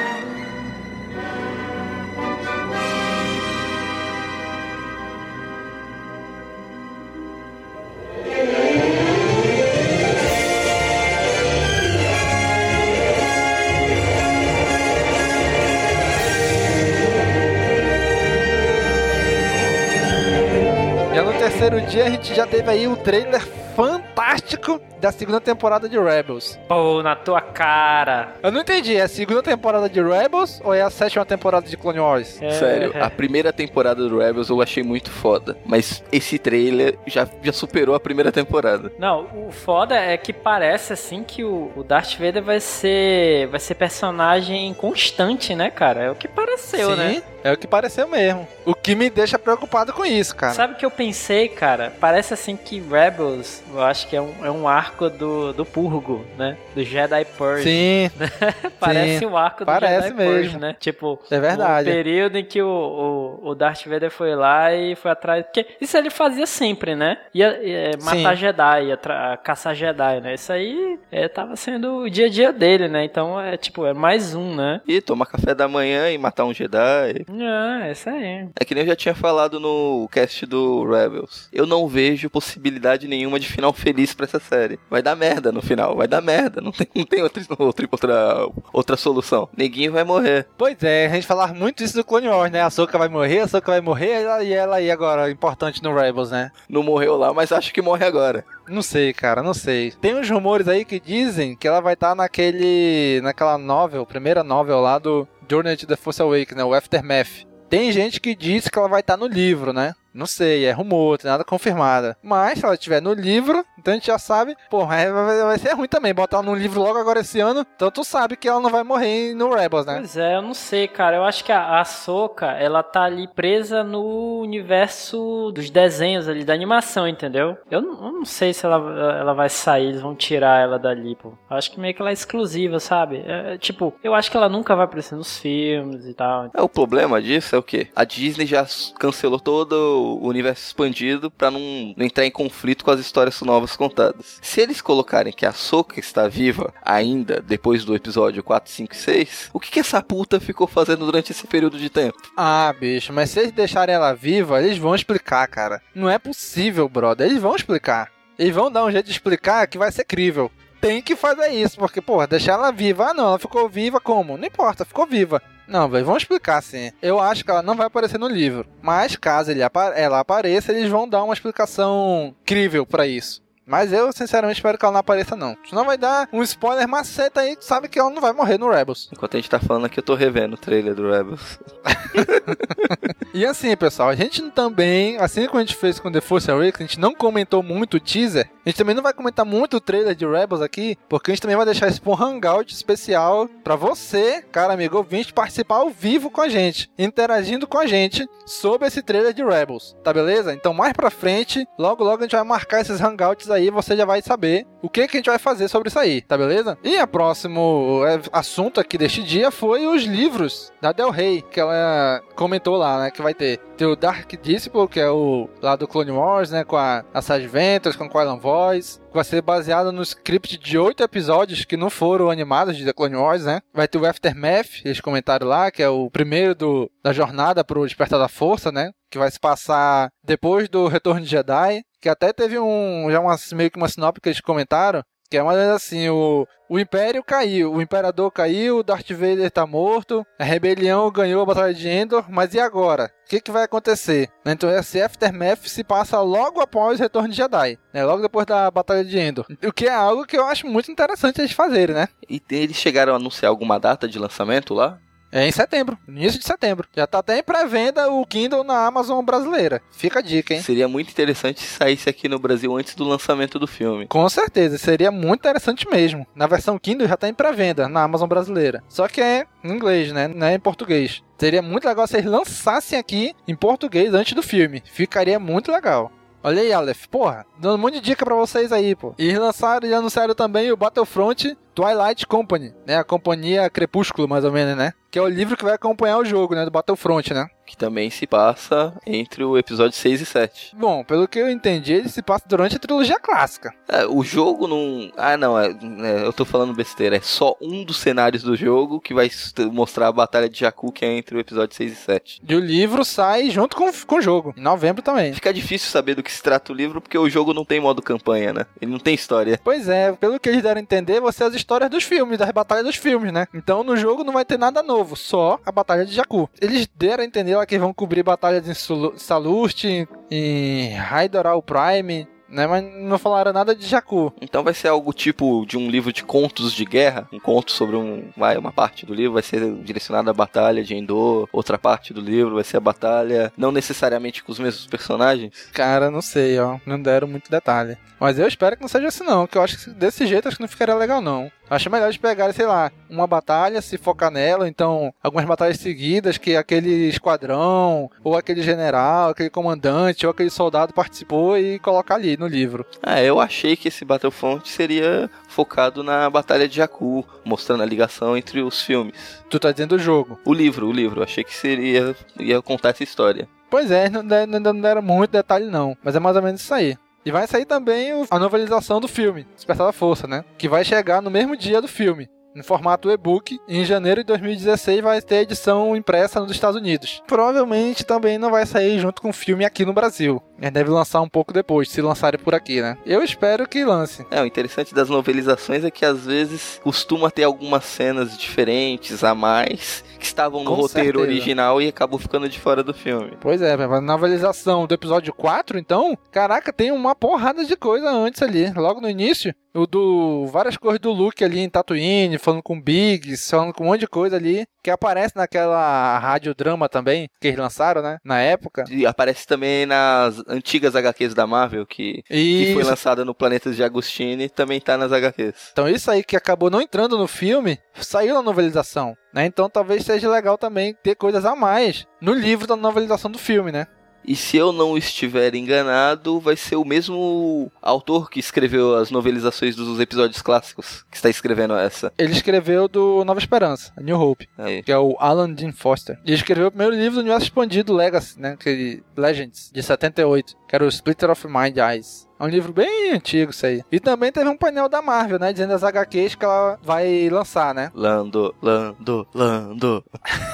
Terceiro 21.60 21.86
dia 21.88 22.06
a 22.06 22.10
gente 22.10 22.34
já 22.34 22.48
teve 22.48 22.72
aí 22.72 22.88
o 22.88 22.96
trailer 22.96 23.46
fantástico 23.76 24.80
da 25.00 25.12
segunda 25.12 25.40
temporada 25.40 25.88
de 25.88 25.98
Rebels. 25.98 26.60
Pô, 26.68 27.02
na 27.02 27.16
tua 27.16 27.42
cara. 27.42 28.36
Eu 28.44 28.52
não 28.52 28.62
entendi, 28.62 28.96
é 28.96 29.02
a 29.02 29.08
segunda 29.08 29.42
temporada 29.42 29.90
de 29.90 30.02
Rebels 30.02 30.62
ou 30.64 30.74
é 30.74 30.82
a 30.82 30.90
sétima 30.90 31.26
temporada 31.26 31.68
de 31.68 31.78
Clone 31.78 32.00
Wars? 32.00 32.42
É, 32.42 32.52
Sério, 32.52 32.94
a 33.02 33.10
primeira 33.10 33.54
temporada 33.54 34.08
do 34.08 34.20
Rebels 34.20 34.50
eu 34.50 34.62
achei 34.62 34.84
muito 34.84 35.10
foda, 35.10 35.58
mas 35.66 36.04
esse 36.12 36.38
trailer 36.38 36.98
já, 37.06 37.28
já 37.42 37.54
superou 37.54 37.96
a 37.96 38.00
primeira 38.00 38.32
temporada. 38.32 38.92
Não, 38.98 39.28
o 39.48 39.52
foda 39.52 39.96
é 39.96 40.18
que 40.18 40.34
parece 40.34 40.94
assim 40.94 41.24
que 41.24 41.44
o, 41.44 41.72
o 41.76 41.84
Darth 41.84 42.16
Vader 42.18 42.44
vai 42.44 42.60
ser 42.60 43.48
vai 43.48 43.60
ser 43.60 43.76
personagem 43.76 44.74
constante, 44.74 45.56
né, 45.56 45.70
cara? 45.70 46.02
É 46.02 46.12
o 46.12 46.16
que 46.16 46.28
pareceu, 46.28 46.92
Sim, 46.92 46.96
né? 46.96 47.24
É 47.44 47.54
o 47.54 47.58
que 47.58 47.68
pareceu 47.68 48.08
mesmo. 48.08 48.48
O 48.66 48.76
que 48.76 48.96
me 48.96 49.10
deixa 49.10 49.40
preocupado 49.40 49.94
com 49.94 50.06
isso, 50.06 50.36
cara. 50.36 50.54
Sabe 50.54 50.74
o 50.74 50.76
que 50.76 50.86
eu 50.86 50.92
pensei, 50.92 51.48
cara? 51.48 51.94
Parece 52.00 52.34
assim 52.34 52.58
que 52.58 52.80
Rebels, 52.80 53.64
eu 53.74 53.82
acho 53.82 54.08
que 54.08 54.16
é 54.16 54.22
um, 54.22 54.34
é 54.44 54.52
um 54.52 54.68
arco 54.68 54.89
do, 55.10 55.54
do 55.54 55.66
Purgo, 55.66 56.26
né? 56.38 56.58
Do 56.76 56.84
Jedi 56.84 57.26
Purge. 57.26 57.64
Sim. 57.64 58.12
Parece 58.80 59.20
sim. 59.20 59.26
o 59.26 59.38
arco 59.38 59.60
do 59.60 59.66
Parece 59.66 60.10
Jedi 60.10 60.18
mesmo. 60.18 60.34
Purge, 60.34 60.58
né? 60.60 60.76
Tipo, 60.80 61.20
é 61.30 61.40
verdade. 61.40 61.90
o 61.90 61.94
período 61.94 62.38
em 62.38 62.46
que 62.46 62.62
o, 62.62 62.68
o, 62.68 63.50
o 63.50 63.56
Darth 63.56 63.86
Vader 63.86 64.12
foi 64.12 64.36
lá 64.36 64.74
e 64.74 64.96
foi 64.96 65.12
atrás. 65.12 65.46
Porque 65.46 65.66
isso 65.80 65.98
ele 65.98 66.10
fazia 66.10 66.46
sempre, 66.46 66.96
né? 66.96 67.18
Ia, 67.34 67.62
ia 67.64 67.92
matar 68.02 68.36
Sim. 68.36 68.42
Jedi, 68.42 68.86
ia 68.88 69.00
caçar 69.44 69.76
Jedi, 69.76 70.22
né? 70.22 70.34
Isso 70.34 70.52
aí 70.52 71.00
é, 71.12 71.28
tava 71.28 71.56
sendo 71.56 72.00
o 72.00 72.10
dia 72.10 72.28
a 72.28 72.30
dia 72.30 72.54
dele, 72.54 72.88
né? 72.88 73.04
Então 73.04 73.40
é 73.40 73.58
tipo, 73.58 73.86
é 73.86 73.94
mais 73.94 74.34
um, 74.34 74.56
né? 74.56 74.82
E 74.88 75.02
tomar 75.02 75.26
café 75.26 75.54
da 75.54 75.68
manhã 75.68 76.10
e 76.12 76.18
matar 76.18 76.46
um 76.46 76.54
Jedi. 76.54 77.26
Ah, 77.30 77.88
é 77.88 77.92
isso 77.92 78.10
aí. 78.10 78.48
É 78.60 78.66
que 78.66 78.74
nem 78.74 78.84
eu 78.84 78.88
já 78.88 78.96
tinha 78.96 79.16
falado 79.16 79.60
no 79.60 80.08
cast 80.12 80.46
do 80.46 80.84
Rebels. 80.90 81.50
Eu 81.52 81.66
não 81.66 81.88
vejo 81.88 82.30
possibilidade 82.30 83.08
nenhuma 83.08 83.40
de 83.40 83.48
final 83.48 83.74
feliz 83.74 84.14
pra 84.14 84.26
essa 84.26 84.40
série. 84.40 84.79
Vai 84.90 85.04
dar 85.04 85.16
merda 85.16 85.52
no 85.52 85.62
final, 85.62 85.96
vai 85.96 86.08
dar 86.08 86.22
merda. 86.22 86.62
Não 86.62 86.72
tem, 86.72 86.88
não 86.96 87.06
tem 87.06 87.22
outra, 87.22 87.44
outra, 87.92 88.48
outra, 88.74 88.98
solução. 88.98 89.48
Neguinho 89.56 89.92
vai 89.92 90.04
morrer. 90.04 90.48
Pois 90.58 90.82
é, 90.84 91.06
a 91.06 91.10
gente 91.10 91.28
falava 91.28 91.54
muito 91.54 91.84
isso 91.84 91.96
do 91.96 92.04
Clone 92.04 92.28
Wars, 92.28 92.52
né? 92.52 92.62
A 92.62 92.70
Soka 92.70 92.98
vai 92.98 93.08
morrer, 93.08 93.42
a 93.42 93.48
Soka 93.48 93.72
vai 93.72 93.82
morrer, 93.82 94.26
e 94.44 94.54
ela 94.54 94.78
aí 94.78 94.90
agora, 94.90 95.30
importante 95.30 95.84
no 95.84 95.94
Rebels, 95.94 96.32
né? 96.32 96.52
Não 96.68 96.82
morreu 96.82 97.18
lá, 97.18 97.32
mas 97.34 97.52
acho 97.52 97.72
que 97.72 97.82
morre 97.82 98.06
agora. 98.06 98.44
Não 98.68 98.82
sei, 98.82 99.14
cara, 99.14 99.44
não 99.44 99.54
sei. 99.54 99.92
Tem 99.92 100.16
uns 100.16 100.30
rumores 100.30 100.68
aí 100.68 100.84
que 100.84 101.00
dizem 101.00 101.56
que 101.56 101.68
ela 101.68 101.82
vai 101.82 101.94
estar 101.94 102.16
naquele. 102.16 103.20
naquela 103.22 103.58
novel, 103.58 104.06
primeira 104.06 104.44
novel 104.44 104.80
lá 104.80 104.98
do 104.98 105.28
Journey 105.50 105.78
to 105.78 105.88
the 105.88 105.96
Force 105.96 106.22
Awakens, 106.22 106.56
né? 106.56 106.64
O 106.64 106.74
Aftermath. 106.74 107.48
Tem 107.70 107.92
gente 107.92 108.20
que 108.20 108.36
diz 108.36 108.68
que 108.68 108.80
ela 108.80 108.88
vai 108.88 109.02
estar 109.02 109.16
no 109.16 109.28
livro, 109.28 109.72
né? 109.72 109.94
Não 110.14 110.26
sei, 110.26 110.66
é 110.66 110.72
rumor, 110.72 111.18
tem 111.18 111.30
nada 111.30 111.44
confirmado. 111.44 112.16
Mas 112.22 112.60
se 112.60 112.66
ela 112.66 112.74
estiver 112.74 113.02
no 113.02 113.14
livro, 113.14 113.64
então 113.78 113.94
a 113.94 113.96
gente 113.96 114.08
já 114.08 114.18
sabe, 114.18 114.56
pô, 114.70 114.86
vai, 114.86 115.12
vai 115.12 115.58
ser 115.58 115.74
ruim 115.74 115.88
também 115.88 116.14
botar 116.14 116.38
ela 116.38 116.46
no 116.46 116.56
livro 116.56 116.82
logo 116.82 116.98
agora 116.98 117.20
esse 117.20 117.40
ano. 117.40 117.66
Então 117.76 117.92
tu 117.92 118.04
sabe 118.04 118.36
que 118.36 118.48
ela 118.48 118.60
não 118.60 118.70
vai 118.70 118.84
morrer 118.84 119.34
no 119.34 119.54
Rebels, 119.54 119.86
né? 119.86 119.98
Pois 119.98 120.18
é, 120.18 120.36
eu 120.36 120.42
não 120.42 120.54
sei, 120.54 120.88
cara. 120.88 121.18
Eu 121.18 121.24
acho 121.24 121.44
que 121.44 121.52
a, 121.52 121.80
a 121.80 121.86
Soca, 121.86 122.48
ela 122.48 122.82
tá 122.82 123.04
ali 123.04 123.28
presa 123.28 123.84
no 123.84 124.40
universo 124.40 125.52
dos 125.52 125.70
desenhos 125.70 126.28
ali, 126.28 126.44
da 126.44 126.54
animação, 126.54 127.08
entendeu? 127.08 127.58
Eu 127.70 127.82
não, 127.82 128.06
eu 128.06 128.12
não 128.12 128.26
sei 128.26 128.54
se 128.54 128.66
ela, 128.66 128.76
ela 129.20 129.34
vai 129.34 129.50
sair, 129.50 129.88
eles 129.88 130.02
vão 130.02 130.16
tirar 130.16 130.62
ela 130.62 130.80
dali, 130.80 131.16
pô. 131.16 131.34
Eu 131.50 131.58
acho 131.58 131.72
que 131.72 131.80
meio 131.80 131.94
que 131.94 132.02
ela 132.02 132.10
é 132.10 132.14
exclusiva, 132.14 132.80
sabe? 132.80 133.24
É, 133.26 133.58
tipo, 133.58 133.94
eu 134.04 134.14
acho 134.16 134.30
que 134.30 134.38
ela 134.38 134.50
nunca 134.50 134.76
vai 134.76 134.86
aparecer 134.86 135.16
nos 135.16 135.40
filmes 135.40 136.06
e 136.06 136.14
tal. 136.14 136.50
É, 136.54 136.62
o 136.62 136.70
problema 136.70 137.22
disso 137.22 137.56
é 137.56 137.60
o 137.60 137.64
quê? 137.64 137.88
A 137.96 138.04
Disney 138.04 138.46
já 138.46 138.66
cancelou 138.98 139.40
todo 139.40 139.99
o 140.00 140.28
universo 140.28 140.68
expandido 140.68 141.30
para 141.32 141.52
não, 141.52 141.60
não, 141.96 142.06
entrar 142.06 142.26
em 142.26 142.32
conflito 142.32 142.84
com 142.84 142.92
as 142.92 143.00
histórias 143.00 143.40
novas 143.42 143.76
contadas. 143.76 144.40
Se 144.42 144.62
eles 144.62 144.82
colocarem 144.82 145.34
que 145.34 145.46
a 145.46 145.54
Soka 145.54 146.00
está 146.00 146.28
viva 146.28 146.74
ainda 146.84 147.42
depois 147.42 147.86
do 147.86 147.96
episódio 147.96 148.44
4, 148.44 148.72
5 148.72 148.94
e 148.94 148.98
6, 148.98 149.50
o 149.54 149.60
que, 149.60 149.72
que 149.72 149.80
essa 149.80 150.02
puta 150.02 150.40
ficou 150.40 150.68
fazendo 150.68 151.06
durante 151.06 151.32
esse 151.32 151.46
período 151.48 151.78
de 151.78 151.90
tempo? 151.90 152.18
Ah, 152.36 152.74
bicho, 152.80 153.14
mas 153.14 153.30
se 153.30 153.40
eles 153.40 153.52
deixarem 153.52 153.96
ela 153.96 154.14
viva, 154.14 154.62
eles 154.62 154.78
vão 154.78 154.96
explicar, 154.96 155.48
cara. 155.48 155.82
Não 155.94 156.10
é 156.10 156.18
possível, 156.18 156.88
brother. 156.88 157.28
Eles 157.28 157.42
vão 157.42 157.56
explicar. 157.56 158.12
Eles 158.38 158.56
vão 158.56 158.72
dar 158.72 158.86
um 158.86 158.92
jeito 158.92 159.08
de 159.08 159.12
explicar 159.12 159.68
que 159.68 159.78
vai 159.78 159.92
ser 159.92 160.06
crível. 160.06 160.50
Tem 160.82 161.02
que 161.02 161.16
fazer 161.16 161.50
isso, 161.50 161.78
porque, 161.78 162.02
porra, 162.02 162.28
deixar 162.28 162.54
ela 162.54 162.72
viva. 162.72 163.10
Ah, 163.10 163.14
não, 163.14 163.30
ela 163.30 163.40
ficou 163.40 163.68
viva 163.68 164.00
como? 164.00 164.38
Não 164.38 164.46
importa, 164.46 164.86
ficou 164.86 165.06
viva. 165.06 165.42
Não, 165.68 165.88
velho, 165.88 166.06
vamos 166.06 166.24
explicar 166.24 166.62
sim. 166.64 166.92
Eu 167.02 167.20
acho 167.20 167.46
que 167.46 167.52
ela 167.52 167.62
não 167.62 167.76
vai 167.76 167.86
aparecer 167.88 168.18
no 168.18 168.28
livro. 168.28 168.66
Mas 168.82 169.16
caso 169.16 169.52
ele 169.52 169.62
ela 169.96 170.20
apareça, 170.20 170.72
eles 170.72 170.90
vão 170.90 171.08
dar 171.08 171.24
uma 171.24 171.34
explicação 171.34 172.34
crível 172.46 172.86
para 172.86 173.06
isso. 173.06 173.44
Mas 173.70 173.94
eu, 173.94 174.12
sinceramente, 174.12 174.58
espero 174.58 174.80
que 174.80 174.84
ela 174.84 174.94
não 174.94 175.00
apareça, 175.00 175.36
não. 175.36 175.56
Senão 175.70 175.86
vai 175.86 175.96
dar 175.96 176.28
um 176.34 176.42
spoiler 176.42 176.88
maceta 176.88 177.42
aí, 177.42 177.56
tu 177.56 177.64
sabe 177.64 177.88
que 177.88 178.00
ela 178.00 178.10
não 178.10 178.20
vai 178.20 178.34
morrer 178.34 178.58
no 178.58 178.68
Rebels. 178.68 179.08
Enquanto 179.14 179.36
a 179.36 179.40
gente 179.40 179.48
tá 179.48 179.60
falando 179.60 179.86
aqui, 179.86 180.00
eu 180.00 180.04
tô 180.04 180.16
revendo 180.16 180.56
o 180.56 180.58
trailer 180.58 180.96
do 180.96 181.12
Rebels. 181.12 181.60
e 183.34 183.46
assim, 183.46 183.76
pessoal, 183.78 184.10
a 184.10 184.16
gente 184.16 184.42
também, 184.52 185.18
assim 185.18 185.46
como 185.46 185.60
a 185.60 185.62
gente 185.62 185.76
fez 185.76 186.00
com 186.00 186.12
The 186.12 186.20
Force 186.20 186.50
Awakens, 186.50 186.76
a 186.80 186.84
gente 186.84 187.00
não 187.00 187.14
comentou 187.14 187.62
muito 187.64 187.98
o 187.98 188.00
teaser. 188.00 188.50
A 188.66 188.70
gente 188.70 188.78
também 188.78 188.96
não 188.96 189.04
vai 189.04 189.14
comentar 189.14 189.46
muito 189.46 189.78
o 189.78 189.82
trailer 189.82 190.16
de 190.16 190.26
Rebels 190.26 190.62
aqui, 190.62 190.98
porque 191.08 191.32
a 191.32 191.34
gente 191.34 191.42
também 191.42 191.58
vai 191.58 191.66
deixar 191.66 191.92
pra 192.00 192.12
um 192.12 192.22
hangout 192.22 192.74
especial 192.74 193.48
pra 193.64 193.76
você, 193.76 194.44
cara 194.52 194.74
amigo 194.74 194.98
ouvinte, 194.98 195.34
participar 195.34 195.78
ao 195.78 195.90
vivo 195.90 196.30
com 196.30 196.42
a 196.42 196.50
gente, 196.50 196.92
interagindo 196.98 197.68
com 197.68 197.78
a 197.78 197.88
gente 197.88 198.28
sobre 198.46 198.88
esse 198.88 199.02
trailer 199.02 199.34
de 199.34 199.44
Rebels, 199.44 199.96
tá 200.04 200.14
beleza? 200.14 200.54
Então 200.54 200.74
mais 200.74 200.94
pra 200.94 201.10
frente, 201.10 201.66
logo 201.78 202.04
logo 202.04 202.20
a 202.20 202.22
gente 202.24 202.36
vai 202.36 202.44
marcar 202.44 202.82
esses 202.82 203.00
hangouts 203.00 203.50
aí 203.50 203.60
aí 203.60 203.70
você 203.70 203.96
já 203.96 204.06
vai 204.06 204.22
saber 204.22 204.66
o 204.82 204.90
que, 204.90 205.08
que 205.08 205.18
a 205.18 205.20
gente 205.20 205.30
vai 205.30 205.38
fazer 205.38 205.68
sobre 205.68 205.90
isso 205.90 206.00
aí, 206.00 206.22
tá 206.22 206.38
beleza? 206.38 206.78
E 206.84 206.98
o 207.02 207.08
próximo 207.08 208.02
é, 208.06 208.20
assunto 208.32 208.80
aqui 208.80 208.98
deste 208.98 209.22
dia 209.22 209.52
foi 209.52 209.86
os 209.86 210.04
livros 210.04 210.72
da 210.82 210.92
Del 210.92 211.12
Rey, 211.12 211.42
que 211.42 211.60
ela 211.60 212.22
comentou 212.36 212.78
lá, 212.78 213.00
né, 213.00 213.12
que 213.20 213.24
vai 213.24 213.34
ter. 213.34 213.58
Tem 213.78 213.86
o 213.86 213.98
Dark 213.98 214.32
Disciple, 214.42 214.88
que 214.88 215.00
é 215.00 215.10
o 215.10 215.50
lá 215.62 215.76
do 215.76 215.88
Clone 215.88 216.12
Wars, 216.12 216.52
né, 216.52 216.64
com 216.64 216.78
a, 216.78 217.04
a 217.14 217.22
Sage 217.22 217.48
Ventress, 217.48 217.98
com 217.98 218.10
Quillan 218.10 218.38
Voice, 218.38 218.98
que 218.98 219.14
vai 219.14 219.24
ser 219.26 219.42
baseado 219.42 219.92
no 219.92 220.02
script 220.02 220.58
de 220.58 220.78
oito 220.78 221.04
episódios 221.04 221.66
que 221.66 221.76
não 221.76 221.90
foram 221.90 222.30
animados 222.30 222.78
de 222.78 222.86
The 222.86 222.94
Clone 222.94 223.18
Wars, 223.18 223.44
né? 223.44 223.62
Vai 223.74 223.88
ter 223.88 223.98
o 223.98 224.06
Aftermath, 224.06 224.86
eles 224.86 225.02
comentaram 225.02 225.48
lá, 225.48 225.70
que 225.70 225.84
é 225.84 225.90
o 225.90 226.10
primeiro 226.10 226.56
do, 226.56 226.90
da 227.04 227.12
jornada 227.12 227.64
pro 227.64 227.86
Despertar 227.86 228.20
da 228.20 228.30
Força, 228.30 228.72
né? 228.72 228.92
Que 229.12 229.18
vai 229.18 229.30
se 229.30 229.40
passar 229.40 230.10
depois 230.24 230.70
do 230.70 230.88
Retorno 230.88 231.22
de 231.22 231.30
Jedi. 231.30 231.84
Que 232.02 232.08
até 232.08 232.32
teve 232.32 232.58
um. 232.58 233.12
Já 233.12 233.20
uma, 233.20 233.36
meio 233.54 233.70
que 233.70 233.78
uma 233.78 233.90
sinopse 233.90 234.22
que 234.22 234.30
eles 234.30 234.40
comentaram. 234.40 235.04
Que 235.30 235.38
é 235.38 235.44
mais 235.44 235.60
menos 235.60 235.76
assim, 235.76 236.10
o, 236.10 236.48
o 236.68 236.80
Império 236.80 237.24
caiu, 237.24 237.72
o 237.72 237.82
Imperador 237.82 238.32
caiu, 238.32 238.78
o 238.78 238.84
Darth 238.84 239.12
Vader 239.12 239.52
tá 239.52 239.64
morto, 239.68 240.26
a 240.40 240.44
rebelião 240.44 241.12
ganhou 241.12 241.44
a 241.44 241.46
Batalha 241.46 241.72
de 241.72 241.88
Endor, 241.88 242.26
mas 242.28 242.56
e 242.56 242.60
agora? 242.60 243.12
O 243.26 243.30
que, 243.30 243.40
que 243.40 243.52
vai 243.52 243.64
acontecer? 243.64 244.28
Então 244.44 244.72
esse 244.72 245.00
Aftermath 245.00 245.68
se 245.68 245.84
passa 245.84 246.20
logo 246.20 246.62
após 246.62 247.00
o 247.00 247.04
Retorno 247.04 247.30
de 247.30 247.38
Jedi, 247.38 247.78
né? 247.94 248.04
logo 248.04 248.24
depois 248.24 248.48
da 248.48 248.72
Batalha 248.72 249.06
de 249.06 249.20
Endor. 249.20 249.46
O 249.64 249.72
que 249.72 249.86
é 249.86 249.94
algo 249.94 250.26
que 250.26 250.36
eu 250.36 250.46
acho 250.48 250.66
muito 250.66 250.92
interessante 250.92 251.40
eles 251.40 251.52
fazerem, 251.52 251.96
né? 251.96 252.08
E 252.28 252.42
eles 252.50 252.78
chegaram 252.78 253.14
a 253.14 253.18
anunciar 253.18 253.52
alguma 253.52 253.80
data 253.80 254.08
de 254.08 254.18
lançamento 254.18 254.74
lá? 254.74 254.98
É 255.32 255.48
em 255.48 255.52
setembro, 255.52 255.98
início 256.08 256.40
de 256.40 256.46
setembro. 256.46 256.88
Já 256.96 257.06
tá 257.06 257.20
até 257.20 257.38
em 257.38 257.44
pré-venda 257.44 258.10
o 258.10 258.26
Kindle 258.26 258.64
na 258.64 258.86
Amazon 258.86 259.24
brasileira. 259.24 259.82
Fica 259.92 260.20
a 260.20 260.22
dica, 260.22 260.54
hein? 260.54 260.62
Seria 260.62 260.88
muito 260.88 261.12
interessante 261.12 261.62
se 261.62 261.68
saísse 261.68 262.10
aqui 262.10 262.28
no 262.28 262.40
Brasil 262.40 262.76
antes 262.76 262.96
do 262.96 263.04
lançamento 263.04 263.60
do 263.60 263.68
filme. 263.68 264.08
Com 264.08 264.28
certeza, 264.28 264.78
seria 264.78 265.12
muito 265.12 265.42
interessante 265.42 265.88
mesmo. 265.88 266.26
Na 266.36 266.48
versão 266.48 266.80
Kindle 266.80 267.08
já 267.08 267.16
tá 267.16 267.30
em 267.30 267.34
pré-venda 267.34 267.88
na 267.88 268.04
Amazon 268.04 268.28
brasileira. 268.28 268.84
Só 268.90 269.08
que 269.08 269.22
é 269.22 269.46
em 269.64 269.72
inglês, 269.72 270.12
né? 270.12 270.28
Não 270.28 270.48
é 270.48 270.56
em 270.56 270.60
português. 270.60 271.22
Seria 271.38 271.62
muito 271.62 271.88
legal 271.88 272.08
se 272.08 272.18
eles 272.18 272.30
lançassem 272.30 272.98
aqui 272.98 273.34
em 273.48 273.56
português 273.56 274.14
antes 274.14 274.34
do 274.34 274.42
filme. 274.42 274.82
Ficaria 274.92 275.40
muito 275.40 275.72
legal. 275.72 276.12
Olha 276.42 276.62
aí, 276.62 276.72
Aleph. 276.72 277.06
Porra, 277.08 277.46
dando 277.60 277.76
um 277.76 277.78
monte 277.78 277.96
de 277.96 278.02
dica 278.02 278.26
pra 278.26 278.36
vocês 278.36 278.72
aí, 278.72 278.96
pô. 278.96 279.14
E 279.20 279.38
lançaram 279.38 279.88
e 279.88 279.94
anunciaram 279.94 280.34
também 280.34 280.72
o 280.72 280.78
Battlefront 280.78 281.58
Twilight 281.80 282.28
Company, 282.28 282.74
né? 282.86 282.98
A 282.98 283.06
companhia 283.06 283.70
Crepúsculo, 283.70 284.28
mais 284.28 284.44
ou 284.44 284.52
menos, 284.52 284.76
né? 284.76 284.92
Que 285.10 285.18
é 285.18 285.22
o 285.22 285.28
livro 285.28 285.58
que 285.58 285.64
vai 285.64 285.74
acompanhar 285.74 286.18
o 286.18 286.26
jogo, 286.26 286.54
né? 286.54 286.66
Do 286.66 286.72
Battlefront, 286.72 287.34
né? 287.34 287.48
Que 287.66 287.78
também 287.78 288.10
se 288.10 288.28
passa 288.28 288.94
entre 289.06 289.44
o 289.44 289.58
episódio 289.58 289.96
6 289.96 290.22
e 290.22 290.26
7. 290.26 290.76
Bom, 290.76 291.04
pelo 291.04 291.28
que 291.28 291.40
eu 291.40 291.50
entendi, 291.50 291.94
ele 291.94 292.10
se 292.10 292.22
passa 292.22 292.46
durante 292.48 292.76
a 292.76 292.80
trilogia 292.80 293.20
clássica. 293.20 293.74
É, 293.88 294.06
o 294.06 294.24
jogo 294.24 294.68
não. 294.68 295.12
Ah, 295.18 295.38
não, 295.38 295.58
é, 295.58 295.68
é, 295.70 296.26
eu 296.26 296.34
tô 296.34 296.46
falando 296.46 296.74
besteira. 296.74 297.16
É 297.16 297.22
só 297.22 297.56
um 297.62 297.84
dos 297.84 297.98
cenários 297.98 298.44
do 298.44 298.56
jogo 298.56 299.00
que 299.00 299.14
vai 299.14 299.30
mostrar 299.72 300.08
a 300.08 300.12
Batalha 300.12 300.50
de 300.50 300.60
Jakku, 300.60 300.92
que 300.92 301.06
é 301.06 301.12
entre 301.16 301.38
o 301.38 301.40
episódio 301.40 301.76
6 301.76 301.92
e 301.92 301.96
7. 301.96 302.42
E 302.48 302.56
o 302.56 302.60
livro 302.60 303.06
sai 303.06 303.50
junto 303.50 303.76
com, 303.76 303.92
com 304.06 304.16
o 304.16 304.22
jogo, 304.22 304.54
em 304.58 304.62
novembro 304.62 305.02
também. 305.02 305.34
Fica 305.34 305.54
difícil 305.54 305.90
saber 305.90 306.16
do 306.16 306.24
que 306.24 306.32
se 306.32 306.42
trata 306.42 306.72
o 306.72 306.76
livro, 306.76 307.02
porque 307.02 307.18
o 307.18 307.30
jogo 307.30 307.54
não 307.54 307.66
tem 307.66 307.80
modo 307.80 308.02
campanha, 308.02 308.52
né? 308.52 308.66
Ele 308.82 308.92
não 308.92 309.00
tem 309.00 309.16
história. 309.16 309.60
Pois 309.64 309.88
é, 309.90 310.12
pelo 310.14 310.40
que 310.40 310.50
eles 310.50 310.62
deram 310.62 310.80
a 310.80 310.84
entender, 310.84 311.20
você 311.20 311.44
as 311.44 311.54
histórias 311.70 311.92
dos 311.92 312.04
filmes, 312.04 312.40
das 312.40 312.50
batalhas 312.50 312.84
dos 312.84 312.96
filmes, 312.96 313.32
né? 313.32 313.46
Então 313.54 313.84
no 313.84 313.96
jogo 313.96 314.24
não 314.24 314.34
vai 314.34 314.44
ter 314.44 314.58
nada 314.58 314.82
novo, 314.82 315.16
só 315.16 315.60
a 315.64 315.72
Batalha 315.72 316.04
de 316.04 316.16
Jakku. 316.16 316.50
Eles 316.60 316.90
deram 316.96 317.22
a 317.22 317.26
entender 317.28 317.56
lá 317.56 317.64
que 317.64 317.78
vão 317.78 317.94
cobrir 317.94 318.24
batalhas 318.24 318.68
em 318.68 318.74
Salust, 319.16 319.84
em 320.32 320.98
Hydoral 320.98 321.62
Prime, 321.62 322.28
né? 322.50 322.66
Mas 322.66 322.84
não 322.84 323.18
falaram 323.20 323.54
nada 323.54 323.76
de 323.76 323.86
Jakku. 323.86 324.34
Então 324.42 324.64
vai 324.64 324.74
ser 324.74 324.88
algo 324.88 325.14
tipo 325.14 325.66
de 325.68 325.78
um 325.78 325.90
livro 325.90 326.12
de 326.12 326.24
contos 326.24 326.74
de 326.74 326.84
guerra, 326.86 327.28
um 327.32 327.40
conto 327.40 327.72
sobre 327.72 327.96
um, 327.96 328.30
vai, 328.36 328.58
uma 328.58 328.72
parte 328.72 329.06
do 329.06 329.14
livro 329.14 329.34
vai 329.34 329.44
ser 329.44 329.72
direcionada 329.84 330.32
à 330.32 330.34
batalha 330.34 330.84
de 330.84 330.96
Endor, 330.96 331.48
outra 331.54 331.78
parte 331.78 332.14
do 332.14 332.22
livro 332.22 332.56
vai 332.56 332.64
ser 332.64 332.78
a 332.78 332.82
batalha, 332.82 333.54
não 333.56 333.72
necessariamente 333.72 334.44
com 334.44 334.52
os 334.52 334.60
mesmos 334.60 334.88
personagens. 334.88 335.70
Cara, 335.72 336.10
não 336.10 336.22
sei, 336.22 336.60
ó, 336.60 336.80
não 336.86 337.00
deram 337.00 337.28
muito 337.28 337.52
detalhe. 337.52 337.98
Mas 338.20 338.38
eu 338.38 338.48
espero 338.48 338.76
que 338.76 338.82
não 338.82 338.90
seja 338.90 339.08
assim 339.08 339.24
não, 339.24 339.48
que 339.48 339.58
eu 339.58 339.62
acho 339.62 339.78
que 339.86 339.90
desse 339.92 340.26
jeito 340.26 340.48
acho 340.48 340.58
que 340.58 340.64
não 340.64 340.68
ficaria 340.68 340.96
legal 340.96 341.22
não. 341.22 341.52
Acho 341.70 341.90
melhor 341.90 342.06
eles 342.06 342.18
pegarem, 342.18 342.54
sei 342.54 342.66
lá, 342.66 342.92
uma 343.10 343.28
batalha, 343.28 343.82
se 343.82 343.98
focar 343.98 344.32
nela, 344.32 344.68
então 344.68 345.14
algumas 345.22 345.46
batalhas 345.46 345.78
seguidas 345.78 346.38
que 346.38 346.56
aquele 346.56 347.08
esquadrão, 347.10 348.10
ou 348.24 348.36
aquele 348.36 348.62
general, 348.62 349.30
aquele 349.30 349.50
comandante, 349.50 350.26
ou 350.26 350.32
aquele 350.32 350.50
soldado 350.50 350.94
participou 350.94 351.58
e 351.58 351.80
colocar 351.80 352.16
ali 352.16 352.36
no 352.38 352.48
livro. 352.48 352.86
Ah, 353.04 353.22
eu 353.22 353.40
achei 353.40 353.76
que 353.76 353.88
esse 353.88 354.04
Battlefront 354.04 354.68
seria 354.68 355.30
focado 355.48 356.04
na 356.04 356.30
Batalha 356.30 356.68
de 356.68 356.78
Jakku, 356.78 357.26
mostrando 357.46 357.84
a 357.84 357.86
ligação 357.86 358.36
entre 358.36 358.62
os 358.62 358.82
filmes. 358.82 359.14
Tu 359.50 359.60
tá 359.60 359.72
dizendo 359.72 359.96
o 359.96 360.00
jogo? 360.00 360.40
O 360.46 360.54
livro, 360.54 360.88
o 360.88 360.92
livro. 360.92 361.24
Achei 361.24 361.44
que 361.44 361.56
seria 361.56 362.16
ia 362.40 362.62
contar 362.62 362.90
essa 362.90 363.04
história. 363.04 363.48
Pois 363.70 363.92
é, 363.92 364.10
não, 364.10 364.24
não, 364.24 364.60
não 364.60 364.82
deram 364.82 365.02
muito 365.02 365.32
detalhe 365.32 365.66
não, 365.66 365.96
mas 366.04 366.16
é 366.16 366.20
mais 366.20 366.36
ou 366.36 366.42
menos 366.42 366.62
isso 366.62 366.74
aí. 366.74 366.98
E 367.26 367.32
vai 367.32 367.48
sair 367.48 367.66
também 367.66 368.12
a 368.30 368.40
novelização 368.40 369.00
do 369.00 369.08
filme, 369.08 369.46
Despertar 369.56 369.92
Força, 369.92 370.28
né? 370.28 370.44
Que 370.58 370.70
vai 370.70 370.84
chegar 370.86 371.22
no 371.22 371.30
mesmo 371.30 371.56
dia 371.56 371.82
do 371.82 371.88
filme 371.88 372.30
em 372.56 372.64
formato 372.64 373.10
e-book. 373.10 373.60
Em 373.68 373.86
janeiro 373.86 374.22
de 374.22 374.28
2016 374.28 375.02
vai 375.02 375.22
ter 375.22 375.38
edição 375.38 375.96
impressa 375.96 376.40
nos 376.40 376.52
Estados 376.52 376.80
Unidos. 376.80 377.22
Provavelmente 377.28 378.04
também 378.04 378.38
não 378.38 378.52
vai 378.52 378.66
sair 378.66 379.00
junto 379.00 379.22
com 379.22 379.30
o 379.30 379.34
filme 379.34 379.66
aqui 379.66 379.86
no 379.86 379.94
Brasil. 379.94 380.42
Ele 380.60 380.72
deve 380.72 380.90
lançar 380.90 381.22
um 381.22 381.30
pouco 381.30 381.54
depois, 381.54 381.90
se 381.90 382.02
lançarem 382.02 382.40
por 382.40 382.54
aqui, 382.54 382.82
né? 382.82 382.98
Eu 383.06 383.24
espero 383.24 383.68
que 383.68 383.86
lance. 383.86 384.26
É, 384.30 384.42
o 384.42 384.46
interessante 384.46 384.94
das 384.94 385.10
novelizações 385.10 385.84
é 385.84 385.92
que 385.92 386.06
às 386.06 386.26
vezes 386.26 386.80
costuma 386.84 387.32
ter 387.32 387.44
algumas 387.44 387.86
cenas 387.86 388.38
diferentes 388.38 389.24
a 389.24 389.34
mais 389.34 390.04
que 390.20 390.26
estavam 390.26 390.64
no 390.64 390.70
com 390.70 390.76
roteiro 390.76 391.20
certeza. 391.20 391.40
original 391.40 391.82
e 391.82 391.88
acabou 391.88 392.20
ficando 392.20 392.48
de 392.48 392.60
fora 392.60 392.84
do 392.84 392.94
filme. 392.94 393.32
Pois 393.40 393.62
é, 393.62 393.74
a 393.74 394.02
novelização 394.02 394.86
do 394.86 394.94
episódio 394.94 395.34
4, 395.34 395.80
então, 395.80 396.18
caraca, 396.32 396.72
tem 396.72 396.92
uma 396.92 397.16
porrada 397.16 397.66
de 397.66 397.76
coisa 397.76 398.10
antes 398.12 398.42
ali, 398.44 398.72
logo 398.74 399.02
no 399.02 399.10
início. 399.10 399.56
O 399.74 399.86
do. 399.86 400.48
Várias 400.48 400.78
coisas 400.78 401.00
do 401.00 401.12
Luke 401.12 401.44
ali 401.44 401.60
em 401.60 401.70
Tatooine, 401.70 402.38
falando 402.38 402.64
com 402.64 402.80
Biggs, 402.80 403.50
falando 403.50 403.74
com 403.74 403.84
um 403.84 403.88
monte 403.88 404.02
de 404.02 404.08
coisa 404.08 404.36
ali. 404.36 404.66
Que 404.82 404.90
aparece 404.90 405.36
naquela 405.36 406.18
radiodrama 406.20 406.88
também, 406.88 407.30
que 407.40 407.48
eles 407.50 407.60
lançaram, 407.60 408.02
né? 408.02 408.18
Na 408.24 408.40
época. 408.40 408.86
E 408.90 409.06
aparece 409.06 409.46
também 409.46 409.86
nas 409.86 410.42
antigas 410.48 410.96
HQs 410.96 411.34
da 411.34 411.46
Marvel, 411.46 411.86
que, 411.86 412.24
que 412.24 412.72
foi 412.74 412.84
lançada 412.84 413.26
no 413.26 413.36
Planeta 413.36 413.72
de 413.72 413.84
Agostini, 413.84 414.50
também 414.50 414.80
tá 414.80 414.98
nas 414.98 415.12
HQs. 415.12 415.70
Então 415.74 415.88
isso 415.88 416.10
aí 416.10 416.24
que 416.24 416.36
acabou 416.36 416.70
não 416.70 416.82
entrando 416.82 417.18
no 417.18 417.28
filme, 417.28 417.78
saiu 417.94 418.34
na 418.36 418.42
novelização. 418.42 419.16
Né? 419.34 419.46
Então 419.46 419.70
talvez 419.70 420.04
seja 420.06 420.30
legal 420.30 420.58
também 420.58 420.96
ter 421.04 421.16
coisas 421.16 421.46
a 421.46 421.56
mais 421.56 422.08
no 422.22 422.34
livro 422.34 422.66
da 422.66 422.76
novelização 422.76 423.30
do 423.30 423.38
filme, 423.38 423.72
né? 423.72 423.86
E 424.26 424.36
se 424.36 424.58
eu 424.58 424.72
não 424.72 424.98
estiver 424.98 425.56
enganado, 425.56 426.40
vai 426.40 426.56
ser 426.56 426.76
o 426.76 426.86
mesmo 426.86 427.72
autor 427.82 428.30
que 428.30 428.40
escreveu 428.40 428.96
as 428.96 429.10
novelizações 429.10 429.76
dos 429.76 430.00
episódios 430.00 430.42
clássicos 430.42 431.04
que 431.10 431.18
está 431.18 431.30
escrevendo 431.30 431.74
essa. 431.74 432.12
Ele 432.18 432.34
escreveu 432.34 432.88
do 432.88 433.24
Nova 433.26 433.40
Esperança, 433.40 433.92
New 434.00 434.20
Hope, 434.20 434.48
Aí. 434.58 434.84
que 434.84 434.92
é 434.92 434.98
o 434.98 435.16
Alan 435.20 435.52
Dean 435.52 435.72
Foster. 435.72 436.20
Ele 436.26 436.36
escreveu 436.36 436.68
o 436.68 436.72
primeiro 436.72 436.96
livro 436.96 437.16
do 437.16 437.22
universo 437.22 437.46
expandido, 437.46 437.94
Legacy, 437.94 438.40
né, 438.40 438.52
aquele 438.52 439.04
Legends, 439.18 439.72
de 439.74 439.82
78, 439.82 440.56
que 440.68 440.76
era 440.76 440.86
o 440.86 440.90
Splitter 440.90 441.32
of 441.32 441.48
Mind 441.48 441.78
Eyes. 441.78 442.29
É 442.40 442.44
um 442.44 442.48
livro 442.48 442.72
bem 442.72 443.12
antigo 443.12 443.52
isso 443.52 443.66
aí. 443.66 443.84
E 443.92 444.00
também 444.00 444.32
teve 444.32 444.48
um 444.48 444.56
painel 444.56 444.88
da 444.88 445.02
Marvel, 445.02 445.38
né? 445.38 445.52
Dizendo 445.52 445.74
as 445.74 445.84
HQs 445.84 446.36
que 446.36 446.46
ela 446.46 446.80
vai 446.82 447.30
lançar, 447.30 447.76
né? 447.76 447.92
Lando, 447.94 448.56
Lando, 448.62 449.28
Lando. 449.34 450.04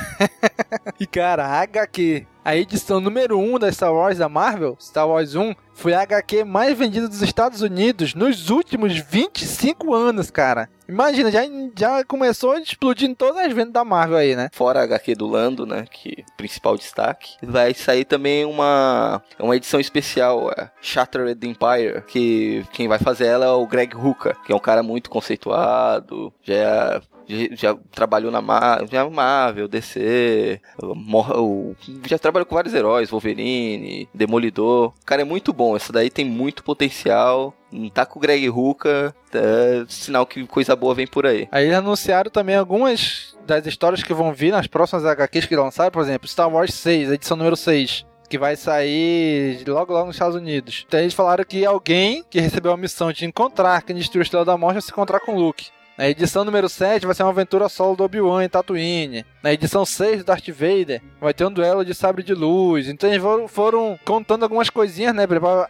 e 1.00 1.06
cara, 1.06 1.46
HQ 1.46 2.26
a 2.46 2.56
edição 2.56 3.02
número 3.02 3.40
1 3.40 3.58
da 3.58 3.72
Star 3.72 3.92
Wars 3.92 4.20
da 4.20 4.30
Marvel, 4.30 4.78
Star 4.80 5.08
Wars 5.10 5.34
1, 5.34 5.56
foi 5.76 5.94
a 5.94 6.02
HQ 6.02 6.44
mais 6.44 6.76
vendida 6.76 7.08
dos 7.08 7.22
Estados 7.22 7.62
Unidos 7.62 8.16
nos 8.16 8.50
últimos 8.50 8.98
25 8.98 9.94
anos, 9.94 10.32
cara. 10.32 10.70
Imagina, 10.88 11.32
já, 11.32 11.42
já 11.78 12.04
começou 12.04 12.56
em 12.58 13.14
todas 13.14 13.46
as 13.46 13.54
vendas 13.54 13.74
da 13.74 13.84
Marvel 13.84 14.18
aí, 14.18 14.36
né? 14.36 14.50
Fora 14.54 14.80
a 14.80 14.84
HQ 14.84 15.16
do 15.16 15.28
Lando, 15.28 15.66
né? 15.66 15.86
Que 15.92 16.24
principal 16.38 16.78
destaque. 16.78 17.36
Vai 17.42 17.74
sair 17.74 18.06
também 18.06 18.46
uma, 18.46 19.22
uma 19.40 19.56
edição 19.56 19.80
especial, 19.80 20.50
a 20.50 20.72
Shattered 20.82 21.46
Empire, 21.46 22.04
que 22.08 22.64
quem 22.72 22.88
vai 22.88 23.00
fazer 23.00 23.26
ela 23.26 23.46
é 23.46 23.50
o 23.50 23.68
Greg 23.68 23.96
Hooker, 23.96 24.36
que 24.46 24.54
é 24.54 24.56
um 24.56 24.60
cara 24.60 24.82
muito 24.84 25.10
conceituado, 25.10 26.32
já 26.44 26.54
é 26.54 27.02
já 27.54 27.76
trabalhou 27.92 28.32
na 28.32 28.42
Marvel, 28.42 28.88
já 28.88 29.10
Marvel, 29.10 29.68
DC, 29.68 30.62
já 32.08 32.20
trabalhou 32.20 32.46
com 32.46 32.56
vários 32.56 32.74
heróis, 32.74 33.10
Wolverine, 33.10 34.08
Demolidor. 34.14 34.94
Cara 35.06 35.22
é 35.22 35.26
muito 35.26 35.52
bom, 35.54 35.76
essa 35.76 35.92
daí 35.92 36.10
tem 36.10 36.26
muito 36.26 36.64
potencial. 36.64 37.54
Tá 37.94 38.06
com 38.06 38.20
o 38.20 38.22
Greg 38.22 38.50
Hooker, 38.50 39.14
é 39.34 39.86
sinal 39.90 40.26
que 40.26 40.46
coisa 40.48 40.76
boa 40.78 40.96
vem 40.96 41.06
por 41.06 41.26
aí. 41.26 41.48
Aí 41.52 41.74
anunciaram 41.74 42.32
também 42.32 42.56
algumas 42.56 43.36
das 43.46 43.66
histórias 43.66 44.02
que 44.02 44.14
vão 44.14 44.34
vir 44.34 44.52
nas 44.52 44.66
próximas 44.66 45.06
HQs 45.06 45.46
que 45.46 45.56
lançaram, 45.56 45.92
por 45.92 46.02
exemplo, 46.02 46.28
Star 46.28 46.50
Wars 46.50 46.74
6, 46.74 47.12
edição 47.12 47.36
número 47.36 47.58
6 47.58 48.06
que 48.28 48.40
vai 48.40 48.56
sair 48.56 49.64
logo 49.68 49.94
logo 49.94 50.08
nos 50.08 50.16
Estados 50.16 50.36
Unidos. 50.36 50.84
Então 50.88 51.00
eles 51.00 51.14
falaram 51.14 51.44
que 51.44 51.66
alguém 51.66 52.24
que 52.30 52.40
recebeu 52.40 52.72
a 52.72 52.78
missão 52.78 53.12
de 53.12 53.26
encontrar 53.26 53.84
quem 53.84 53.96
destruiu 53.96 54.22
a 54.22 54.24
Estrela 54.24 54.46
da 54.46 54.58
Morte 54.58 54.76
vai 54.76 54.82
se 54.82 54.92
encontrar 54.92 55.20
com 55.20 55.36
o 55.36 55.40
Luke. 55.40 55.68
Na 55.98 56.10
edição 56.10 56.44
número 56.44 56.68
7 56.68 57.06
vai 57.06 57.16
ser 57.16 57.24
uma 57.24 57.30
aventura 57.30 57.70
solo 57.70 57.96
do 57.96 58.04
Obi-Wan 58.04 58.44
em 58.44 58.50
Tatooine. 58.50 59.26
Na 59.42 59.54
edição 59.54 59.86
6 59.86 60.20
do 60.20 60.26
Darth 60.26 60.50
Vader 60.50 61.02
vai 61.22 61.34
ter 61.34 61.46
um 61.46 61.52
duelo 61.52 61.86
de 61.86 61.94
sabre 61.94 62.22
de 62.22 62.34
luz. 62.34 62.90
Então 62.90 63.10
eles 63.10 63.24
foram, 63.48 63.98
contando 64.04 64.44
algumas 64.44 64.70
coisinhas, 64.70 65.16
né? 65.16 65.24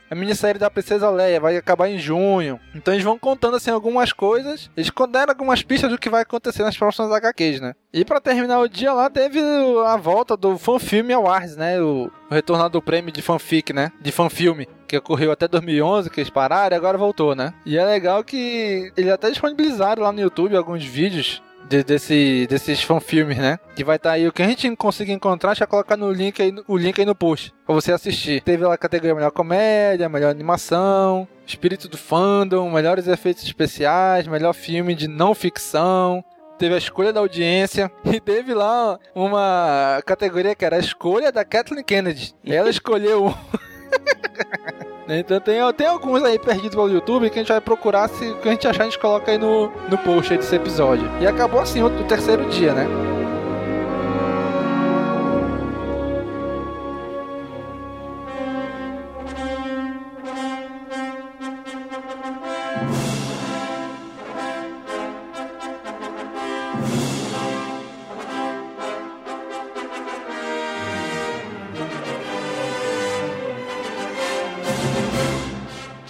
A 0.10 0.16
minissérie 0.16 0.60
da 0.60 0.72
Princesa 0.72 1.12
Leia 1.12 1.40
vai 1.40 1.58
acabar 1.58 1.90
em 1.90 2.00
junho. 2.00 2.60
Então 2.74 2.92
eles 2.92 3.04
vão 3.04 3.20
contando 3.20 3.58
assim 3.58 3.70
algumas 3.70 4.12
coisas. 4.12 4.72
Eles 4.76 4.92
deram 5.12 5.32
algumas 5.32 5.62
pistas 5.62 5.92
do 5.92 5.98
que 6.00 6.10
vai 6.10 6.24
acontecer 6.24 6.64
nas 6.64 6.76
próximas 6.76 7.12
HQs, 7.12 7.60
né? 7.60 7.76
E 7.94 8.04
para 8.04 8.20
terminar 8.20 8.60
o 8.60 8.68
dia 8.68 8.94
lá 8.94 9.10
teve 9.12 9.40
a 9.86 9.96
volta 9.96 10.36
do 10.36 10.58
Fanfilm 10.58 11.12
Awards, 11.12 11.56
né? 11.56 11.80
O, 11.80 12.12
o 12.32 12.34
retornado 12.34 12.72
do 12.72 12.82
prêmio 12.82 13.12
de 13.12 13.22
fanfic, 13.22 13.72
né? 13.72 13.92
De 14.02 14.12
fanfilme 14.12 14.68
que 14.88 14.98
ocorreu 14.98 15.32
até 15.32 15.48
2011, 15.48 16.10
que 16.10 16.20
eles 16.20 16.30
pararam 16.30 16.76
e 16.76 16.78
agora 16.78 16.98
voltou, 16.98 17.36
né? 17.36 17.54
E 17.66 17.78
é 17.78 17.86
legal 17.86 18.24
que 18.24 18.92
eles 18.96 19.12
até 19.12 19.30
disponibilizaram 19.30 20.04
lá 20.04 20.12
no 20.12 20.22
YouTube 20.22 20.56
alguns 20.56 20.84
vídeos 20.84 21.42
de, 21.68 21.84
desse, 21.84 22.48
desses 22.48 22.82
fanfilmes, 22.82 23.38
né? 23.38 23.60
Que 23.76 23.84
vai 23.84 23.98
estar 23.98 24.10
tá 24.10 24.16
aí 24.16 24.28
o 24.28 24.32
que 24.32 24.42
a 24.42 24.48
gente 24.48 24.74
conseguir 24.76 25.14
encontrar, 25.14 25.56
já 25.56 25.66
colocar 25.66 25.98
no 25.98 26.12
link 26.12 26.42
aí, 26.42 26.54
o 26.68 26.78
link 26.78 27.00
aí 27.00 27.06
no 27.06 27.16
post 27.16 27.54
pra 27.66 27.76
você 27.76 27.92
assistir. 27.92 28.42
Teve 28.42 28.64
lá 28.64 28.74
a 28.74 28.78
categoria 28.78 29.16
melhor 29.16 29.32
comédia, 29.32 30.08
melhor 30.08 30.30
animação, 30.30 31.28
espírito 31.46 31.88
do 31.88 31.98
fandom, 31.98 32.70
melhores 32.70 33.08
efeitos 33.08 33.44
especiais, 33.44 34.28
melhor 34.28 34.54
filme 34.54 34.96
de 34.96 35.08
não 35.08 35.34
ficção. 35.34 36.24
Teve 36.58 36.76
a 36.76 36.78
escolha 36.78 37.12
da 37.12 37.20
audiência 37.20 37.92
e 38.06 38.20
teve 38.20 38.54
lá 38.54 38.98
uma 39.14 40.02
categoria 40.06 40.56
que 40.56 40.64
era 40.64 40.78
a 40.78 40.80
escolha 40.80 41.32
da 41.32 41.44
Kathleen 41.44 41.84
Kennedy. 41.84 42.34
Ela 42.46 42.70
escolheu 42.72 43.34
Então 45.08 45.40
tem, 45.40 45.56
tem 45.74 45.88
alguns 45.88 46.24
aí 46.24 46.40
perdidos 46.40 46.76
pelo 46.76 46.90
YouTube 46.90 47.30
que 47.30 47.38
a 47.38 47.42
gente 47.42 47.52
vai 47.52 47.62
procurar, 47.62 48.10
se 48.10 48.34
que 48.36 48.48
a 48.48 48.52
gente 48.52 48.68
achar 48.68 48.84
a 48.84 48.86
gente 48.86 48.98
coloca 48.98 49.32
aí 49.32 49.38
no, 49.38 49.72
no 49.90 49.98
post 50.00 50.36
desse 50.36 50.56
episódio. 50.56 51.08
E 51.22 51.28
acabou 51.28 51.60
assim 51.62 51.82
o, 51.82 51.88
o 51.88 52.04
terceiro 52.06 52.46
dia, 52.50 52.74
né? 52.74 52.88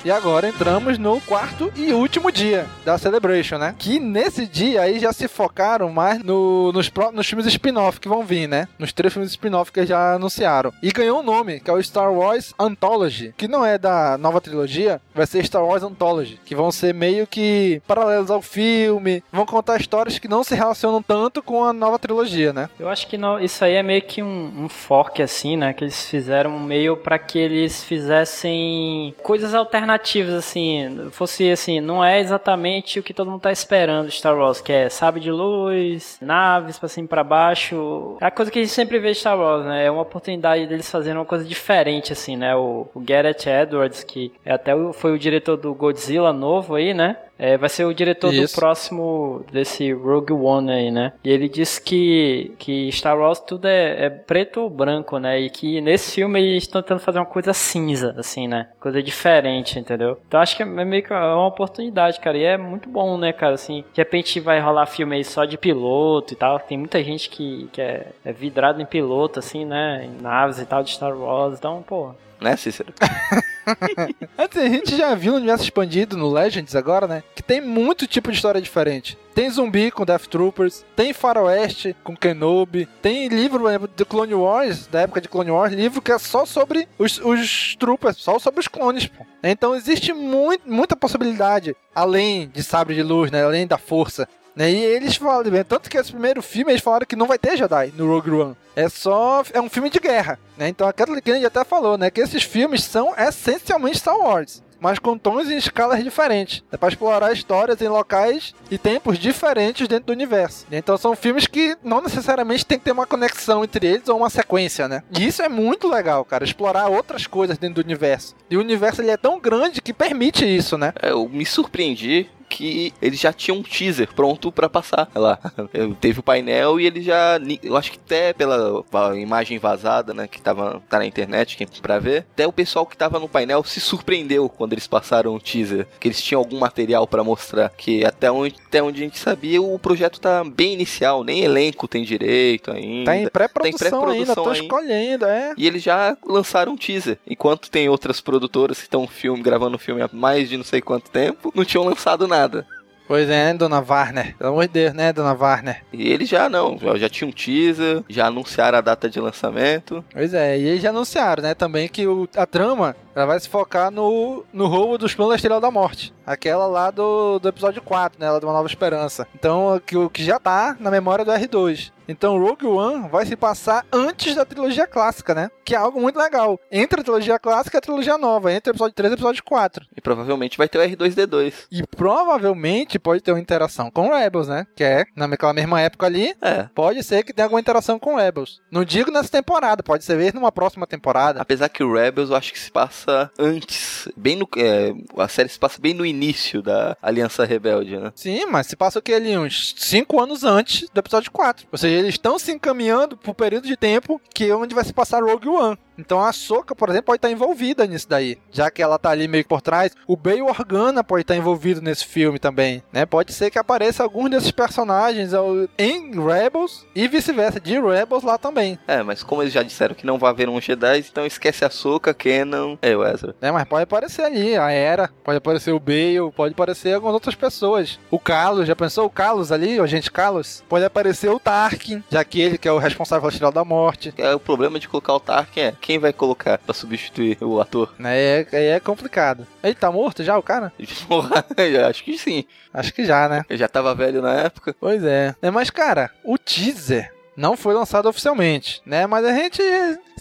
E 0.06 0.12
agora 0.12 0.48
entramos 0.48 1.00
no 1.00 1.20
quarto 1.22 1.74
e 1.76 1.92
último 1.92 2.32
dia 2.32 2.68
da 2.86 2.96
Celebration, 2.96 3.58
né? 3.58 3.74
Que 3.76 4.00
nesse 4.00 4.46
dia 4.46 4.84
aí 4.84 5.00
já 5.00 5.12
se 5.12 5.28
focaram 5.28 5.90
mais 5.90 6.22
no, 6.22 6.72
nos, 6.72 6.92
nos 7.12 7.28
filmes 7.28 7.48
spin-off 7.48 8.00
que 8.00 8.08
vão 8.08 8.24
vir, 8.24 8.48
né? 8.48 8.68
Nos 8.78 8.94
três 8.94 9.12
filmes 9.12 9.32
spin-off 9.32 9.72
que 9.72 9.84
já 9.84 10.14
anunciaram. 10.14 10.72
E 10.80 10.92
ganhou 10.92 11.22
um 11.22 11.24
nome, 11.24 11.60
que 11.60 11.72
é 11.72 11.74
o 11.74 11.82
Star 11.82 12.14
Wars 12.14 12.54
Anthology, 12.60 13.34
que 13.36 13.48
não 13.48 13.66
é 13.66 13.80
da 13.80 14.16
nova 14.16 14.40
trilogia, 14.40 15.02
vai 15.12 15.26
ser 15.26 15.44
Star 15.44 15.66
Wars 15.66 15.82
Anthology, 15.82 16.40
que 16.46 16.54
vão 16.54 16.72
ser 16.72 16.94
meio 16.94 17.26
que 17.26 17.82
paralelos 17.88 18.30
ao 18.30 18.44
filme, 18.44 19.24
vão 19.32 19.44
contar 19.44 19.82
histórias 19.82 20.20
que 20.20 20.28
não 20.28 20.44
se 20.44 20.54
relacionam 20.54 21.02
tanto 21.02 21.42
com 21.42 21.66
a 21.66 21.74
nova 21.74 21.98
trilogia, 21.98 22.54
né? 22.54 22.70
Eu 22.80 22.90
acho 22.90 23.08
que 23.08 23.18
não, 23.18 23.40
isso 23.40 23.66
aí 23.66 23.74
é 23.74 23.82
meio 23.82 24.04
que 24.04 24.22
um, 24.22 24.66
um 24.66 24.70
fork 24.70 25.24
assim, 25.24 25.58
né? 25.58 25.74
Que 25.74 25.84
eles 25.84 26.06
fizeram 26.06 26.60
meio 26.60 26.96
para 26.96 27.18
que 27.18 27.40
eles 27.40 27.84
fizessem 27.84 29.16
coisas 29.24 29.56
alternativas 29.56 29.95
alternativas, 29.96 30.34
assim, 30.34 31.10
fosse 31.12 31.50
assim, 31.50 31.80
não 31.80 32.04
é 32.04 32.20
exatamente 32.20 33.00
o 33.00 33.04
que 33.04 33.14
todo 33.14 33.32
mundo 33.32 33.42
tá 33.42 33.52
esperando 33.52 34.08
de 34.08 34.14
Star 34.14 34.38
Wars, 34.38 34.62
que 34.62 34.72
é 34.72 34.90
sabe 34.90 35.20
de 35.20 35.32
luz, 35.32 36.18
naves 36.22 36.78
pra 36.78 36.90
cima 36.90 37.06
e 37.06 37.10
pra 37.10 37.24
baixo. 37.24 38.18
É 38.22 38.26
a 38.26 38.32
coisa 38.32 38.52
que 38.52 38.60
a 38.60 38.62
gente 38.62 38.74
sempre 38.74 39.00
vê 39.00 39.12
de 39.12 39.18
Star 39.18 39.38
Wars, 39.38 39.66
né? 39.66 39.86
É 39.86 39.92
uma 39.92 40.02
oportunidade 40.02 40.68
deles 40.68 40.90
fazerem 40.90 41.18
uma 41.18 41.26
coisa 41.26 41.46
diferente, 41.46 42.14
assim, 42.14 42.36
né? 42.36 42.56
O, 42.56 42.88
o 42.94 43.04
Edwards, 43.48 44.04
que 44.04 44.32
é 44.44 44.54
até 44.54 44.76
o, 44.76 44.94
foi 44.94 45.14
o 45.14 45.20
diretor 45.20 45.58
do 45.58 45.74
Godzilla 45.74 46.32
novo 46.32 46.76
aí, 46.76 46.94
né? 46.94 47.18
É, 47.38 47.58
vai 47.58 47.70
ser 47.70 47.86
o 47.86 47.94
diretor 47.94 48.34
Isso. 48.34 48.56
do 48.56 48.60
próximo 48.60 49.46
desse 49.52 49.92
Rogue 49.92 50.34
One 50.34 50.72
aí, 50.72 50.92
né? 50.92 51.14
E 51.24 51.30
ele 51.30 51.50
disse 51.50 51.82
que, 51.82 52.54
que 52.58 52.92
Star 52.92 53.18
Wars 53.18 53.40
tudo 53.40 53.68
é, 53.68 54.06
é 54.06 54.10
preto 54.10 54.62
ou 54.62 54.70
branco, 54.70 55.18
né? 55.20 55.40
E 55.40 55.50
que 55.50 55.82
nesse 55.82 56.16
filme 56.16 56.40
eles 56.42 56.64
estão 56.64 56.82
tentando 56.82 57.00
fazer 57.00 57.20
uma 57.20 57.26
coisa 57.26 57.54
cinza, 57.54 58.16
assim, 58.18 58.48
né? 58.48 58.70
Coisa 58.80 59.04
diferente, 59.04 59.78
entendeu? 59.78 60.18
Então 60.28 60.40
acho 60.40 60.56
que 60.56 60.64
é 60.64 60.66
meio 60.66 61.04
que 61.04 61.14
uma 61.14 61.48
oportunidade, 61.48 62.20
cara. 62.20 62.38
E 62.38 62.44
é 62.44 62.58
muito 62.58 62.90
bom, 62.90 63.18
né, 63.18 63.34
cara? 63.34 63.56
Assim, 63.56 63.84
de 63.94 64.02
repente 64.02 64.40
vai 64.40 64.60
rolar 64.60 64.86
filme 64.86 65.16
aí 65.16 65.24
só 65.24 65.46
de 65.46 65.58
piloto 65.58 66.34
e 66.34 66.38
tal. 66.38 66.60
Tem 66.60 66.78
muita 66.78 67.04
gente 67.04 67.30
que, 67.30 67.68
que 67.72 67.82
é, 67.82 68.08
é 68.24 68.32
vidrado 68.32 68.82
em 68.82 68.86
piloto, 68.86 69.40
assim, 69.40 69.66
né? 69.66 70.06
Em 70.06 70.22
naves 70.22 70.60
e 70.60 70.66
tal 70.66 70.84
de 70.84 70.92
Star 70.92 71.16
Wars. 71.16 71.58
Então, 71.58 71.84
pô, 71.86 72.12
né, 72.40 72.56
Cícero? 72.56 72.94
Assim, 74.38 74.60
a 74.60 74.70
gente 74.70 74.96
já 74.96 75.16
viu 75.16 75.32
no 75.34 75.38
universo 75.38 75.64
expandido, 75.64 76.16
no 76.16 76.32
Legends 76.32 76.76
agora, 76.76 77.08
né? 77.08 77.24
Que 77.36 77.42
tem 77.42 77.60
muito 77.62 78.06
tipo 78.06 78.30
de 78.30 78.36
história 78.36 78.62
diferente. 78.62 79.18
Tem 79.34 79.50
zumbi 79.50 79.92
com 79.92 80.06
Death 80.06 80.28
Troopers, 80.28 80.86
tem 80.96 81.12
faroeste 81.12 81.96
com 82.04 82.16
Kenobi, 82.16 82.88
tem 83.02 83.28
livro 83.28 83.66
de 83.96 84.06
Clone 84.06 84.34
Wars, 84.34 84.88
da 84.88 85.02
época 85.02 85.20
de 85.20 85.28
Clone 85.28 85.52
Wars, 85.52 85.74
livro 85.74 86.02
que 86.02 86.12
é 86.12 86.18
só 86.18 86.46
sobre 86.46 86.88
os, 86.98 87.20
os 87.20 87.76
troopers, 87.76 88.18
só 88.18 88.40
sobre 88.40 88.62
os 88.62 88.68
clones, 88.68 89.08
pô. 89.08 89.26
Então 89.44 89.76
existe 89.76 90.14
muito, 90.14 90.64
muita 90.66 90.96
possibilidade, 90.96 91.76
além 91.94 92.50
de 92.50 92.64
sabre 92.64 92.96
de 92.96 93.04
luz, 93.04 93.30
né? 93.30 93.44
Além 93.44 93.68
da 93.68 93.78
força. 93.78 94.28
Né? 94.56 94.72
E 94.72 94.84
eles 94.84 95.16
falam, 95.16 95.52
tanto 95.68 95.90
que 95.90 95.98
esse 95.98 96.12
primeiro 96.12 96.42
filme 96.42 96.72
eles 96.72 96.82
falaram 96.82 97.06
que 97.06 97.16
não 97.16 97.28
vai 97.28 97.38
ter 97.38 97.58
Jedi 97.58 97.94
no 97.98 98.08
Rogue 98.08 98.32
One. 98.32 98.58
É 98.76 98.90
só. 98.90 99.44
É 99.54 99.62
um 99.62 99.70
filme 99.70 99.90
de 99.90 100.00
guerra. 100.00 100.40
Né? 100.58 100.70
Então 100.70 100.88
a 100.88 100.94
Kathleen 100.94 101.22
Kennedy 101.22 101.46
até 101.46 101.64
falou, 101.64 101.98
né? 101.98 102.10
Que 102.10 102.22
esses 102.22 102.44
filmes 102.44 102.84
são 102.84 103.14
essencialmente 103.18 104.00
Star 104.00 104.18
Wars 104.18 104.64
mas 104.86 105.00
com 105.00 105.18
tons 105.18 105.50
e 105.50 105.56
escalas 105.56 106.04
diferentes. 106.04 106.64
É 106.72 106.78
para 106.78 106.90
explorar 106.90 107.34
histórias 107.34 107.82
em 107.82 107.88
locais 107.88 108.54
e 108.70 108.78
tempos 108.78 109.18
diferentes 109.18 109.88
dentro 109.88 110.06
do 110.06 110.14
universo. 110.14 110.68
Então 110.72 110.96
são 110.96 111.16
filmes 111.16 111.48
que 111.48 111.76
não 111.84 112.02
necessariamente 112.02 112.66
tem 112.66 112.78
que 112.78 112.86
ter 112.86 112.92
uma 112.92 113.08
conexão 113.08 113.64
entre 113.64 113.88
eles 113.88 114.08
ou 114.08 114.18
uma 114.18 114.30
sequência, 114.30 114.88
né? 114.88 115.02
E 115.18 115.26
isso 115.26 115.42
é 115.42 115.50
muito 115.50 115.88
legal, 115.88 116.24
cara, 116.24 116.44
explorar 116.44 116.88
outras 116.88 117.26
coisas 117.26 117.58
dentro 117.58 117.82
do 117.82 117.86
universo. 117.86 118.36
E 118.48 118.58
o 118.58 118.60
universo 118.60 119.02
ele 119.02 119.10
é 119.10 119.18
tão 119.18 119.40
grande 119.40 119.82
que 119.82 119.92
permite 119.92 120.46
isso, 120.46 120.78
né? 120.78 120.94
É, 121.02 121.12
eu 121.12 121.28
me 121.28 121.46
surpreendi 121.46 122.30
que 122.50 122.94
eles 123.02 123.20
já 123.20 123.34
tinham 123.34 123.58
um 123.58 123.64
teaser 123.64 124.14
pronto 124.14 124.52
para 124.52 124.70
passar 124.70 125.10
lá. 125.16 125.40
Teve 126.00 126.20
o 126.20 126.24
painel 126.24 126.80
e 126.80 126.86
ele 126.86 127.02
já, 127.02 127.40
eu 127.62 127.76
acho 127.76 127.92
que 127.92 128.00
até 128.04 128.34
pela 128.34 128.84
imagem 129.18 129.58
vazada, 129.58 130.14
né, 130.14 130.28
que 130.28 130.42
tava 130.42 130.82
tá 130.90 131.00
na 131.00 131.06
internet, 131.06 131.58
quem 131.58 131.68
para 131.82 132.00
ver, 132.00 132.26
até 132.32 132.48
o 132.48 132.54
pessoal 132.54 132.86
que 132.86 132.96
tava 132.96 133.20
no 133.20 133.28
painel 133.28 133.64
se 133.64 133.80
surpreendeu 133.80 134.48
quando 134.48 134.74
eles 134.74 134.88
passaram 134.88 135.36
o 135.36 135.40
teaser, 135.40 135.88
que 136.00 136.08
eles 136.08 136.22
tinham 136.22 136.40
algum 136.40 136.60
material 136.60 137.08
para 137.08 137.24
mostrar, 137.24 137.70
que 137.70 138.06
até 138.06 138.32
onde, 138.32 138.56
até 138.76 138.84
onde 138.84 139.02
a 139.02 139.04
gente 139.06 139.18
sabia, 139.18 139.62
o 139.62 139.80
projeto 139.80 140.20
tá 140.20 140.44
bem 140.44 140.74
inicial, 140.74 141.24
nem 141.24 141.44
elenco 141.44 141.88
tem 141.88 142.04
direito 142.04 142.72
ainda. 142.72 143.06
Tá 143.06 143.18
em 143.18 143.28
pré-produção 143.30 144.02
pré 144.02 144.12
ainda, 144.12 144.36
tô 144.36 144.50
ainda. 144.50 144.60
escolhendo, 144.60 145.26
é. 145.26 145.54
E 145.56 145.66
eles 145.66 145.82
já 145.82 146.18
lançaram 146.26 146.74
um 146.74 146.78
teaser, 146.78 147.18
enquanto 147.26 147.72
tem 147.72 147.88
outras 147.88 148.20
produtoras 148.20 148.78
que 148.78 148.84
estão 148.84 149.08
filme, 149.08 149.42
gravando 149.42 149.78
filme 149.78 150.02
há 150.02 150.10
mais 150.12 150.50
de 150.50 150.58
não 150.58 150.64
sei 150.66 150.82
quanto 150.82 151.10
tempo, 151.10 151.54
não 151.56 151.64
tinham 151.64 151.86
lançado 151.86 152.28
nada. 152.28 152.68
Pois 153.08 153.30
é, 153.30 153.46
né, 153.46 153.54
dona 153.54 153.80
Warner? 153.88 154.36
Pelo 154.36 154.50
amor 154.50 154.68
de 154.68 154.74
Deus, 154.74 154.94
né, 154.94 155.14
dona 155.14 155.34
Warner? 155.34 155.84
E 155.94 156.12
eles 156.12 156.28
já 156.28 156.50
não, 156.50 156.78
já 156.98 157.08
tinha 157.08 157.28
um 157.28 157.32
teaser, 157.32 158.04
já 158.10 158.26
anunciaram 158.26 158.80
a 158.80 158.82
data 158.82 159.08
de 159.08 159.20
lançamento. 159.22 160.04
Pois 160.12 160.34
é, 160.34 160.58
e 160.58 160.64
eles 160.64 160.82
já 160.82 160.90
anunciaram, 160.90 161.44
né, 161.44 161.54
também 161.54 161.88
que 161.88 162.06
o, 162.06 162.28
a 162.36 162.46
trama 162.46 162.96
ela 163.16 163.26
vai 163.26 163.40
se 163.40 163.48
focar 163.48 163.90
no, 163.90 164.44
no 164.52 164.68
roubo 164.68 164.98
dos 164.98 165.16
planos 165.16 165.32
da 165.32 165.36
Estrela 165.38 165.62
da 165.62 165.72
Morte. 165.72 166.14
Aquela 166.26 166.68
lá 166.68 166.92
do, 166.92 167.40
do 167.40 167.48
episódio 167.48 167.82
4, 167.82 168.20
né, 168.20 168.30
lá 168.30 168.40
de 168.40 168.46
Uma 168.46 168.54
Nova 168.54 168.68
Esperança. 168.68 169.28
Então, 169.34 169.82
que, 169.86 169.96
que 170.10 170.24
já 170.24 170.40
tá 170.40 170.76
na 170.80 170.92
memória 170.92 171.24
do 171.24 171.32
R2. 171.32 171.94
Então 172.08 172.38
Rogue 172.38 172.68
One 172.68 173.10
vai 173.10 173.26
se 173.26 173.36
passar 173.36 173.86
antes 173.92 174.36
da 174.36 174.46
trilogia 174.46 174.86
clássica, 174.86 175.34
né? 175.34 175.50
Que 175.64 175.74
é 175.74 175.78
algo 175.78 176.00
muito 176.00 176.18
legal. 176.18 176.60
Entre 176.72 177.02
a 177.02 177.04
trilogia 177.04 177.40
clássica 177.40 177.78
e 177.78 177.80
a 177.80 177.82
trilogia 177.82 178.18
nova, 178.18 178.54
entre 178.54 178.70
o 178.70 178.74
episódio 178.74 178.94
3 178.94 179.12
e 179.12 179.14
o 179.14 179.18
episódio 179.18 179.44
4. 179.44 179.86
E 179.98 180.02
provavelmente 180.02 180.58
vai 180.58 180.70
ter 180.70 180.78
o 180.78 180.82
R2D2. 180.82 181.66
E 181.72 181.84
provavelmente 181.88 183.00
pode 183.00 183.22
ter 183.22 183.32
uma 183.32 183.40
interação 183.40 183.90
com 183.90 184.14
Rebels, 184.14 184.48
né? 184.48 184.68
Que 184.76 184.84
é 184.84 185.06
naquela 185.16 185.54
mesma 185.54 185.82
época 185.82 186.06
ali. 186.06 186.36
É. 186.42 186.70
Pode 186.76 187.04
ser 187.04 187.24
que 187.24 187.34
tenha 187.34 187.46
alguma 187.46 187.60
interação 187.60 187.98
com 187.98 188.18
Rebels. 188.18 188.62
Não 188.70 188.86
digo 188.86 189.12
nessa 189.12 189.30
temporada, 189.30 189.82
pode 189.82 190.04
ser 190.04 190.18
ver 190.18 190.34
numa 190.34 190.52
próxima 190.52 190.86
temporada. 190.86 191.42
Apesar 191.42 191.70
que 191.70 191.84
o 191.84 191.94
Rebels 191.94 192.30
eu 192.30 192.36
acho 192.36 192.54
que 192.54 192.60
se 192.60 192.72
passa 192.72 193.05
antes, 193.38 194.08
bem 194.16 194.36
no 194.36 194.48
é, 194.58 194.94
a 195.18 195.28
série 195.28 195.50
se 195.50 195.60
passa 195.60 195.80
bem 195.80 195.94
no 195.94 196.06
início 196.06 196.62
da 196.62 196.98
Aliança 197.02 197.46
Rebelde, 197.46 197.98
né? 197.98 198.12
Sim, 198.16 198.46
mas 198.48 198.68
se 198.68 198.76
passa 198.76 199.00
o 199.00 199.02
que 199.02 199.14
ali 199.14 199.38
uns 199.38 199.74
5 199.78 200.22
anos 200.22 200.44
antes 200.44 200.90
do 200.90 201.00
episódio 201.00 201.32
4. 201.32 201.68
Ou 201.72 201.78
seja, 201.78 201.96
eles 201.96 202.16
estão 202.16 202.38
se 202.40 202.52
encaminhando 202.52 203.18
pro 203.18 203.34
período 203.34 203.68
de 203.68 203.78
tempo 203.78 204.22
que 204.34 204.50
é 204.50 204.56
onde 204.56 204.76
vai 204.76 204.84
se 204.84 204.94
passar 204.94 205.24
Rogue 205.24 205.48
One. 205.48 205.78
Então 205.98 206.20
a 206.20 206.32
Soca, 206.34 206.76
por 206.76 206.90
exemplo, 206.90 207.08
pode 207.08 207.18
estar 207.18 207.32
envolvida 207.32 207.86
nisso 207.86 208.08
daí, 208.10 208.38
já 208.52 208.70
que 208.70 208.82
ela 208.82 208.98
tá 208.98 209.10
ali 209.10 209.28
meio 209.28 209.46
por 209.46 209.62
trás. 209.62 209.94
O 210.08 210.16
Bail 210.16 210.46
Organa 210.46 211.04
pode 211.04 211.22
estar 211.22 211.36
envolvido 211.36 211.82
nesse 211.82 212.06
filme 212.06 212.40
também, 212.40 212.84
né? 212.92 213.06
Pode 213.06 213.34
ser 213.34 213.50
que 213.50 213.60
apareça 213.60 214.04
algum 214.04 214.30
desses 214.30 214.52
personagens 214.52 215.32
em 215.78 216.12
Rebels 216.12 216.86
e 216.96 217.08
vice-versa, 217.08 217.60
de 217.60 217.80
Rebels 217.80 218.24
lá 218.24 218.38
também. 218.38 218.78
É, 218.88 219.02
mas 219.04 219.24
como 219.24 219.42
eles 219.42 219.54
já 219.54 219.64
disseram 219.64 219.96
que 219.96 220.06
não 220.06 220.18
vai 220.18 220.32
haver 220.32 220.50
um 220.50 220.60
Jedi, 220.60 221.00
então 221.00 221.26
esquece 221.26 221.64
a 221.66 221.70
Soca, 221.70 222.14
Kenan, 222.14 222.78
é 222.82 222.96
o 222.96 223.06
Ezra. 223.06 223.36
É, 223.42 223.52
mas 223.52 223.66
pode 223.66 223.84
aparecer 223.84 224.24
ali 224.24 224.56
a 224.56 224.72
Era, 224.72 225.10
pode 225.24 225.38
aparecer 225.38 225.72
o 225.72 225.80
Bale, 225.80 226.32
pode 226.36 226.54
aparecer 226.54 226.94
algumas 226.94 227.14
outras 227.14 227.36
pessoas. 227.36 228.00
O 228.10 228.20
Carlos, 228.20 228.68
já 228.68 228.76
pensou 228.76 229.06
o 229.06 229.10
Carlos 229.10 229.52
ali, 229.52 229.80
o 229.80 229.84
agente 229.84 230.12
Carlos? 230.12 230.64
Pode 230.68 230.86
aparecer 230.86 231.30
o 231.30 231.40
Tarkin, 231.40 232.04
já 232.10 232.24
que 232.24 232.42
ele 232.42 232.58
que 232.58 232.68
é 232.68 232.72
o 232.72 232.78
responsável 232.78 233.22
pela 233.22 233.32
Estrela 233.32 233.52
da 233.52 233.64
Morte. 233.66 234.14
É, 234.18 234.34
o 234.34 234.40
problema 234.40 234.80
de 234.80 234.88
colocar 234.88 235.14
o 235.14 235.20
Tarkin 235.20 235.60
é 235.60 235.74
quem 235.86 236.00
vai 236.00 236.12
colocar 236.12 236.58
pra 236.58 236.74
substituir 236.74 237.38
o 237.42 237.62
ator? 237.62 237.94
É, 238.06 238.46
é, 238.52 238.68
é 238.70 238.80
complicado. 238.80 239.46
Ele 239.64 239.76
tá 239.76 239.92
morto 239.92 240.24
já, 240.24 240.38
o 240.38 240.44
cara? 240.44 240.72
Acho 241.90 242.04
que 242.04 242.18
sim. 242.18 242.46
Acho 242.74 242.94
que 242.94 243.04
já, 243.04 243.28
né? 243.28 243.44
Ele 243.50 243.60
já 243.60 243.68
tava 243.68 243.94
velho 243.94 244.22
na 244.22 244.34
época. 244.34 244.76
Pois 244.80 245.04
é. 245.04 245.36
é 245.42 245.52
mas, 245.52 245.70
cara, 245.70 246.12
o 246.24 246.38
teaser 246.38 247.12
não 247.36 247.58
foi 247.58 247.74
lançado 247.74 248.08
oficialmente, 248.08 248.82
né? 248.86 249.06
Mas 249.06 249.26
a 249.26 249.34
gente 249.34 249.62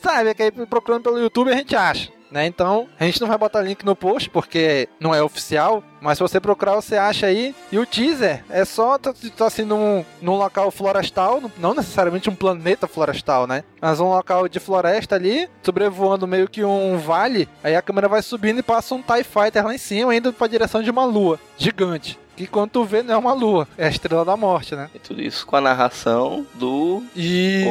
sabe 0.02 0.34
que 0.34 0.42
aí 0.42 0.50
procurando 0.50 1.02
pelo 1.02 1.20
YouTube 1.20 1.52
a 1.52 1.56
gente 1.56 1.76
acha. 1.76 2.10
Né? 2.34 2.46
Então, 2.46 2.88
a 2.98 3.04
gente 3.04 3.20
não 3.20 3.28
vai 3.28 3.38
botar 3.38 3.62
link 3.62 3.84
no 3.84 3.94
post 3.94 4.28
porque 4.28 4.88
não 4.98 5.14
é 5.14 5.22
oficial, 5.22 5.84
mas 6.00 6.18
se 6.18 6.22
você 6.22 6.40
procurar, 6.40 6.74
você 6.74 6.96
acha 6.96 7.26
aí. 7.26 7.54
E 7.70 7.78
o 7.78 7.86
teaser 7.86 8.44
é 8.50 8.64
só 8.64 8.98
tá, 8.98 9.14
tá 9.36 9.46
assim 9.46 9.62
num, 9.62 10.04
num 10.20 10.36
local 10.36 10.68
florestal, 10.72 11.40
não 11.56 11.74
necessariamente 11.74 12.28
um 12.28 12.34
planeta 12.34 12.88
florestal, 12.88 13.46
né? 13.46 13.62
Mas 13.80 14.00
um 14.00 14.08
local 14.08 14.48
de 14.48 14.58
floresta 14.58 15.14
ali, 15.14 15.48
sobrevoando 15.62 16.26
meio 16.26 16.48
que 16.48 16.64
um 16.64 16.98
vale. 16.98 17.48
Aí 17.62 17.76
a 17.76 17.82
câmera 17.82 18.08
vai 18.08 18.20
subindo 18.20 18.58
e 18.58 18.64
passa 18.64 18.96
um 18.96 19.00
TIE 19.00 19.22
Fighter 19.22 19.64
lá 19.64 19.72
em 19.72 19.78
cima, 19.78 20.12
indo 20.12 20.32
pra 20.32 20.48
direção 20.48 20.82
de 20.82 20.90
uma 20.90 21.04
lua 21.04 21.38
gigante. 21.56 22.18
Que 22.36 22.46
quando 22.46 22.70
tu 22.70 22.84
vê, 22.84 23.02
não 23.02 23.14
é 23.14 23.16
uma 23.16 23.32
lua, 23.32 23.68
é 23.78 23.86
a 23.86 23.90
estrela 23.90 24.24
da 24.24 24.36
morte, 24.36 24.74
né? 24.74 24.90
E 24.94 24.98
tudo 24.98 25.22
isso 25.22 25.46
com 25.46 25.56
a 25.56 25.60
narração 25.60 26.46
do 26.54 27.02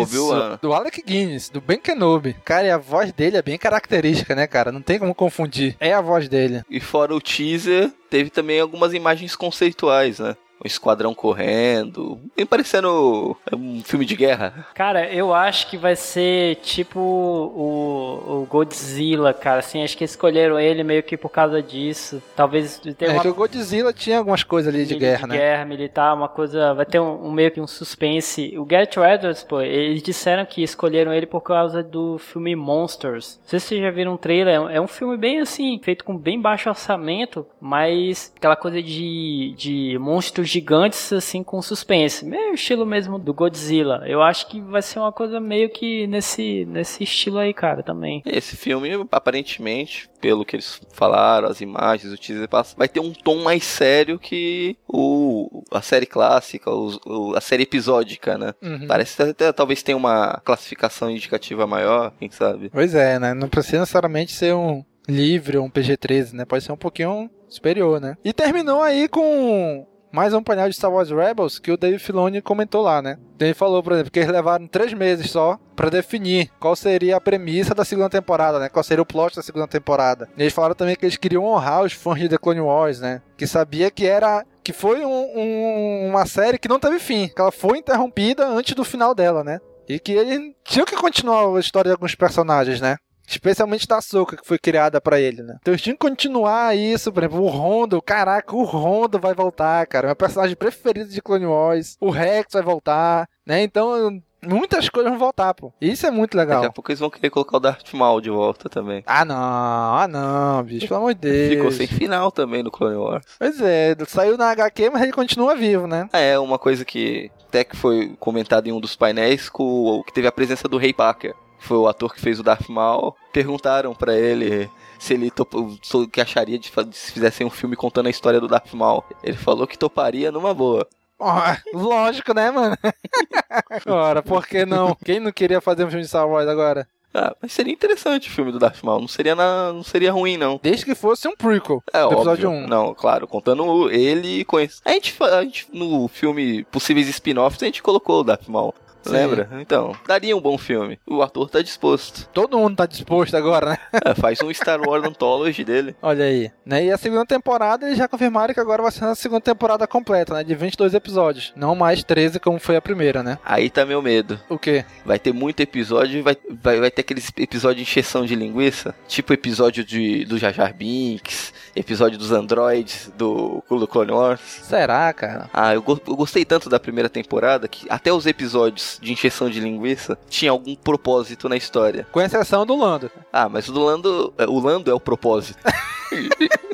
Obi-Wan. 0.01 0.59
Do 0.61 0.73
Alec 0.73 1.01
Guinness, 1.05 1.49
do 1.49 1.59
Ben 1.59 1.79
Kenobi. 1.79 2.35
Cara, 2.45 2.67
e 2.67 2.71
a 2.71 2.77
voz 2.77 3.11
dele 3.11 3.37
é 3.37 3.41
bem 3.41 3.57
característica, 3.57 4.33
né, 4.35 4.47
cara? 4.47 4.71
Não 4.71 4.81
tem 4.81 4.99
como 4.99 5.13
confundir. 5.13 5.75
É 5.79 5.93
a 5.93 6.01
voz 6.01 6.29
dele. 6.29 6.63
E 6.69 6.79
fora 6.79 7.13
o 7.13 7.21
teaser, 7.21 7.91
teve 8.09 8.29
também 8.29 8.59
algumas 8.59 8.93
imagens 8.93 9.35
conceituais, 9.35 10.19
né? 10.19 10.35
Um 10.63 10.67
esquadrão 10.67 11.13
correndo, 11.13 12.19
bem 12.35 12.45
parecendo 12.45 13.35
um 13.51 13.83
filme 13.83 14.05
de 14.05 14.15
guerra. 14.15 14.65
Cara, 14.73 15.11
eu 15.11 15.33
acho 15.33 15.69
que 15.69 15.77
vai 15.77 15.95
ser 15.95 16.55
tipo 16.57 16.99
o, 16.99 18.41
o 18.41 18.47
Godzilla, 18.49 19.33
cara, 19.33 19.59
assim, 19.59 19.83
acho 19.83 19.97
que 19.97 20.03
escolheram 20.03 20.59
ele 20.59 20.83
meio 20.83 21.03
que 21.03 21.17
por 21.17 21.29
causa 21.29 21.61
disso. 21.61 22.21
Talvez 22.35 22.79
tenha 22.97 23.11
é, 23.11 23.13
uma... 23.13 23.27
o 23.27 23.33
Godzilla 23.33 23.91
tinha 23.91 24.19
algumas 24.19 24.43
coisas 24.43 24.73
ali 24.73 24.85
de, 24.85 24.93
de 24.93 24.99
guerra, 24.99 25.23
de 25.23 25.27
né? 25.27 25.37
guerra 25.37 25.65
militar, 25.65 26.15
uma 26.15 26.29
coisa, 26.29 26.73
vai 26.73 26.85
ter 26.85 26.99
um, 26.99 27.27
um, 27.27 27.31
meio 27.31 27.51
que 27.51 27.59
um 27.59 27.67
suspense. 27.67 28.57
O 28.57 28.65
Garrett 28.65 28.97
Edwards, 28.99 29.43
pô, 29.43 29.61
eles 29.61 30.01
disseram 30.01 30.45
que 30.45 30.63
escolheram 30.63 31.13
ele 31.13 31.25
por 31.25 31.41
causa 31.41 31.83
do 31.83 32.17
filme 32.17 32.55
Monsters. 32.55 33.39
Não 33.41 33.49
sei 33.49 33.59
se 33.59 33.67
vocês 33.67 33.81
já 33.81 33.91
viram 33.91 34.13
um 34.13 34.17
trailer, 34.17 34.55
é 34.71 34.79
um 34.79 34.87
filme 34.87 35.17
bem 35.17 35.39
assim, 35.39 35.79
feito 35.83 36.03
com 36.03 36.17
bem 36.17 36.39
baixo 36.39 36.69
orçamento, 36.69 37.45
mas 37.59 38.31
aquela 38.37 38.55
coisa 38.55 38.81
de, 38.81 39.53
de 39.57 39.97
monstros 39.99 40.52
gigantes, 40.53 41.11
assim, 41.11 41.43
com 41.43 41.61
suspense. 41.61 42.25
Meio 42.25 42.53
estilo 42.53 42.85
mesmo 42.85 43.17
do 43.17 43.33
Godzilla. 43.33 44.03
Eu 44.05 44.21
acho 44.21 44.47
que 44.47 44.61
vai 44.61 44.81
ser 44.81 44.99
uma 44.99 45.11
coisa 45.11 45.39
meio 45.39 45.69
que 45.69 46.05
nesse, 46.07 46.65
nesse 46.65 47.03
estilo 47.03 47.39
aí, 47.39 47.53
cara, 47.53 47.81
também. 47.81 48.21
Esse 48.25 48.55
filme, 48.55 48.89
aparentemente, 49.11 50.09
pelo 50.21 50.45
que 50.45 50.55
eles 50.55 50.79
falaram, 50.91 51.47
as 51.47 51.59
imagens, 51.61 52.13
o 52.13 52.17
teaser, 52.17 52.47
vai 52.77 52.87
ter 52.87 52.99
um 52.99 53.11
tom 53.11 53.43
mais 53.43 53.63
sério 53.63 54.19
que 54.19 54.77
o, 54.87 55.63
a 55.71 55.81
série 55.81 56.05
clássica, 56.05 56.69
o, 56.71 57.33
a 57.35 57.41
série 57.41 57.63
episódica, 57.63 58.37
né? 58.37 58.53
Uhum. 58.61 58.87
Parece 58.87 59.21
até 59.21 59.51
talvez 59.51 59.81
tenha 59.81 59.97
uma 59.97 60.39
classificação 60.45 61.09
indicativa 61.09 61.65
maior, 61.65 62.13
quem 62.19 62.29
sabe? 62.29 62.69
Pois 62.69 62.93
é, 62.93 63.17
né? 63.17 63.33
Não 63.33 63.49
precisa 63.49 63.79
necessariamente 63.79 64.31
ser 64.31 64.53
um 64.53 64.83
livre 65.07 65.57
ou 65.57 65.65
um 65.65 65.69
PG-13, 65.69 66.33
né? 66.33 66.45
Pode 66.45 66.63
ser 66.63 66.71
um 66.71 66.77
pouquinho 66.77 67.29
superior, 67.49 67.99
né? 67.99 68.15
E 68.23 68.31
terminou 68.31 68.81
aí 68.81 69.07
com 69.07 69.85
mais 70.13 70.31
um 70.31 70.43
painel 70.43 70.69
de 70.69 70.75
Star 70.75 70.91
Wars 70.91 71.09
Rebels 71.09 71.57
que 71.57 71.71
o 71.71 71.77
Dave 71.77 71.97
Filoni 71.97 72.39
comentou 72.39 72.83
lá, 72.83 73.01
né? 73.01 73.17
Ele 73.39 73.55
falou, 73.55 73.81
por 73.81 73.93
exemplo, 73.93 74.11
que 74.11 74.19
eles 74.19 74.31
levaram 74.31 74.67
três 74.67 74.93
meses 74.93 75.31
só 75.31 75.57
para 75.75 75.89
definir 75.89 76.51
qual 76.59 76.75
seria 76.75 77.17
a 77.17 77.21
premissa 77.21 77.73
da 77.73 77.83
segunda 77.83 78.11
temporada, 78.11 78.59
né? 78.59 78.69
Qual 78.69 78.83
seria 78.83 79.01
o 79.01 79.05
plot 79.05 79.35
da 79.35 79.41
segunda 79.41 79.67
temporada. 79.67 80.29
E 80.37 80.43
eles 80.43 80.53
falaram 80.53 80.75
também 80.75 80.95
que 80.95 81.03
eles 81.03 81.17
queriam 81.17 81.43
honrar 81.43 81.83
os 81.83 81.93
fãs 81.93 82.19
de 82.19 82.29
The 82.29 82.37
Clone 82.37 82.61
Wars, 82.61 82.99
né? 82.99 83.23
Que 83.35 83.47
sabia 83.47 83.89
que 83.89 84.05
era 84.05 84.45
que 84.63 84.71
foi 84.71 85.03
um, 85.03 85.31
um, 85.35 86.09
uma 86.09 86.27
série 86.27 86.59
que 86.59 86.69
não 86.69 86.79
teve 86.79 86.99
fim, 86.99 87.27
que 87.27 87.41
ela 87.41 87.51
foi 87.51 87.79
interrompida 87.79 88.47
antes 88.47 88.75
do 88.75 88.83
final 88.85 89.15
dela, 89.15 89.43
né? 89.43 89.59
E 89.89 89.99
que 89.99 90.11
eles 90.11 90.53
tinham 90.63 90.85
que 90.85 90.95
continuar 90.95 91.57
a 91.57 91.59
história 91.59 91.89
de 91.89 91.93
alguns 91.93 92.13
personagens, 92.13 92.79
né? 92.79 92.97
Especialmente 93.27 93.87
da 93.87 94.01
Soca, 94.01 94.37
que 94.37 94.45
foi 94.45 94.59
criada 94.59 94.99
para 94.99 95.19
ele, 95.19 95.41
né? 95.41 95.57
Então 95.61 95.73
eles 95.73 95.81
tinham 95.81 95.95
que 95.95 96.05
continuar 96.07 96.75
isso, 96.75 97.11
por 97.11 97.23
exemplo, 97.23 97.41
o 97.41 97.47
Rondo, 97.47 98.01
caraca, 98.01 98.55
o 98.55 98.63
Rondo 98.63 99.19
vai 99.19 99.33
voltar, 99.33 99.85
cara. 99.87 100.07
Meu 100.07 100.15
personagem 100.15 100.55
preferido 100.55 101.09
de 101.09 101.21
Clone 101.21 101.45
Wars. 101.45 101.97
O 101.99 102.09
Rex 102.09 102.53
vai 102.53 102.61
voltar, 102.61 103.27
né? 103.45 103.63
Então, 103.63 104.21
muitas 104.45 104.89
coisas 104.89 105.11
vão 105.11 105.19
voltar, 105.19 105.53
pô. 105.53 105.73
Isso 105.81 106.05
é 106.05 106.11
muito 106.11 106.35
legal. 106.37 106.61
Daqui 106.61 106.71
a 106.71 106.73
pouco 106.73 106.91
eles 106.91 106.99
vão 106.99 107.09
querer 107.09 107.29
colocar 107.29 107.57
o 107.57 107.59
Darth 107.59 107.93
Maul 107.93 108.21
de 108.21 108.29
volta 108.29 108.69
também. 108.69 109.03
Ah, 109.05 109.25
não, 109.25 109.35
ah, 109.35 110.07
não, 110.07 110.63
bicho, 110.63 110.87
pelo 110.87 110.99
amor 110.99 111.13
de 111.13 111.21
Deus. 111.21 111.53
Ficou 111.55 111.71
sem 111.71 111.87
final 111.87 112.31
também 112.31 112.61
no 112.61 112.71
Clone 112.71 112.97
Wars. 112.97 113.25
Pois 113.39 113.61
é, 113.61 113.95
saiu 114.07 114.37
na 114.37 114.51
HQ, 114.51 114.89
mas 114.89 115.01
ele 115.01 115.13
continua 115.13 115.55
vivo, 115.55 115.87
né? 115.87 116.07
É, 116.11 116.37
uma 116.37 116.59
coisa 116.59 116.83
que 116.83 117.31
até 117.47 117.63
que 117.63 117.75
foi 117.75 118.15
comentado 118.19 118.67
em 118.67 118.71
um 118.71 118.79
dos 118.79 118.95
painéis, 118.95 119.47
com, 119.47 120.03
que 120.05 120.13
teve 120.13 120.27
a 120.27 120.31
presença 120.31 120.67
do 120.67 120.77
Rei 120.77 120.91
Parker 120.91 121.35
foi 121.63 121.77
o 121.77 121.87
ator 121.87 122.13
que 122.13 122.21
fez 122.21 122.39
o 122.39 122.43
Darth 122.43 122.67
Maul, 122.69 123.15
perguntaram 123.31 123.93
para 123.93 124.15
ele 124.17 124.69
se 124.99 125.13
ele 125.13 125.29
topou, 125.29 125.77
que 126.11 126.21
acharia 126.21 126.57
de 126.57 126.71
se 126.91 127.11
fizessem 127.11 127.45
um 127.45 127.49
filme 127.49 127.75
contando 127.75 128.07
a 128.07 128.09
história 128.09 128.39
do 128.39 128.47
Darth 128.47 128.73
Maul. 128.73 129.03
Ele 129.23 129.37
falou 129.37 129.67
que 129.67 129.77
toparia 129.77 130.31
numa 130.31 130.53
boa. 130.53 130.87
Oh, 131.19 131.77
lógico, 131.77 132.33
né, 132.33 132.51
mano? 132.51 132.77
Ora, 133.85 134.21
por 134.21 134.45
que 134.45 134.65
não? 134.65 134.95
Quem 135.05 135.19
não 135.19 135.31
queria 135.31 135.61
fazer 135.61 135.85
um 135.85 135.87
filme 135.87 136.03
de 136.03 136.09
Star 136.09 136.27
Wars 136.27 136.47
agora? 136.47 136.87
Ah, 137.13 137.35
mas 137.39 137.53
seria 137.53 137.71
interessante 137.71 138.27
o 138.27 138.31
filme 138.31 138.51
do 138.51 138.57
Darth 138.57 138.81
Maul. 138.81 139.01
Não 139.01 139.07
seria, 139.07 139.35
na, 139.35 139.71
não 139.71 139.83
seria 139.83 140.11
ruim, 140.11 140.35
não. 140.35 140.59
Desde 140.61 140.83
que 140.83 140.95
fosse 140.95 141.27
um 141.27 141.35
prequel. 141.35 141.83
É, 141.93 141.99
do 141.99 142.05
óbvio. 142.05 142.17
episódio 142.17 142.49
1. 142.49 142.67
Não, 142.67 142.95
claro. 142.95 143.27
Contando 143.27 143.89
ele 143.91 144.39
e 144.39 144.45
conhece. 144.45 144.81
A 144.83 144.91
gente, 144.91 145.15
a 145.21 145.43
gente, 145.43 145.67
no 145.71 146.07
filme 146.07 146.63
Possíveis 146.65 147.07
Spin-Offs, 147.07 147.61
a 147.61 147.65
gente 147.67 147.83
colocou 147.83 148.21
o 148.21 148.23
Darth 148.23 148.47
Maul. 148.47 148.73
Sim. 149.03 149.11
Lembra? 149.11 149.49
Então, 149.59 149.95
daria 150.07 150.35
um 150.35 150.41
bom 150.41 150.57
filme. 150.57 150.99
O 151.05 151.21
ator 151.21 151.49
tá 151.49 151.61
disposto. 151.61 152.27
Todo 152.33 152.57
mundo 152.57 152.75
tá 152.75 152.85
disposto 152.85 153.35
agora, 153.35 153.71
né? 153.71 153.77
É, 154.05 154.13
faz 154.15 154.41
um 154.41 154.53
Star 154.53 154.81
Wars 154.81 155.03
Anthology 155.05 155.63
dele. 155.63 155.95
Olha 156.01 156.25
aí. 156.25 156.51
Né? 156.65 156.85
E 156.85 156.91
a 156.91 156.97
segunda 156.97 157.25
temporada, 157.25 157.85
eles 157.85 157.97
já 157.97 158.07
confirmaram 158.07 158.53
que 158.53 158.59
agora 158.59 158.81
vai 158.81 158.91
ser 158.91 159.05
a 159.05 159.15
segunda 159.15 159.41
temporada 159.41 159.85
completa, 159.85 160.33
né? 160.35 160.43
De 160.43 160.55
22 160.55 160.93
episódios. 160.93 161.53
Não 161.55 161.75
mais 161.75 162.03
13 162.03 162.39
como 162.39 162.59
foi 162.59 162.75
a 162.75 162.81
primeira, 162.81 163.21
né? 163.21 163.37
Aí 163.43 163.69
tá 163.69 163.85
meu 163.85 164.01
medo. 164.01 164.39
O 164.49 164.57
quê? 164.57 164.85
Vai 165.05 165.19
ter 165.19 165.33
muito 165.33 165.59
episódio 165.59 166.19
e 166.19 166.21
vai, 166.21 166.37
vai, 166.61 166.79
vai 166.79 166.91
ter 166.91 167.01
aqueles 167.01 167.31
episódios 167.37 167.77
de 167.77 167.91
encheção 167.91 168.25
de 168.25 168.35
linguiça. 168.35 168.95
Tipo 169.07 169.33
episódio 169.33 169.83
de, 169.83 170.25
do 170.25 170.37
Jar 170.37 170.53
Jar 170.53 170.73
Binks, 170.73 171.53
episódio 171.75 172.17
dos 172.17 172.31
androids 172.31 173.11
do, 173.17 173.63
do 173.69 173.87
Clone 173.87 174.11
Wars. 174.11 174.39
Será, 174.63 175.11
cara? 175.13 175.49
Ah, 175.53 175.73
eu, 175.73 175.83
eu 175.87 176.15
gostei 176.15 176.45
tanto 176.45 176.69
da 176.69 176.79
primeira 176.79 177.09
temporada 177.09 177.67
que 177.67 177.87
até 177.89 178.11
os 178.11 178.25
episódios 178.25 178.99
de 179.01 179.11
injeção 179.11 179.49
de 179.49 179.59
linguiça 179.59 180.17
tinha 180.29 180.51
algum 180.51 180.75
propósito 180.75 181.49
na 181.49 181.57
história. 181.57 182.07
Com 182.11 182.21
exceção 182.21 182.65
do 182.65 182.75
Lando. 182.75 183.11
Ah, 183.31 183.49
mas 183.49 183.67
o 183.67 183.73
do 183.73 183.83
Lando. 183.83 184.33
É, 184.37 184.45
o 184.45 184.59
Lando 184.59 184.89
é 184.89 184.93
o 184.93 184.99
propósito. 184.99 185.59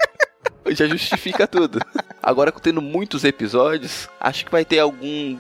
Já 0.72 0.88
justifica 0.88 1.48
tudo. 1.48 1.80
Agora, 2.22 2.52
tendo 2.52 2.82
muitos 2.82 3.24
episódios, 3.24 4.10
acho 4.20 4.46
que 4.46 4.52
vai 4.52 4.66
ter 4.66 4.80
algum. 4.80 5.38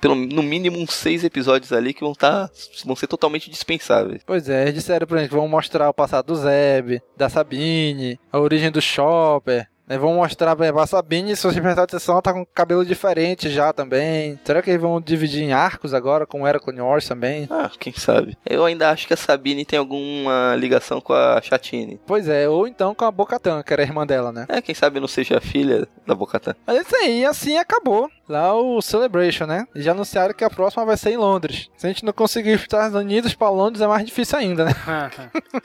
Pelo, 0.00 0.14
no 0.14 0.42
mínimo 0.42 0.78
uns 0.78 0.92
seis 0.92 1.22
episódios 1.24 1.72
ali 1.72 1.92
que 1.92 2.00
vão. 2.00 2.14
Tá, 2.14 2.48
vão 2.84 2.96
ser 2.96 3.06
totalmente 3.06 3.50
dispensáveis. 3.50 4.22
Pois 4.26 4.48
é, 4.48 4.62
eles 4.62 4.74
disseram 4.74 5.06
pra 5.06 5.18
gente 5.18 5.28
que 5.28 5.34
vão 5.34 5.48
mostrar 5.48 5.88
o 5.88 5.94
passado 5.94 6.26
do 6.26 6.36
Zeb, 6.36 7.00
da 7.16 7.28
Sabine, 7.28 8.18
a 8.32 8.38
origem 8.38 8.70
do 8.70 8.80
Chopper, 8.80 9.68
Né, 9.86 9.98
vão 9.98 10.14
mostrar, 10.14 10.56
por 10.56 10.62
exemplo, 10.62 10.80
a 10.80 10.86
Sabine, 10.86 11.36
se 11.36 11.42
você 11.42 11.60
prestar 11.60 11.82
atenção, 11.82 12.14
ela 12.14 12.22
tá 12.22 12.32
com 12.32 12.44
cabelo 12.46 12.84
diferente 12.86 13.50
já 13.50 13.72
também. 13.72 14.38
Será 14.42 14.62
que 14.62 14.70
eles 14.70 14.80
vão 14.80 15.00
dividir 15.00 15.42
em 15.42 15.52
arcos 15.52 15.92
agora, 15.92 16.26
como 16.26 16.46
era 16.46 16.58
Clone 16.58 16.80
Wars 16.80 17.06
também? 17.06 17.46
Ah, 17.50 17.70
quem 17.78 17.92
sabe. 17.92 18.36
Eu 18.46 18.64
ainda 18.64 18.90
acho 18.90 19.06
que 19.06 19.12
a 19.12 19.16
Sabine 19.16 19.64
tem 19.64 19.78
alguma 19.78 20.56
ligação 20.56 21.00
com 21.00 21.12
a 21.12 21.40
Chatine. 21.42 22.00
Pois 22.06 22.28
é, 22.28 22.48
ou 22.48 22.66
então 22.66 22.94
com 22.94 23.04
a 23.04 23.10
Bocatan, 23.10 23.62
que 23.62 23.72
era 23.72 23.82
a 23.82 23.86
irmã 23.86 24.06
dela, 24.06 24.32
né? 24.32 24.46
É, 24.48 24.62
quem 24.62 24.74
sabe 24.74 25.00
não 25.00 25.08
seja 25.08 25.36
a 25.36 25.40
filha 25.40 25.86
da 26.06 26.14
Bocatan. 26.14 26.54
Mas 26.66 26.76
é 26.76 26.80
isso 26.80 26.96
aí, 26.96 27.24
assim 27.26 27.58
acabou 27.58 28.10
lá 28.26 28.54
o 28.54 28.80
Celebration, 28.80 29.44
né? 29.44 29.66
E 29.74 29.82
já 29.82 29.92
anunciaram 29.92 30.32
que 30.32 30.44
a 30.44 30.50
próxima 30.50 30.84
vai 30.84 30.96
ser 30.96 31.10
em 31.10 31.18
Londres. 31.18 31.68
Se 31.76 31.86
a 31.86 31.90
gente 31.90 32.04
não 32.04 32.12
conseguir 32.12 32.54
os 32.54 32.62
Estados 32.62 32.94
Unidos 32.96 33.34
pra 33.34 33.50
Londres, 33.50 33.82
é 33.82 33.86
mais 33.86 34.06
difícil 34.06 34.38
ainda, 34.38 34.64
né? 34.64 34.74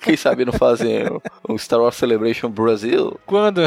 Quem 0.01 0.17
sabe 0.17 0.43
não 0.43 0.51
fazem 0.53 1.03
um 1.47 1.57
Star 1.57 1.79
Wars 1.79 1.95
Celebration 1.95 2.49
Brasil? 2.49 3.17
Quando? 3.25 3.61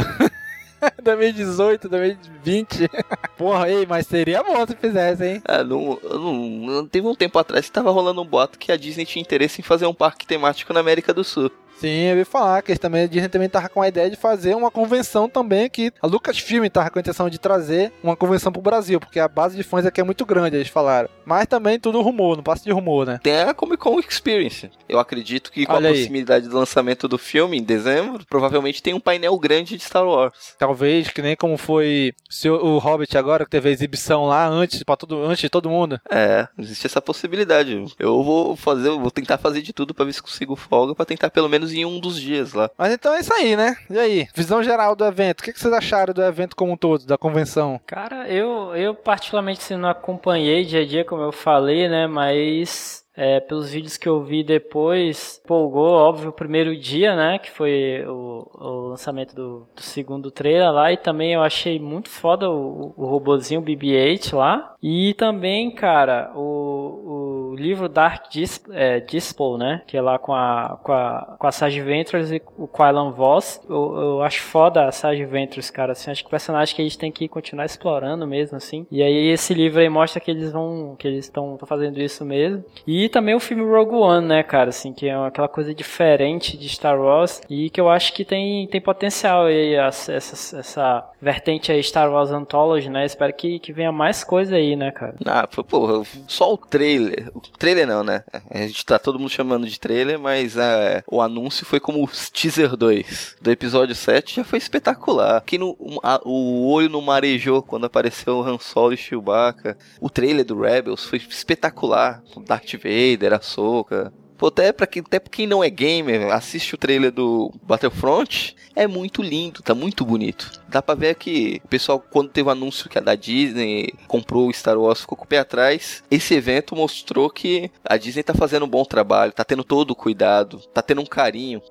2018, 1.03 1.89
2020. 1.89 2.91
Porra, 3.37 3.69
ei, 3.69 3.87
mas 3.87 4.07
seria 4.07 4.43
bom 4.43 4.67
se 4.67 4.77
fizesse, 4.77 5.25
hein? 5.25 5.43
É, 5.47 5.63
não, 5.63 5.99
não, 6.03 6.87
teve 6.87 7.07
um 7.07 7.15
tempo 7.15 7.39
atrás 7.39 7.67
que 7.67 7.73
tava 7.73 7.91
rolando 7.91 8.23
um 8.23 8.27
boato 8.27 8.59
que 8.59 8.73
a 8.73 8.77
Disney 8.77 9.05
tinha 9.05 9.23
interesse 9.23 9.61
em 9.61 9.65
fazer 9.65 9.87
um 9.87 9.95
parque 9.95 10.27
temático 10.27 10.73
na 10.73 10.81
América 10.81 11.15
do 11.15 11.25
Sul. 11.25 11.51
Sim, 11.83 12.05
eu 12.05 12.19
ia 12.19 12.25
falar 12.25 12.63
que 12.63 12.71
eles 12.71 12.79
também, 12.79 13.03
a 13.03 13.07
Disney 13.09 13.29
também 13.29 13.49
tava 13.49 13.69
com 13.69 13.83
a 13.83 13.89
ideia 13.89 14.09
de 14.09 14.15
fazer 14.15 14.55
uma 14.55 14.71
convenção 14.71 15.29
também 15.29 15.65
aqui. 15.65 15.91
A 16.01 16.07
Lucasfilm 16.07 16.65
tava 16.69 16.89
com 16.91 16.99
a 16.99 17.01
intenção 17.01 17.29
de 17.29 17.41
trazer 17.41 17.93
uma 18.01 18.15
convenção 18.15 18.53
pro 18.53 18.63
Brasil, 18.63 19.01
porque 19.01 19.19
a 19.19 19.27
base 19.27 19.57
de 19.57 19.65
fãs 19.65 19.85
aqui 19.85 20.01
é 20.01 20.05
muito 20.05 20.25
grande, 20.25 20.55
eles 20.55 20.69
falaram. 20.69 21.09
Mas 21.25 21.49
também 21.49 21.81
tudo 21.81 22.01
rumor, 22.01 22.37
não 22.37 22.43
passa 22.45 22.63
de 22.63 22.71
rumor, 22.71 23.05
né? 23.05 23.19
Tem 23.21 23.41
a 23.41 23.53
Comic 23.53 23.79
Con 23.79 23.99
Experience. 23.99 24.71
Eu 24.89 25.01
acredito 25.01 25.51
que 25.51 25.67
com 25.67 25.73
Olha 25.73 25.89
a 25.89 25.91
aí. 25.91 25.97
proximidade 25.97 26.49
do 26.49 26.57
lançamento 26.57 27.09
do 27.09 27.19
filme 27.19 27.59
em 27.59 27.65
dezembro, 27.65 28.25
provavelmente 28.27 28.81
tem 28.81 28.95
um 28.95 29.01
painel 29.01 29.37
grande 29.37 29.77
de 29.77 29.83
Star 29.83 30.07
Wars. 30.07 30.55
Talvez, 30.57 31.09
que 31.09 31.21
nem 31.21 31.35
como 31.35 31.59
foi 31.59 32.15
o 32.47 32.79
Hobbit 32.79 33.19
agora, 33.19 33.45
que 33.45 33.51
teve 33.51 33.69
a 33.69 33.73
exibição 33.73 34.27
lá 34.27 34.47
antes, 34.47 34.85
pra 34.85 34.97
todo, 34.97 35.25
antes 35.25 35.41
de 35.41 35.51
todo 35.51 35.69
mundo. 35.69 36.01
É, 36.09 36.47
existe 36.57 36.87
essa 36.87 37.03
possibilidade. 37.03 37.85
Eu 37.99 38.23
vou 38.23 38.55
fazer, 38.55 38.87
eu 38.87 39.01
vou 39.01 39.11
tentar 39.11 39.39
fazer 39.39 39.63
de 39.63 39.73
tudo 39.73 39.93
pra 39.93 40.05
ver 40.05 40.13
se 40.13 40.23
consigo 40.23 40.55
folga 40.55 40.95
pra 40.95 41.05
tentar 41.05 41.29
pelo 41.29 41.49
menos 41.49 41.72
em 41.75 41.85
um 41.85 41.99
dos 41.99 42.21
dias 42.21 42.53
lá. 42.53 42.71
Mas 42.77 42.93
então 42.93 43.15
é 43.15 43.21
isso 43.21 43.33
aí, 43.33 43.57
né? 43.57 43.77
E 43.91 43.99
aí, 43.99 44.29
visão 44.35 44.63
geral 44.63 44.95
do 44.95 45.05
evento. 45.05 45.41
O 45.41 45.45
que 45.45 45.53
que 45.53 45.61
vocês 45.61 45.73
acharam 45.73 46.15
do 46.15 46.23
evento 46.23 46.57
como 46.57 46.73
um 46.73 46.77
todo, 46.77 47.07
da 47.07 47.19
convenção? 47.19 47.81
Cara, 47.87 48.29
eu, 48.29 48.75
eu 48.75 48.95
particularmente 48.95 49.61
assim, 49.61 49.77
não 49.77 49.89
acompanhei 49.89 50.65
dia 50.65 50.83
a 50.83 50.87
dia, 50.87 51.05
como 51.05 51.23
eu 51.23 51.33
falei, 51.33 51.89
né? 51.89 52.07
Mas 52.07 53.03
é, 53.15 53.41
pelos 53.41 53.71
vídeos 53.71 53.97
que 53.97 54.09
eu 54.09 54.23
vi 54.23 54.43
depois, 54.43 55.41
empolgou, 55.45 55.93
óbvio, 55.93 56.31
o 56.31 56.33
primeiro 56.33 56.77
dia, 56.77 57.15
né? 57.15 57.39
Que 57.39 57.51
foi 57.51 58.05
o, 58.07 58.49
o 58.55 58.89
lançamento 58.89 59.35
do, 59.35 59.69
do 59.75 59.83
segundo 59.83 60.31
trailer 60.31 60.73
lá. 60.73 60.93
E 60.93 60.97
também 60.97 61.35
eu 61.35 61.43
achei 61.43 61.79
muito 61.79 62.09
foda 62.09 62.51
o, 62.51 62.95
o 62.97 63.07
robozinho 63.07 63.61
BB-8 63.61 64.35
lá. 64.35 64.72
E 64.83 65.15
também, 65.15 65.71
cara, 65.71 66.33
o, 66.35 67.51
o 67.53 67.55
livro 67.55 67.89
Dark 67.89 68.25
é, 68.73 69.01
Dispel, 69.01 69.57
né? 69.57 69.83
Que 69.87 69.97
é 69.97 70.01
lá 70.01 70.19
com 70.19 70.35
a, 70.35 70.79
com 70.83 70.93
a, 70.93 71.37
com 71.39 71.47
a 71.47 71.53
Sage 71.53 71.81
Ventress 71.81 72.35
e 72.35 72.43
o 72.59 72.67
Quailan 72.67 73.13
Voss. 73.13 73.61
Eu, 73.69 73.97
eu 73.97 74.23
acho 74.23 74.43
foda 74.43 74.87
a 74.87 74.93
Sage 74.93 75.25
Ventress, 75.25 75.71
cara. 75.71 75.93
Assim, 75.93 76.11
acho 76.11 76.25
que 76.25 76.31
personagem 76.31 76.75
que 76.75 76.83
a 76.83 76.85
gente 76.85 76.99
tem 76.99 77.13
que 77.13 77.29
continuar 77.29 77.65
explorando 77.67 78.27
mesmo, 78.27 78.57
assim. 78.57 78.87
E 78.91 79.03
aí 79.03 79.29
esse 79.29 79.55
livro 79.55 79.81
aí 79.81 79.89
mostra 79.89 80.21
que 80.21 80.31
eles 80.31 80.51
vão, 80.51 80.97
que 80.99 81.07
eles 81.07 81.27
estão 81.27 81.59
fazendo 81.67 82.01
isso 82.01 82.25
mesmo. 82.25 82.65
E 82.87 83.09
também 83.09 83.35
o 83.35 83.41
filme 83.41 83.63
Rogue 83.63 83.95
One, 83.95 84.27
né, 84.27 84.43
cara, 84.43 84.71
assim, 84.71 84.93
que 84.93 85.09
é 85.09 85.15
aquela 85.15 85.49
coisa 85.49 85.75
diferente 85.75 86.57
de 86.57 86.69
Star 86.69 87.01
Wars 87.01 87.41
e 87.49 87.71
que 87.71 87.81
eu 87.81 87.89
acho 87.89 88.13
que 88.13 88.25
tem, 88.25 88.67
tem 88.67 88.81
potencial 88.81 89.47
aí, 89.47 89.75
essa, 89.75 90.13
essa, 90.13 90.59
essa 90.59 91.11
vertente 91.21 91.71
aí 91.71 91.83
Star 91.83 92.11
Wars 92.11 92.31
Anthology, 92.31 92.89
né, 92.89 93.05
espero 93.05 93.33
que, 93.33 93.59
que 93.59 93.73
venha 93.73 93.93
mais 93.93 94.25
coisa 94.25 94.57
aí, 94.57 94.72
né, 94.77 94.91
cara. 94.91 95.15
Ah, 95.25 95.47
pô, 95.47 96.05
só 96.29 96.53
o 96.53 96.57
trailer. 96.57 97.31
O 97.35 97.41
trailer 97.41 97.87
não, 97.87 98.03
né? 98.05 98.25
A 98.51 98.59
gente 98.59 98.85
tá 98.85 98.99
todo 98.99 99.19
mundo 99.19 99.31
chamando 99.31 99.67
de 99.67 99.79
trailer, 99.79 100.19
mas 100.19 100.57
é, 100.57 101.03
o 101.11 101.21
anúncio 101.21 101.65
foi 101.67 101.81
como 101.81 102.03
o 102.05 102.09
teaser 102.33 102.77
2 102.77 103.37
do 103.41 103.51
episódio 103.51 103.95
7 103.95 104.37
já 104.37 104.45
foi 104.45 104.59
espetacular. 104.59 105.43
Que 105.45 105.59
no, 105.59 105.77
a- 106.03 106.21
o 106.25 106.69
olho 106.71 106.89
não 106.89 107.01
marejou 107.01 107.63
quando 107.63 107.87
apareceu 107.87 108.37
o 108.39 108.43
Han 108.43 108.59
Solo 108.59 108.93
e 108.95 108.97
Chewbacca. 108.97 109.77
O 110.01 110.09
trailer 110.11 110.45
do 110.45 110.61
Rebels 110.61 111.05
foi 111.05 111.19
espetacular. 111.19 112.23
Darth 112.47 112.73
Vader, 112.75 113.35
Ahsoka. 113.35 114.13
Pô, 114.43 114.49
até 114.49 114.73
pra, 114.73 114.89
quem, 114.89 115.05
até 115.07 115.21
quem 115.21 115.47
não 115.47 115.63
é 115.63 115.71
gamer, 115.71 116.33
assiste 116.33 116.75
o 116.75 116.77
trailer 116.77 117.13
do 117.13 117.55
Battlefront, 117.63 118.57
é 118.75 118.89
muito 118.89 119.23
lindo, 119.23 119.63
tá 119.63 119.73
muito 119.73 120.05
bonito. 120.05 120.51
Dá 120.69 120.83
pra 120.83 120.97
ver 120.97 121.15
que 121.15 121.61
o 121.65 121.69
pessoal, 121.69 122.01
quando 122.01 122.31
teve 122.31 122.49
o 122.49 122.51
anúncio 122.51 122.91
que 122.91 122.99
a 122.99 123.01
da 123.01 123.15
Disney 123.15 123.95
comprou 124.09 124.49
o 124.49 124.53
Star 124.53 124.77
Wars, 124.77 125.03
ficou 125.03 125.17
com 125.17 125.25
o 125.25 125.29
pé 125.29 125.39
atrás. 125.39 126.03
Esse 126.11 126.35
evento 126.35 126.75
mostrou 126.75 127.31
que 127.31 127.71
a 127.85 127.97
Disney 127.97 128.25
tá 128.25 128.35
fazendo 128.35 128.65
um 128.65 128.69
bom 128.69 128.85
trabalho, 128.85 129.31
tá 129.31 129.45
tendo 129.45 129.63
todo 129.63 129.93
o 129.93 129.95
cuidado, 129.95 130.59
tá 130.75 130.83
tendo 130.83 131.03
um 131.03 131.07
carinho, 131.07 131.63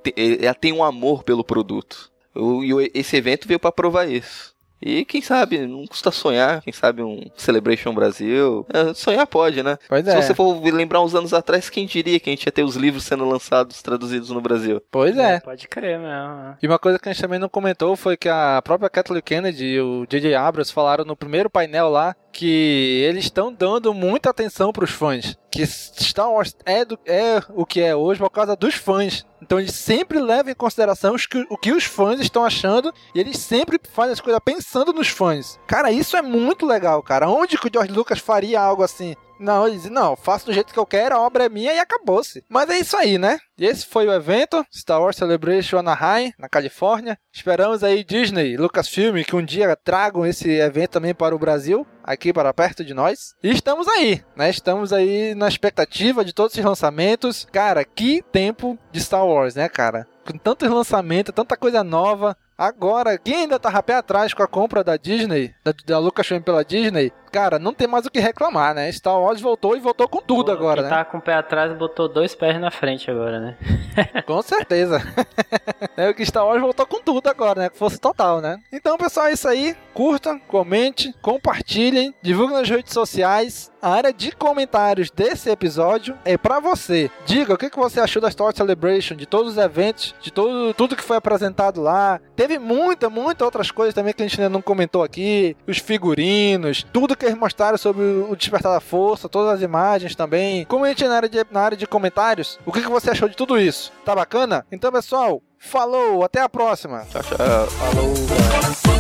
ela 0.42 0.54
tem 0.54 0.72
um 0.72 0.82
amor 0.82 1.26
pelo 1.26 1.44
produto. 1.44 2.10
E 2.34 2.92
esse 2.98 3.18
evento 3.18 3.50
veio 3.50 3.60
pra 3.60 3.74
provar 3.74 4.10
isso. 4.10 4.56
E 4.82 5.06
quem 5.06 5.22
sabe, 5.22 5.60
não 5.68 5.86
custa 5.86 6.10
sonhar, 6.12 6.62
quem 6.62 6.74
sabe 6.74 7.04
um 7.04 7.30
Celebration 7.36 7.94
Brasil. 7.94 8.66
É, 8.74 8.94
sonhar 8.94 9.28
pode, 9.28 9.62
né? 9.62 9.78
Pois 9.88 10.04
Se 10.04 10.12
é. 10.12 10.22
você 10.22 10.34
for 10.34 10.60
lembrar 10.64 11.02
uns 11.02 11.14
anos 11.14 11.34
atrás, 11.34 11.70
quem 11.70 11.86
diria 11.86 12.20
que 12.20 12.30
a 12.30 12.34
gente 12.34 12.46
ia 12.46 12.52
ter 12.52 12.64
os 12.64 12.76
livros 12.76 13.04
sendo 13.04 13.26
lançados, 13.26 13.82
traduzidos 13.82 14.30
no 14.30 14.42
Brasil? 14.42 14.82
Pois 14.90 15.18
é. 15.18 15.40
Pode 15.40 15.68
crer 15.68 16.00
mesmo. 16.00 16.08
né? 16.36 16.58
E 16.62 16.68
uma 16.68 16.80
coisa 16.80 16.98
que 16.98 17.08
a 17.10 17.14
gente 17.14 17.22
também 17.22 17.40
não 17.40 17.50
comentou 17.50 17.96
foi 17.96 18.18
que 18.18 18.28
a 18.30 18.62
própria 18.64 18.90
Kathleen 18.90 19.22
Kennedy 19.22 19.66
e 19.66 19.82
o 19.82 20.06
J.J. 20.08 20.34
Abrams 20.36 20.72
falaram 20.74 21.06
no 21.06 21.16
primeiro 21.16 21.50
painel 21.50 21.90
lá 21.90 22.16
que 22.32 23.04
eles 23.08 23.26
estão 23.26 23.52
dando 23.52 23.94
muita 23.94 24.30
atenção 24.30 24.72
para 24.72 24.84
os 24.86 24.92
fãs. 24.92 25.38
Que 25.52 25.66
Star 25.66 26.32
Wars 26.32 26.56
é, 26.66 26.86
do- 26.86 27.00
é 27.06 27.42
o 27.50 27.66
que 27.66 27.82
é 27.82 27.96
hoje 27.96 28.20
por 28.20 28.30
causa 28.30 28.56
dos 28.56 28.76
fãs. 28.76 29.26
Então 29.42 29.60
eles 29.60 29.74
sempre 29.76 30.20
levam 30.20 30.52
em 30.52 30.56
consideração 30.56 31.14
os 31.14 31.26
que- 31.26 31.46
o 31.50 31.58
que 31.58 31.72
os 31.74 31.84
fãs 31.84 32.20
estão 32.22 32.46
achando 32.46 32.94
e 33.14 33.20
eles 33.20 33.38
sempre 33.38 33.80
fazem 33.92 34.14
as 34.14 34.22
coisas 34.22 34.42
pensando 34.44 34.94
nos 34.94 35.10
fãs. 35.10 35.60
Cara, 35.68 35.92
isso 35.92 36.16
é 36.16 36.22
muito 36.22 36.66
legal, 36.66 37.02
cara. 37.04 37.30
Onde 37.30 37.58
que 37.58 37.68
o 37.68 37.72
George 37.72 37.92
Lucas 37.92 38.20
faria 38.20 38.62
algo 38.62 38.84
assim? 38.84 39.16
Não, 39.42 39.68
ele 39.68 39.90
não, 39.90 40.16
faço 40.16 40.46
do 40.46 40.54
jeito 40.54 40.72
que 40.72 40.78
eu 40.78 40.86
quero, 40.86 41.16
a 41.16 41.20
obra 41.20 41.46
é 41.46 41.50
minha 41.50 41.74
e 41.74 41.80
acabou-se. 41.80 42.44
Mas 42.48 42.70
é 42.70 42.78
isso 42.78 42.96
aí, 42.96 43.18
né? 43.18 43.40
Esse 43.58 43.88
foi 43.88 44.08
o 44.08 44.14
evento, 44.14 44.64
Star 44.72 45.02
Wars 45.02 45.16
Celebration 45.16 45.80
Anaheim, 45.80 46.32
na 46.38 46.48
Califórnia. 46.48 47.18
Esperamos 47.34 47.84
aí 47.84 48.04
Disney, 48.04 48.56
Lucasfilm, 48.56 49.24
que 49.24 49.36
um 49.36 49.44
dia 49.44 49.76
tragam 49.76 50.26
esse 50.28 50.50
evento 50.60 50.92
também 50.92 51.16
para 51.16 51.36
o 51.36 51.40
Brasil, 51.40 51.86
aqui 52.04 52.32
para 52.32 52.54
perto 52.54 52.86
de 52.86 52.94
nós. 52.94 53.34
E 53.44 53.50
estamos 53.50 53.88
aí, 53.88 54.24
né? 54.36 54.50
Estamos 54.52 54.94
aí 54.94 55.34
na 55.34 55.48
expectativa 55.48 56.24
de 56.24 56.34
todos 56.34 56.54
esses 56.54 56.66
lançamentos. 56.66 57.48
Cara, 57.52 57.84
que 57.84 58.24
tempo 58.32 58.78
de 58.92 59.02
Star 59.02 59.26
Wars, 59.26 59.56
né, 59.56 59.68
cara? 59.68 60.08
Com 60.24 60.38
tantos 60.38 60.70
lançamentos, 60.70 61.34
tanta 61.34 61.58
coisa 61.58 61.84
nova. 61.84 62.38
Agora, 62.56 63.18
quem 63.18 63.38
ainda 63.38 63.60
tá 63.60 63.82
pé 63.82 63.96
atrás 63.96 64.36
com 64.36 64.44
a 64.44 64.48
compra 64.48 64.84
da 64.84 64.96
Disney, 64.96 65.52
da, 65.64 65.74
da 65.84 65.98
Lucasfilm 65.98 66.44
pela 66.44 66.64
Disney, 66.64 67.12
cara, 67.32 67.58
não 67.58 67.74
tem 67.74 67.88
mais 67.88 68.06
o 68.06 68.12
que 68.12 68.20
reclamar, 68.20 68.74
né? 68.74 68.92
Star 68.92 69.20
Wars 69.20 69.42
voltou 69.42 69.76
e 69.76 69.80
voltou 69.80 70.08
com 70.08 70.22
tudo 70.22 70.52
agora, 70.52 70.82
Quem 70.82 70.90
né? 70.90 70.98
tá 70.98 71.06
com 71.06 71.18
o 71.18 71.22
pé 71.22 71.34
atrás 71.34 71.74
botou 71.74 72.08
dois 72.08 72.36
pés 72.36 72.60
na 72.60 72.72
frente 72.72 73.10
agora, 73.10 73.40
né? 73.40 73.58
Com 74.26 74.42
certeza. 74.42 75.02
é 75.98 76.10
o 76.10 76.14
que 76.14 76.26
Star 76.26 76.46
Wars 76.46 76.62
voltou 76.62 76.86
com 76.86 77.00
tudo 77.00 77.28
agora, 77.28 77.62
né? 77.62 77.70
Com 77.70 77.76
força 77.78 77.98
total, 77.98 78.42
né? 78.42 78.60
Então, 78.72 78.98
pessoal, 78.98 79.28
é 79.28 79.34
isso 79.34 79.48
aí. 79.48 79.76
Curtam, 79.94 80.40
comente, 80.40 81.14
compartilhem, 81.22 82.14
divulguem 82.22 82.58
nas 82.58 82.70
redes 82.70 82.94
sociais. 82.94 83.72
A 83.82 83.90
área 83.90 84.14
de 84.14 84.32
comentários 84.32 85.10
desse 85.10 85.50
episódio 85.50 86.16
é 86.24 86.38
pra 86.38 86.60
você. 86.60 87.10
Diga 87.26 87.54
o 87.54 87.58
que 87.58 87.70
que 87.70 87.80
você 87.80 88.00
achou 88.00 88.22
da 88.22 88.30
Star 88.30 88.46
Wars 88.46 88.56
Celebration, 88.56 89.16
de 89.16 89.26
todos 89.26 89.54
os 89.54 89.58
eventos, 89.58 90.14
de 90.22 90.32
todo, 90.32 90.74
tudo 90.76 90.96
que 90.96 91.04
foi 91.04 91.18
apresentado 91.18 91.82
lá. 91.82 92.20
Teve 92.36 92.60
muita, 92.60 93.10
muita 93.10 93.44
outras 93.44 93.72
coisas 93.72 93.96
também 93.96 94.14
que 94.14 94.22
a 94.22 94.28
gente 94.28 94.40
ainda 94.40 94.54
não 94.54 94.62
comentou 94.62 95.04
aqui. 95.04 95.58
Os 95.68 95.80
figurinos, 95.80 96.86
tudo 96.94 97.18
que 97.18 97.21
eles 97.26 97.38
mostraram 97.38 97.78
sobre 97.78 98.04
o 98.04 98.36
Despertar 98.36 98.74
da 98.74 98.80
Força, 98.80 99.30
todas 99.30 99.56
as 99.56 99.62
imagens 99.62 100.16
também. 100.16 100.66
Comente 100.66 101.08
na 101.08 101.16
área 101.16 101.30
de, 101.30 101.46
na 101.52 101.62
área 101.62 101.78
de 101.78 101.88
comentários 101.88 102.60
o 102.66 102.72
que, 102.72 102.82
que 102.82 102.90
você 102.90 103.12
achou 103.12 103.30
de 103.30 103.36
tudo 103.36 103.60
isso. 103.60 103.92
Tá 104.06 104.16
bacana? 104.16 104.66
Então, 104.72 104.92
pessoal, 104.92 105.42
falou, 105.58 106.24
até 106.24 106.42
a 106.42 106.50
próxima. 106.50 107.06
Tchau, 107.12 107.22
tchau. 107.24 107.38
Falou, 107.68 108.14
galera. 108.28 108.92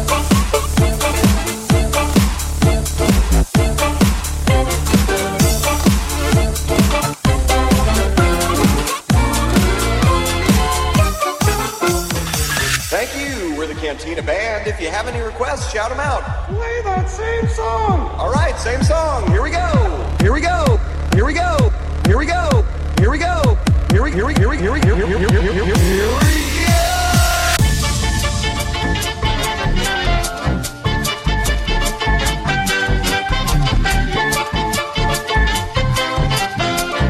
Cantina 13.92 14.22
Band. 14.24 14.68
If 14.68 14.80
you 14.80 14.90
have 14.90 15.10
any 15.10 15.20
requests, 15.20 15.70
shout 15.70 15.90
them 15.90 16.00
out. 16.00 16.24
Play 16.48 16.82
that 16.86 17.10
same 17.10 17.46
song. 17.50 18.08
All 18.16 18.32
right, 18.32 18.58
same 18.58 18.82
song. 18.84 19.30
Here 19.32 19.44
we 19.44 19.52
go. 19.52 20.16
Here 20.22 20.32
we 20.32 20.40
go. 20.40 20.80
Here 21.14 21.26
we 21.26 21.34
go. 21.34 21.70
Here 22.08 22.18
we 22.18 22.26
go. 22.26 22.64
Here 23.00 23.12
we 23.12 23.18
go. 23.18 23.58
Here 23.92 24.02
we 24.02 24.14
here 24.14 24.26
we 24.26 24.34
here 24.34 24.48
we 24.48 24.58
here 24.58 24.72
we 24.72 24.80
here 24.80 24.96
we 24.96 25.04
here 25.04 25.20
we 25.20 25.28
here 25.28 25.28
we 25.28 25.42
here 25.42 25.44
we 25.44 25.52
here 25.52 25.66
we 25.66 25.74
here 25.76 26.08
go. 26.08 26.20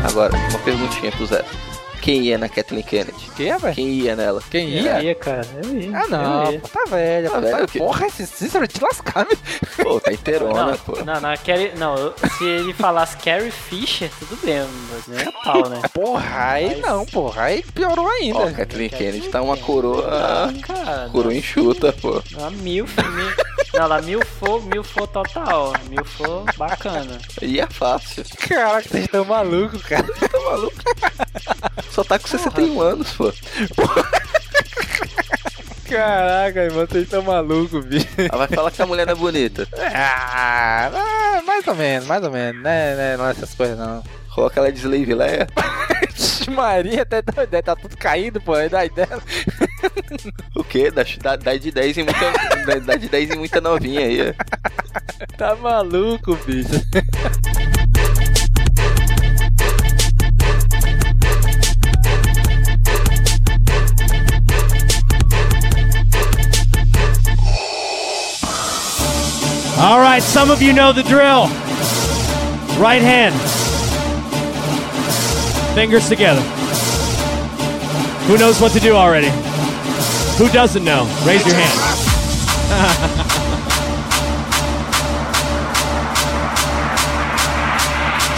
Agora, 0.04 0.36
uma 0.50 0.60
perguntinha 0.66 1.12
pro 1.12 1.28
Zé. 1.28 1.46
Quem 2.02 2.22
ia 2.24 2.38
na 2.38 2.50
Kathleen 2.50 2.84
Kennedy? 2.84 3.30
Quem 3.38 3.52
é, 3.52 3.58
velho? 3.60 3.76
Quem 3.76 3.88
ia 3.90 4.16
nela? 4.16 4.42
Quem 4.50 4.74
Eu 4.76 4.84
ia? 4.84 5.04
ia, 5.04 5.16
cara. 5.16 5.42
Eu 5.64 5.80
ia. 5.80 5.98
Ah, 5.98 6.08
não. 6.08 6.52
Ia. 6.52 6.60
pô, 6.60 6.68
Tá 6.68 6.86
velha. 6.90 7.30
Tá 7.30 7.40
velha 7.40 7.58
tá- 7.60 7.68
quê? 7.68 7.78
Porra, 7.80 8.08
esse 8.08 8.26
Cícero 8.26 8.68
te 8.68 8.82
lascar, 8.82 9.26
meu. 9.28 9.38
Pô, 9.86 10.00
tá 10.00 10.12
inteirona, 10.12 10.66
Não, 10.72 10.78
pô. 10.80 10.96
não, 11.06 11.22
não, 11.22 11.34
Carrie, 11.46 11.72
não, 11.78 11.96
se 12.38 12.44
ele 12.46 12.74
falasse 12.74 13.16
Carrie 13.18 13.52
Fisher, 13.52 14.10
tudo 14.20 14.36
bem, 14.44 14.62
mas 14.92 15.08
nem 15.08 15.28
a 15.28 15.32
pau, 15.32 15.70
né? 15.70 15.80
Porra, 15.94 16.52
aí 16.54 16.82
não, 16.82 17.06
porra. 17.06 17.44
Aí 17.44 17.64
piorou 17.64 18.08
ainda. 18.08 18.40
Ó, 18.40 18.52
Kathleen 18.52 18.90
Kennedy 18.90 19.30
tá 19.30 19.42
uma 19.42 19.58
coroa. 19.58 20.08
Ah, 20.10 20.54
cara. 20.62 21.10
Coroa 21.12 21.34
enxuta, 21.36 21.94
pô. 21.94 22.22
Uma 22.36 22.50
milf, 22.50 22.96
mil, 22.98 23.32
não, 23.74 23.84
ela 23.84 24.02
milfou, 24.02 24.62
milfou 24.64 25.08
total, 25.08 25.74
milfou 25.90 26.46
bacana. 26.58 27.18
E 27.42 27.60
é 27.60 27.68
fácil. 27.68 28.24
Caraca, 28.48 28.90
vocês 28.90 29.06
estão 29.06 29.24
malucos, 29.24 29.82
cara. 29.84 30.04
Tá 30.04 30.40
maluco? 30.40 30.78
Só 31.92 32.04
tá 32.04 32.20
com 32.20 32.28
61 32.28 32.82
anos, 32.82 33.12
pô. 33.14 33.32
Caraca, 35.90 36.64
irmão, 36.64 36.86
vocês 36.86 37.04
estão 37.04 37.22
malucos, 37.22 37.86
bicho. 37.86 38.08
Ela 38.18 38.46
vai 38.46 38.48
falar 38.48 38.72
que 38.72 38.82
a 38.82 38.86
mulher 38.86 39.06
não 39.06 39.14
é 39.14 39.16
bonita. 39.16 39.68
Ah, 39.78 40.90
ah, 40.94 41.42
mais 41.46 41.68
ou 41.68 41.76
menos, 41.76 42.08
mais 42.08 42.24
ou 42.24 42.32
menos. 42.32 42.62
Né, 42.62 42.96
né, 42.96 43.18
não 43.18 43.28
é 43.28 43.32
essas 43.32 43.54
coisas, 43.54 43.78
não. 43.78 44.04
Coloca 44.34 44.60
ela 44.62 44.72
de 44.72 44.80
Slave 44.80 45.14
Leia. 45.14 45.48
Maria 46.50 47.02
até 47.02 47.22
tá, 47.22 47.46
deve 47.46 47.62
tá 47.62 47.76
tudo 47.76 47.98
caído, 47.98 48.40
pô. 48.42 48.54
A 48.54 48.66
idade 48.66 48.94
dela. 48.94 49.22
O 50.56 50.64
quê? 50.64 50.90
Dá, 50.90 51.04
dá, 51.22 51.36
dá 51.36 51.58
de 51.58 51.72
10 51.72 51.98
em 51.98 52.04
muita. 52.04 52.32
dá, 52.66 52.76
dá 52.80 52.96
de 52.96 53.10
10 53.10 53.32
em 53.32 53.38
muita 53.38 53.60
novinha 53.60 54.02
aí. 54.02 54.34
Tá 55.38 55.56
maluco, 55.56 56.36
bicho. 56.46 56.70
All 69.80 70.00
right, 70.00 70.22
some 70.22 70.52
of 70.52 70.62
you 70.62 70.74
know 70.74 70.94
the 70.94 71.04
drill. 71.04 71.48
Right 72.80 73.02
hand. 73.02 73.61
Fingers 75.74 76.10
together. 76.10 76.42
Who 78.28 78.38
knows 78.38 78.60
what 78.60 78.72
to 78.74 78.80
do 78.80 78.94
already? 78.94 79.30
Who 80.38 80.50
doesn't 80.50 80.84
know? 80.84 81.04
Raise 81.26 81.46
your 81.46 81.56
hand. 81.56 81.80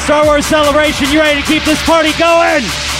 Star 0.03 0.26
Wars 0.26 0.45
Celebration, 0.45 1.10
you 1.10 1.19
ready 1.19 1.41
to 1.41 1.47
keep 1.47 1.64
this 1.64 1.84
party 1.85 2.11
going? 2.19 2.93